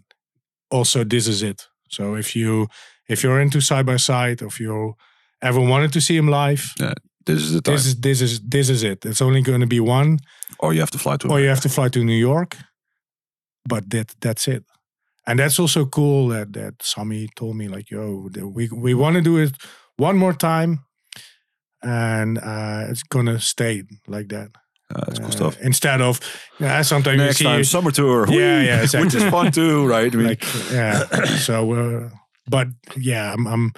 also, 0.70 1.04
this 1.04 1.26
is 1.26 1.42
it. 1.42 1.68
So 1.88 2.14
if 2.16 2.34
you 2.36 2.68
if 3.08 3.22
you're 3.22 3.40
into 3.40 3.60
side 3.60 3.86
by 3.86 3.96
side, 3.96 4.42
if 4.42 4.60
you 4.60 4.94
ever 5.42 5.60
wanted 5.60 5.92
to 5.92 6.00
see 6.00 6.16
him 6.16 6.28
live, 6.28 6.72
yeah, 6.78 6.94
this 7.26 7.40
is 7.42 7.52
the 7.52 7.60
time. 7.60 7.74
this 7.74 7.86
is 7.86 8.00
this 8.00 8.20
is 8.20 8.40
this 8.40 8.68
is 8.70 8.82
it. 8.82 9.04
It's 9.04 9.22
only 9.22 9.42
going 9.42 9.60
to 9.60 9.66
be 9.66 9.80
one, 9.80 10.18
or 10.58 10.72
you 10.72 10.80
have 10.80 10.90
to 10.92 10.98
fly 10.98 11.16
to. 11.16 11.28
or 11.28 11.40
you 11.40 11.48
have 11.48 11.60
to 11.62 11.68
fly 11.68 11.88
to 11.88 12.04
New 12.04 12.18
York. 12.18 12.56
But 13.68 13.90
that 13.90 14.14
that's 14.20 14.48
it. 14.48 14.64
And 15.26 15.38
that's 15.38 15.58
also 15.58 15.86
cool 15.86 16.28
that 16.28 16.52
that 16.52 16.82
Sammy 16.82 17.28
told 17.36 17.56
me 17.56 17.68
like, 17.68 17.90
yo, 17.90 18.28
we 18.54 18.68
we 18.68 18.94
want 18.94 19.16
to 19.16 19.22
do 19.22 19.36
it 19.38 19.52
one 19.96 20.16
more 20.16 20.32
time, 20.32 20.84
and 21.82 22.38
uh, 22.38 22.86
it's 22.90 23.02
gonna 23.02 23.38
stay 23.40 23.82
like 24.06 24.28
that. 24.28 24.50
Uh, 24.94 25.04
that's 25.06 25.18
cool 25.18 25.28
Uh, 25.28 25.30
stuff. 25.30 25.56
Instead 25.60 26.00
of 26.00 26.20
yeah, 26.58 26.82
sometimes 26.82 27.18
you 27.18 27.24
Next 27.26 27.36
see 27.38 27.44
time, 27.44 27.64
summer 27.64 27.90
tour. 27.92 28.26
Yeah, 28.28 28.36
whee, 28.60 28.66
yeah, 28.66 28.82
exactly. 28.82 29.04
Which 29.06 29.14
is 29.14 29.30
fun 29.30 29.52
too, 29.52 29.86
right? 29.86 30.12
I 30.12 30.16
mean, 30.16 30.26
like 30.26 30.44
yeah. 30.72 31.04
so, 31.38 31.72
uh, 31.72 32.08
but 32.48 32.68
yeah, 32.96 33.32
I'm, 33.32 33.46
I'm 33.46 33.72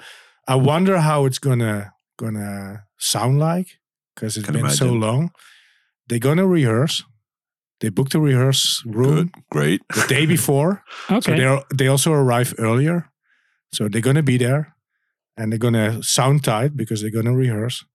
I 0.47 0.55
wonder 0.55 0.97
how 0.99 1.25
it's 1.25 1.39
gonna 1.39 1.93
gonna 2.17 2.83
sound 2.97 3.39
like 3.39 3.67
because 4.15 4.37
it's 4.37 4.45
Can 4.45 4.55
been 4.55 4.69
so 4.69 4.91
long. 4.93 5.29
They're 6.07 6.19
gonna 6.19 6.47
rehearse. 6.47 7.03
They 7.79 7.89
booked 7.89 8.15
a 8.15 8.19
rehearse 8.19 8.81
room 8.85 9.15
good, 9.15 9.29
great. 9.51 9.81
the 9.93 10.05
day 10.07 10.25
before. 10.25 10.83
So 11.07 11.15
Okay. 11.17 11.35
they 11.37 11.63
they 11.77 11.87
also 11.89 12.11
arrive 12.11 12.53
earlier. 12.57 13.09
So 13.73 13.87
they're 13.89 14.01
gonna 14.01 14.23
be 14.23 14.37
there, 14.37 14.75
and 15.37 15.51
they're 15.51 15.59
gonna 15.59 16.01
sound 16.01 16.43
tight 16.43 16.75
because 16.75 17.01
they're 17.01 17.21
gonna 17.21 17.35
rehearse. 17.37 17.85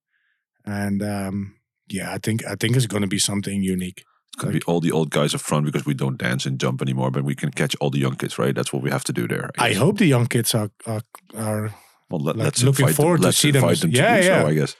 And 0.64 1.02
um, 1.02 1.54
yeah, 1.90 2.12
I 2.12 2.18
think 2.18 2.44
I 2.46 2.54
think 2.54 2.76
it's 2.76 2.86
gonna 2.86 3.06
be 3.06 3.18
something 3.18 3.62
unique. 3.62 4.04
It's 4.34 4.42
gonna 4.42 4.52
be 4.52 4.62
all 4.66 4.80
the 4.80 4.92
old 4.92 5.10
guys 5.10 5.34
up 5.34 5.40
front 5.40 5.64
because 5.66 5.86
we 5.86 5.94
don't 5.94 6.18
dance 6.18 6.46
and 6.46 6.60
jump 6.60 6.80
anymore, 6.82 7.10
but 7.10 7.24
we 7.24 7.34
can 7.34 7.50
catch 7.50 7.74
all 7.80 7.90
the 7.90 7.98
young 7.98 8.16
kids, 8.16 8.38
right? 8.38 8.54
That's 8.54 8.72
what 8.72 8.82
we 8.82 8.90
have 8.90 9.04
to 9.04 9.12
do 9.12 9.26
there. 9.28 9.50
I 9.58 9.68
guess. 9.70 9.78
hope 9.78 9.98
the 9.98 10.06
young 10.06 10.26
kids 10.26 10.54
are 10.54 10.70
are, 10.86 11.02
are 11.34 11.70
Well, 12.10 12.20
let, 12.22 12.36
like, 12.36 12.44
let's 12.44 12.62
looking 12.62 12.84
invite 12.88 12.96
forward 12.96 13.16
them, 13.18 13.22
to 13.22 13.26
let's 13.28 13.38
see 13.38 13.50
them. 13.52 13.62
invite 13.64 13.80
them 13.80 13.90
to 13.92 13.96
Yeah, 13.96 14.20
do 14.20 14.26
yeah. 14.26 14.40
so, 14.42 14.48
I 14.48 14.54
guess. 14.54 14.76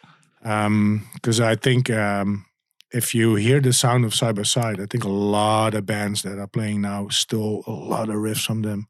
because 1.14 1.40
I 1.40 1.56
think 1.56 1.90
um, 1.90 2.44
if 2.93 3.14
you 3.14 3.35
hear 3.36 3.60
the 3.60 3.72
sound 3.72 4.05
of 4.05 4.14
side 4.14 4.35
by 4.36 4.44
side, 4.44 4.80
I 4.80 4.86
think 4.86 5.05
a 5.05 5.09
lot 5.09 5.74
of 5.74 5.85
bands 5.85 6.22
that 6.22 6.39
are 6.39 6.47
playing 6.48 6.80
now 6.80 7.09
stole 7.09 7.62
a 7.66 7.70
lot 7.72 8.09
of 8.09 8.16
riffs 8.16 8.44
from 8.47 8.62
them. 8.62 8.86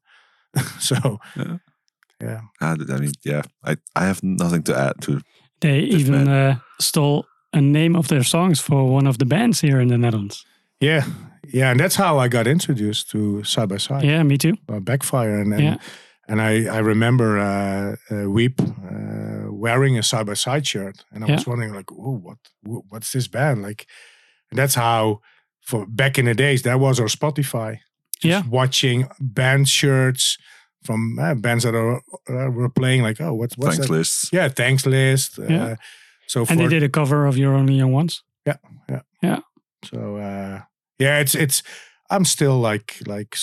so 0.78 1.18
yeah, 1.36 1.58
yeah. 2.20 2.40
I 2.60 2.74
mean, 2.76 3.12
yeah, 3.24 3.42
I, 3.64 3.76
I 3.96 4.06
have 4.06 4.22
nothing 4.22 4.62
to 4.64 4.76
add 4.76 5.00
to. 5.02 5.20
They 5.60 5.86
This 5.86 6.00
even 6.02 6.24
man. 6.24 6.28
uh, 6.28 6.58
stole 6.80 7.26
a 7.52 7.60
name 7.60 7.96
of 7.98 8.06
their 8.08 8.22
songs 8.24 8.60
for 8.60 8.94
one 8.94 9.08
of 9.08 9.16
the 9.18 9.24
bands 9.26 9.60
here 9.60 9.80
in 9.80 9.88
the 9.88 9.96
Netherlands. 9.98 10.44
yeah, 10.80 11.04
yeah, 11.54 11.70
and 11.70 11.80
that's 11.80 11.96
how 11.96 12.18
I 12.24 12.28
got 12.28 12.46
introduced 12.46 13.10
to 13.10 13.42
side 13.44 13.68
by 13.68 13.78
side. 13.78 14.04
Yeah, 14.04 14.22
me 14.24 14.36
too. 14.38 14.54
uh, 14.68 14.80
backfire 14.80 15.40
and 15.40 15.52
and, 15.54 15.62
Yeah. 15.62 15.76
and 16.28 16.40
I 16.40 16.76
I 16.76 16.80
remember 16.80 17.38
uh, 17.38 17.96
uh, 18.10 18.30
Weep 18.30 18.60
uh, 18.60 19.50
wearing 19.52 19.98
a 19.98 20.02
side 20.02 20.26
by 20.26 20.34
side 20.34 20.66
shirt 20.66 21.04
and 21.12 21.24
I 21.24 21.26
was 21.34 21.46
wondering 21.46 21.74
like 21.76 21.90
oh 21.92 22.20
what 22.22 22.38
what's 22.90 23.10
this 23.12 23.28
band 23.28 23.62
like 23.62 23.86
and 24.50 24.58
that's 24.58 24.74
how 24.74 25.20
for 25.60 25.86
back 25.86 26.18
in 26.18 26.24
the 26.26 26.34
days 26.34 26.62
that 26.62 26.78
was 26.80 27.00
our 27.00 27.08
Spotify 27.08 27.78
just 28.20 28.24
Yeah. 28.24 28.42
watching 28.50 29.06
band 29.20 29.68
shirts 29.68 30.36
from 30.84 31.18
uh, 31.18 31.34
bands 31.34 31.64
that 31.64 31.74
are 31.74 31.96
uh, 32.28 32.50
were 32.50 32.68
playing 32.70 33.02
like 33.06 33.20
oh 33.24 33.32
what's 33.34 33.56
what's 33.56 33.76
Thanks 33.76 33.88
that 33.88 33.94
lists. 33.98 34.28
yeah 34.32 34.48
thanks 34.54 34.84
list 34.86 35.38
uh, 35.38 35.42
Yeah. 35.48 35.76
So 36.28 36.44
And 36.48 36.58
they 36.60 36.68
did 36.68 36.82
a 36.82 36.88
cover 36.88 37.26
of 37.26 37.36
Your 37.36 37.54
Only 37.54 37.74
Young 37.74 37.92
Ones. 37.92 38.22
Yeah. 38.46 38.56
Yeah. 38.88 39.00
Yeah. 39.22 39.40
So 39.84 40.16
uh, 40.16 40.60
yeah, 40.98 41.20
it's 41.20 41.34
it's. 41.34 41.62
I'm 42.10 42.24
still 42.24 42.58
like 42.58 42.96
like 43.06 43.36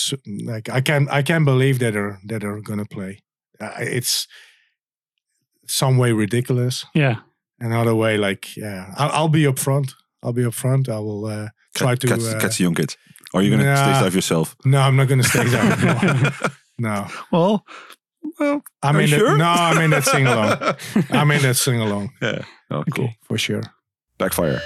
like 0.45 0.69
I 0.69 0.81
can 0.81 1.07
I 1.09 1.21
can't 1.23 1.45
believe 1.45 1.77
that 1.79 1.93
they're 1.93 2.19
that 2.27 2.41
they're 2.41 2.61
gonna 2.61 2.85
play. 2.85 3.21
Uh, 3.61 3.71
it's 3.79 4.27
some 5.67 5.97
way 5.97 6.11
ridiculous, 6.13 6.85
Yeah. 6.93 7.15
another 7.59 7.93
way 7.95 8.17
like 8.17 8.55
yeah. 8.57 8.93
I'll, 8.97 9.11
I'll 9.11 9.29
be 9.29 9.47
up 9.47 9.59
front. 9.59 9.93
I'll 10.23 10.33
be 10.33 10.45
up 10.45 10.53
front. 10.53 10.89
I 10.89 10.99
will 10.99 11.25
uh, 11.25 11.49
try 11.75 11.95
to. 11.95 12.07
catch, 12.07 12.21
uh, 12.23 12.39
catch 12.39 12.57
the 12.57 12.63
young 12.63 12.75
kids. 12.75 12.97
Or 13.33 13.39
are 13.39 13.43
you 13.43 13.49
going 13.49 13.61
to 13.61 13.65
Nah. 13.73 13.75
stay 13.93 14.05
safe 14.05 14.15
yourself? 14.15 14.55
no, 14.65 14.79
I'm 14.79 14.95
not 14.95 15.07
gonna 15.07 15.23
stay 15.23 15.49
down. 15.49 16.31
No, 16.77 16.89
no. 16.89 17.07
Well, 17.31 17.65
well 18.39 18.61
I'm 18.83 18.95
Are 18.95 19.01
in 19.01 19.07
you 19.09 19.11
that, 19.15 19.19
sure? 19.19 19.37
no, 19.37 19.45
I'm 19.45 19.77
in 19.81 19.89
that 19.91 20.03
sing 20.03 20.27
along. 20.27 20.75
I'm 21.11 21.31
in 21.35 21.41
that 21.43 21.55
sing 21.55 21.79
along 21.81 22.11
yeah. 22.21 22.43
Oh, 22.71 22.83
cool. 22.93 23.05
Okay. 23.05 23.17
for 23.23 23.37
sure. 23.37 23.63
Backfire. 24.17 24.61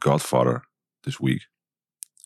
Godfather 0.00 0.62
this 1.04 1.20
week, 1.20 1.42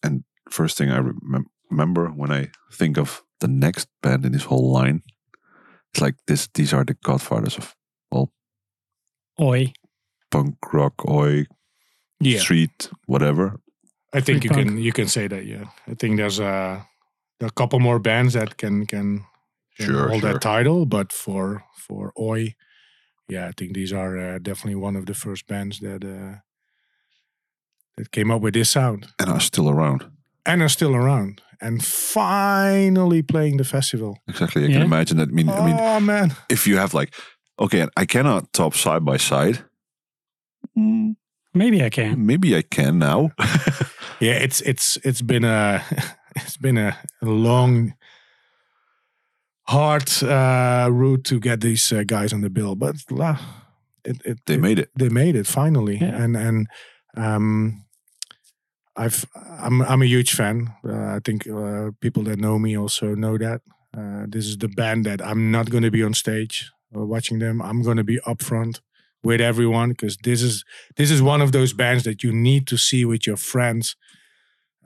and 0.03 0.25
first 0.51 0.77
thing 0.79 0.91
I 0.91 1.01
remem- 1.01 1.47
remember 1.71 2.09
when 2.09 2.31
I 2.33 2.51
think 2.73 2.99
of 2.99 3.23
the 3.41 3.49
next 3.49 3.89
band 4.03 4.25
in 4.25 4.33
this 4.33 4.45
whole 4.45 4.73
line, 4.73 5.03
it's 5.93 6.01
like 6.01 6.17
this. 6.27 6.49
These 6.55 6.73
are 6.73 6.85
the 6.85 6.95
Godfathers 6.95 7.57
of 7.59 7.75
well, 8.11 8.31
Oi. 9.41 9.73
punk 10.31 10.57
rock, 10.73 11.05
oi, 11.09 11.47
Yeah, 12.21 12.41
street, 12.41 12.91
whatever. 13.07 13.61
I 14.13 14.21
think 14.21 14.45
you 14.45 14.51
Free 14.51 14.65
can 14.65 14.79
you 14.79 14.93
can 14.93 15.09
say 15.09 15.29
that. 15.29 15.45
Yeah, 15.45 15.65
I 15.91 15.95
think 15.95 16.17
there's 16.17 16.39
a 16.41 16.87
a 17.41 17.51
couple 17.51 17.81
more 17.81 17.99
bands 17.99 18.35
that 18.35 18.57
can 18.57 18.87
can, 18.87 19.25
can 19.77 19.87
Sure, 19.87 20.09
hold 20.09 20.21
sure. 20.23 20.33
that 20.33 20.41
title, 20.43 20.87
but 20.87 21.13
for 21.13 21.65
for 21.77 22.13
Oi, 22.19 22.55
yeah, 23.29 23.49
I 23.49 23.53
think 23.57 23.75
these 23.75 23.93
are 23.93 24.19
uh, 24.19 24.39
definitely 24.39 24.77
one 24.81 24.97
of 24.99 25.07
the 25.07 25.15
first 25.15 25.47
bands 25.47 25.81
that 25.81 26.05
uh, 26.05 26.41
that 27.97 28.11
came 28.11 28.31
up 28.35 28.43
with 28.43 28.55
this 28.55 28.71
sound 28.71 29.07
And 29.19 29.31
are 29.31 29.41
still 29.41 29.69
around. 29.69 30.05
and 30.47 30.63
are 30.63 30.69
still 30.71 30.95
around 30.95 31.41
and 31.61 31.83
finally 31.85 33.23
playing 33.23 33.57
the 33.59 33.65
festival. 33.65 34.19
Exactly. 34.29 34.63
I 34.65 34.67
Yeah. 34.67 34.73
can 34.79 34.83
imagine 34.83 35.17
that. 35.19 35.29
I 35.29 35.33
mean, 35.33 35.49
I 35.49 35.65
mean, 35.65 35.77
oh 35.81 36.01
man, 36.01 36.33
if 36.49 36.67
you 36.67 36.79
have 36.79 36.93
like, 36.99 37.15
okay, 37.59 37.87
I 37.97 38.07
cannot 38.07 38.53
top 38.53 38.75
side 38.75 39.05
by 39.05 39.19
side. 39.19 39.65
Mm, 40.77 41.17
Maybe 41.55 41.85
I 41.85 41.91
can. 41.91 42.27
Maybe 42.27 42.57
I 42.57 42.63
can 42.63 42.99
now. 42.99 43.31
yeah, 44.21 44.43
it's 44.43 44.61
it's 44.63 44.99
it's 45.05 45.23
been 45.23 45.45
a 45.45 45.81
it's 46.37 46.57
been 46.57 46.77
a 46.79 46.97
long, 47.23 47.95
hard 49.69 50.11
uh, 50.23 50.89
route 50.93 51.25
to 51.25 51.39
get 51.41 51.61
these 51.61 51.93
uh, 51.93 52.03
guys 52.07 52.33
on 52.33 52.41
the 52.41 52.51
bill, 52.51 52.75
but 52.75 52.97
la, 53.11 53.37
it, 54.05 54.21
it 54.25 54.39
they 54.47 54.55
it- 54.55 54.61
made 54.61 54.79
it. 54.79 54.91
they 54.99 55.09
made 55.09 55.37
it 55.37 55.47
finally, 55.47 55.99
Yeah. 55.99 56.23
and 56.25 56.37
and 56.37 56.67
um, 57.17 57.84
I've 58.97 59.27
I'm 59.35 59.83
I'm 59.83 60.03
a 60.03 60.07
huge 60.07 60.35
fan. 60.35 60.73
Uh, 60.87 61.17
I 61.17 61.21
think 61.25 61.49
uh, 61.49 61.91
people 62.01 62.23
that 62.25 62.39
know 62.39 62.59
me 62.59 62.77
also 62.77 63.15
know 63.15 63.39
that. 63.39 63.61
Uh, 63.97 64.27
this 64.29 64.47
is 64.47 64.59
the 64.59 64.69
band 64.69 65.07
that 65.07 65.25
I'm 65.25 65.51
not 65.51 65.71
going 65.71 65.85
to 65.85 65.91
be 65.91 66.03
on 66.03 66.15
stage 66.15 66.71
uh, 66.95 67.05
watching 67.05 67.39
them. 67.39 67.63
I'm 67.63 67.83
going 67.83 67.97
to 67.97 68.05
be 68.05 68.21
up 68.27 68.43
front 68.43 68.81
with 69.23 69.41
everyone 69.41 69.91
because 69.91 70.17
this 70.19 70.43
is 70.43 70.65
this 70.97 71.11
is 71.11 71.23
one 71.23 71.41
of 71.41 71.53
those 71.53 71.73
bands 71.73 72.05
that 72.05 72.23
you 72.23 72.33
need 72.33 72.67
to 72.69 72.77
see 72.77 73.05
with 73.05 73.27
your 73.27 73.37
friends 73.37 73.97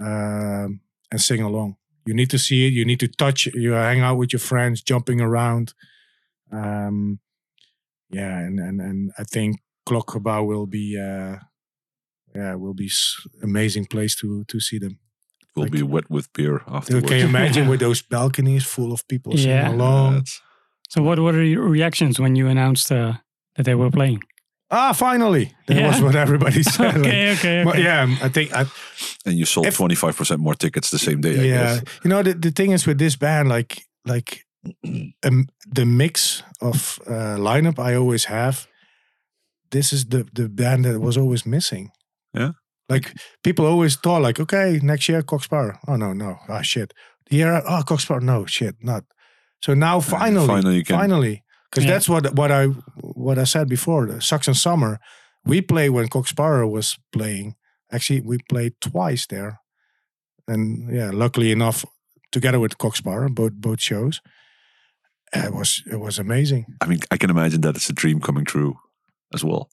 um, 0.00 0.80
and 1.10 1.20
sing 1.20 1.42
along. 1.42 1.76
You 2.06 2.14
need 2.14 2.30
to 2.30 2.38
see 2.38 2.66
it. 2.66 2.72
You 2.72 2.84
need 2.84 3.00
to 3.00 3.08
touch. 3.08 3.46
You 3.46 3.72
hang 3.72 4.00
out 4.00 4.16
with 4.16 4.32
your 4.32 4.40
friends, 4.40 4.82
jumping 4.82 5.20
around. 5.20 5.74
Um, 6.50 7.18
yeah, 8.10 8.38
and 8.38 8.58
and 8.58 8.80
and 8.80 9.12
I 9.18 9.24
think 9.24 9.60
Klokgebouw 9.86 10.46
will 10.46 10.66
be 10.66 10.98
yeah 12.38 12.54
will 12.62 12.74
be 12.74 12.86
s- 12.86 13.16
amazing 13.42 13.86
place 13.86 14.14
to 14.20 14.44
to 14.52 14.58
see 14.60 14.78
them. 14.78 14.92
It 14.92 15.48
Will 15.56 15.64
Like- 15.64 15.72
be 15.78 15.82
wet 15.94 16.04
with 16.10 16.26
beer 16.32 16.56
So 16.66 16.74
afterwards. 16.76 17.06
can 17.08 17.18
you 17.18 17.28
imagine 17.28 17.68
with 17.70 17.80
those 17.86 18.02
balconies 18.08 18.64
full 18.64 18.90
of 18.92 19.00
people 19.06 19.32
singing 19.32 19.56
Yeah. 19.56 19.74
along? 19.76 20.12
That's- 20.12 20.40
So, 20.90 21.02
what 21.02 21.18
were 21.18 21.42
your 21.44 21.68
reactions 21.72 22.18
when 22.18 22.36
you 22.36 22.48
announced 22.48 22.90
uh, 22.92 23.12
that 23.54 23.64
they 23.64 23.74
were 23.74 23.90
playing? 23.90 24.20
Ah, 24.70 24.92
finally! 24.94 25.44
That 25.66 25.76
Yeah. 25.76 25.88
was 25.88 26.00
what 26.00 26.14
everybody 26.14 26.62
said. 26.76 26.94
like, 26.94 27.06
okay, 27.06 27.32
okay, 27.32 27.64
but 27.64 27.74
okay. 27.74 27.84
yeah, 27.84 28.26
I 28.26 28.28
think 28.30 28.48
I, 28.52 28.64
and 29.26 29.36
you 29.38 29.44
sold 29.46 29.72
twenty 29.74 29.94
five 29.96 30.12
percent 30.16 30.40
more 30.40 30.56
tickets 30.56 30.88
the 30.90 30.98
same 30.98 31.20
day. 31.20 31.36
I 31.40 31.44
yeah, 31.44 31.74
guess. 31.74 31.82
you 32.04 32.08
know 32.10 32.22
the, 32.22 32.34
the 32.38 32.50
thing 32.50 32.72
is 32.72 32.86
with 32.86 32.98
this 32.98 33.16
band, 33.16 33.48
like 33.48 33.72
like 34.04 34.46
um, 35.26 35.46
the 35.74 35.84
mix 35.84 36.42
of 36.60 36.98
uh, 37.06 37.36
lineup 37.50 37.78
I 37.78 37.96
always 37.96 38.24
have. 38.26 38.66
This 39.70 39.92
is 39.92 40.04
the 40.04 40.24
the 40.34 40.48
band 40.48 40.84
that 40.84 41.00
was 41.00 41.16
always 41.16 41.44
missing. 41.44 41.90
Yeah. 42.34 42.52
like 42.88 43.12
people 43.42 43.66
always 43.66 43.96
thought 43.96 44.22
like, 44.22 44.40
okay, 44.40 44.78
next 44.82 45.08
year 45.08 45.22
Cock 45.22 45.42
Sparrer. 45.44 45.78
Oh 45.86 45.96
no, 45.96 46.12
no, 46.12 46.36
ah 46.48 46.62
shit. 46.62 46.92
The 47.30 47.36
year, 47.36 47.62
oh 47.68 47.82
no 48.20 48.46
shit, 48.46 48.76
not. 48.80 49.04
So 49.62 49.74
now 49.74 50.00
finally, 50.00 50.46
finally 50.46 50.76
you 50.76 50.84
can- 50.84 50.98
finally, 50.98 51.44
because 51.70 51.84
Yeah. 51.84 51.92
that's 51.94 52.08
what 52.08 52.34
what 52.34 52.50
I 52.50 52.66
what 53.00 53.38
I 53.38 53.44
said 53.44 53.68
before. 53.68 54.06
The 54.06 54.20
Saxon 54.20 54.54
Summer, 54.54 54.98
we 55.44 55.60
played 55.62 55.90
when 55.90 56.08
Cock 56.08 56.26
Sparrer 56.28 56.66
was 56.66 56.98
playing. 57.12 57.54
Actually, 57.90 58.20
we 58.22 58.38
played 58.48 58.72
twice 58.80 59.26
there, 59.26 59.60
and 60.46 60.88
yeah, 60.94 61.10
luckily 61.12 61.50
enough, 61.50 61.84
together 62.32 62.60
with 62.60 62.76
Cock 62.78 62.96
Sparrer, 62.96 63.28
both 63.28 63.52
both 63.54 63.80
shows, 63.80 64.20
it 65.32 65.52
was 65.52 65.82
it 65.90 65.96
was 66.00 66.18
amazing. 66.18 66.64
I 66.80 66.86
mean, 66.86 67.00
I 67.10 67.16
can 67.16 67.30
imagine 67.30 67.60
that 67.62 67.76
it's 67.76 67.90
a 67.90 67.94
dream 67.94 68.20
coming 68.20 68.44
true 68.44 68.74
as 69.34 69.42
well. 69.44 69.68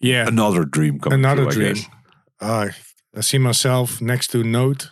Yeah, 0.00 0.26
Another 0.28 0.64
dream 0.64 0.98
coming 1.00 1.20
another. 1.20 1.46
I 1.48 1.50
dream. 1.50 1.74
guess. 1.74 1.88
Ah, 2.40 2.68
I 3.16 3.20
see 3.22 3.38
myself 3.38 4.00
next 4.00 4.28
to 4.32 4.44
Note, 4.44 4.90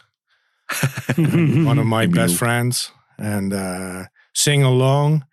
one 1.17 1.79
of 1.79 1.87
my 1.87 2.07
best 2.07 2.37
friends, 2.37 2.91
and 3.19 3.53
uh, 3.53 4.05
sing 4.35 4.63
along. 4.63 5.25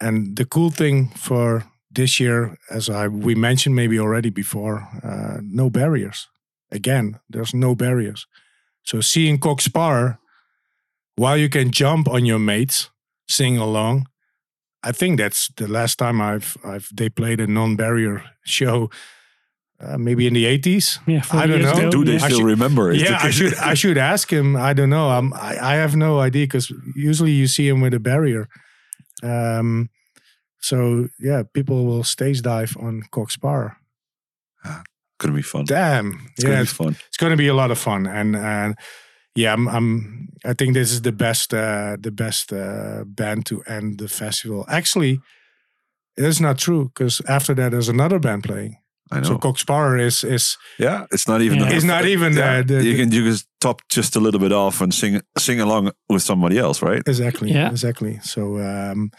And 0.00 0.36
the 0.36 0.44
cool 0.44 0.70
thing 0.70 1.08
for 1.16 1.64
this 1.90 2.20
year, 2.20 2.56
as 2.70 2.88
I 2.88 3.08
we 3.08 3.34
mentioned 3.34 3.74
maybe 3.74 3.98
already 3.98 4.30
before, 4.30 4.86
uh, 5.02 5.40
no 5.42 5.70
barriers. 5.70 6.28
Again, 6.70 7.18
there's 7.28 7.52
no 7.54 7.74
barriers. 7.74 8.26
So 8.84 9.00
seeing 9.00 9.38
Cock 9.40 9.60
Sparrer, 9.60 10.18
while 11.16 11.36
you 11.36 11.48
can 11.48 11.70
jump 11.72 12.08
on 12.08 12.24
your 12.26 12.38
mates, 12.38 12.90
sing 13.26 13.58
along. 13.58 14.06
I 14.88 14.92
think 14.92 15.18
that's 15.18 15.50
the 15.56 15.66
last 15.68 15.98
time 15.98 16.20
I've 16.20 16.56
I've 16.64 16.88
they 16.96 17.08
played 17.10 17.40
a 17.40 17.46
non-barrier 17.46 18.22
show. 18.44 18.90
Uh, 19.80 19.96
maybe 19.96 20.26
in 20.26 20.34
the 20.34 20.44
80s. 20.44 20.98
Yeah, 21.06 21.22
I 21.30 21.46
don't 21.46 21.62
know. 21.62 21.70
ago, 21.70 21.90
Do 21.90 22.04
they 22.04 22.16
yeah. 22.16 22.24
I 22.24 22.28
still 22.28 22.38
should- 22.38 22.46
remember? 22.58 22.90
Is 22.90 23.00
Yeah, 23.02 23.18
I 23.22 23.30
should 23.30 23.54
I 23.72 23.74
should 23.74 23.96
ask 23.98 24.28
him. 24.32 24.56
I 24.56 24.72
don't 24.74 24.90
know. 24.90 25.08
I'm, 25.10 25.32
I 25.34 25.56
I 25.72 25.74
have 25.76 25.94
no 25.96 26.18
idea 26.26 26.46
because 26.46 26.72
usually 26.96 27.30
you 27.30 27.46
see 27.46 27.68
him 27.68 27.80
with 27.80 27.94
a 27.94 28.00
barrier. 28.00 28.48
Um, 29.22 29.88
so 30.60 31.06
yeah, 31.20 31.42
people 31.54 31.84
will 31.86 32.02
stage 32.04 32.42
dive 32.42 32.76
on 32.80 33.02
Cock 33.10 33.30
Sparrer. 33.30 33.76
Gonna 35.20 35.34
be 35.34 35.42
fun. 35.42 35.64
Damn, 35.64 36.12
It's 36.36 36.44
yeah, 36.44 36.50
gonna 36.50 36.56
be 36.58 36.62
it's, 36.62 36.72
fun. 36.72 36.96
it's 37.08 37.16
going 37.16 37.30
to 37.32 37.36
be 37.36 37.48
a 37.48 37.54
lot 37.54 37.70
of 37.70 37.78
fun. 37.78 38.06
And 38.06 38.36
and 38.36 38.74
yeah, 39.42 39.52
I'm, 39.54 39.68
I'm 39.68 40.28
I 40.50 40.54
think 40.54 40.74
this 40.74 40.90
is 40.92 41.00
the 41.00 41.12
best 41.12 41.52
uh, 41.52 41.96
the 42.02 42.10
best 42.10 42.52
uh, 42.52 43.04
band 43.06 43.44
to 43.46 43.62
end 43.66 43.98
the 43.98 44.08
festival. 44.08 44.64
Actually, 44.68 45.20
it's 46.16 46.40
not 46.40 46.58
true 46.58 46.84
because 46.94 47.22
after 47.28 47.54
that 47.54 47.70
there's 47.70 47.88
another 47.88 48.18
band 48.18 48.42
playing. 48.44 48.76
I 49.10 49.20
know. 49.20 49.28
So 49.28 49.38
Cock 49.38 49.58
Sparrer 49.58 49.98
is 50.06 50.24
is 50.24 50.56
yeah, 50.78 51.06
it's 51.10 51.26
not 51.28 51.40
even. 51.40 51.58
Yeah. 51.58 51.72
It's 51.76 51.84
not 51.84 52.04
even, 52.04 52.32
uh, 52.38 52.62
the- 52.66 52.82
you 52.84 52.96
can 52.96 53.12
you 53.12 53.24
can 53.24 53.36
top 53.60 53.80
just 53.96 54.16
a 54.16 54.20
little 54.20 54.40
bit 54.40 54.52
off 54.52 54.80
and 54.82 54.92
sing 54.92 55.22
sing 55.38 55.60
along 55.60 55.90
with 56.12 56.22
somebody 56.22 56.58
else, 56.58 56.82
right? 56.86 57.02
Exactly. 57.06 57.50
Yeah. 57.52 57.70
Exactly. 57.70 58.18
So 58.22 58.40
um, 58.58 59.10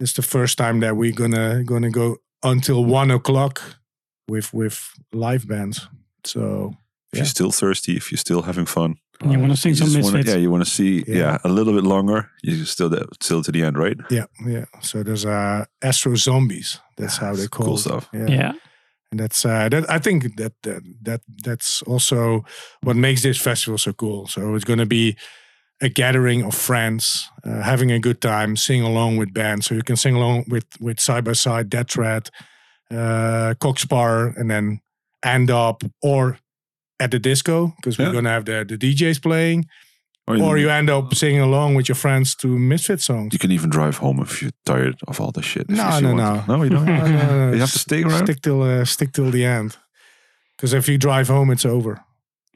it's 0.00 0.12
the 0.12 0.22
first 0.22 0.58
time 0.58 0.80
that 0.80 0.96
we're 0.96 1.14
gonna 1.14 1.62
gonna 1.64 1.90
go 1.90 2.16
until 2.42 2.84
one 2.84 3.14
o'clock 3.14 3.60
with 4.30 4.52
with 4.54 4.78
live 5.12 5.46
bands. 5.46 5.88
So 6.24 6.40
If 7.12 7.18
Yeah. 7.18 7.22
you're 7.24 7.30
still 7.30 7.52
thirsty, 7.52 7.92
if 7.96 8.10
you're 8.10 8.18
still 8.20 8.42
having 8.42 8.66
fun, 8.66 8.94
And 9.20 9.32
you 9.32 9.38
want 9.38 9.52
to 9.52 9.56
sing 9.56 9.70
you 9.70 9.76
some 9.76 9.88
just 9.88 10.12
wanna, 10.12 10.24
yeah, 10.24 10.36
you 10.36 10.50
want 10.50 10.64
to 10.64 10.70
see, 10.70 11.04
Yeah. 11.06 11.16
yeah. 11.16 11.38
a 11.44 11.48
little 11.48 11.72
bit 11.72 11.84
longer. 11.84 12.30
You 12.42 12.64
still 12.64 12.88
there, 12.88 13.04
still 13.20 13.42
to 13.42 13.52
the 13.52 13.62
end, 13.62 13.78
right? 13.78 13.96
yeah, 14.10 14.26
yeah. 14.46 14.64
So 14.80 15.02
there's 15.02 15.24
uh, 15.24 15.64
Astro 15.82 16.14
Zombies. 16.16 16.80
That's 16.96 17.16
how 17.18 17.34
they 17.34 17.46
call 17.48 17.66
cool 17.66 17.74
it. 17.76 17.80
stuff. 17.80 18.08
Yeah. 18.12 18.26
yeah. 18.28 18.52
and 19.10 19.20
that's 19.20 19.44
uh, 19.44 19.68
that. 19.68 19.88
I 19.90 19.98
think 19.98 20.36
that, 20.36 20.52
that 20.62 20.82
that 21.02 21.20
that's 21.44 21.82
also 21.82 22.44
what 22.82 22.96
makes 22.96 23.22
this 23.22 23.38
festival 23.40 23.78
so 23.78 23.92
cool. 23.92 24.26
So 24.26 24.54
it's 24.54 24.64
going 24.64 24.80
to 24.80 24.86
be 24.86 25.16
a 25.80 25.88
gathering 25.88 26.44
of 26.44 26.54
friends, 26.54 27.28
uh, 27.44 27.62
having 27.62 27.90
a 27.92 27.98
good 27.98 28.20
time, 28.20 28.56
sing 28.56 28.82
along 28.82 29.18
with 29.18 29.32
bands. 29.34 29.66
So 29.66 29.74
you 29.74 29.82
can 29.82 29.96
sing 29.96 30.16
along 30.16 30.44
with 30.48 30.66
with 30.80 31.00
side 31.00 31.24
by 31.24 31.32
side, 31.34 31.68
Death 31.70 31.90
Threat, 31.92 32.30
uh, 32.90 33.54
Cock 33.60 33.78
Sparrer, 33.78 34.34
and 34.36 34.50
then 34.50 34.80
end 35.24 35.50
up 35.50 35.82
or 36.02 36.38
at 37.00 37.10
the 37.10 37.18
disco 37.18 37.72
because 37.76 37.98
we're 37.98 38.06
Yeah. 38.06 38.12
going 38.12 38.24
to 38.24 38.30
have 38.30 38.44
the 38.44 38.64
the 38.64 38.76
DJs 38.78 39.20
playing, 39.20 39.64
Or, 40.26 40.36
or 40.42 40.58
you 40.58 40.70
end 40.70 40.88
up 40.90 41.14
singing 41.14 41.40
along 41.42 41.76
with 41.76 41.86
your 41.88 41.96
friends 41.96 42.34
to 42.36 42.46
Misfit 42.48 43.00
songs. 43.00 43.32
you 43.32 43.38
can 43.38 43.50
even 43.50 43.70
drive 43.70 43.98
home 43.98 44.22
if 44.22 44.40
you're 44.40 44.52
tired 44.64 44.94
of 45.06 45.20
all 45.20 45.32
the 45.32 45.42
shit. 45.42 45.68
No, 45.68 46.00
no, 46.00 46.14
no. 46.14 46.42
no, 46.48 46.62
you 46.64 46.70
don't. 46.70 46.86
No, 46.86 47.06
no, 47.06 47.46
no, 47.46 47.52
You 47.54 47.60
have 47.60 47.72
to 47.72 47.78
stay 47.78 48.02
around? 48.02 48.26
Stick 48.26 48.40
till 48.40 48.62
uh, 48.62 48.84
stick 48.84 49.12
till 49.12 49.30
the 49.30 49.44
end. 49.44 49.76
Because 50.56 50.76
if 50.76 50.88
you 50.88 50.98
drive 50.98 51.28
home, 51.28 51.52
it's 51.52 51.64
over. 51.66 52.00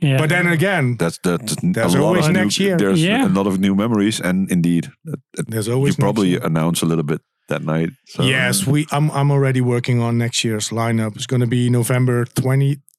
Yeah. 0.01 0.19
But 0.21 0.29
then 0.29 0.47
again, 0.47 0.97
That's 0.99 1.19
that. 1.23 1.41
There's 1.75 1.95
a 1.95 1.99
lot 1.99 2.07
always 2.07 2.27
of 2.27 2.33
next 2.33 2.59
new, 2.61 2.67
year. 2.67 2.77
There's 2.79 3.03
Yeah. 3.03 3.27
a 3.27 3.33
lot 3.39 3.47
of 3.47 3.59
new 3.59 3.75
memories, 3.75 4.21
and 4.21 4.51
indeed, 4.51 4.85
that- 5.05 5.21
that 5.35 5.47
there's 5.51 5.67
you 5.67 5.75
always 5.75 5.95
next 5.99 6.05
probably 6.05 6.29
year. 6.29 6.41
announce 6.47 6.85
a 6.85 6.87
little 6.87 7.05
bit 7.05 7.21
that 7.49 7.63
night. 7.63 7.91
So, 8.07 8.23
yes, 8.23 8.67
we. 8.67 8.87
I'm 8.93 9.11
I'm 9.11 9.31
already 9.31 9.61
working 9.61 10.01
on 10.03 10.17
next 10.17 10.45
year's 10.45 10.71
lineup. 10.71 11.17
It's 11.17 11.27
going 11.27 11.43
to 11.43 11.49
be 11.49 11.69
November 11.71 12.25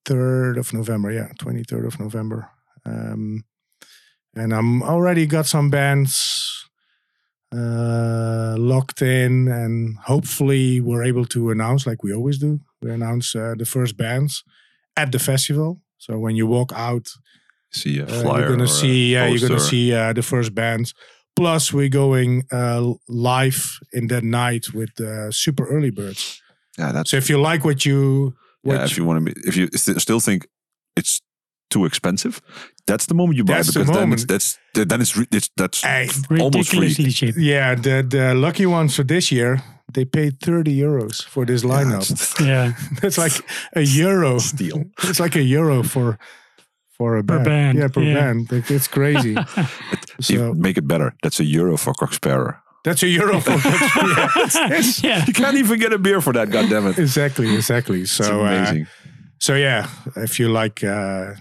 23rd 0.05 0.57
of 0.57 0.73
November. 0.73 1.11
Yeah, 1.11 1.30
23rd 1.39 1.88
of 1.88 1.99
November. 1.99 2.49
Um, 2.85 3.43
and 4.35 4.53
I'm 4.53 4.84
already 4.84 5.26
got 5.26 5.45
some 5.47 5.69
bands 5.69 6.67
uh, 7.51 8.55
locked 8.57 9.01
in, 9.01 9.47
and 9.47 9.97
hopefully 10.05 10.80
we're 10.81 11.03
able 11.03 11.26
to 11.26 11.49
announce 11.49 11.88
like 11.88 12.03
we 12.03 12.13
always 12.13 12.38
do. 12.38 12.59
We 12.81 12.91
announce 12.91 13.35
uh, 13.35 13.55
the 13.57 13.65
first 13.65 13.97
bands 13.97 14.43
at 14.95 15.11
the 15.11 15.19
festival. 15.19 15.81
So 15.97 16.17
when 16.17 16.35
you 16.35 16.47
walk 16.47 16.71
out 16.76 17.07
see 17.71 17.99
a 17.99 18.03
Uh, 18.05 18.21
flyer. 18.21 18.39
you're 18.41 18.49
gonna 18.49 18.67
see, 18.67 19.13
yeah, 19.13 19.27
you're 19.27 19.47
gonna 19.47 19.59
see 19.59 19.93
uh, 19.93 20.13
the 20.13 20.21
first 20.21 20.53
bands. 20.55 20.93
Plus, 21.35 21.71
we're 21.73 21.89
going 21.89 22.43
uh, 22.51 22.93
live 23.07 23.80
in 23.93 24.07
that 24.07 24.23
night 24.23 24.73
with 24.73 24.99
uh, 24.99 25.31
super 25.31 25.65
early 25.67 25.91
birds. 25.91 26.41
Yeah, 26.77 26.91
that's 26.91 27.11
So 27.11 27.17
if 27.17 27.30
you 27.30 27.39
like 27.39 27.63
what 27.63 27.85
you, 27.85 28.34
what 28.70 28.78
yeah. 28.78 28.86
If 28.86 28.98
you 28.98 29.06
want 29.06 29.26
to, 29.26 29.34
be, 29.34 29.41
if 29.50 29.56
you 29.58 29.68
st- 29.76 30.00
still 30.02 30.20
think 30.20 30.48
it's 30.96 31.22
too 31.70 31.86
expensive, 31.86 32.41
that's 32.88 33.06
the 33.06 33.14
moment 33.14 33.38
you 33.38 33.44
buy 33.44 33.54
That's 33.54 33.74
the 33.74 33.80
because 33.80 33.96
then 33.96 34.14
it's 34.14 34.26
that's 34.26 34.58
then 34.74 35.02
it's, 35.02 35.16
re- 35.18 35.28
it's 35.32 35.50
that's 35.58 35.82
Hey, 35.84 36.08
almost 36.40 36.70
free. 36.70 36.80
Ridiculously 36.88 37.12
cheap. 37.12 37.36
yeah, 37.38 37.76
the 37.76 38.04
the 38.10 38.34
lucky 38.36 38.66
ones 38.66 38.96
for 38.96 39.04
this 39.06 39.30
year, 39.32 39.62
they 39.94 40.06
paid 40.06 40.40
thirty 40.40 40.74
euros 40.82 41.24
for 41.24 41.46
this 41.46 41.64
lineup. 41.64 42.06
Yeah. 42.46 42.74
That's 43.02 43.18
like 43.18 43.34
a 43.76 43.82
euro. 43.82 44.40
Steal. 44.40 44.84
It's 45.10 45.20
like 45.20 45.36
a 45.40 45.44
euro 45.44 45.84
for 45.84 46.18
for 46.98 47.18
a 47.18 47.24
Per 47.24 47.36
band. 47.38 47.46
band, 47.46 47.78
Yeah, 47.78 47.88
per 47.90 48.02
yeah. 48.04 48.14
band. 48.20 48.52
Like, 48.52 48.72
It's 48.76 48.88
crazy. 48.88 49.36
so 50.20 50.54
make 50.54 50.78
it 50.78 50.88
better. 50.88 51.14
That's 51.24 51.40
a 51.40 51.46
euro 51.46 51.78
for 51.78 51.94
Cock 51.94 52.14
Sparrer. 52.14 52.58
That's 52.84 53.03
a 53.03 53.07
euro 53.07 53.39
for 53.41 53.51
yeah, 53.69 54.27
it's- 54.72 55.03
yeah. 55.03 55.26
You 55.27 55.34
can't 55.34 55.57
even 55.57 55.80
get 55.80 55.93
a 55.93 55.97
beer 55.97 56.22
for 56.22 56.34
that. 56.34 56.49
God 56.49 56.69
damn 56.69 56.88
it! 56.88 56.97
exactly, 56.99 57.53
exactly. 57.56 58.06
So 58.06 58.45
It's 58.45 58.72
uh, 58.72 58.85
so 59.39 59.56
yeah, 59.56 59.88
if 60.15 60.39
you 60.39 60.49
like 60.49 60.84
uh, 60.84 61.34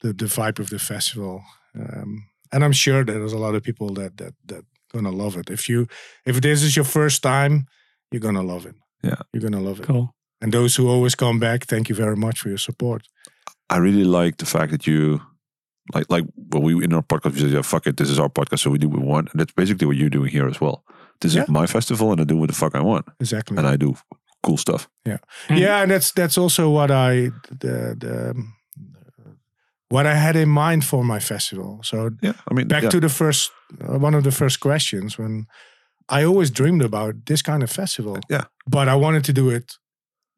the 0.00 0.12
the 0.12 0.26
vibe 0.26 0.58
of 0.58 0.68
the 0.70 0.78
festival, 0.78 1.42
um, 1.74 2.24
and 2.52 2.64
I'm 2.64 2.72
sure 2.74 3.04
there's 3.04 3.32
a 3.32 3.38
lot 3.38 3.54
of 3.54 3.62
people 3.62 3.94
that 3.94 4.16
that 4.16 4.34
that 4.46 4.64
gonna 4.92 5.10
love 5.12 5.36
it. 5.40 5.50
If 5.50 5.68
you 5.68 5.86
if 6.26 6.40
this 6.40 6.62
is 6.62 6.74
your 6.76 6.84
first 6.86 7.22
time, 7.22 7.66
you're 8.12 8.20
gonna 8.22 8.42
love 8.42 8.66
it. 8.68 8.74
Yeah. 9.02 9.20
you're 9.32 9.42
gonna 9.42 9.60
love 9.68 9.80
it. 9.80 9.86
Cool. 9.86 10.14
And 10.40 10.52
those 10.52 10.76
who 10.76 10.88
always 10.88 11.14
come 11.14 11.38
back, 11.38 11.64
thank 11.66 11.88
you 11.88 11.94
very 11.96 12.16
much 12.16 12.40
for 12.40 12.48
your 12.48 12.58
support. 12.58 13.02
I 13.70 13.78
really 13.78 14.04
like 14.04 14.36
the 14.36 14.46
fact 14.46 14.70
that 14.70 14.86
you, 14.86 15.20
like, 15.94 16.06
like 16.10 16.24
when 16.52 16.62
we 16.62 16.84
in 16.84 16.92
our 16.92 17.02
podcast, 17.02 17.32
we 17.34 17.40
said, 17.40 17.50
"Yeah, 17.50 17.62
fuck 17.62 17.86
it, 17.86 17.96
this 17.96 18.10
is 18.10 18.18
our 18.18 18.28
podcast, 18.28 18.60
so 18.60 18.70
we 18.70 18.78
do 18.78 18.88
what 18.88 19.00
we 19.00 19.06
want." 19.06 19.28
And 19.32 19.40
that's 19.40 19.52
basically 19.52 19.86
what 19.86 19.96
you're 19.96 20.10
doing 20.10 20.30
here 20.30 20.48
as 20.48 20.60
well. 20.60 20.84
This 21.20 21.34
Yeah. 21.34 21.42
is 21.44 21.48
my 21.48 21.66
festival, 21.66 22.12
and 22.12 22.20
I 22.20 22.24
do 22.24 22.36
what 22.36 22.48
the 22.48 22.54
fuck 22.54 22.74
I 22.74 22.80
want, 22.80 23.06
Exactly. 23.20 23.56
and 23.56 23.66
I 23.66 23.76
do 23.76 23.94
cool 24.42 24.56
stuff. 24.56 24.88
And- 25.04 25.20
yeah, 25.58 25.82
and 25.82 25.90
that's 25.90 26.12
that's 26.12 26.38
also 26.38 26.70
what 26.70 26.90
I 26.90 27.30
the 27.50 27.94
the 27.98 28.34
what 29.90 30.06
I 30.06 30.14
had 30.14 30.36
in 30.36 30.48
mind 30.48 30.84
for 30.84 31.02
my 31.04 31.18
festival. 31.20 31.80
So 31.82 32.10
Yeah, 32.22 32.34
I 32.50 32.54
mean, 32.54 32.68
back 32.68 32.82
yeah. 32.82 32.90
to 32.90 33.00
the 33.00 33.08
first 33.08 33.50
uh, 33.80 33.98
one 33.98 34.14
of 34.16 34.22
the 34.22 34.30
first 34.32 34.60
questions 34.60 35.18
when 35.18 35.46
I 36.08 36.24
always 36.24 36.50
dreamed 36.50 36.82
about 36.84 37.14
this 37.26 37.42
kind 37.42 37.62
of 37.62 37.70
festival. 37.70 38.18
Yeah. 38.30 38.44
but 38.70 38.88
I 38.88 38.94
wanted 38.96 39.24
to 39.24 39.32
do 39.32 39.50
it 39.50 39.78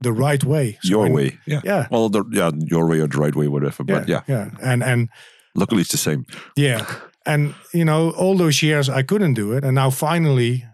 the 0.00 0.12
right 0.12 0.44
way. 0.44 0.78
So 0.82 0.88
your 0.90 1.06
I- 1.06 1.10
way. 1.12 1.38
Yeah. 1.46 1.60
Yeah. 1.64 1.86
Well, 1.90 2.08
the, 2.10 2.24
yeah, 2.32 2.50
your 2.70 2.86
way 2.88 3.00
or 3.00 3.08
the 3.08 3.18
right 3.18 3.34
way, 3.36 3.48
whatever. 3.48 3.84
But 3.84 4.08
yeah, 4.08 4.22
yeah, 4.28 4.50
and 4.62 4.82
and 4.82 5.08
luckily 5.54 5.80
it's 5.80 5.90
the 5.90 5.98
same. 5.98 6.24
yeah, 6.56 6.84
and 7.26 7.54
you 7.72 7.84
know, 7.84 8.10
all 8.10 8.36
those 8.36 8.62
years 8.66 8.88
I 8.88 9.02
couldn't 9.02 9.34
do 9.34 9.52
it, 9.56 9.64
and 9.64 9.74
now 9.74 9.90
finally, 9.90 10.64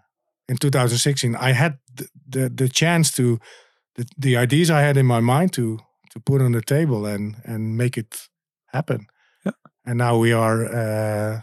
in 0.48 0.56
2016, 0.56 1.34
I 1.36 1.52
had 1.52 1.78
the 1.94 2.06
the, 2.28 2.48
the 2.54 2.68
chance 2.68 3.10
to 3.16 3.38
the, 3.94 4.04
the 4.18 4.36
ideas 4.36 4.68
I 4.70 4.80
had 4.80 4.96
in 4.96 5.06
my 5.06 5.20
mind 5.20 5.52
to 5.52 5.78
to 6.12 6.20
put 6.20 6.40
on 6.42 6.52
the 6.52 6.62
table 6.62 7.06
and 7.06 7.36
and 7.44 7.76
make 7.76 7.96
it 8.00 8.28
happen. 8.72 9.06
Yeah. 9.44 9.52
And 9.84 9.98
now 9.98 10.18
we 10.18 10.32
are 10.34 10.64
uh, 10.66 11.40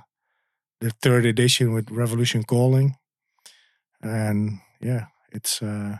the 0.79 0.91
third 1.01 1.25
edition 1.25 1.73
with 1.73 1.89
Revolution 1.91 2.43
Calling, 2.43 2.95
and 4.01 4.59
yeah, 4.81 5.05
it's 5.31 5.61
uh, 5.61 5.97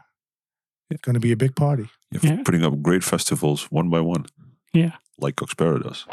it's 0.90 1.02
going 1.02 1.14
to 1.16 1.20
be 1.28 1.32
a 1.32 1.38
big 1.38 1.56
party. 1.56 1.88
You're 2.12 2.22
Yeah. 2.34 2.44
putting 2.44 2.64
up 2.66 2.82
great 2.82 3.04
festivals 3.04 3.68
one 3.72 3.90
by 3.90 4.00
one. 4.02 4.26
Yeah. 4.74 4.92
Like 5.20 5.36
Cock 5.36 5.50
Sparrer 5.52 5.80
does. 5.80 6.06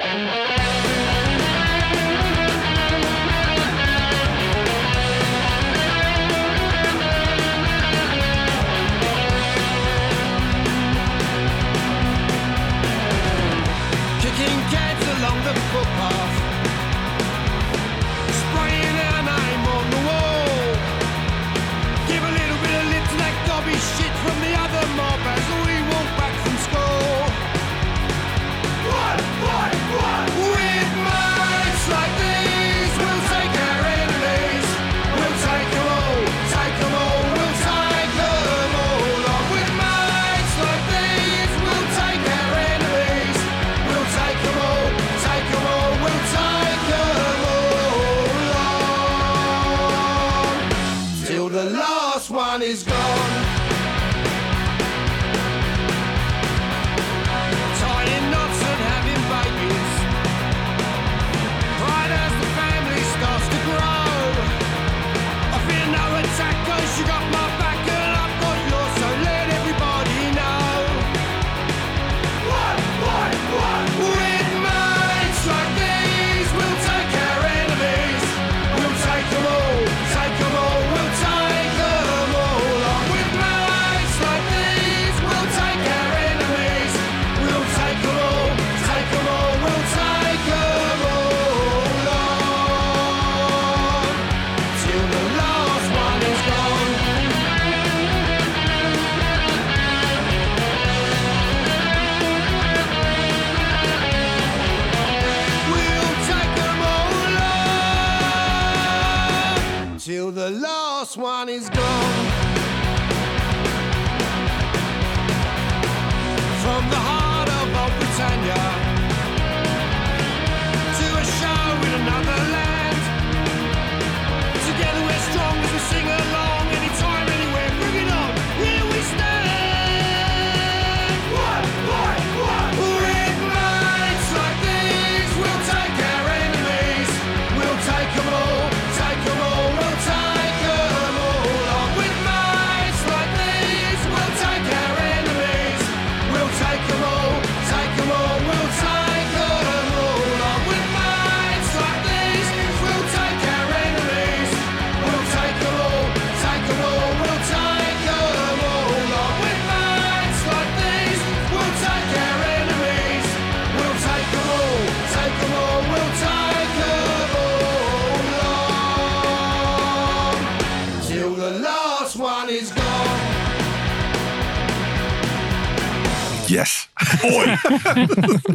Boy. 177.23 177.57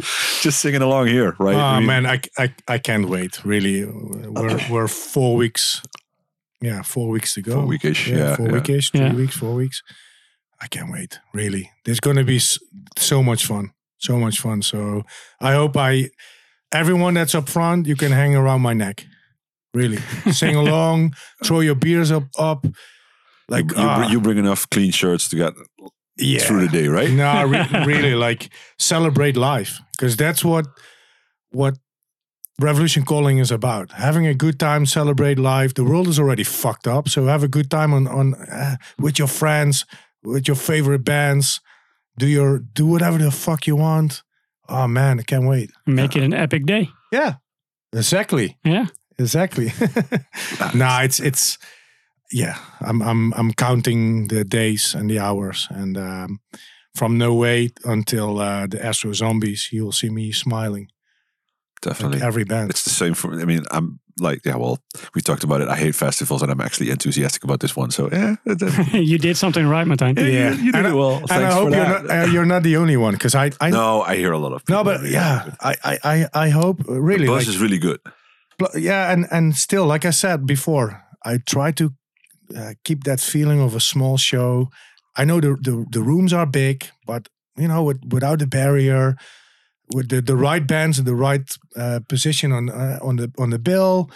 Just 0.40 0.60
singing 0.60 0.82
along 0.82 1.08
here, 1.08 1.34
right? 1.38 1.54
Oh 1.56 1.58
I 1.60 1.78
mean, 1.78 1.86
man, 1.86 2.06
I, 2.06 2.20
I 2.38 2.54
I 2.68 2.78
can't 2.78 3.08
wait. 3.08 3.44
Really, 3.44 3.84
we're 3.84 4.58
we're 4.70 4.88
four 4.88 5.36
weeks. 5.36 5.82
Yeah, 6.60 6.82
four 6.82 7.08
weeks 7.08 7.34
to 7.34 7.42
go. 7.42 7.52
Four 7.52 7.66
weekish, 7.66 8.06
yeah, 8.08 8.36
four 8.36 8.46
yeah. 8.46 8.52
weekish, 8.52 8.90
three 8.92 9.00
Yeah. 9.00 9.14
weeks, 9.14 9.36
four 9.36 9.54
weeks. 9.54 9.82
I 10.60 10.68
can't 10.68 10.90
wait. 10.90 11.18
Really, 11.34 11.70
there's 11.84 12.00
going 12.00 12.16
to 12.16 12.24
be 12.24 12.40
so 12.96 13.22
much 13.22 13.44
fun, 13.44 13.72
so 13.98 14.18
much 14.18 14.40
fun. 14.40 14.62
So 14.62 15.02
I 15.40 15.52
hope 15.52 15.76
I, 15.76 16.08
everyone 16.72 17.14
that's 17.14 17.34
up 17.34 17.48
front, 17.48 17.86
you 17.86 17.94
can 17.94 18.10
hang 18.12 18.34
around 18.34 18.62
my 18.62 18.72
neck. 18.72 19.04
Really, 19.74 19.98
sing 20.32 20.56
along, 20.64 21.14
throw 21.44 21.60
your 21.60 21.74
beers 21.74 22.10
up, 22.10 22.24
up. 22.38 22.66
Like 23.48 23.70
you, 23.70 23.76
you, 23.76 23.84
bring, 23.84 23.88
ah. 23.88 24.10
you 24.10 24.20
bring 24.20 24.38
enough 24.38 24.68
clean 24.70 24.90
shirts 24.92 25.28
to 25.28 25.36
get 25.36 25.52
yeah. 26.16 26.40
through 26.40 26.66
the 26.66 26.68
day, 26.68 26.88
right? 26.88 27.10
No, 27.10 27.44
re- 27.44 27.84
really, 27.86 28.14
like 28.14 28.50
celebrate 28.78 29.36
life 29.36 29.80
because 29.92 30.16
that's 30.16 30.44
what 30.44 30.66
what 31.50 31.74
Revolution 32.60 33.04
Calling 33.04 33.38
is 33.38 33.50
about. 33.50 33.92
Having 33.92 34.26
a 34.26 34.34
good 34.34 34.58
time, 34.58 34.86
celebrate 34.86 35.38
life. 35.38 35.74
The 35.74 35.84
world 35.84 36.08
is 36.08 36.18
already 36.18 36.44
fucked 36.44 36.86
up, 36.86 37.08
so 37.08 37.26
have 37.26 37.42
a 37.44 37.48
good 37.48 37.70
time 37.70 37.92
on 37.94 38.06
on 38.08 38.34
uh, 38.34 38.76
with 38.98 39.18
your 39.18 39.28
friends, 39.28 39.84
with 40.22 40.46
your 40.48 40.56
favorite 40.56 41.04
bands. 41.04 41.60
Do 42.18 42.26
your 42.26 42.60
do 42.72 42.86
whatever 42.86 43.18
the 43.18 43.30
fuck 43.30 43.66
you 43.66 43.76
want. 43.76 44.22
Oh 44.68 44.86
man, 44.88 45.20
I 45.20 45.22
can't 45.22 45.46
wait. 45.46 45.70
Make 45.86 46.16
it 46.16 46.22
an 46.22 46.32
epic 46.34 46.64
day. 46.66 46.88
Yeah, 47.12 47.34
exactly, 47.92 48.56
Yeah. 48.64 48.86
exactly. 49.18 49.70
nah, 50.74 51.02
it's 51.02 51.20
it's 51.20 51.58
yeah. 52.32 52.56
I'm 52.80 53.02
I'm 53.02 53.32
I'm 53.34 53.52
counting 53.52 54.28
the 54.28 54.44
days 54.44 54.94
and 54.94 55.08
the 55.10 55.18
hours, 55.18 55.68
and 55.70 55.96
um, 55.96 56.40
from 56.94 57.18
No 57.18 57.34
Way 57.34 57.70
until 57.84 58.38
uh, 58.38 58.66
the 58.66 58.84
Astro 58.84 59.12
Zombies, 59.12 59.68
you'll 59.72 59.92
see 59.92 60.10
me 60.10 60.32
smiling. 60.32 60.88
Definitely. 61.82 62.18
Like 62.18 62.26
every 62.28 62.44
band. 62.44 62.70
It's 62.70 62.84
the 62.84 62.90
same 62.90 63.14
for 63.14 63.40
I 63.40 63.44
mean, 63.44 63.62
I'm 63.70 64.00
like, 64.18 64.40
yeah, 64.46 64.56
well, 64.56 64.78
we 65.14 65.20
talked 65.20 65.44
about 65.44 65.60
it. 65.60 65.68
I 65.68 65.76
hate 65.76 65.94
festivals 65.94 66.42
and 66.42 66.50
I'm 66.50 66.60
actually 66.60 66.88
enthusiastic 66.90 67.44
about 67.44 67.60
this 67.60 67.76
one. 67.76 67.90
So, 67.90 68.08
yeah. 68.10 68.36
it- 68.46 68.62
it- 68.62 68.94
you 69.06 69.18
did 69.18 69.36
something 69.36 69.68
right, 69.68 69.86
Martijn. 69.86 70.16
yeah, 70.16 70.52
you 70.54 70.72
did 70.72 70.74
and, 70.74 70.86
it 70.86 70.90
I- 70.90 70.94
well. 70.94 71.16
and 71.18 71.28
Thanks 71.28 71.44
I 71.44 71.48
for 71.50 71.54
hope 71.54 71.74
you're 71.74 71.84
that. 71.84 72.04
not, 72.04 72.28
uh, 72.28 72.30
you're 72.32 72.46
not 72.46 72.62
the 72.62 72.76
only 72.78 72.96
one 72.96 73.12
because 73.12 73.34
I, 73.34 73.50
I 73.60 73.70
no, 73.70 74.00
I 74.02 74.16
hear 74.16 74.32
a 74.32 74.38
lot 74.38 74.52
of 74.54 74.64
people. 74.64 74.84
no, 74.84 74.84
but 74.84 75.04
yeah, 75.10 75.54
I, 75.60 75.76
I, 75.84 75.98
I, 76.04 76.28
I 76.46 76.48
hope 76.48 76.80
uh, 76.80 76.94
The 76.94 77.00
really, 77.00 77.26
buzz 77.26 77.46
like, 77.46 77.48
is 77.54 77.58
really 77.60 77.78
good. 77.78 78.00
pl- 78.58 78.80
yeah, 78.80 79.12
and 79.12 79.26
and 79.30 79.54
still, 79.54 79.84
like 79.84 80.06
I 80.08 80.12
said 80.12 80.46
before, 80.46 81.04
I 81.24 81.38
try 81.44 81.72
to 81.72 81.92
uh, 82.54 82.74
keep 82.84 83.04
that 83.04 83.20
feeling 83.20 83.60
of 83.60 83.74
a 83.74 83.80
small 83.80 84.16
show. 84.16 84.68
I 85.16 85.24
know 85.24 85.40
the 85.40 85.56
the, 85.60 85.86
the 85.90 86.02
rooms 86.02 86.32
are 86.32 86.46
big, 86.46 86.86
but 87.06 87.28
you 87.56 87.68
know, 87.68 87.82
with, 87.82 88.00
without 88.12 88.38
the 88.38 88.46
barrier, 88.46 89.16
with 89.94 90.08
the, 90.08 90.20
the 90.20 90.36
right 90.36 90.66
bands 90.66 90.98
and 90.98 91.06
the 91.06 91.14
right 91.14 91.56
uh, 91.76 92.00
position 92.08 92.52
on 92.52 92.70
uh, 92.70 92.98
on 93.02 93.16
the 93.16 93.32
on 93.38 93.50
the 93.50 93.58
bill, 93.58 94.10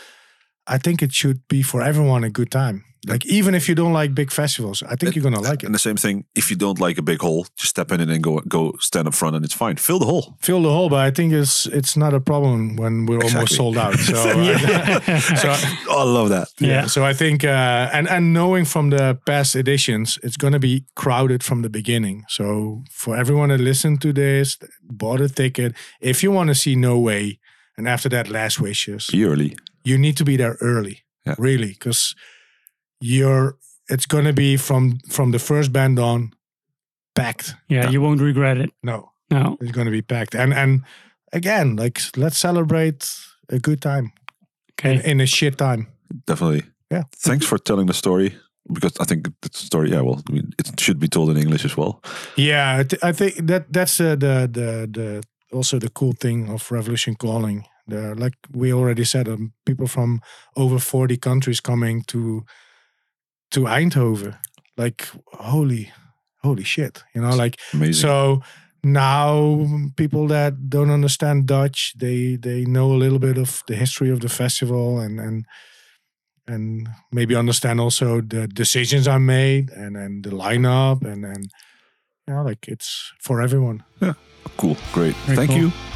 I 0.75 0.79
think 0.79 1.03
it 1.03 1.13
should 1.13 1.39
be 1.49 1.63
for 1.63 1.83
everyone 1.83 2.25
a 2.25 2.31
good 2.31 2.51
time. 2.51 2.85
Like 3.09 3.25
even 3.27 3.55
if 3.55 3.67
you 3.67 3.75
don't 3.75 3.95
like 3.95 4.15
big 4.15 4.31
festivals, 4.31 4.83
I 4.83 4.95
think 4.95 5.15
you're 5.15 5.23
gonna 5.25 5.41
like 5.51 5.63
it. 5.63 5.67
And 5.67 5.75
the 5.75 5.79
same 5.79 5.97
thing, 5.97 6.25
if 6.35 6.51
you 6.51 6.57
don't 6.57 6.79
like 6.79 6.99
a 6.99 7.03
big 7.03 7.21
hole, 7.23 7.47
just 7.57 7.71
step 7.71 7.91
in 7.93 8.01
it 8.01 8.11
and 8.11 8.23
go 8.23 8.41
go 8.47 8.73
stand 8.79 9.09
up 9.09 9.15
front 9.15 9.37
and 9.37 9.45
it's 9.45 9.55
fine. 9.55 9.77
Fill 9.77 9.99
the 9.99 10.05
hole. 10.05 10.37
Fill 10.43 10.63
the 10.63 10.69
hole, 10.69 10.91
but 10.91 10.99
I 11.09 11.11
think 11.11 11.33
it's 11.33 11.67
it's 11.79 11.97
not 11.97 12.13
a 12.15 12.21
problem 12.21 12.77
when 12.77 13.07
we're 13.07 13.23
almost 13.25 13.55
sold 13.57 13.79
out. 13.79 13.95
So, 13.99 14.15
uh, 14.19 15.01
so 15.43 15.49
Oh, 15.89 16.01
I 16.01 16.05
love 16.05 16.29
that. 16.29 16.49
yeah. 16.59 16.87
So 16.89 17.03
I 17.11 17.15
think, 17.15 17.43
uh, 17.43 17.89
and 17.97 18.07
and 18.09 18.35
knowing 18.35 18.67
from 18.67 18.91
the 18.91 19.15
past 19.25 19.57
editions, 19.57 20.19
it's 20.23 20.37
going 20.37 20.53
to 20.53 20.61
be 20.61 20.85
crowded 20.95 21.43
from 21.43 21.63
the 21.63 21.71
beginning. 21.71 22.25
So 22.29 22.83
for 22.91 23.17
everyone 23.17 23.49
that 23.49 23.61
listened 23.61 24.01
to 24.03 24.13
this, 24.13 24.59
bought 24.83 25.23
a 25.23 25.29
ticket, 25.29 25.73
if 26.01 26.23
you 26.23 26.35
want 26.35 26.49
to 26.49 26.55
see 26.55 26.77
No 26.77 26.99
Way, 26.99 27.39
and 27.79 27.89
after 27.89 28.11
that, 28.11 28.29
Last 28.29 28.61
Wishes, 28.61 29.07
Be 29.11 29.25
early. 29.25 29.55
You 29.85 29.99
need 29.99 30.17
to 30.17 30.25
be 30.25 30.37
there 30.37 30.57
early, 30.61 31.05
Yeah. 31.27 31.35
really, 31.39 31.69
because 31.69 32.15
you're. 33.01 33.57
It's 33.93 34.07
going 34.07 34.25
to 34.27 34.33
be 34.33 34.57
from 34.57 34.99
from 35.09 35.33
the 35.33 35.39
first 35.39 35.73
band 35.73 35.99
on, 35.99 36.33
packed. 37.15 37.55
Yeah, 37.69 37.91
you 37.91 38.01
won't 38.01 38.21
regret 38.21 38.57
it. 38.59 38.71
No, 38.83 39.11
No. 39.31 39.57
it's 39.61 39.73
going 39.73 39.87
to 39.87 39.91
be 39.91 40.03
packed. 40.03 40.35
And 40.35 40.53
and 40.55 40.83
again, 41.33 41.77
like 41.77 42.01
let's 42.17 42.39
celebrate 42.39 43.11
a 43.49 43.59
good 43.59 43.81
time 43.81 44.13
Okay. 44.79 45.01
in 45.11 45.21
a 45.21 45.27
shit 45.27 45.57
time. 45.59 45.87
Definitely. 46.27 46.63
Yeah. 46.93 47.03
Thanks 47.27 47.47
for 47.47 47.59
telling 47.59 47.87
the 47.89 47.95
story 47.95 48.31
because 48.73 48.93
I 49.01 49.05
think 49.05 49.25
the 49.43 49.49
story, 49.53 49.91
yeah, 49.91 50.03
well, 50.03 50.23
I 50.29 50.33
mean, 50.33 50.53
it 50.59 50.81
should 50.81 50.99
be 51.01 51.09
told 51.09 51.31
in 51.31 51.37
English 51.37 51.65
as 51.65 51.77
well. 51.77 52.01
Yeah, 52.37 52.81
I, 52.81 52.85
th- 52.85 53.03
I 53.03 53.13
think 53.13 53.47
that 53.49 53.73
that's 53.73 54.01
uh, 54.01 54.17
the 54.17 54.49
the 54.53 54.87
the 54.93 55.23
also 55.57 55.79
the 55.79 55.91
cool 55.91 56.13
thing 56.13 56.49
of 56.51 56.71
Revolution 56.71 57.15
Calling. 57.17 57.65
The 57.87 58.15
like 58.15 58.35
we 58.53 58.73
already 58.73 59.05
said, 59.05 59.29
um, 59.29 59.53
people 59.65 59.87
from 59.87 60.21
over 60.57 60.79
forty 60.79 61.17
countries 61.17 61.61
coming 61.61 62.03
to 62.05 62.45
to 63.51 63.61
Eindhoven. 63.61 64.37
Like 64.77 65.09
holy, 65.33 65.93
holy 66.43 66.65
shit! 66.65 67.03
You 67.15 67.23
know, 67.23 67.35
like 67.37 67.59
Amazing. 67.73 67.95
so 68.09 68.43
now 68.83 69.67
people 69.97 70.27
that 70.29 70.71
don't 70.71 70.91
understand 70.91 71.47
Dutch, 71.47 71.95
they 71.97 72.37
they 72.37 72.65
know 72.65 72.93
a 72.93 72.99
little 72.99 73.19
bit 73.19 73.39
of 73.39 73.63
the 73.67 73.75
history 73.75 74.11
of 74.11 74.21
the 74.21 74.29
festival 74.29 74.99
and 74.99 75.21
and 75.21 75.47
and 76.47 76.89
maybe 77.13 77.37
understand 77.37 77.81
also 77.81 78.21
the 78.21 78.49
decisions 78.49 79.07
I 79.07 79.19
made 79.19 79.71
and 79.71 79.97
and 79.97 80.25
the 80.25 80.31
lineup 80.31 81.03
and 81.05 81.25
and 81.25 81.51
you 82.27 82.35
know 82.35 82.43
like 82.43 82.69
it's 82.69 83.13
for 83.21 83.41
everyone. 83.43 83.85
Yeah, 84.01 84.15
cool. 84.57 84.77
Great. 84.93 85.15
Very 85.27 85.37
Thank 85.37 85.51
cool. 85.51 85.59
you. 85.59 85.90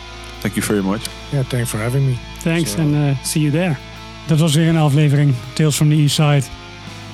Thank 0.44 0.56
you 0.56 0.66
very 0.66 0.82
much. 0.82 1.06
Yeah, 1.32 1.44
thanks 1.48 1.70
for 1.70 1.80
having 1.80 2.06
me. 2.06 2.16
Thanks 2.42 2.74
en 2.74 2.94
uh, 2.94 3.16
see 3.22 3.40
you 3.40 3.52
there. 3.52 3.76
Dat 4.26 4.38
was 4.38 4.54
weer 4.54 4.68
een 4.68 4.76
aflevering 4.76 5.34
Tales 5.52 5.76
from 5.76 5.88
the 5.88 5.94
East 5.94 6.14
Side. 6.14 6.42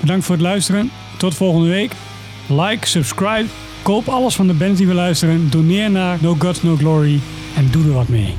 Bedankt 0.00 0.24
voor 0.24 0.34
het 0.34 0.44
luisteren. 0.44 0.90
Tot 1.16 1.34
volgende 1.34 1.68
week. 1.68 1.92
Like, 2.46 2.86
subscribe, 2.86 3.46
koop 3.82 4.08
alles 4.08 4.34
van 4.34 4.46
de 4.46 4.52
bands 4.52 4.78
die 4.78 4.86
we 4.86 4.94
luisteren. 4.94 5.50
Doneer 5.50 5.90
naar 5.90 6.18
No 6.20 6.36
Gods 6.38 6.62
No 6.62 6.76
Glory 6.76 7.20
en 7.56 7.70
doe 7.70 7.84
er 7.84 7.92
wat 7.92 8.08
mee. 8.08 8.34